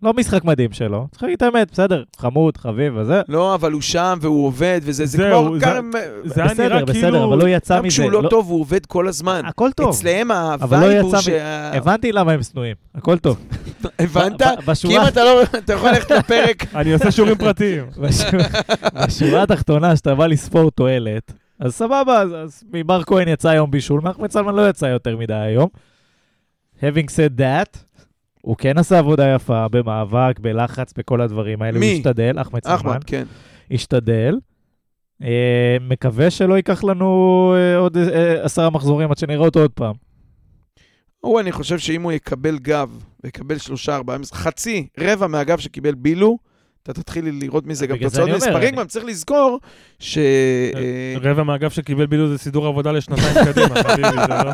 לא 0.03 0.13
משחק 0.17 0.45
מדהים 0.45 0.73
שלו. 0.73 1.07
צריך 1.11 1.23
להגיד 1.23 1.37
את 1.37 1.43
האמת, 1.43 1.71
בסדר, 1.73 2.03
חמוד, 2.19 2.57
חביב 2.57 2.93
וזה. 2.97 3.21
לא, 3.29 3.55
אבל 3.55 3.73
הוא 3.73 3.81
שם 3.83 4.19
והוא 4.21 4.47
עובד, 4.47 4.81
וזה 4.85 5.07
זה 5.07 5.19
כמו... 5.19 5.55
זה- 5.59 5.67
זה 6.25 6.43
היה 6.43 6.51
בסדר, 6.53 6.69
נראה 6.69 6.85
בסדר, 6.85 7.01
כאילו... 7.03 7.25
אבל 7.25 7.39
לא 7.39 7.49
יצא 7.49 7.77
גם 7.77 7.85
מזה. 7.85 7.89
כשהוא 7.93 8.11
לא 8.11 8.29
טוב, 8.31 8.51
הוא 8.51 8.61
עובד 8.61 8.87
כל 8.87 9.09
הזמן. 9.09 9.41
הכל 9.45 9.71
טוב. 9.77 9.89
אצלהם 9.89 10.29
לא 10.29 10.35
ה 10.61 10.70
vibe 10.70 11.05
הוא 11.05 11.17
שה... 11.19 11.77
הבנתי 11.77 12.13
למה 12.13 12.33
הם 12.33 12.43
שנואים, 12.43 12.75
הכל 12.95 13.19
טוב. 13.19 13.39
הבנת? 13.99 14.43
כי 14.83 14.97
אם 14.97 15.07
אתה 15.09 15.25
לא... 15.25 15.43
אתה 15.43 15.73
יכול 15.73 15.89
ללכת 15.91 16.11
לפרק... 16.11 16.65
אני 16.75 16.93
עושה 16.93 17.11
שיעורים 17.11 17.37
פרטיים. 17.37 17.85
בשורה- 19.07 19.43
התחתונה, 19.43 19.97
שאתה 19.97 20.15
בא 20.15 20.27
לספור 20.27 20.71
תועלת, 20.71 21.33
אז 21.61 21.75
סבבה, 21.75 22.19
אז- 22.23 22.35
אז 22.45 22.63
מבר 22.73 23.03
כהן 23.05 23.29
יצא 23.29 23.49
היום 23.49 23.71
בישול, 23.71 24.01
מאחמד 24.05 24.31
סלמן 24.31 24.55
לא 24.55 24.69
יצא 24.69 24.87
יותר 24.87 25.17
מדי 25.17 25.35
היום. 25.35 25.69
Having 26.81 27.07
said 27.09 27.41
that, 27.41 27.79
הוא 28.49 28.57
כן 28.57 28.79
עשה 28.79 28.99
עבודה 28.99 29.35
יפה 29.35 29.69
במאבק, 29.69 30.39
בלחץ, 30.41 30.93
בכל 30.99 31.21
הדברים 31.21 31.63
האלה. 31.63 31.79
מי? 31.79 31.87
הוא 31.87 31.95
השתדל, 31.95 32.41
אחמד 32.41 32.65
סלמן. 32.65 32.77
אחמד, 32.77 33.05
כן. 33.05 33.25
השתדל. 33.71 34.39
אה, 35.23 35.77
מקווה 35.81 36.31
שלא 36.31 36.55
ייקח 36.55 36.85
לנו 36.85 37.55
אה, 37.57 37.77
עוד 37.77 37.97
אה, 37.97 38.45
עשרה 38.45 38.71
מחזורים 38.71 39.11
עד 39.11 39.19
שנראה 39.19 39.45
אותו 39.45 39.61
עוד 39.61 39.71
פעם. 39.71 39.95
הוא, 41.21 41.41
אני 41.41 41.53
חושב 41.53 41.79
שאם 41.79 42.03
הוא 42.03 42.13
יקבל 42.13 42.59
גב, 42.59 43.05
ויקבל 43.25 43.59
שלושה, 43.59 43.97
ארבעה, 43.97 44.17
חצי, 44.33 44.87
רבע 44.99 45.27
מהגב 45.27 45.59
שקיבל 45.59 45.95
בילו, 45.95 46.39
אתה 46.91 47.03
תתחיל 47.03 47.25
לראות 47.41 47.67
מזה 47.67 47.87
גם 47.87 47.97
תוצאות 47.97 48.29
מספרים, 48.31 48.75
גם 48.75 48.87
צריך 48.87 49.05
לזכור 49.05 49.61
ש... 49.99 50.19
אה, 50.19 51.15
רבע 51.31 51.43
מהאגף 51.43 51.73
שקיבל 51.73 52.07
בילו 52.07 52.29
זה 52.29 52.39
סידור 52.39 52.67
עבודה 52.67 52.93
לשנתיים 52.93 53.35
קדימה, 53.53 53.83
חביבי, 53.83 54.09
זה 54.09 54.45
לא... 54.45 54.53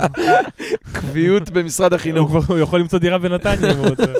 קביעות 0.92 1.50
במשרד 1.50 1.92
הוא 1.92 1.96
החינוך. 1.96 2.28
כבר- 2.30 2.40
הוא 2.48 2.58
יכול 2.58 2.80
למצוא 2.80 2.98
דירה 2.98 3.18
בנתניה 3.18 3.72
אם 3.72 3.76
הוא 3.76 3.88
רוצה. 3.88 4.12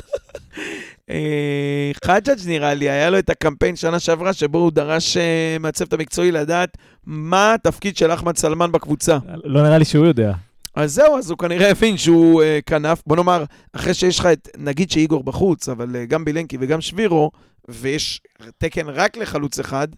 אה, 1.11 1.91
חג'אג' 2.05 2.39
נראה 2.47 2.75
לי, 2.75 2.91
היה 2.91 3.11
לו 3.11 3.19
את 3.19 3.31
הקמפיין 3.31 3.77
שנה 3.77 3.99
שעברה, 3.99 4.33
שבו 4.33 4.59
הוא 4.59 4.71
דרש 4.73 5.17
אה, 5.17 5.57
מהצוות 5.61 5.93
המקצועי 5.93 6.33
לדעת 6.33 6.77
מה 7.07 7.55
התפקיד 7.55 7.97
של 7.97 8.13
אחמד 8.13 8.37
סלמן 8.37 8.73
בקבוצה. 8.73 9.19
לא 9.45 9.63
נראה 9.63 9.79
לי 9.79 9.85
שהוא 9.85 10.07
יודע. 10.07 10.33
אז 10.75 10.95
זהו, 10.95 11.19
אז 11.19 11.31
הוא 11.31 11.39
כנראה 11.39 11.71
הבין 11.71 11.97
שהוא 11.97 12.43
כנף. 12.67 13.03
בוא 13.07 13.17
נאמר, 13.17 13.45
אחרי 13.73 13.95
שיש 13.95 14.19
לך 14.19 14.27
את, 14.27 14.49
נגיד 14.59 14.91
שאיגור 14.91 15.25
בחוץ, 15.25 15.69
אבל 15.69 16.05
גם 16.09 16.25
בילנקי 16.25 16.57
וגם 16.61 16.81
שבירו, 16.81 17.31
ויש 17.69 18.21
תקן 18.59 18.89
רק 18.89 19.17
לחלוץ 19.17 19.59
אחד, 19.59 19.89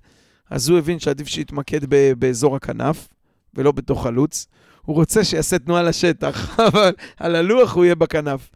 אז 0.51 0.69
הוא 0.69 0.79
הבין 0.79 0.99
שעדיף 0.99 1.29
שיתמקד 1.29 1.81
ב- 1.89 2.13
באזור 2.19 2.57
הכנף, 2.57 3.09
ולא 3.55 3.73
בתוך 3.73 4.03
חלוץ. 4.03 4.47
הוא 4.83 4.97
רוצה 4.97 5.25
שיעשה 5.25 5.59
תנועה 5.59 5.83
לשטח, 5.83 6.59
אבל 6.69 6.93
על 7.17 7.37
הלוח 7.37 7.75
הוא 7.75 7.85
יהיה 7.85 7.95
בכנף. 7.95 8.51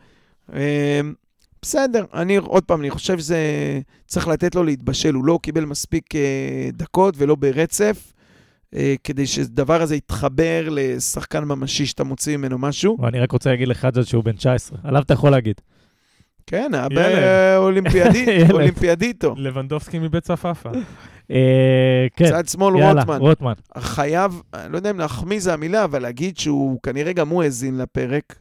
אה, 0.55 1.01
בסדר, 1.63 2.05
אני 2.15 2.37
עוד 2.37 2.65
פעם, 2.65 2.81
אני 2.81 2.91
חושב 2.91 3.19
שזה... 3.19 3.39
צריך 4.07 4.29
לתת 4.29 4.55
לו 4.55 4.65
להתבשל, 4.65 5.15
הוא 5.15 5.25
לא 5.25 5.39
קיבל 5.43 5.65
מספיק 5.65 6.15
אה, 6.15 6.71
דקות 6.73 7.15
ולא 7.19 7.35
ברצף. 7.35 8.13
אה, 8.75 8.95
כדי 9.05 9.27
שהדבר 9.27 9.83
הזה 9.83 9.97
יתחבר 9.97 10.69
לשחקן 10.71 11.45
ממשי 11.45 11.87
שאתה 11.87 12.05
מוציא 12.05 12.37
ממנו 12.37 12.59
משהו. 12.59 12.97
אני 13.09 13.21
רק 13.21 13.33
רוצה 13.33 13.51
להגיד 13.51 13.69
לחג'אג' 13.69 14.05
שהוא 14.05 14.25
בן 14.25 14.33
19. 14.33 14.79
עליו 14.85 15.03
אתה 15.03 15.15
יכול 15.15 15.31
להגיד. 15.31 15.61
כן. 16.51 16.73
באולימפיאדית, 16.95 18.29
ילד. 18.39 18.53
אולימפיאדיטו. 18.53 19.35
לבנדובסקי 19.37 19.99
מבית 19.99 20.25
צפאפא. 20.25 20.71
אה, 21.31 22.07
כן, 22.17 22.29
צד 22.29 22.49
שמאל 22.49 22.75
רוטמן. 22.75 23.19
רוטמן. 23.19 23.53
חייב, 23.79 24.43
לא 24.71 24.77
יודע 24.77 24.91
אם 24.91 24.99
להחמיא 24.99 25.41
זה 25.41 25.53
המילה, 25.53 25.85
אבל 25.85 26.03
להגיד 26.03 26.39
שהוא, 26.39 26.79
כנראה 26.83 27.13
גם 27.13 27.29
הוא 27.29 27.43
האזין 27.43 27.79
לפרק. 27.79 28.39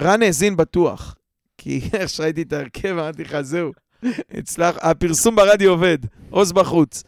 רן 0.00 0.22
האזין 0.22 0.56
בטוח. 0.56 1.16
כי 1.58 1.80
איך 1.92 2.08
שראיתי 2.08 2.42
את 2.42 2.52
ההרכב, 2.52 2.88
אמרתי 2.88 3.24
לך, 3.24 3.40
זהו, 3.40 3.72
הצלח, 4.30 4.76
הפרסום 4.80 5.36
ברדיו 5.36 5.70
עובד, 5.70 5.98
עוז 6.30 6.52
בחוץ. 6.52 7.04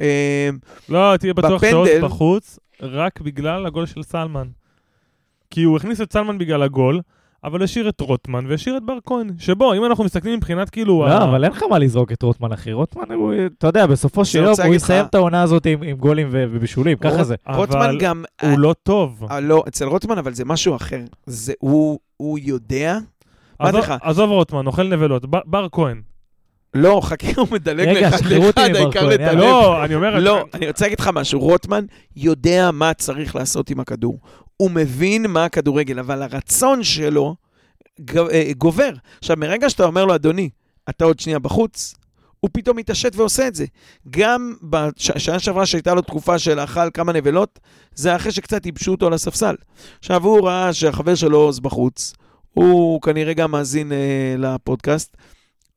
אה, 0.00 0.50
לא, 0.88 1.16
תהיה 1.16 1.34
בטוח 1.34 1.64
שעוז 1.70 1.88
בחוץ, 2.02 2.58
רק 2.80 3.20
בגלל 3.20 3.66
הגול 3.66 3.86
של 3.86 4.02
סלמן. 4.02 4.48
כי 5.50 5.62
הוא 5.62 5.76
הכניס 5.76 6.00
את 6.00 6.12
סלמן 6.12 6.38
בגלל 6.38 6.62
הגול, 6.62 7.00
אבל 7.44 7.62
השאיר 7.62 7.88
את 7.88 8.00
רוטמן 8.00 8.44
והשאיר 8.48 8.76
את 8.76 8.82
בר 8.82 8.98
כהן. 9.06 9.30
שבו, 9.38 9.74
אם 9.74 9.84
אנחנו 9.84 10.04
מסתכלים 10.04 10.34
מבחינת 10.36 10.70
כאילו... 10.70 11.06
לא, 11.08 11.12
ה- 11.12 11.24
אבל 11.24 11.44
אין 11.44 11.52
לך 11.52 11.62
מה 11.70 11.78
לזרוק 11.78 12.12
את 12.12 12.22
רוטמן, 12.22 12.52
אחי. 12.52 12.72
רוטמן, 12.72 13.14
הוא, 13.14 13.32
אתה 13.58 13.66
יודע, 13.66 13.86
בסופו 13.86 14.24
של 14.24 14.38
יום 14.38 14.54
הוא 14.66 14.74
יסיים 14.74 15.04
את 15.04 15.14
העונה 15.14 15.42
הזאת 15.42 15.66
עם 15.66 15.82
עם 15.82 15.96
גולים 15.96 16.28
ובישולים, 16.30 16.98
ככה 16.98 17.24
זה. 17.24 17.34
רוטמן 17.48 17.76
אבל 17.76 17.98
גם... 18.00 18.24
הוא 18.42 18.58
לא 18.58 18.74
טוב. 18.82 19.24
אה, 19.30 19.40
לא, 19.40 19.64
אצל 19.68 19.84
רוטמן, 19.88 20.18
אבל 20.18 20.32
זה 20.34 20.44
משהו 20.44 20.76
אחר. 20.76 21.00
זה, 21.26 21.52
הוא, 21.58 21.98
הוא 22.16 22.38
יודע... 22.42 22.98
מה 23.60 23.68
עזוב- 23.68 23.80
לך? 23.80 23.94
עזוב 24.02 24.30
רוטמן, 24.30 24.66
אוכל 24.66 24.88
נבלות. 24.88 25.26
בר- 25.26 25.40
בר 25.46 25.66
כהן. 25.72 26.00
לא, 26.74 27.00
חכה, 27.04 27.26
הוא 27.36 27.48
מדלג 27.50 27.88
רגע, 27.88 28.10
לאחד 28.10 28.24
לאחד, 28.24 28.70
העיקר 28.74 29.06
לטלב. 29.06 29.38
לא, 29.38 29.84
אני 29.84 29.94
אומר... 29.94 30.18
לא, 30.18 30.44
אני 30.54 30.66
רוצה 30.68 30.84
להגיד 30.84 31.00
לך 31.00 31.10
משהו, 31.14 31.40
רוטמן 31.40 31.84
יודע 32.16 32.70
מה 32.70 32.94
צריך 32.94 33.36
לעשות 33.36 33.70
עם 33.70 33.80
הכדור. 33.80 34.18
הוא 34.56 34.70
מבין 34.70 35.26
מה 35.26 35.44
הכדורגל, 35.44 35.98
אבל 35.98 36.22
הרצון 36.22 36.84
שלו 36.84 37.36
אה, 38.16 38.50
גובר. 38.58 38.90
עכשיו, 39.18 39.36
מרגע 39.36 39.70
שאתה 39.70 39.84
אומר 39.84 40.04
לו, 40.04 40.14
אדוני, 40.14 40.50
אתה 40.90 41.04
עוד 41.04 41.20
שנייה 41.20 41.38
בחוץ, 41.38 41.94
הוא 42.40 42.50
פתאום 42.52 42.76
מתעשת 42.76 43.12
ועושה 43.16 43.48
את 43.48 43.54
זה. 43.54 43.64
גם 44.10 44.54
בשנה 44.62 45.38
שעברה 45.38 45.66
שהייתה 45.66 45.94
לו 45.94 46.02
תקופה 46.02 46.38
של 46.38 46.60
אכל 46.60 46.90
כמה 46.94 47.12
נבלות, 47.12 47.60
זה 47.94 48.16
אחרי 48.16 48.32
שקצת 48.32 48.66
ייבשו 48.66 48.90
אותו 48.90 49.06
על 49.06 49.12
הספסל. 49.12 49.54
עכשיו, 49.98 50.24
הוא 50.24 50.46
ראה 50.46 50.72
שהחבר 50.72 51.14
שלו 51.14 51.38
עוז 51.38 51.60
בחוץ, 51.60 52.14
הוא 52.50 53.02
כנראה 53.02 53.34
גם 53.34 53.50
מאזין 53.50 53.92
אה, 53.92 54.34
לפודקאסט, 54.38 55.16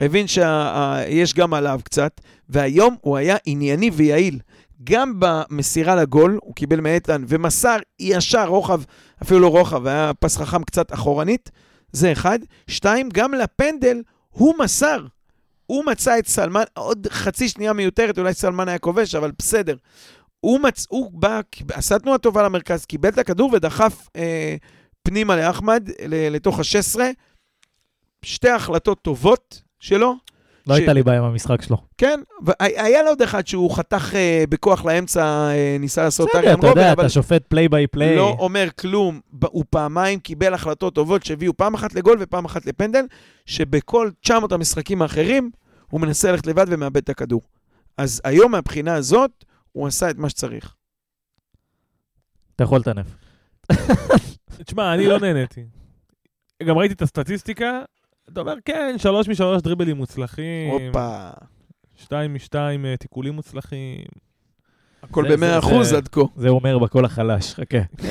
הבין 0.02 0.28
שיש 0.28 1.34
גם 1.34 1.54
עליו 1.54 1.80
קצת, 1.84 2.22
והיום 2.50 2.96
הוא 3.02 3.18
היה 3.18 3.36
ענייני 3.46 3.90
ויעיל. 3.90 4.40
גם 4.84 5.14
במסירה 5.20 5.96
לגול, 5.96 6.40
הוא 6.44 6.56
קיבל 6.56 6.80
מאיתן 6.80 7.24
ומסר 7.28 7.78
ישר 8.00 8.48
רוחב, 8.48 8.82
אפילו 9.24 9.40
לא 9.40 9.48
רוחב, 9.48 9.88
היה 9.88 10.12
פס 10.20 10.38
חכם 10.38 10.64
קצת 10.64 10.94
אחורנית, 10.94 11.52
זה 11.92 12.12
אחד. 12.12 12.40
שתיים, 12.68 13.10
גם 13.14 13.34
לפנדל 13.34 14.02
הוא 14.30 14.54
מסר. 14.60 15.06
הוא 15.66 15.86
מצא 15.86 16.20
את 16.20 16.28
סלמן, 16.28 16.64
עוד 16.74 17.08
חצי 17.10 17.50
שנייה 17.50 17.74
מיותרת, 17.74 18.20
אולי 18.20 18.34
סלמן 18.34 18.68
היה 18.68 18.80
כובש, 18.80 19.16
אבל 19.16 19.32
בסדר. 19.40 19.76
הוא, 20.40 20.60
מצ... 20.60 20.86
הוא 20.90 21.12
בא, 21.14 21.42
עשה 21.74 22.00
תנועה 22.00 22.18
טובה 22.18 22.44
למרכז, 22.44 22.86
קיבל 22.86 23.10
את 23.10 23.18
הכדור 23.18 23.50
ודחף 23.54 24.08
אה, 24.16 24.56
פנימה 25.04 25.36
לאחמד, 25.36 25.90
לתוך 26.10 26.60
ה-16. 26.60 27.00
שתי 28.22 28.50
החלטות 28.50 29.02
טובות 29.02 29.62
שלו. 29.86 30.16
לא 30.68 30.76
ש- 30.76 30.78
הייתה 30.78 30.94
לי 30.94 31.04
בעיה 31.04 31.20
עם 31.20 31.26
המשחק 31.26 31.62
שלו. 31.62 31.78
כן, 31.98 32.20
והיה 32.46 33.04
לו 33.04 33.10
עוד 33.10 33.22
אחד 33.22 33.48
שהוא 33.48 33.76
חתך 33.76 34.12
אה, 34.16 34.44
בכוח 34.50 34.86
לאמצע, 34.86 35.24
אה, 35.50 35.78
ניסה 35.80 36.04
לעשות 36.04 36.30
בסדר, 36.30 36.40
אריאן 36.42 36.60
אתה 36.60 36.68
יודע, 36.68 36.82
רובן, 36.82 36.94
אבל 36.94 37.02
אתה 37.06 37.10
שופט 37.10 37.44
play 37.48 37.70
by 37.70 37.88
play. 37.88 38.16
לא 38.16 38.36
אומר 38.40 38.68
כלום. 38.80 39.20
הוא 39.46 39.66
פעמיים 39.70 40.20
קיבל 40.20 40.54
החלטות 40.54 40.96
טובות 40.96 41.26
שהביאו 41.26 41.58
פעם 41.58 41.74
אחת 41.74 41.94
לגול 41.96 42.18
ופעם 42.22 42.46
אחת 42.46 42.66
לפנדל, 42.66 43.06
שבכל 43.46 44.10
900 44.22 44.52
המשחקים 44.52 45.02
האחרים 45.02 45.52
הוא 45.90 46.02
מנסה 46.02 46.32
ללכת 46.32 46.48
לבד 46.48 46.66
ומאבד 46.70 46.98
את 46.98 47.10
הכדור. 47.10 47.42
אז 47.98 48.22
היום 48.24 48.52
מהבחינה 48.52 48.94
הזאת, 48.96 49.46
הוא 49.72 49.88
עשה 49.88 50.10
את 50.10 50.18
מה 50.18 50.30
שצריך. 50.30 50.76
אתה 52.56 52.64
יכול 52.64 52.80
לטנף. 52.80 53.08
תשמע, 54.64 54.94
אני 54.94 55.08
לא 55.08 55.20
נהניתי. 55.20 55.64
גם 56.64 56.78
ראיתי 56.78 56.94
את 56.94 57.02
הסטטיסטיקה, 57.02 57.82
אתה 58.34 58.42
אומר, 58.42 58.54
כן, 58.66 58.96
שלוש 58.98 59.28
משלוש 59.30 59.62
דריבלים 59.62 59.98
מוצלחים, 59.98 60.72
הופה. 60.72 61.30
שתיים 61.96 62.34
משתיים 62.34 62.86
אה, 62.86 62.98
תיקולים 62.98 63.34
מוצלחים. 63.34 63.98
הכל 65.04 65.28
זה- 65.30 65.38
ב-100 65.38 65.40
זה- 65.40 65.60
אחוז 65.60 65.94
עד 65.94 66.08
כה. 66.08 66.22
זה 66.36 66.50
אומר 66.50 66.80
בקול 66.80 67.06
החלש, 67.06 67.54
חכה. 67.54 67.78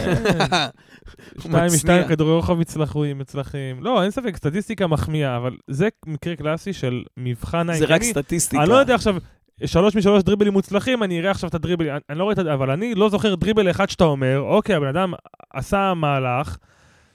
שתיים. 1.41 1.67
משתיים 1.75 2.09
כדורי 2.09 2.33
רוחב 2.35 2.55
מצלחים, 2.55 3.19
מצלחים. 3.19 3.83
לא, 3.83 4.03
אין 4.03 4.11
ספק, 4.11 4.37
סטטיסטיקה 4.37 4.87
מחמיאה, 4.87 5.37
אבל 5.37 5.57
זה 5.71 5.89
מקרה 6.07 6.37
קלאסי 6.37 6.73
של 6.73 7.03
מבחן 7.17 7.67
זה 7.73 7.85
רק 7.85 7.91
הענייני. 7.91 8.11
סטטיסטיקה. 8.12 8.62
אני 8.62 8.71
לא 8.71 8.75
יודע 8.75 8.95
עכשיו, 8.95 9.17
שלוש 9.65 9.97
משלוש 9.97 10.23
דריבלים 10.23 10.53
מוצלחים, 10.53 11.03
אני 11.03 11.21
אראה 11.21 11.31
עכשיו 11.31 11.49
את 11.49 11.55
הדריבלים, 11.55 11.93
אני 12.11 12.19
לא 12.19 12.25
רואה 12.25 12.33
את 12.35 12.47
ה... 12.47 12.55
אבל 12.55 12.71
אני 12.71 12.95
לא 12.95 13.09
זוכר 13.09 13.35
דריבל 13.35 13.71
אחד 13.71 13.89
שאתה 13.91 14.05
אומר, 14.05 14.41
אוקיי, 14.41 14.75
הבן 14.77 14.87
אדם 14.87 15.12
עשה 15.53 15.95
מהלך, 15.95 16.57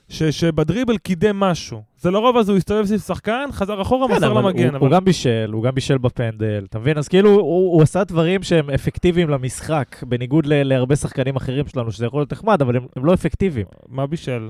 ש, 0.09 0.23
שבדריבל 0.23 0.97
קידם 0.97 1.39
משהו. 1.39 1.81
זה 2.01 2.11
לרוב 2.11 2.37
אז 2.37 2.49
הוא 2.49 2.57
הסתובב 2.57 2.85
סביב 2.85 2.99
שחקן, 2.99 3.49
חזר 3.51 3.81
אחורה, 3.81 4.07
כן, 4.07 4.15
מסר 4.15 4.33
למגן. 4.33 4.59
הוא- 4.63 4.69
אבל 4.69 4.79
הוא 4.79 4.89
גם 4.91 5.05
בישל, 5.05 5.49
הוא 5.53 5.63
גם 5.63 5.75
בישל 5.75 5.97
בפנדל, 5.97 6.65
אתה 6.69 6.79
מבין? 6.79 6.97
אז 6.97 7.07
כאילו, 7.07 7.29
הוא 7.29 7.41
הוא 7.73 7.81
עשה 7.83 8.03
דברים 8.03 8.43
שהם 8.43 8.69
אפקטיביים 8.69 9.29
למשחק, 9.29 10.03
בניגוד 10.07 10.45
ל- 10.45 10.63
להרבה 10.63 10.95
שחקנים 10.95 11.35
אחרים 11.35 11.67
שלנו, 11.67 11.91
שזה 11.91 12.05
יכול 12.05 12.19
להיות 12.21 12.33
נחמד, 12.33 12.61
אבל 12.61 12.75
הם 12.75 12.85
הם 12.95 13.05
לא 13.05 13.13
אפקטיביים. 13.13 13.65
מה 13.87 14.07
בישל? 14.07 14.49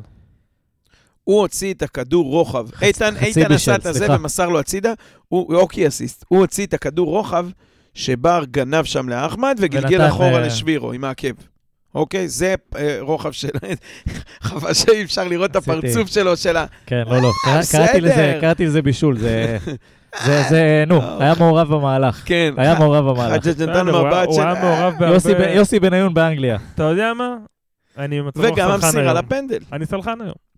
הוא 1.23 1.39
הוציא 1.41 1.73
את 1.73 1.81
הכדור 1.81 2.25
רוחב. 2.25 2.67
איתן, 2.81 3.13
חצי 3.15 3.25
איתן 3.25 3.41
בישל, 3.49 3.71
עשה 3.71 3.75
את 3.75 3.85
הזה. 3.85 4.15
ומסר 4.15 4.49
לו 4.49 4.59
הצידה, 4.59 4.93
הוא 5.27 5.55
אוקי 5.55 5.87
אסיסט. 5.87 6.25
הוא 6.27 6.39
הוציא 6.39 6.65
את 6.65 6.73
הכדור 6.73 7.07
רוחב 7.09 7.47
שבר 7.93 8.43
גנב 8.51 8.83
שם 8.83 9.09
לאחמד 9.09 9.55
וגלגל 9.59 9.87
ונתן, 10.01 10.07
אחורה 10.07 10.33
אה, 10.33 10.39
לשבירו 10.45 10.91
עם 10.91 11.03
העקב. 11.03 11.27
אוקיי? 11.95 12.27
זה 12.27 12.55
אה, 12.77 12.97
רוחב 13.01 13.31
של... 13.31 13.49
חבל 14.41 14.73
שאי 14.73 15.03
אפשר 15.03 15.27
לראות 15.27 15.51
את. 15.51 15.55
הפרצוף 15.55 16.07
שלו, 16.09 16.37
של 16.37 16.57
ה... 16.57 16.65
כן, 16.85 17.03
לא, 17.07 17.21
לא, 17.21 17.29
בסדר. 17.59 17.85
קראתי 17.85 18.01
לזה, 18.01 18.37
קראתי 18.41 18.65
לזה 18.65 18.81
בישול, 18.81 19.17
זה, 19.17 19.57
זה, 20.25 20.43
זה, 20.49 20.83
נו, 20.87 20.95
לא. 20.95 21.21
היה 21.23 21.33
מעורב 21.39 21.67
במהלך. 21.75 22.21
כן. 22.25 22.53
היה 22.57 22.79
מעורב 22.79 23.05
במהלך. 23.13 23.43
חג'ג' 23.43 23.61
נתן 23.61 23.71
בסדר, 23.71 23.97
הוא 23.97 24.07
היה- 24.07 24.15
מבט 24.17 24.25
הוא 24.27 24.35
של... 24.35 24.41
היה 24.41 24.53
מעורב 24.63 24.93
בהרבה... 24.99 25.49
יוסי 25.51 25.79
בניון 25.79 26.13
באנגליה. 26.13 26.57
אתה 26.75 26.83
יודע 26.83 27.13
מה? 27.13 27.35
אני 27.97 28.21
מצב 28.21 28.39
רוח 28.41 28.51
וגם 28.53 28.69
סלחן 28.71 28.85
המסירה 28.85 29.03
היום. 29.11 29.17
לפנדל. 29.17 29.59
אני 29.73 29.85
סלחן 29.85 30.21
היום. 30.21 30.48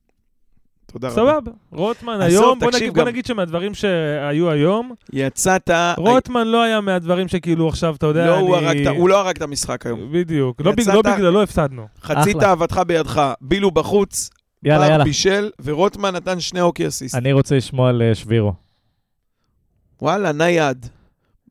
תודה 0.92 1.08
רבה. 1.08 1.16
סבבה. 1.16 1.52
רוטמן 1.72 2.22
היום, 2.22 2.60
בוא 2.60 2.72
נגיד- 2.76 2.94
בוא 2.94 3.02
גם- 3.02 3.08
נגיד 3.08 3.26
שמהדברים 3.26 3.74
שהיו 3.74 4.50
היום, 4.52 4.94
יצאת... 5.14 5.70
רוטמן 5.98 6.48
לא 6.48 6.64
היה 6.64 6.82
מהדברים 6.82 7.28
שכאילו 7.28 7.68
עכשיו, 7.70 7.96
אתה 7.96 8.06
יודע, 8.06 8.26
לא, 8.28 8.34
אני... 8.38 8.42
הוא 8.48 8.56
הרג 8.56 8.88
הוא 8.88 9.10
לא 9.10 9.20
הרג 9.20 9.36
את 9.36 9.42
המשחק 9.42 9.86
היום. 9.86 10.00
בדיוק. 10.12 10.62
לא 10.62 10.72
יצאת- 10.72 10.94
לא 10.94 11.02
בגללו 11.02 11.44
הפסדנו. 11.44 11.88
חצי. 12.02 12.34
תאוותך 12.34 12.82
בידך, 12.88 13.22
בילו 13.42 13.72
בחוץ, 13.72 14.30
יאללה, 14.64 14.88
יאללה. 14.88 15.04
בישל, 15.04 15.50
ורוטמן 15.64 16.16
נתן 16.16 16.40
שני 16.40 16.62
אוקי 16.62 16.88
אסיסט. 16.88 17.16
אני 17.16 17.32
רוצה 17.32 17.56
לשמוע 17.58 17.90
על 17.90 18.02
אה, 18.02 18.16
שבירו. 18.16 18.54
וואלה, 20.02 20.32
נייד. 20.32 20.86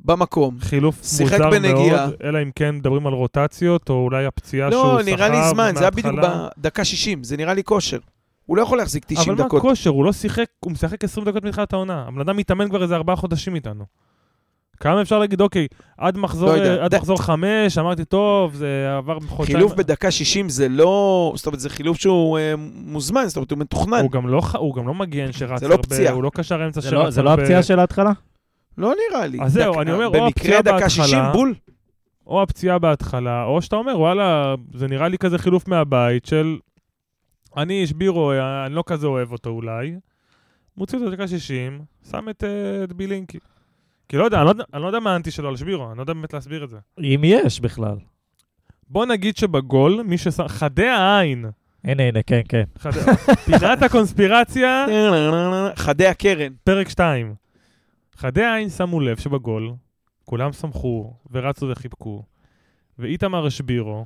במקום. 0.05 0.57
חילוף 0.61 0.97
מוזר 1.21 1.51
בנגיעה. 1.51 2.07
מאוד, 2.07 2.15
אלא 2.25 2.43
אם 2.43 2.51
כן 2.55 2.75
מדברים 2.75 3.07
על 3.07 3.13
רוטציות, 3.13 3.89
או 3.91 3.95
אולי 4.05 4.27
הפציעה 4.27 4.71
שהוא 4.71 4.83
סחב 4.83 4.97
לא, 4.97 5.03
נראה 5.03 5.29
לי 5.29 5.37
זמן, 5.51 5.73
זה 5.75 5.81
היה 5.81 5.91
בדיוק. 5.91 6.15
בדקה 6.59 6.85
60, 6.85 7.25
זה 7.25 7.37
נראה 7.37 7.55
לי 7.55 7.65
כושר. 7.65 7.99
הוא 8.51 8.57
לא 8.57 8.63
יכול 8.63 8.79
להחזיק 8.79 9.05
90 9.05 9.29
אבל 9.35 9.43
מה 9.43 9.49
דקות. 9.49 9.63
כושר? 9.63 9.91
הוא 9.91 10.05
לא 10.05 10.13
שיחק, 10.13 10.45
הוא 10.61 10.73
משחק 10.73 11.05
20 11.05 11.27
דקות 11.27 11.45
מתחילת 11.45 11.73
העונה. 11.73 12.05
הבן 12.09 12.21
אדם 12.21 12.37
מתאמן 12.37 12.69
כבר 12.69 12.83
איזה 12.83 12.97
ארבעה 12.97 13.17
חודשים 13.17 13.55
איתנו. 13.55 13.85
כמה 14.81 15.03
אפשר 15.03 15.19
להגיד, 15.19 15.41
אוקיי, 15.41 15.67
עד 15.99 16.19
מחזור, 16.19 16.49
לא 16.49 16.55
יודע. 16.55 16.85
עד 16.85 16.95
ד- 16.95 16.99
מחזור 16.99 17.23
חמש, 17.23 17.79
אמרתי, 17.79 18.05
טוב, 18.05 18.55
זה 18.55 18.95
עבר 18.97 19.19
חודשיים. 19.29 19.59
חילוף 19.59 19.73
בדקה 19.75 20.11
60 20.11 20.49
זה 20.49 20.69
לא... 20.69 21.33
זאת 21.37 21.47
אומרת, 21.47 21.61
זה 21.61 21.71
חילוף 21.71 21.99
שהוא 22.01 22.39
אה, 22.39 22.55
מוזמן, 22.75 23.25
זאת 23.27 23.37
אומרת, 23.37 23.51
הוא 23.51 23.59
מתוכנן. 23.59 24.01
הוא 24.03 24.11
גם 24.11 24.29
לא, 24.29 24.41
הוא 24.59 24.75
גם 24.75 24.87
לא 24.89 24.95
מגן 24.95 25.33
שרץ 25.33 25.61
זה 25.61 25.69
לא 25.69 25.75
הרבה, 25.75 25.83
פציעה. 25.83 26.13
הוא 26.13 26.23
לא 26.23 26.31
קשר 26.35 26.67
אמצע 26.67 26.81
זה 26.81 26.91
שרץ 26.91 27.05
לא- 27.05 27.11
זה 27.11 27.23
לא 27.23 27.31
הרבה. 27.31 27.43
הפציעה 27.43 27.63
של 27.63 27.79
ההתחלה? 27.79 28.13
לא 28.79 28.93
נראה 29.11 29.27
לי. 29.27 29.39
אז 29.43 29.53
זהו, 29.53 29.75
דק- 29.75 29.81
אני 29.81 29.93
אומר, 29.93 30.07
או 30.07 30.13
במקרה 30.13 30.29
הפציעה 30.29 30.63
דקה 30.63 30.73
בהתחלה, 30.73 30.89
60 30.91 31.19
בול. 31.33 31.55
או 32.27 32.43
הפציעה 32.43 32.79
בהתחלה, 32.79 33.45
או 33.45 33.63
שאתה 33.63 33.77
אומר, 33.77 33.99
וואלה, 33.99 34.55
זה 34.75 34.89
נראה 34.89 35.09
לי 35.09 35.19
כזה 35.19 35.39
חילוף 35.39 35.69
מהבית 35.69 36.27
של... 36.27 36.57
אני 37.57 37.81
איש 37.81 37.93
בירו, 37.93 38.33
אה, 38.33 38.67
אני 38.67 38.75
לא 38.75 38.85
כזה 38.87 39.07
אוהב 39.07 39.33
אותו 39.33 39.51
אולי. 39.51 39.95
מוציא 40.77 40.99
אותו 40.99 41.11
דקה 41.11 41.29
60, 41.29 41.81
שם 42.11 42.29
את, 42.29 42.45
אה, 42.45 42.85
את 42.85 42.93
בילינקי. 42.93 43.39
כי 44.09 44.17
לא 44.17 44.25
יודע, 44.25 44.37
אני 44.39 44.45
לא, 44.45 44.51
יודע- 44.51 44.65
אני 44.75 44.83
לא 44.83 44.87
יודע 44.87 45.01
מה 45.01 45.13
האנטי 45.13 45.31
שלו 45.31 45.49
על 45.49 45.57
שבירו, 45.57 45.89
אני 45.91 45.97
לא 45.99 46.03
יודע 46.03 46.13
באמת 46.13 46.33
להסביר 46.33 46.65
את 46.65 46.71
זה. 46.71 46.77
אם 46.99 47.21
יש 47.25 47.61
בכלל. 47.61 47.97
בוא 48.89 49.07
נגיד 49.07 49.37
שבגול, 49.37 50.03
מי 50.03 50.19
ששם... 50.19 50.49
חדי 50.49 50.89
העין, 50.89 51.45
הנה, 51.85 52.03
הנה, 52.03 52.23
כן, 52.23 52.41
כן. 52.49 52.63
פינת 53.47 53.83
הקונספירציה, 53.83 54.87
חדי 55.77 56.07
הקרן. 56.07 56.53
פרק 56.65 56.89
2. 56.89 57.35
חדי 58.17 58.43
העין 58.45 58.69
שמו 58.69 59.01
לב 59.01 59.17
שבגול, 59.19 59.73
כולם 60.25 60.53
שמחו 60.53 61.13
ורצו 61.31 61.67
וחיבקו, 61.71 62.23
ואיתמר 62.99 63.49
שבירו 63.49 64.05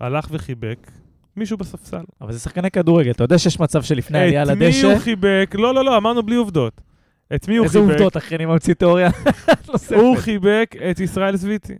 הלך 0.00 0.28
וחיבק 0.30 0.90
מישהו 1.38 1.58
בספסל. 1.58 2.02
אבל 2.20 2.32
זה 2.32 2.38
שחקני 2.38 2.70
כדורגל, 2.70 3.10
אתה 3.10 3.24
יודע 3.24 3.38
שיש 3.38 3.60
מצב 3.60 3.82
שלפני 3.82 4.18
העלייה 4.18 4.42
את 4.42 4.48
מי 4.48 4.66
לדשא? 4.66 4.86
הוא 4.86 4.98
חיבק? 4.98 5.54
לא, 5.58 5.74
לא, 5.74 5.84
לא, 5.84 5.96
אמרנו 5.96 6.22
בלי 6.22 6.36
עובדות. 6.36 6.80
את 7.34 7.48
מי 7.48 7.56
הוא 7.56 7.64
איזה 7.64 7.78
חיבק? 7.78 7.90
עובדות, 7.90 8.16
אחי, 8.16 8.36
אני 8.36 8.46
ממציא 8.46 8.74
תיאוריה 8.74 9.10
נוספת. 9.68 9.96
הוא 10.02 10.16
חיבק 10.16 10.74
את 10.90 11.00
ישראל 11.00 11.36
סוויטי. 11.36 11.74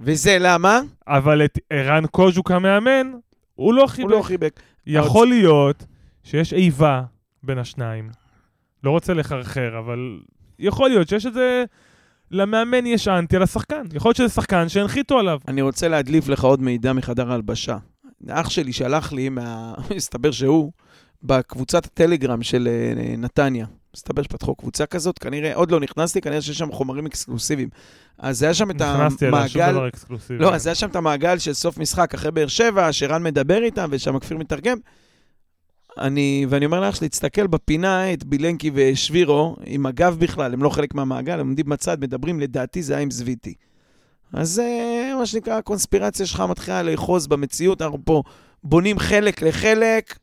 וזה 0.00 0.36
למה? 0.40 0.80
אבל 1.08 1.44
את 1.44 1.58
ערן 1.70 2.06
קוז'וק 2.06 2.50
המאמן, 2.50 3.12
הוא 3.54 3.74
לא 3.74 3.80
הוא 3.80 3.88
חיבק. 3.88 4.10
לא 4.10 4.22
חיבק. 4.22 4.60
יכול 4.86 5.28
להיות 5.28 5.84
שיש 6.22 6.52
איבה 6.52 7.02
בין 7.42 7.58
השניים. 7.58 8.10
לא 8.84 8.90
רוצה 8.90 9.14
לחרחר, 9.14 9.78
אבל 9.78 10.18
יכול 10.58 10.88
להיות 10.88 11.08
שיש 11.08 11.26
איזה 11.26 11.64
למאמן 12.30 12.86
יש 12.86 13.08
אנטי 13.08 13.36
על 13.36 13.42
השחקן. 13.42 13.82
יכול 13.92 14.08
להיות 14.08 14.16
שזה 14.16 14.28
שחקן 14.28 14.68
שהנחיתו 14.68 15.18
עליו. 15.18 15.38
אני 15.48 15.62
רוצה 15.62 15.88
להדליף 15.88 16.28
לך 16.28 16.44
עוד 16.44 16.62
מידע 16.62 16.92
מחדר 16.92 17.30
ההלבשה. 17.30 17.76
אח 18.30 18.50
שלי 18.50 18.72
שלח 18.72 19.12
לי, 19.12 19.28
מה... 19.28 19.74
מסתבר 19.96 20.30
שהוא, 20.30 20.72
בקבוצת 21.22 21.84
הטלגרם 21.84 22.42
של 22.42 22.68
אה, 22.68 23.16
נתניה. 23.18 23.66
מסתבר 23.96 24.22
שפתחו 24.22 24.54
קבוצה 24.54 24.86
כזאת, 24.86 25.18
כנראה, 25.18 25.54
עוד 25.54 25.70
לא 25.70 25.80
נכנסתי, 25.80 26.20
כנראה 26.20 26.42
שיש 26.42 26.58
שם 26.58 26.72
חומרים 26.72 27.06
אקסקלוסיביים. 27.06 27.68
אז 28.18 28.42
היה 28.42 28.54
שם 28.54 28.70
את 28.70 28.82
נכנסתי 28.82 29.26
אליה, 29.28 29.48
שום 29.48 29.60
המעגל... 29.62 29.72
דבר 29.72 29.88
אקסקלוסיבי. 29.88 30.38
לא, 30.38 30.54
אז 30.54 30.66
היה 30.66 30.74
שם 30.74 30.88
את 30.88 30.96
המעגל 30.96 31.38
של 31.38 31.52
סוף 31.52 31.78
משחק 31.78 32.14
אחרי 32.14 32.30
באר 32.30 32.46
שבע, 32.46 32.92
שרן 32.92 33.22
מדבר 33.22 33.62
איתם, 33.62 33.88
ושם 33.92 34.18
כפיר 34.18 34.36
מתרגם. 34.38 34.78
אני, 35.98 36.46
ואני 36.48 36.66
אומר 36.66 36.80
לאח 36.80 36.94
שלי, 36.94 37.08
תסתכל 37.08 37.46
בפינה 37.46 38.12
את 38.12 38.24
בילנקי 38.24 38.70
ושבירו, 38.74 39.56
עם 39.66 39.86
הגב 39.86 40.16
בכלל, 40.18 40.52
הם 40.52 40.62
לא 40.62 40.70
חלק 40.70 40.94
מהמעגל, 40.94 41.40
הם 41.40 41.46
עומדים 41.46 41.66
בצד, 41.66 42.00
מדברים, 42.00 42.40
לדעתי 42.40 42.82
זה 42.82 42.92
היה 42.92 43.02
עם 43.02 43.10
זוויתי. 43.10 43.54
אז 44.32 44.48
זה 44.48 44.66
מה 45.18 45.26
שנקרא, 45.26 45.54
הקונספירציה 45.54 46.26
שלך 46.26 46.40
מתחילה 46.40 46.82
לאחוז 46.82 47.26
במציאות, 47.26 47.82
אנחנו 47.82 47.98
פה 48.04 48.22
בונים 48.64 48.98
חלק 48.98 49.42
לחלק, 49.42 50.18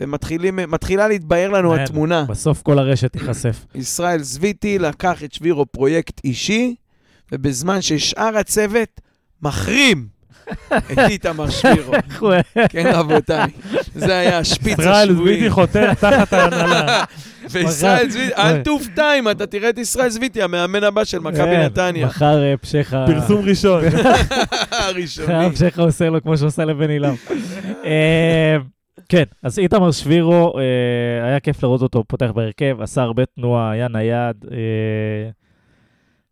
ומתחילה 0.00 1.08
להתבהר 1.08 1.50
לנו 1.50 1.70
כן. 1.70 1.78
התמונה. 1.78 2.24
בסוף 2.24 2.62
כל 2.62 2.78
הרשת 2.78 3.12
תיחשף. 3.12 3.66
ישראל 3.74 4.22
זוויתי 4.22 4.78
לקח 4.78 5.24
את 5.24 5.32
שבירו 5.32 5.66
פרויקט 5.66 6.20
אישי, 6.24 6.74
ובזמן 7.32 7.82
ששאר 7.82 8.36
הצוות 8.38 9.00
מחרים 9.42 10.15
את 10.92 10.98
איתמר 10.98 11.50
שבירו. 11.50 11.92
כן, 12.68 12.90
רבותיי, 12.94 13.50
זה 13.94 14.18
היה 14.18 14.38
השפיץ 14.38 14.78
ישראל 14.78 15.10
השבועי. 15.10 15.16
זוויתי 15.16 15.50
חותר 15.50 15.94
תחת 15.94 16.32
ההנהלה. 16.32 17.04
וישראל 17.50 18.10
זוויתי, 18.10 18.34
אל 18.34 18.62
תופתע 18.62 19.18
אם 19.18 19.30
אתה 19.30 19.46
תראה 19.46 19.68
את 19.68 19.78
ישראל 19.78 20.08
זוויתי, 20.08 20.42
המאמן 20.42 20.84
הבא 20.84 21.04
של 21.04 21.18
מכבי 21.18 21.38
כן, 21.38 21.60
נתניה. 21.60 22.06
מחר 22.06 22.42
אה, 22.42 22.56
פשחה... 22.56 23.04
פרסום 23.06 23.44
ראשון. 23.44 23.84
הראשוני. 24.70 25.50
פשחה 25.50 25.82
עושה 25.82 26.08
לו 26.08 26.22
כמו 26.22 26.38
שעושה 26.38 26.64
לבן 26.64 26.90
אילם. 26.90 27.14
אה, 27.84 28.56
כן, 29.08 29.24
אז 29.42 29.58
איתמר 29.58 29.90
שבירו, 29.90 30.58
אה, 30.58 31.26
היה 31.26 31.40
כיף 31.40 31.62
לראות 31.62 31.82
אותו 31.82 32.04
פותח 32.08 32.30
בהרכב, 32.34 32.76
עשה 32.80 33.02
הרבה 33.02 33.24
תנועה, 33.26 33.70
היה 33.70 33.88
נייד, 33.88 34.44
אה, 34.52 35.30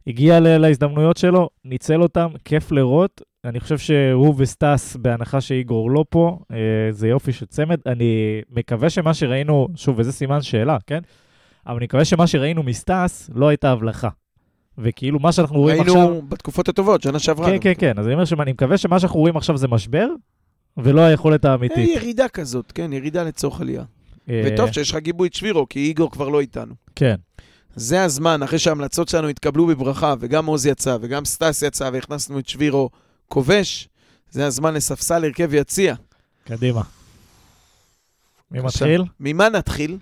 הגיע 0.07 0.41
להזדמנויות 0.41 1.17
שלו, 1.17 1.49
ניצל 1.65 2.03
אותם, 2.03 2.29
כיף 2.45 2.73
לראות. 2.73 3.23
אני 3.45 3.61
חושב 3.61 3.79
שהוא 3.79 4.35
וסטס, 4.39 4.97
בהנחה 4.97 5.41
שאיגור 5.41 5.91
לא 5.91 6.05
פה, 6.09 6.39
אה, 6.53 6.57
זה 6.91 7.09
יופי 7.09 7.33
של 7.33 7.47
צמד. 7.47 7.79
אני 7.87 8.43
מקווה 8.51 8.91
שמה 8.91 9.15
שראינו, 9.15 9.69
שוב, 9.77 9.99
וזה 9.99 10.13
סימן 10.13 10.43
שאלה, 10.43 10.77
כן? 10.87 10.99
אבל 11.67 11.77
אני 11.77 11.85
מקווה 11.85 12.05
שמה 12.05 12.27
שראינו 12.27 12.63
מסטס 12.63 13.31
לא 13.35 13.49
הייתה 13.49 13.71
הבלחה. 13.71 14.09
וכאילו 14.79 15.19
מה 15.19 15.33
שאנחנו 15.33 15.59
רואים 15.61 15.81
עכשיו... 15.81 15.97
היינו 15.97 16.23
בתקופות 16.23 16.69
הטובות, 16.69 17.03
שנה 17.03 17.19
שעברה. 17.19 17.47
כן. 17.47 17.57
כן, 17.61 17.73
כן. 17.79 17.99
אז 17.99 18.07
אני 18.07 18.15
אומר 18.15 18.25
שאני 18.25 18.53
מקווה 18.53 18.79
שמה 18.79 19.01
שאנחנו 19.01 19.21
רואים 19.21 19.37
עכשיו 19.37 19.57
זה 19.57 19.69
משבר, 19.69 20.09
ולא 20.77 21.01
היכולת 21.01 21.45
אה, 21.45 21.51
האמיתית. 21.51 21.89
ירידה 21.97 22.29
כזאת, 22.29 22.73
כן, 22.73 22.93
ירידה 22.93 23.25
לצורך 23.25 23.61
עלייה. 23.61 23.85
אה, 24.29 24.43
וטוב 24.47 24.73
שיש 24.73 24.91
לך 24.91 24.97
גיבוי 24.97 25.29
את 25.29 25.35
שבירו, 25.35 25.69
כי 25.69 25.79
איגור 25.79 26.11
כבר 26.11 26.29
לא 26.29 26.41
איתנו. 26.41 26.75
כן, 26.97 27.15
זה 27.77 28.05
הזמן, 28.05 28.43
אחרי 28.43 28.59
שההמלצות 28.59 29.09
שלנו 29.09 29.29
התקבלו 29.29 29.67
בברכה, 29.67 30.15
וגם 30.21 30.47
עוז 30.47 30.67
יצא, 30.67 30.97
וגם 31.01 31.25
סטס 31.25 31.63
יצא, 31.63 31.91
והכנסנו 31.93 32.39
את 32.39 32.49
שבירו 32.49 32.91
כובש, 33.35 33.89
זה 34.31 34.47
הזמן 34.47 34.75
לספסל 34.75 35.25
הרכב 35.25 35.55
יציע. 35.55 35.95
קדימה. 36.45 36.83
מי. 38.51 38.61
מתחיל? 38.61 39.05
ממה 39.21 39.49
נתחיל? 39.49 39.99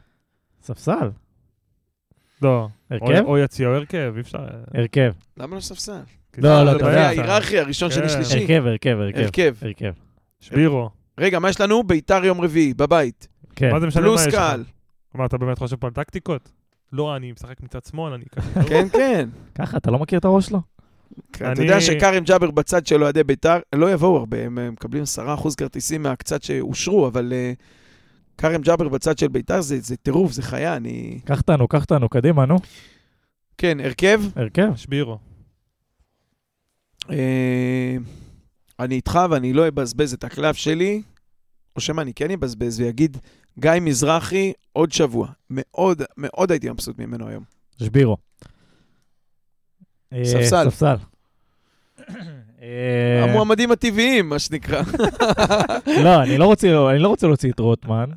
ספסל. 0.63 1.11
לא. 2.43 2.69
הרכב? 2.91 3.25
או- 3.25 3.29
או 3.31 3.39
יציע 3.39 3.69
או 3.69 3.75
הרכב, 3.75 4.13
אי 4.17 4.21
אפשר... 4.21 4.39
הרכב. 4.75 5.13
למה 5.37 5.57
לא 5.57 5.61
ספסל? 5.61 6.01
לא, 6.39 6.65
לא, 6.65 6.71
זה 6.71 6.77
אתה 6.77 6.87
יודע. 6.87 7.07
ההיררכיה, 7.07 7.63
ראשון, 7.63 7.91
שני, 7.91 8.03
כן. 8.03 8.09
שלישי. 8.09 8.39
הרכב, 8.39 8.63
הרכב, 8.67 8.97
הרכב. 9.01 9.55
הרכב. 9.63 9.93
שבירו. 10.41 10.91
רגע, 11.19 11.39
מה 11.39 11.49
יש 11.51 11.61
לנו? 11.61 11.83
ביתר 11.83 12.25
יום 12.25 12.41
רביעי, 12.41 12.75
בבית. 12.75 13.29
כן. 13.57 13.71
מה 13.73 13.81
זה 13.81 13.87
משנה 13.87 14.03
מה 14.03 14.09
פלוס 14.09 14.21
יש 14.21 14.27
לך? 14.27 14.35
קהל. 14.35 14.65
מה, 15.15 15.25
אתה 15.27 15.39
באמת 15.39 15.59
חושב 15.59 15.77
פה 15.77 15.87
על 15.87 15.93
טקטיקות? 15.93 16.49
לא, 16.93 17.17
אני 17.17 17.33
משחק 17.33 17.61
מצד 17.61 17.85
שמאל, 17.85 18.13
אני 18.13 18.25
ככה. 18.37 18.65
כן, 18.69 18.89
כן. 18.93 19.29
ככה, 19.55 19.77
אתה 19.77 19.91
לא 19.91 19.99
מכיר 19.99 20.19
את 20.19 20.25
הראש 20.25 20.47
שלו? 20.47 20.61
אתה 21.31 21.53
אני- 21.53 21.63
יודע 21.63 21.81
שכרם 21.81 22.25
ג'אבר 22.25 22.51
בצד 22.51 22.87
של 22.87 23.03
אוהדי 23.03 23.25
ביתר, 23.25 23.59
לא 23.75 23.93
יבואו 23.93 24.17
הרבה, 24.17 24.45
הם 24.45 24.73
מקבלים 24.73 25.03
10% 25.03 25.55
כרטיסים 25.57 26.03
מהקצת 26.03 26.43
שאושרו, 26.43 27.07
אבל 27.07 27.33
אה, 27.33 27.53
כרם 28.39 28.61
ג'אבר 28.63 28.89
בצד 28.89 29.19
של 29.19 29.29
ביתר 29.29 29.61
זה 29.61 29.81
זה 29.81 29.97
טירוף, 29.97 30.33
זה 30.33 30.43
חיה, 30.43 30.77
אני... 30.77 31.19
קח 31.25 31.39
אותנו, 31.39 31.69
קח 31.69 31.83
אותנו, 31.83 32.09
קדימה, 32.09 32.47
נו. 32.47 32.57
כן, 33.59 33.79
הרכב. 33.81 34.21
הרכב. 34.37 34.73
שבירו. 34.77 35.19
אה, 37.11 37.97
אני 38.81 38.95
איתך 38.95 39.19
ואני 39.31 39.53
לא 39.53 39.69
אבזבז 39.69 40.13
את 40.13 40.25
הקלף 40.25 40.57
שלי, 40.57 41.03
או 41.77 41.81
שמא 41.81 42.01
אני 42.01 42.15
כן 42.15 42.31
אבזבז 42.31 42.81
ויגיד, 42.81 43.17
גיא 43.59 43.71
מזרחי, 43.81 44.53
עוד 44.73 44.93
שבוע. 44.93 45.29
מאוד, 45.51 46.03
מאוד 46.17 46.51
הייתי 46.51 46.71
מבסוט 46.71 46.99
ממנו 46.99 47.29
היום. 47.29 47.45
שבירו. 47.83 48.17
אה, 50.15 50.25
ספסל. 50.25 50.71
ספסל. 50.71 50.95
אה, 52.63 53.25
המועמדים 53.25 53.71
הטבעיים, 53.73 54.29
מה 54.29 54.39
שנקרא. 54.39 54.83
לא, 56.05 56.23
אני 56.23 56.39
לא 56.39 56.45
רוצה- 56.45 56.91
אני 56.91 56.99
לא 56.99 57.09
רוצה 57.09 57.27
להוציא 57.27 57.53
את 57.53 57.59
רוטמן. 57.61 58.11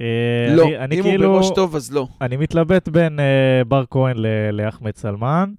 אה, 0.00 0.04
לא, 0.56 0.62
אני- 0.64 0.78
אני 0.78 0.98
אם 0.98 1.04
הוא 1.04 1.10
כאילו- 1.10 1.32
בראש 1.32 1.50
טוב, 1.54 1.76
אז 1.76 1.92
לא. 1.92 2.06
אני 2.20 2.36
מתלבט 2.36 2.88
בין 2.88 3.20
אה, 3.20 3.64
בר 3.68 3.84
כהן 3.90 4.16
ל- 4.16 4.26
לאחמד 4.52 4.96
סלמן. 4.96 5.52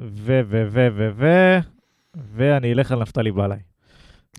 ו, 0.00 0.40
ו, 0.48 0.64
ו, 0.70 0.88
ו, 0.94 1.08
ו, 1.16 1.26
ואני 2.34 2.72
אלך 2.72 2.92
על 2.92 3.00
נפתלי 3.02 3.32
בלעי. 3.32 3.58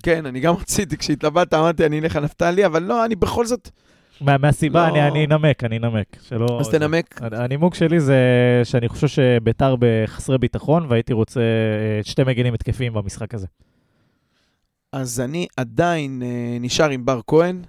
כן, 0.03 0.25
אני 0.25 0.39
גם 0.39 0.55
רציתי, 0.55 0.97
כשהתלבטת, 0.97 1.53
אמרתי, 1.53 1.85
אני 1.85 1.99
אלך 1.99 2.15
על 2.15 2.23
נפתלי, 2.23 2.65
אבל 2.65 2.83
לא, 2.83 3.05
אני 3.05 3.15
בכל 3.15 3.45
זאת... 3.45 3.69
מה- 4.21 4.37
מהסיבה, 4.37 4.89
לא. 4.89 4.93
אני 4.93 5.07
אני 5.07 5.25
אנמק, 5.25 5.63
אני 5.63 5.77
אנמק. 5.77 6.17
שלא... 6.21 6.57
אז 6.61 6.69
תנמק. 6.69 7.19
הנימוק 7.21 7.75
שלי 7.75 7.99
זה 7.99 8.17
שאני 8.63 8.89
חושב 8.89 9.07
שביתר 9.07 9.75
בחסרי 9.79 10.37
ביטחון, 10.37 10.85
והייתי 10.89 11.13
רוצה 11.13 11.39
אה, 11.39 12.03
שתי 12.03 12.23
מגינים 12.23 12.53
התקפיים 12.53 12.93
במשחק 12.93 13.33
הזה. 13.33 13.47
אז 14.93 15.19
אני 15.19 15.47
עדיין 15.57 16.21
אה, 16.25 16.57
נשאר 16.59 16.89
עם 16.89 17.05
בר 17.05 17.19
כהן. 17.27 17.61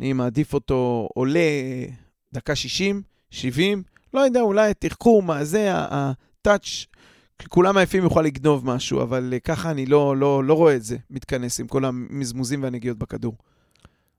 אני 0.00 0.12
מעדיף 0.12 0.54
אותו 0.54 1.08
עולה 1.14 1.38
אה, 1.38 1.84
דקה 2.32 2.54
60, 2.54 3.02
70, 3.30 3.82
לא 4.14 4.20
יודע, 4.20 4.40
אולי 4.40 4.74
תחקור, 4.74 5.22
מה 5.22 5.44
זה, 5.44 5.68
הטאץ', 5.72 6.86
כולם 7.48 7.76
עייפים 7.76 8.02
יוכל 8.02 8.22
לגנוב 8.22 8.66
משהו, 8.66 9.02
אבל 9.02 9.30
אה, 9.32 9.38
ככה 9.40 9.70
אני 9.70 9.86
לא, 9.86 10.16
לא, 10.16 10.44
לא 10.44 10.54
רואה 10.54 10.76
את 10.76 10.82
זה 10.82 10.96
מתכנס 11.10 11.60
עם 11.60 11.66
כל 11.66 11.84
המזמוזים 11.84 12.62
והנגיעות 12.62 12.98
בכדור. 12.98 13.36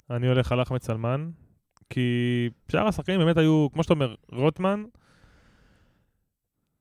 אני 0.09 0.28
הולך 0.28 0.51
על 0.51 0.61
אחמד 0.61 0.82
סלמן, 0.82 1.30
כי 1.94 2.50
שאר 2.72 2.88
השחקנים 2.88 3.20
באמת 3.20 3.38
היו, 3.38 3.68
כמו 3.74 3.84
שאתה 3.84 3.94
אומר, 3.94 4.16
רוטמן. 4.32 4.84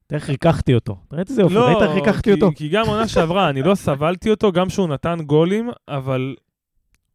תראה 0.06 0.20
איך 0.20 0.30
ריככתי 0.30 0.74
אותו. 0.74 0.96
תראה 1.08 1.22
איזה 1.28 1.42
יופי, 1.42 1.54
ראית 1.56 1.82
איך 1.82 1.90
ריככתי 1.90 2.30
לא, 2.30 2.34
אותו? 2.34 2.50
כי 2.56 2.68
גם 2.68 2.86
עונה 2.86 3.08
שעברה, 3.08 3.48
אני 3.48 3.62
לא 3.62 3.74
סבלתי 3.86 4.30
אותו, 4.30 4.52
גם 4.52 4.70
שהוא 4.70 4.88
נתן 4.88 5.18
גולים, 5.22 5.70
אבל 5.88 6.34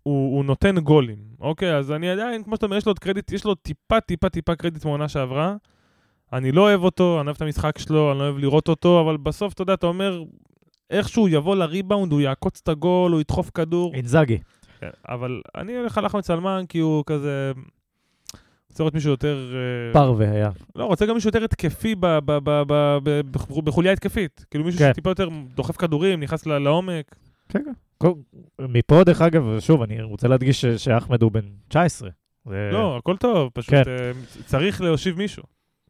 הוא, 0.03 0.35
הוא 0.35 0.45
נותן 0.45 0.79
גולים, 0.79 1.17
אוקיי? 1.39 1.75
אז 1.75 1.91
אני 1.91 2.09
עדיין, 2.09 2.43
כמו 2.43 2.55
שאתה 2.55 2.65
אומר, 2.65 2.77
יש 2.77 2.85
לו 2.85 2.89
עוד 2.89 2.99
קרדיט, 2.99 3.31
יש 3.31 3.45
לו 3.45 3.55
טיפה, 3.55 4.01
טיפה, 4.01 4.29
טיפה 4.29 4.55
קרדיט 4.55 4.85
מעונה 4.85 5.07
שעברה. 5.07 5.55
אני 6.33 6.51
לא 6.51 6.61
אוהב 6.61 6.83
אותו, 6.83 7.17
אני 7.21 7.25
אוהב 7.25 7.35
את 7.35 7.41
המשחק 7.41 7.77
שלו, 7.77 8.11
אני 8.11 8.19
לא 8.19 8.23
אוהב 8.23 8.37
לראות 8.37 8.67
אותו, 8.67 9.01
אבל 9.01 9.17
בסוף, 9.17 9.53
אתה 9.53 9.61
יודע, 9.61 9.73
אתה 9.73 9.87
אומר, 9.87 10.23
איכשהו 10.89 11.27
יבוא 11.27 11.55
לריבאונד, 11.55 12.11
הוא 12.11 12.21
יעקוץ 12.21 12.59
את 12.63 12.67
הגול, 12.67 13.11
הוא 13.11 13.21
ידחוף 13.21 13.49
כדור. 13.53 13.93
אינזאגי. 13.93 14.37
כן, 14.79 14.89
אבל 15.09 15.41
אני 15.55 15.77
הולך 15.77 15.97
על 15.97 16.05
אחמד 16.05 16.21
סלמן 16.21 16.63
כי 16.69 16.79
הוא 16.79 17.03
כזה... 17.05 17.51
רוצה 18.77 18.83
לראות 18.83 18.93
מישהו 18.93 19.09
יותר... 19.11 19.37
אה, 19.53 19.93
פרווה 19.93 20.31
היה. 20.31 20.49
לא, 20.75 20.85
רוצה 20.85 21.05
גם 21.05 21.13
מישהו 21.15 21.27
יותר 21.27 21.43
התקפי 21.43 21.95
ב- 21.95 21.99
ב- 22.05 22.19
ב- 22.25 22.39
ב- 22.43 22.63
ב- 23.03 23.21
ב- 23.31 23.61
בחוליה 23.63 23.91
התקפית. 23.93 24.45
כאילו 24.51 24.63
מישהו 24.65 24.79
כן. 24.79 24.89
שטיפה 24.91 25.09
יותר 25.09 25.29
דוחף 25.55 25.77
כדורים, 25.77 26.19
נכנס 26.19 26.45
ל- 26.45 26.57
לעומק. 26.57 27.15
כן, 27.49 27.59
כן. 27.65 27.71
כל- 27.97 28.13
מפה, 28.69 29.03
דרך 29.03 29.21
אגב, 29.21 29.43
שוב, 29.59 29.81
אני 29.81 30.01
רוצה 30.01 30.27
להדגיש 30.27 30.65
שאחמד 30.65 31.21
הוא 31.21 31.31
בן 31.31 31.41
19. 31.67 32.09
זה- 32.49 32.69
לא, 32.71 32.97
הכל 32.97 33.17
טוב, 33.17 33.49
פשוט 33.53 33.69
כן. 33.71 33.83
אה, 33.87 34.11
צריך 34.45 34.81
להושיב 34.81 35.17
מישהו. 35.17 35.43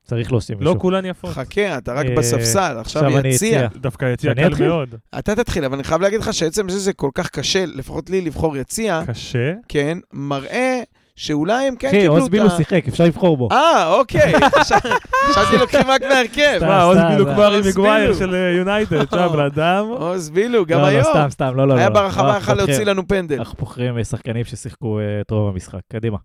צריך 0.03 0.31
להוסיף 0.31 0.55
לא 0.61 0.71
מישהו. 0.71 0.79
כולן 0.81 1.05
יפות. 1.05 1.29
חכה, 1.29 1.77
אתה 1.77 1.93
רק 1.93 2.05
אה, 2.05 2.15
בספסל, 2.15 2.75
עכשיו 2.79 3.11
יציע. 3.25 3.67
דווקא 3.75 4.05
יציע 4.13 4.33
קל? 4.35 4.49
מאוד. 4.67 4.95
אתה 5.19 5.35
תתחיל, 5.35 5.65
אבל 5.65 5.73
אני 5.75 5.83
חייב 5.83 6.01
להגיד 6.01 6.19
לך 6.19 6.33
שעצם 6.33 6.69
זה 6.69 6.79
זה 6.79 6.93
כל 6.93 7.09
כך 7.15 7.29
קשה, 7.29 7.65
לפחות 7.65 8.09
לי, 8.09 8.21
לבחור 8.21 8.57
יציע, 8.57 9.01
קשה. 9.07 9.53
כן, 9.67 9.97
מראה 10.13 10.81
שאולי 11.17 11.67
הם 11.67 11.75
כן 11.75 11.87
אחי, 11.87 12.01
קיבלו 12.01 12.25
את 12.25 12.31
בילו 12.31 12.45
ה... 12.45 12.49
שיחק, 12.49 12.87
אפשר 12.87 13.03
לבחור 13.03 13.37
בו. 13.37 13.49
אה, 13.51 13.93
אוקיי. 13.93 14.33
חשבתי 15.29 15.57
לוקחים 15.59 15.87
רק 15.87 16.01
מהרכב. 16.03 16.59
מה, 16.61 16.83
עוז 16.83 16.97
סתם, 16.97 17.09
בילו 17.09 17.23
סתם. 17.25 17.33
כמו 17.33 17.43
ארי 17.43 17.57
עוז 17.57 17.67
מגווייר. 17.67 18.13
של 18.13 18.35
אה, 18.35 18.51
יונייטד, 18.57 19.09
שם 19.11 19.27
בן 19.33 19.39
אדם. 19.39 19.85
עוז 19.87 20.29
בילו, 20.29 20.65
גם 20.65 20.79
לא, 20.79 20.83
לא, 20.83 20.87
היום. 20.89 21.03
סתם, 21.03 21.27
סתם, 21.29 21.45
לא, 21.45 21.67
לא, 21.67 21.67
לא. 21.67 21.73
היה 21.73 21.89
לא. 21.89 21.95
ברחבה, 21.95 22.37
יכל 22.37 22.53
להוציא 22.53 22.83
לנו 22.83 23.07
פנדל. 23.07 23.37
אנחנו 23.37 23.57
בוחרים 23.59 23.97
אה, 23.97 24.03
שחקנים 24.03 24.45
ששיחקו 24.45 24.99
אה, 24.99 25.21
את 25.21 25.31
רוב 25.31 25.53
המשחק. 25.53 25.79
קדימה. 25.91 26.17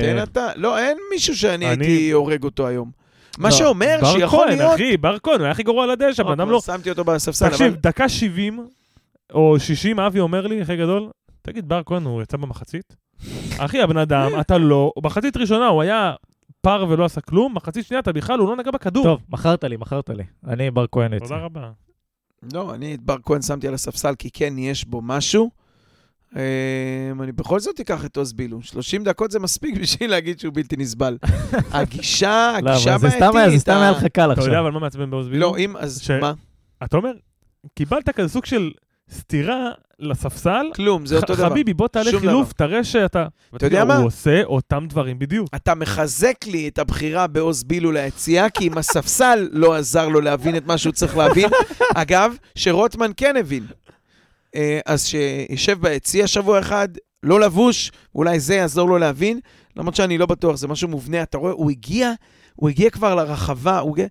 תן 0.00 0.22
אתה. 0.22 0.46
לא, 0.56 0.78
אין 0.78 0.98
מישהו 1.10 1.36
שאני 1.36 1.72
אני- 1.72 1.86
הייתי 1.86 2.10
הורג 2.10 2.44
אותו 2.44 2.66
היום. 2.66 2.90
מה 3.38 3.48
לא, 3.48 3.54
שאומר 3.54 3.98
בר 4.00 4.12
שיכול 4.12 4.46
כהן, 4.46 4.58
להיות... 4.58 4.74
אחי, 4.74 4.96
בר 4.96 5.16
כהן, 5.22 5.34
הוא 5.34 5.42
היה 5.44 5.50
הכי 5.52 5.62
גרוע 5.62 5.84
על 5.84 5.90
הדשא, 5.90 6.22
בן 6.22 6.32
אדם 6.32 6.50
לא... 6.50 6.60
שמתי 6.60 6.90
אותו 6.90 7.04
בספסל, 7.04 7.48
תקשיב, 7.48 7.66
אבל... 7.66 7.76
דקה 7.80 8.08
70 8.08 8.66
או 9.34 9.58
60, 9.58 10.00
אבי 10.00 10.20
אומר 10.20 10.46
לי, 10.46 10.62
הכי 10.62 10.76
גדול, 10.76 11.08
תגיד, 11.46 11.68
בר 11.68 11.82
כהן, 11.86 12.04
הוא 12.04 12.22
יצא 12.22 12.36
במחצית? 12.36 12.96
אחי, 13.58 13.82
הבן 13.82 13.96
אדם, 13.96 14.30
אתה 14.40 14.58
לא... 14.58 14.92
במחצית 15.02 15.36
ראשונה 15.36 15.66
הוא 15.66 15.82
היה 15.82 16.14
פר 16.60 16.86
ולא 16.88 17.04
עשה 17.04 17.20
כלום, 17.20 17.54
מחצית 17.54 17.86
שנייה 17.86 18.00
אתה 18.00 18.12
בכלל, 18.12 18.38
הוא 18.38 18.48
לא 18.48 18.56
נגע 18.56 18.70
בכדור. 18.70 19.04
טוב, 19.04 19.20
מכרת 19.28 19.64
לי, 19.64 19.76
מכרת 19.76 20.10
לי. 20.10 20.24
אני 20.46 20.70
בר 20.70 20.84
כהן 20.92 21.12
יצא. 21.12 21.24
תודה 21.24 21.40
רבה. 21.40 21.70
לא, 22.52 22.74
אני 22.74 22.94
את 22.94 23.02
בר 23.02 23.16
כהן 23.24 23.42
שמתי 23.42 23.68
על 23.68 23.74
הספסל 23.74 24.14
כי 24.18 24.30
כן 24.32 24.58
יש 24.58 24.84
בו 24.84 25.00
משהו. 25.02 25.50
אמ, 26.36 27.22
אני 27.22 27.32
בכל 27.32 27.60
זאת 27.60 27.80
אקח 27.80 28.04
את 28.04 28.16
עוז 28.16 28.32
בילו. 28.32 28.62
30 28.62 29.04
דקות 29.04 29.30
זה 29.30 29.38
מספיק 29.38 29.78
בשביל 29.82 30.10
להגיד 30.10 30.40
שהוא 30.40 30.54
בלתי 30.54 30.76
נסבל. 30.76 31.18
הגישה, 31.72 32.56
לא, 32.62 32.70
הגישה 32.70 32.98
סתם 32.98 33.02
היה, 33.02 33.08
זה 33.10 33.32
בעייתית. 33.32 33.60
סתם 33.60 33.76
היה 33.76 33.90
לך 33.90 34.04
קל 34.04 34.32
אתה 34.32 34.40
יודע 34.40 34.42
עכשיו. 34.42 34.60
אבל 34.60 34.70
מה 34.70 34.78
מעצבן 34.78 35.10
באוזבילו? 35.10 35.40
לא, 35.40 35.58
אם, 35.58 35.76
אז 35.76 36.10
מה? 36.20 36.32
אתה 36.84 36.96
אומר, 36.96 37.12
קיבלת 37.74 38.08
כזה 38.08 38.28
סוג 38.28 38.44
של 38.44 38.70
סטירה 39.10 39.70
לספסל, 39.98 40.66
כלום, 40.74 41.06
זה 41.06 41.16
אותו 41.16 41.34
דבר. 41.34 41.50
חביבי, 41.50 41.74
בוא 41.74 41.88
תעלה 41.88 42.20
חילוף. 42.20 42.52
תראה 42.52 42.84
שאתה... 42.84 43.26
אתה 43.56 43.66
יודע 43.66 43.84
מה? 43.84 43.96
הוא 43.96 44.06
עושה 44.06 44.42
אותם 44.44 44.86
דברים 44.88 45.18
בדיוק. 45.18 45.48
אתה 45.54 45.74
מחזק 45.74 46.46
לי 46.46 46.68
את 46.68 46.78
הבחירה 46.78 47.26
בעוז 47.26 47.64
בילו 47.64 47.92
ליציאה, 47.92 48.50
כי 48.50 48.68
אם 48.68 48.78
הספסל 48.78 49.48
לא 49.52 49.74
עזר 49.74 50.08
לו 50.08 50.20
להבין 50.20 50.56
את 50.56 50.66
מה 50.66 50.78
שהוא 50.78 50.92
צריך 50.92 51.16
להבין, 51.16 51.50
אגב, 51.94 52.36
שרוטמן 52.54 53.10
כן 53.16 53.36
הבין. 53.36 53.66
אה, 54.54 54.80
אז 54.86 55.06
שישב 55.06 55.80
ביציע 55.80 56.26
שבוע 56.26 56.58
אחד, 56.58 56.88
לא 57.22 57.40
לבוש, 57.40 57.92
אולי 58.14 58.40
זה 58.40 58.54
יעזור 58.54 58.88
לו 58.88 58.98
להבין, 58.98 59.40
למרות 59.76 59.94
שאני 59.94 60.18
לא 60.18 60.26
בטוח, 60.26 60.56
זה 60.56 60.68
משהו 60.68 60.88
מובנה. 60.88 61.22
אתה 61.22 61.38
רואה, 61.38 61.52
הוא 61.52 61.70
הגיע, 61.70 62.12
הוא 62.54 62.68
הגיע 62.68 62.90
כבר 62.90 63.14
לרחבה, 63.14 63.78
הוא 63.78 63.92
הגיע... 63.92 64.06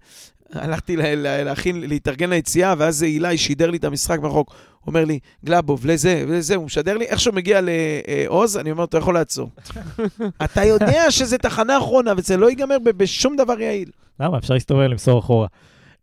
הלכתי 0.56 0.96
לה- 0.96 1.16
לה- 1.16 1.44
להכין, 1.44 1.82
להתארגן 1.82 2.30
ליציאה, 2.30 2.74
ואז 2.78 3.04
אילי 3.04 3.38
שידר 3.38 3.70
לי 3.72 3.78
את 3.78 3.84
המשחק 3.84 4.20
מרחוק. 4.20 4.50
הוא 4.50 4.88
אומר 4.88 5.06
לי, 5.06 5.20
גלאבוב, 5.46 5.86
לזה, 5.86 6.24
לזה, 6.28 6.56
הוא 6.56 6.66
משדר 6.66 6.98
לי, 6.98 7.06
איך 7.06 7.20
שהוא 7.20 7.36
מגיע 7.36 7.60
לעוז, 7.64 8.58
אני 8.58 8.72
אומר, 8.72 8.84
אתה 8.84 8.98
יכול 8.98 9.14
לעצור. 9.14 9.50
אתה 10.46 10.64
יודע 10.64 11.12
שזה 11.12 11.38
תחנה 11.38 11.78
אחרונה, 11.78 12.14
וזה 12.18 12.38
לא 12.38 12.50
ייגמר 12.50 12.78
בשום 12.84 13.36
דבר 13.36 13.60
יעיל. 13.60 13.90
למה? 14.20 14.38
אפשר 14.38 14.54
להסתובב 14.54 14.82
למסור 14.82 15.20
אחורה. 15.20 15.48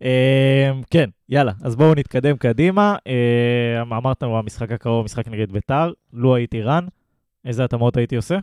אה, 0.03 0.71
כן, 0.91 1.09
יאללה, 1.29 1.53
אז 1.63 1.77
בואו 1.77 1.95
נתקדם 1.95 2.37
קדימה. 2.37 2.97
אה, 3.07 3.83
אמרת 3.83 4.23
המשחק 4.23 4.73
הקרוב, 4.73 5.05
משחק 5.05 5.29
נגד 5.29 5.53
ביתר. 5.53 5.93
לו 6.13 6.35
הייתי 6.35 6.63
רן, 6.63 6.85
איזה 7.45 7.65
התאמות 7.65 7.97
הייתי 7.97 8.17
עושה? 8.17 8.39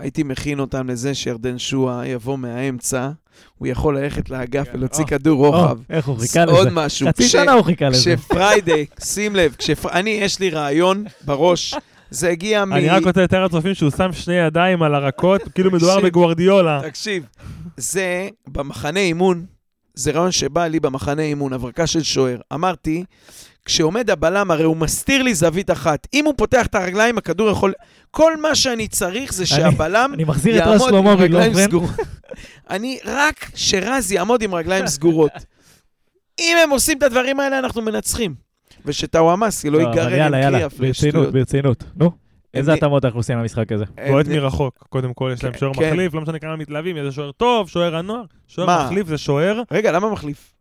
הייתי 0.00 0.22
מכין 0.22 0.60
אותם 0.60 0.88
לזה 0.88 1.14
שירדן 1.14 1.58
שואה 1.58 2.06
יבוא 2.06 2.38
מהאמצע, 2.38 3.10
הוא 3.58 3.68
יכול 3.68 3.98
ללכת 3.98 4.30
לאגף 4.30 4.66
כן. 4.66 4.70
ולהוציא 4.74 5.04
אה. 5.04 5.08
כדור 5.08 5.46
רוחב. 5.46 5.78
או, 5.78 5.82
איך 5.90 6.06
הוא 6.06 6.18
חיכה 6.18 6.44
עוד 6.44 6.66
לזה? 6.66 6.70
משהו. 6.72 7.08
חצי 7.08 7.28
שנה 7.28 7.52
הוא 7.52 7.62
חיכה 7.62 7.88
לזה. 7.88 8.16
כשפריידי, 8.16 8.86
שים 9.12 9.36
לב, 9.36 9.54
אני, 9.92 10.10
יש 10.10 10.40
לי 10.40 10.50
רעיון 10.50 11.04
בראש, 11.24 11.74
זה 12.10 12.28
הגיע 12.28 12.64
מ... 12.64 12.72
אני 12.72 12.88
רק 12.88 13.04
רוצה 13.04 13.22
לתאר 13.22 13.44
לצופים 13.44 13.74
שהוא 13.74 13.90
שם 13.90 14.12
שני 14.12 14.34
ידיים 14.34 14.82
על 14.82 14.94
הרקות, 14.94 15.42
כאילו 15.54 15.70
מדובר. 15.70 16.00
בגוורדיולה. 16.00 16.80
תקשיב, 16.82 17.26
זה 17.76 18.28
במחנה 18.48 19.00
אימון, 19.00 19.44
זה 19.94 20.10
רעיון 20.10 20.32
שבא 20.32 20.66
לי 20.66 20.80
במחנה 20.80 21.22
אימון, 21.22 21.52
הברקה 21.52 21.86
של 21.86 22.02
שוער. 22.02 22.40
אמרתי, 22.54 23.04
כשעומד 23.64 24.10
הבלם, 24.10 24.50
הרי 24.50 24.64
הוא 24.64 24.76
מסתיר 24.76 25.22
לי 25.22 25.34
זווית 25.34 25.70
אחת. 25.70 26.06
אם 26.14 26.24
הוא 26.24 26.34
פותח 26.36 26.66
את 26.66 26.74
הרגליים, 26.74 27.18
הכדור 27.18 27.50
יכול... 27.50 27.72
כל 28.10 28.36
מה 28.36 28.54
שאני 28.54 28.88
צריך 28.88 29.32
זה 29.32 29.46
שהבלם 29.46 30.10
אני 30.14 30.24
מחזיר 30.24 30.58
את 30.58 30.66
רז 30.66 30.80
יעמוד 30.80 30.94
עם 30.94 31.20
רגליים. 31.20 31.54
סגורות. 31.54 31.90
אני, 32.70 32.98
רק 33.04 33.50
שרז 33.54 34.12
יעמוד 34.12 34.42
עם 34.42 34.54
רגליים 34.54 34.86
סגורות. 34.86 35.32
אם 36.40 36.56
הם 36.62 36.70
עושים 36.70 36.98
את 36.98 37.02
הדברים 37.02 37.40
האלה, 37.40 37.58
אנחנו 37.58 37.82
מנצחים. 37.82 38.34
ושטאוואמאסי 38.84 39.70
לא 39.70 39.78
אבל 39.78 39.88
ייגרר 39.88 40.06
עם 40.06 40.18
יאללה, 40.18 40.38
יאללה, 40.38 40.58
קריאף 40.58 40.78
ברצינות. 40.78 41.32
ברצינות. 41.32 41.84
נו, 41.96 42.10
איזה 42.54 42.72
התאמות 42.72 43.04
אנחנו 43.04 43.18
עושים 43.20 43.38
למשחק 43.38 43.72
הזה? 43.72 43.84
בועט 44.08 44.26
מרחוק, 44.26 44.86
קודם 44.88 45.14
כל, 45.14 45.30
יש 45.34 45.44
להם 45.44 45.52
כן, 45.52 45.58
שוער 45.58 45.74
כן. 45.74 45.90
מחליף, 45.90 46.14
לא 46.14 46.20
משנה 46.20 46.38
כמה 46.38 46.56
מתלהבים, 46.56 46.96
איזה 46.96 47.12
שוער 47.12 47.32
טוב, 47.32 47.68
שוער 47.68 47.96
הנוער. 47.96 48.22
שוער? 48.48 48.84
מחליף 48.84 49.06
זה 49.06 49.18
שוער. 49.18 49.62
רגע, 49.70 49.92
למה 49.92 50.10
מחליף? 50.10 50.54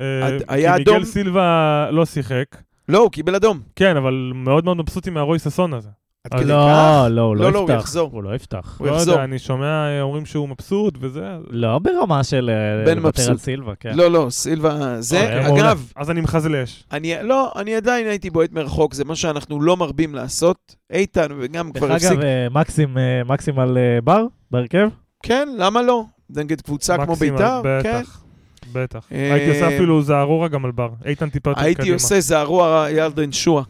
אה, 0.00 0.26
עד- 0.26 0.38
כי 0.38 0.44
היה 0.48 0.72
מיגל 0.78 0.92
אדום? 0.92 1.04
סילבה 1.04 1.88
לא 1.90 2.04
שיחק. 2.06 2.44
לא, 2.88 2.98
הוא 2.98 3.10
קיבל 3.10 3.34
אדום. 3.34 3.60
כן, 3.76 3.96
אבל 3.96 4.32
מאוד 4.34 4.64
מאוד 4.64 4.76
מבסוטים 4.76 5.14
מהרוי 5.14 5.38
ששון 5.38 5.74
הזה. 5.74 5.88
עד 6.24 6.34
אז 6.34 6.40
כדי 6.40 6.48
לא, 6.48 6.66
כך? 6.70 7.06
לא, 7.10 7.20
הוא 7.20 7.36
לא, 7.36 7.44
לא 7.44 7.52
לא, 7.52 7.58
הוא 7.58 7.70
יפתח. 7.70 7.80
יחזור. 7.80 8.10
הוא 8.12 8.22
לא 8.22 8.34
יפתח. 8.34 8.76
הוא 8.78 8.86
לא 8.88 8.92
יחזור. 8.92 9.12
יודע, 9.14 9.24
אני 9.24 9.38
שומע, 9.38 9.66
אה, 9.88 10.02
אומרים 10.02 10.26
שהוא 10.26 10.48
מבסוט 10.48 10.94
וזה. 11.00 11.24
לא 11.50 11.78
ברמה 11.78 12.24
של 12.24 12.50
אה, 12.50 12.84
בן 12.86 12.96
לוותר 12.96 13.08
מבסוט. 13.08 13.30
על 13.30 13.38
סילבה, 13.38 13.72
כן. 13.80 13.92
לא, 13.96 14.10
לא, 14.10 14.26
סילבה... 14.30 15.00
זה, 15.00 15.20
אה, 15.20 15.42
מעולה. 15.42 15.60
אגב, 15.70 15.92
אז 15.96 16.10
אני 16.10 16.20
מחזלש. 16.20 16.84
אני, 16.92 17.14
לא, 17.22 17.52
אני 17.56 17.74
עדיין 17.74 18.06
הייתי 18.06 18.30
בועט 18.30 18.52
מרחוק, 18.52 18.94
זה 18.94 19.04
מה 19.04 19.16
שאנחנו 19.16 19.62
לא 19.62 19.76
מרבים 19.76 20.14
לעשות. 20.14 20.76
איתן, 20.92 21.26
וגם 21.38 21.70
דרך 21.72 21.82
כבר 21.84 21.92
הפסיק. 21.92 22.10
אגב, 22.12 22.20
אה, 22.20 22.46
מקסים, 22.50 22.96
מקסים 23.26 23.58
על 23.58 23.78
בר, 24.04 24.26
בהרכב? 24.50 24.88
כן, 25.22 25.48
למה 25.58 25.82
לא? 25.82 26.04
נגד 26.30 26.60
קבוצה 26.60 27.04
כמו 27.04 27.14
ביתר, 27.14 27.62
כן. 27.82 28.02
בטח. 28.74 29.04
אה, 29.12 29.34
הייתי 29.34 29.50
עושה 29.50 29.76
אפילו 29.76 30.02
זערורה 30.02 30.48
גם 30.48 30.64
על 30.64 30.70
בר. 30.70 30.88
איתן 31.04 31.28
טיפה 31.28 31.50
יותר 31.50 31.60
קדימה. 31.60 31.66
הייתי 31.78 31.90
עושה 31.92 32.20
זערוע 32.20 32.86
ירדן 32.90 33.32
שואה. 33.32 33.62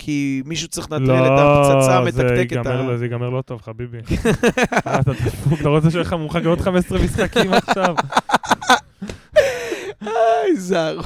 כי 0.00 0.42
מישהו 0.46 0.68
צריך 0.68 0.92
לנטרל 0.92 1.24
את 1.24 1.30
לא, 1.30 1.72
הפצצה 1.74 1.98
המתקתקת. 1.98 2.66
לו- 2.66 2.98
זה 2.98 3.04
ייגמר 3.04 3.30
לא 3.30 3.42
טוב, 3.42 3.62
חביבי. 3.62 3.98
אה, 4.86 5.00
אתה 5.60 5.68
רוצה 5.68 5.90
שיהיה 5.90 6.02
לך 6.02 6.12
מורחק 6.12 6.44
עוד 6.44 6.60
15 6.60 6.98
משחקים 6.98 7.52
עכשיו? 7.52 7.94
איי, 10.06 10.56
זערוע. 10.56 11.02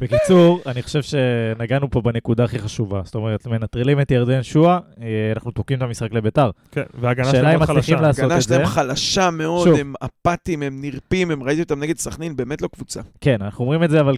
בקיצור, 0.00 0.60
אני 0.66 0.82
חושב 0.82 1.02
שנגענו 1.02 1.90
פה 1.90 2.00
בנקודה 2.00 2.44
הכי 2.44 2.58
חשובה. 2.58 3.02
זאת 3.04 3.14
אומרת, 3.14 3.46
מנטרלים 3.46 4.00
את 4.00 4.10
ירדן 4.10 4.42
שואה, 4.42 4.78
אה, 5.02 5.32
אנחנו 5.34 5.50
תוקעים 5.50 5.78
את 5.78 5.82
המשחק 5.82 6.12
לביתר. 6.12 6.50
כן, 6.70 6.82
וההגנה 6.94 7.28
השאלה 7.28 7.42
שלהם 7.42 7.54
אם 7.54 7.58
מאוד 7.58 7.70
מצליחים 7.70 7.96
חלשה. 7.96 8.06
לעשות 8.06 8.24
את 8.24 8.42
זה. 8.42 8.42
שלהם 8.42 8.66
חלשה 8.66 9.30
מאוד, 9.30 9.68
שוב. 9.68 9.78
הם 9.78 9.94
אפאתיים, 10.04 10.62
הם 10.62 10.80
נרפים, 10.80 11.30
הם 11.30 11.42
ראיתי 11.42 11.62
אותם 11.62 11.80
נגד 11.80 11.98
סכנין, 11.98 12.36
באמת 12.36 12.62
לא 12.62 12.68
קבוצה. 12.68 13.00
כן, 13.20 13.36
אנחנו 13.40 13.64
אומרים 13.64 13.84
את 13.84 13.90
זה 13.90 14.00
אבל 14.00 14.16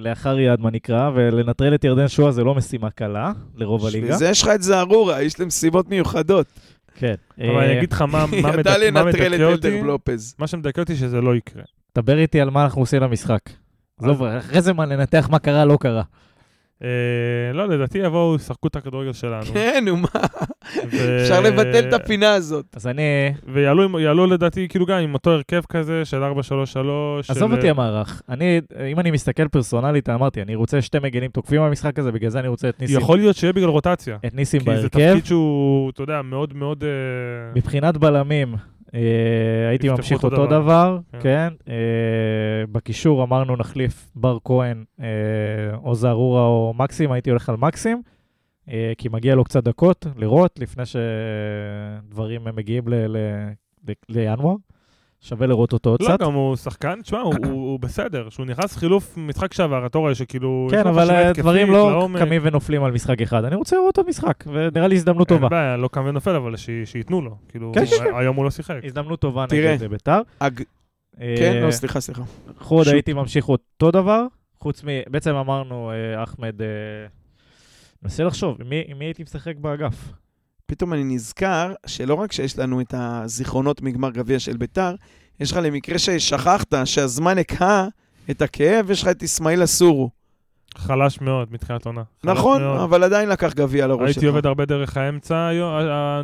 כלאחר 0.00 0.38
יד, 0.38 0.60
מה 0.60 0.70
נקרא, 0.70 1.10
ולנטרל 1.14 1.74
את 1.74 1.84
ירדן 1.84 2.08
שואה 2.08 2.32
זה 2.32 2.44
לא 2.44 2.54
משימה 2.54 2.90
קלה 2.90 3.32
לרוב 3.56 3.86
הליגה. 3.86 4.04
בשביל 4.04 4.18
זה 4.18 4.28
יש 4.28 4.42
לך 4.42 4.48
את 4.48 4.62
זערורה, 4.62 5.22
יש 5.22 5.40
להם 5.40 5.50
סיבות 5.50 5.88
מיוחדות. 5.88 6.46
כן. 6.94 7.14
אבל 7.38 7.48
אה, 7.48 7.64
אני 7.64 7.78
אגיד 7.78 7.92
לך 7.92 8.02
מה 8.02 8.26
מדכא 9.06 9.42
אותי. 9.42 9.80
מה 10.38 10.46
שמדכא 10.46 10.80
אותי 10.80 10.96
שזה 10.96 11.20
לא 11.20 11.36
יקרה. 11.36 11.62
דבר 11.98 12.18
איתי 12.18 12.40
על 12.40 12.50
מה 12.50 12.64
אנחנו 12.64 12.82
עושים 12.82 13.02
למשחק. 13.02 13.40
עזוב, 14.00 14.22
אחרי 14.22 14.62
זה 14.62 14.72
מה, 14.72 14.86
לנתח 14.86 15.28
מה 15.30 15.38
קרה, 15.38 15.64
לא 15.64 15.76
קרה. 15.80 16.02
אה, 16.82 17.52
לא, 17.54 17.68
לדעתי 17.68 17.98
יבואו, 17.98 18.34
ישחקו 18.34 18.68
את 18.68 18.76
הכדורגל 18.76 19.12
שלנו. 19.12 19.44
כן, 19.44 19.84
נו 19.86 19.96
מה, 19.96 20.08
אפשר 21.22 21.40
לבטל 21.40 21.88
את 21.88 21.92
הפינה 21.92 22.34
הזאת. 22.34 22.64
אז 22.76 22.86
אני... 22.86 23.02
ויעלו 23.46 24.26
לדעתי, 24.26 24.68
כאילו 24.68 24.86
גם 24.86 24.98
עם 24.98 25.14
אותו 25.14 25.30
הרכב 25.30 25.62
כזה 25.68 26.04
של 26.04 26.22
4-3-3. 26.22 26.26
עזוב 27.28 27.52
אותי 27.52 27.70
המערך. 27.70 28.22
אני, 28.28 28.60
אם 28.92 29.00
אני 29.00 29.10
מסתכל 29.10 29.48
פרסונלית, 29.48 30.08
אמרתי, 30.08 30.42
אני 30.42 30.54
רוצה 30.54 30.82
שתי 30.82 30.98
מגנים 30.98 31.30
תוקפים 31.30 31.60
במשחק 31.60 31.98
הזה, 31.98 32.12
בגלל 32.12 32.30
זה 32.30 32.38
אני 32.40 32.48
רוצה 32.48 32.68
את 32.68 32.80
ניסים, 32.80 32.98
יכול 32.98 33.18
להיות 33.18 33.36
שיהיה 33.36 33.52
בגלל 33.52 33.68
רוטציה. 33.68 34.16
את 34.26 34.34
ניסים 34.34 34.60
כי 34.60 34.66
זה 34.66 34.72
בהרכב. 34.72 34.88
תפקיד 34.88 35.26
שהוא, 35.26 35.90
אתה 35.90 36.02
יודע, 36.02 36.22
מאוד 36.22 36.54
מאוד... 36.56 36.84
אה, 36.84 36.88
מבחינת 37.56 37.96
בלמים, 37.96 38.54
הייתי 39.68 39.86
יפתחו 39.86 39.96
ממשיך 40.02 40.24
אותו 40.24 40.46
דבר. 40.46 40.60
דבר, 40.60 40.98
כן. 41.12 41.18
כן. 41.22 41.48
אה, 41.68 41.74
בקישור 42.72 43.22
אמרנו 43.22 43.56
נחליף 43.56 44.10
בר 44.14 44.38
כהן 44.44 44.84
אה, 45.00 45.06
או 45.84 45.94
זערורה 45.94 46.42
או 46.46 46.72
מקסים, 46.76 47.12
הייתי 47.12 47.30
הולך 47.30 47.48
על 47.48 47.56
מקסים, 47.56 48.02
אה, 48.68 48.92
כי 48.98 49.08
מגיע 49.08 49.34
לו 49.34 49.44
קצת 49.44 49.64
דקות 49.64 50.06
לראות 50.16 50.58
לפני 50.58 50.84
שדברים 50.86 52.44
מגיעים 52.54 52.88
ל- 52.88 52.94
ל- 53.06 53.50
ל- 53.88 53.92
לינואר. 54.08 54.54
שווה 55.24 55.46
לראות 55.46 55.72
אותו 55.72 55.90
עוד 55.90 56.02
לא, 56.02 56.08
קצת. 56.08 56.20
גם 56.20 56.32
הוא 56.32 56.56
שחקן, 56.56 57.02
תשמע, 57.02 57.18
הוא- 57.20 57.34
הוא 57.46 57.52
הוא 57.52 57.80
בסדר. 57.80 58.28
שהוא 58.28 58.46
נכנס 58.46 58.76
חילוף 58.76 59.16
משחק 59.16 59.52
שעבר, 59.54 59.86
אתה 59.86 59.98
רואה 59.98 60.14
שכאילו... 60.14 60.68
כן, 60.70 60.86
אבל 60.86 61.32
דברים 61.32 61.70
לא 61.70 61.90
לעומק. 61.92 62.20
קמים 62.20 62.42
ונופלים 62.44 62.84
על 62.84 62.92
משחק 62.92 63.22
אחד. 63.22 63.44
אני 63.44 63.56
רוצה 63.56 63.76
לראות 63.76 63.96
עוד 63.96 64.08
משחק, 64.08 64.44
ונראה 64.52 64.88
לי 64.88 64.94
הזדמנות 64.94 65.28
טובה. 65.28 65.42
אין 65.42 65.50
בעיה, 65.50 65.76
לא 65.76 65.88
קם 65.88 66.04
ונופל, 66.06 66.34
אבל 66.36 66.56
ש- 66.56 66.70
שייתנו 66.84 67.20
לו. 67.20 67.36
כאילו, 67.48 67.72
כן, 67.74 67.80
הוא- 67.80 67.86
כן. 68.04 68.14
היום 68.14 68.36
הוא 68.36 68.44
לא 68.44 68.50
שיחק. 68.50 68.76
הזדמנות 68.84 69.20
טובה 69.20 69.46
תראה. 69.48 69.74
נגד 69.74 69.90
ביתר. 69.90 70.20
אג- 70.38 70.62
אה, 71.20 71.34
כן, 71.38 71.62
לא, 71.66 71.70
סליחה, 71.70 72.00
סליחה. 72.00 72.22
חוד 72.58 72.84
שוט. 72.84 72.92
הייתי 72.92 73.12
ממשיך 73.12 73.48
אותו 73.48 73.90
דבר, 73.90 74.26
חוץ 74.58 74.84
מ... 74.84 74.88
בעצם 75.10 75.34
אמרנו, 75.34 75.90
אה, 75.90 76.22
אחמד, 76.22 76.62
אה, 76.62 76.66
מנסה 78.02 78.24
לחשוב, 78.24 78.56
עם 78.60 78.68
מי, 78.68 78.82
עם 78.86 78.98
מי 78.98 79.04
הייתי 79.04 79.22
משחק 79.22 79.56
באגף? 79.56 80.12
פתאום 80.66 80.92
אני 80.92 81.04
נזכר 81.04 81.72
שלא 81.86 82.14
רק 82.14 82.32
שיש 82.32 82.58
לנו 82.58 82.80
את 82.80 82.94
הזיכרונות 82.96 83.82
מגמר 83.82 84.10
גביע 84.10 84.38
של 84.38 84.56
ביתר, 84.56 84.94
יש 85.40 85.52
לך 85.52 85.58
למקרה 85.62 85.98
ששכחת 85.98 86.74
שהזמן 86.84 87.38
הקהה 87.38 87.88
את 88.30 88.42
הכאב, 88.42 88.90
יש 88.90 89.02
לך 89.02 89.08
את 89.08 89.22
אסמאעיל 89.22 89.64
אסורו. 89.64 90.10
חלש 90.76 91.20
מאוד 91.20 91.52
מתחילת 91.52 91.86
עונה. 91.86 92.02
נכון, 92.24 92.62
מאוד. 92.62 92.80
אבל 92.80 93.04
עדיין 93.04 93.28
לקח 93.28 93.54
גביע 93.54 93.86
לראש 93.86 94.00
שלך. 94.00 94.16
הייתי 94.16 94.26
עובד 94.26 94.46
הרבה 94.46 94.64
דרך 94.64 94.96
האמצע 94.96 95.50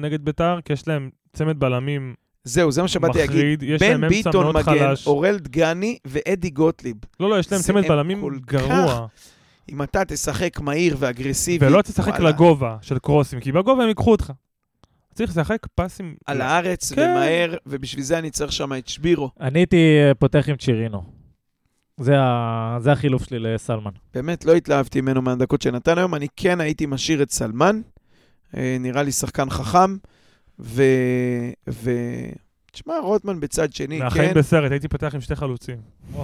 נגד 0.01 0.25
ביתר, 0.25 0.59
כי 0.65 0.73
יש 0.73 0.89
להם 0.89 1.11
צמד 1.33 1.59
בלמים 1.59 2.15
זהו, 2.45 2.73
זה 2.73 2.83
מה 2.83 2.89
שבאתי 2.89 3.19
להגיד. 3.19 3.65
בן 3.81 4.09
ביטון 4.09 4.57
מגן. 4.57 4.93
אורל 5.07 5.39
דגני 5.39 5.99
ואדי 6.05 6.51
גוטליב. 6.51 6.97
לא, 7.21 7.31
לא, 7.31 7.39
יש 7.39 7.53
להם 7.53 7.61
צמד 7.61 7.89
בלמים 7.89 8.21
כל 8.21 8.39
גרוע. 8.47 9.07
אם 9.71 9.83
אתה 9.83 10.05
תשחק 10.05 10.61
מהיר 10.61 10.97
ואגרסיבי, 10.99 11.67
ולא 11.67 11.83
תשחק 11.83 12.13
וואלה, 12.13 12.29
לגובה 12.29 12.77
של 12.83 12.99
קרוסים, 12.99 13.41
כי 13.41 13.53
בגובה 13.53 13.83
הם 13.83 13.89
ייקחו 13.89 14.11
אותך. 14.11 14.33
צריך 15.15 15.31
לשחק 15.31 15.67
פסים... 15.75 16.15
על 16.27 16.41
הארץ 16.41 16.93
כן. 16.93 17.01
ומהר, 17.01 17.57
ובשביל 17.67 18.05
זה 18.05 18.19
אני 18.19 18.31
צריך 18.31 18.53
שם 18.53 18.73
את 18.73 18.89
שבירו. 18.89 19.31
אני 19.41 19.59
הייתי 19.59 19.77
אה, 19.77 20.15
פותח 20.15 20.49
עם 20.49 20.57
צ'ירינו. 20.57 21.03
זה, 21.97 22.21
ה... 22.21 22.77
זה 22.81 22.93
החילוף 22.93 23.25
שלי 23.25 23.39
לסלמן. 23.39 23.91
באמת 24.15 24.45
לא 24.45 24.53
התלהבתי 24.55 25.01
ממנו 25.01 25.23
מהדקות 25.23 25.63
שנתן 25.63 25.99
היום, 25.99 26.15
אני 26.15 26.27
כן 26.37 26.61
הייתי 26.61 26.87
משאיר 26.87 27.23
את 27.23 27.31
סלמן, 27.31 27.81
אה, 28.57 28.77
נראה 28.81 29.03
לי 29.03 29.13
שחקן 29.13 29.51
חכם, 29.51 29.97
ו... 30.59 30.83
ו... 31.69 31.91
תשמע, 32.73 32.95
רוטמן 33.03 33.41
בצד 33.41 33.73
שני, 33.73 33.99
מהחיים 33.99 34.29
כן. 34.29 34.35
בסרט, 34.35 34.71
הייתי 34.71 34.89
פותח 34.89 35.15
עם 35.15 35.21
שתי 35.21 35.37
חלוצים. 35.37 35.77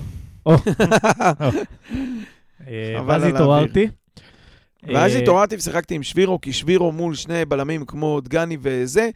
אה, 2.69 3.03
ואז 3.07 3.25
התעוררתי. 3.25 3.89
ואז 4.95 5.15
אה, 5.15 5.19
התעוררתי 5.19 5.57
ושיחקתי 5.57 5.95
עם 5.95 6.03
שבירו, 6.03 6.41
כי 6.41 6.53
שבירו 6.53 6.93
מול 6.93 7.15
שני 7.15 7.45
בלמים 7.45 7.85
כמו 7.85 8.21
דגני 8.21 8.57
וזה, 8.61 9.11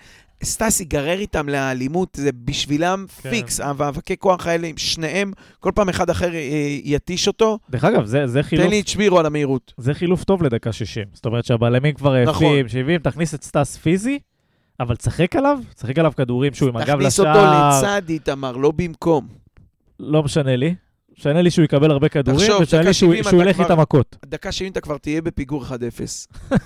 סטאס 0.45 0.81
ייגרר 0.81 1.19
איתם 1.19 1.49
לאלימות, 1.49 2.09
זה 2.17 2.31
בשבילם 2.45 3.05
כן. 3.23 3.31
פיקס. 3.31 3.61
המאבקי 3.61 4.17
כוח 4.17 4.47
האלה 4.47 4.67
עם 4.67 4.77
שניהם, 4.77 5.33
כל 5.61 5.73
פעם 5.75 5.89
אחד 5.89 6.11
אחר 6.11 6.35
אה, 6.35 6.79
יתיש 6.85 7.29
אותו, 7.29 7.59
דרך 7.71 7.85
אגב, 7.85 8.05
זה, 8.05 8.27
זה, 8.27 8.43
חילוף, 8.43 8.65
תן 8.65 8.71
לי 8.71 8.81
את 8.81 8.89
שבירו 8.89 9.19
על 9.19 9.27
המהירות. 9.27 9.75
זה 9.77 9.95
חילוף 9.95 10.25
טוב 10.25 10.43
לדקה 10.43 10.73
60. 10.73 11.05
זאת 11.13 11.27
אומרת 11.27 11.45
שהבלמים 11.45 11.95
כבר 11.95 12.25
נכון. 12.25 12.47
עייפים, 12.47 12.69
70, 12.69 13.01
תכניס 13.01 13.35
את 13.35 13.43
סטאס 13.43 13.77
פיזי, 13.77 14.19
אבל 14.81 14.97
תשחק 14.97 15.37
עליו, 15.37 15.59
תשחק 15.75 15.99
עליו 15.99 16.13
כדורים 16.17 16.55
שהוא 16.55 16.69
עם 16.69 16.77
הגב 16.77 16.97
תכניס 16.97 17.21
לשער. 17.21 17.37
אותו 17.37 17.87
לצד 17.87 18.03
איתמר, 18.09 18.57
לא 18.57 18.71
במקום. 18.77 19.29
לא 20.01 20.23
משנה 20.23 20.57
לי. 20.57 20.75
משנה 21.21 21.43
לי 21.43 21.51
שהוא 21.51 21.65
יקבל 21.65 21.91
הרבה 21.91 22.09
כדורים, 22.09 22.51
דקה 22.63 22.81
לי 22.83 22.95
שהוא 22.95 23.11
70 23.13 23.25
שהוא 23.25 23.41
אתה 23.43 23.49
ילך 23.49 23.57
כבר- 23.57 23.65
איתם 23.65 23.81
מכות. 23.81 24.17
דקה 24.27 24.53
70 24.53 24.73
אתה 24.73 24.81
כבר 24.81 24.99
תהיה 24.99 25.23
בפיגור 25.23 25.65
1-0. 25.65 25.71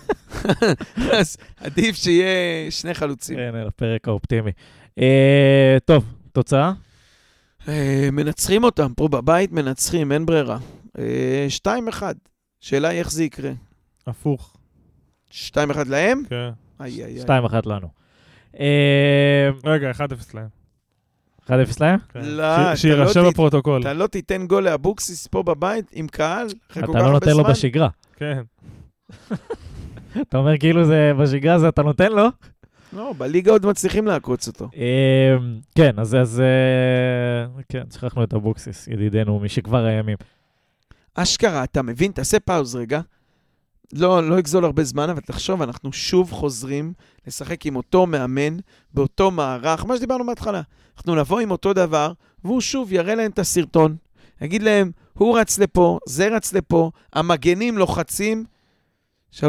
אז 1.18 1.36
עדיף 1.56 1.96
שיהיה 1.96 2.26
שני 2.70 2.94
חלוצים. 2.94 3.36
כן, 3.36 3.54
לפרק 3.66 4.08
האופטימי. 4.08 4.50
אה, 4.98 5.76
טוב, 5.84 6.04
תוצאה? 6.32 6.72
אה, 7.68 8.08
מנצחים 8.12 8.64
אותם, 8.64 8.92
פה 8.96 9.08
בבית 9.08 9.52
מנצחים, 9.52 10.12
אין 10.12 10.26
ברירה. 10.26 10.58
אה, 10.98 11.46
2-1. 11.90 12.02
שאלה 12.60 12.88
היא 12.88 12.98
איך 12.98 13.10
זה 13.12 13.24
יקרה. 13.24 13.50
הפוך. 14.06 14.56
2-1 15.30 15.34
להם? 15.88 16.22
כן. 16.30 16.48
איי, 16.80 17.04
איי, 17.04 17.16
איי. 17.16 17.22
2-1 17.22 17.66
לנו. 17.66 17.88
אה, 18.60 19.50
רגע, 19.64 19.90
1-0 19.90 20.00
להם. 20.34 20.48
1-0 21.46 21.50
להם? 21.80 21.98
כן. 22.08 22.20
לא, 22.24 22.42
אתה 22.54 22.76
שיירשם 22.76 23.22
לא 23.22 23.30
בפרוטוקול. 23.30 23.80
אתה 23.80 23.92
לא 23.92 24.06
תיתן 24.06 24.46
גול 24.46 24.64
לאבוקסיס 24.64 25.26
פה 25.26 25.42
בבית 25.42 25.90
עם 25.92 26.08
קהל? 26.08 26.46
אחרי 26.46 26.82
כל 26.82 26.90
אתה 26.90 26.92
כך 26.92 26.94
לא 26.94 27.00
הרבה 27.00 27.12
נותן 27.12 27.30
לו 27.30 27.42
זמן? 27.42 27.50
בשגרה. 27.50 27.88
כן. 28.16 28.42
אתה 30.28 30.36
אומר 30.36 30.58
כאילו 30.58 30.84
זה 30.84 31.12
בשגרה 31.20 31.58
זה 31.58 31.68
אתה 31.68 31.82
נותן 31.82 32.12
לו? 32.12 32.28
לא, 32.92 33.14
בליגה 33.18 33.52
עוד 33.52 33.66
מצליחים 33.66 34.06
לעקוץ 34.06 34.48
אותו. 34.48 34.68
אה, 34.76 35.36
כן, 35.74 35.98
אז 35.98 36.14
אז, 36.14 36.40
אה, 36.40 37.60
כן, 37.68 37.82
שכחנו 37.94 38.24
את 38.24 38.34
אבוקסיס, 38.34 38.88
ידידנו 38.88 39.40
משכבר 39.40 39.84
הימים. 39.84 40.16
אשכרה, 41.14 41.64
אתה 41.64 41.82
מבין? 41.82 42.12
תעשה 42.12 42.40
פאוז 42.40 42.76
רגע. 42.76 43.00
לא, 43.92 44.28
לא 44.28 44.38
יגזול 44.38 44.64
הרבה 44.64 44.84
זמן, 44.84 45.10
אבל 45.10 45.20
תחשוב, 45.20 45.62
אנחנו 45.62 45.92
שוב 45.92 46.32
חוזרים 46.32 46.92
לשחק 47.26 47.66
עם 47.66 47.76
אותו 47.76 48.06
מאמן, 48.06 48.56
באותו 48.94 49.30
מערך, 49.30 49.84
מה 49.84 49.96
שדיברנו 49.96 50.26
בהתחלה. 50.26 50.62
אנחנו 50.96 51.14
נבוא 51.14 51.40
עם 51.40 51.50
אותו 51.50 51.72
דבר, 51.72 52.12
והוא 52.44 52.60
שוב 52.60 52.92
יראה 52.92 53.14
להם 53.14 53.30
את 53.30 53.38
הסרטון, 53.38 53.96
יגיד 54.40 54.62
להם, 54.62 54.90
הוא 55.14 55.38
רץ 55.38 55.58
לפה, 55.58 55.98
זה 56.06 56.28
רץ 56.28 56.52
לפה, 56.52 56.90
המגנים 57.12 57.78
לוחצים. 57.78 58.44
3-0 59.40 59.42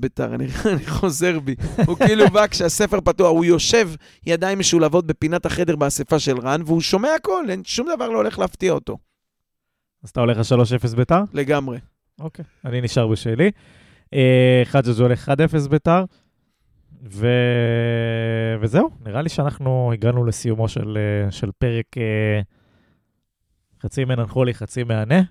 ביתר, 0.00 0.34
אני, 0.34 0.46
אני 0.72 0.86
חוזר 0.86 1.40
בי. 1.40 1.54
הוא 1.86 1.96
כאילו 1.96 2.28
בא 2.28 2.46
כשהספר 2.46 3.00
פתוח, 3.00 3.28
הוא 3.28 3.44
יושב 3.44 3.90
ידיים 4.26 4.58
משולבות 4.58 5.06
בפינת 5.06 5.46
החדר 5.46 5.76
באספה 5.76 6.18
של 6.18 6.38
רן, 6.38 6.62
והוא 6.66 6.80
שומע 6.80 7.08
הכל, 7.16 7.44
אין, 7.50 7.62
שום 7.64 7.88
דבר 7.94 8.08
לא 8.08 8.16
הולך 8.16 8.38
להפתיע 8.38 8.72
אותו, 8.72 8.98
אז 10.04 10.10
אתה 10.10 10.20
הולך 10.20 10.38
ל-3-0 10.38 10.96
ביתר? 10.96 11.20
לגמרי. 11.32 11.78
אוקיי. 12.20 12.44
אני 12.64 12.80
נשאר 12.80 13.06
בשלי. 13.06 13.50
אה, 14.14 14.62
חג'ג' 14.64 15.00
הולך 15.00 15.28
1-0 15.28 15.68
ביתר. 15.68 16.04
ו... 17.02 17.26
וזהו, 18.60 18.90
נראה 19.06 19.22
לי 19.22 19.28
שאנחנו 19.28 19.90
הגענו 19.92 20.24
לסיומו 20.24 20.68
של, 20.68 20.98
אה, 20.98 21.30
של 21.30 21.50
פרק 21.58 21.86
אה, 21.98 22.40
חצי 23.82 24.04
מננחולי, 24.04 24.54
חצי 24.54 24.84
מהנה. 24.84 25.22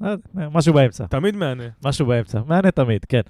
יודע, 0.00 0.16
משהו 0.34 0.74
באמצע. 0.74 1.06
תמיד 1.06 1.36
מהנה. 1.36 1.64
משהו 1.84 2.06
באמצע, 2.06 2.40
מהנה 2.46 2.70
תמיד, 2.70 3.04
כן. 3.04 3.20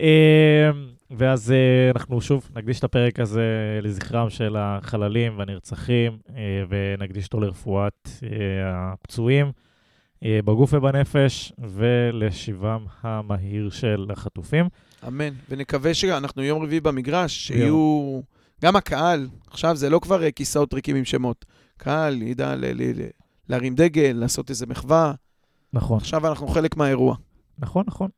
אה, 0.00 0.70
ואז 1.10 1.52
אה, 1.52 1.90
אנחנו 1.94 2.20
שוב 2.20 2.50
נקדיש 2.54 2.78
את 2.78 2.84
הפרק 2.84 3.20
הזה 3.20 3.78
לזכרם 3.82 4.30
של 4.30 4.56
החללים 4.58 5.38
והנרצחים, 5.38 6.18
אה, 6.36 6.64
ונקדיש 6.68 7.26
אותו 7.26 7.40
לרפואת 7.40 8.08
אה, 8.22 8.28
הפצועים 8.92 9.46
אה, 9.46 9.52
בגוף 10.24 10.72
ובנפש, 10.72 11.52
ולשיבם 11.58 12.84
המהיר 13.02 13.70
של 13.70 14.06
החטופים. 14.10 14.68
אמן. 15.08 15.28
ונקווה 15.50 15.94
שאנחנו 15.94 16.42
יום 16.42 16.62
רביעי 16.62 16.80
במגרש, 16.80 17.46
שיהיו... 17.46 18.20
גם 18.62 18.76
הקהל, 18.76 19.28
עכשיו 19.50 19.76
זה 19.76 19.90
לא 19.90 19.98
כבר 19.98 20.22
אה, 20.22 20.30
כיסאות 20.30 20.74
ריקים 20.74 20.96
עם 20.96 21.04
שמות. 21.04 21.44
קהל 21.76 22.22
ידע 22.22 22.56
ל- 22.56 22.64
ל- 22.64 23.00
ל- 23.00 23.08
להרים 23.48 23.74
דגל, 23.74 24.12
לעשות 24.14 24.50
איזה 24.50 24.66
מחווה. 24.66 25.12
נכון. 25.72 25.96
עכשיו 25.96 26.26
אנחנו 26.26 26.48
חלק 26.48 26.76
מהאירוע. 26.76 27.16
נכון, 27.58 27.84
נכון. 27.86 28.10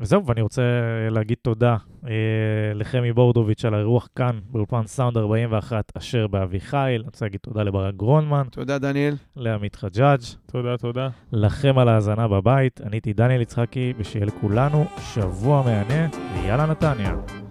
וזהו, 0.00 0.26
ואני 0.26 0.40
רוצה 0.40 0.62
להגיד 1.10 1.36
תודה 1.42 1.76
אה, 2.06 2.10
לחמי 2.74 3.12
בורדוביץ' 3.12 3.64
על 3.64 3.74
האירוח 3.74 4.08
כאן, 4.16 4.38
באולפן 4.50 4.86
סאונד 4.86 5.16
41, 5.16 5.92
אשר 5.96 6.26
באביחיל. 6.26 6.78
אני 6.78 6.98
רוצה 6.98 7.24
להגיד 7.24 7.40
תודה 7.40 7.62
לברק 7.62 7.94
גרונמן, 7.94 8.46
תודה, 8.50 8.78
דניאל. 8.78 9.14
לעמית 9.36 9.76
חג'אג', 9.76 10.20
תודה, 10.46 10.76
תודה. 10.76 11.08
לכם 11.32 11.78
על 11.78 11.88
ההאזנה 11.88 12.28
בבית. 12.28 12.80
אני 12.80 12.96
הייתי 12.96 13.12
דניאל 13.12 13.40
יצחקי, 13.40 13.92
ושיהיה 13.98 14.26
לכולנו 14.26 14.84
שבוע 14.98 15.62
מהנה, 15.62 16.08
ויאללה 16.34 16.66
נתניה. 16.66 17.43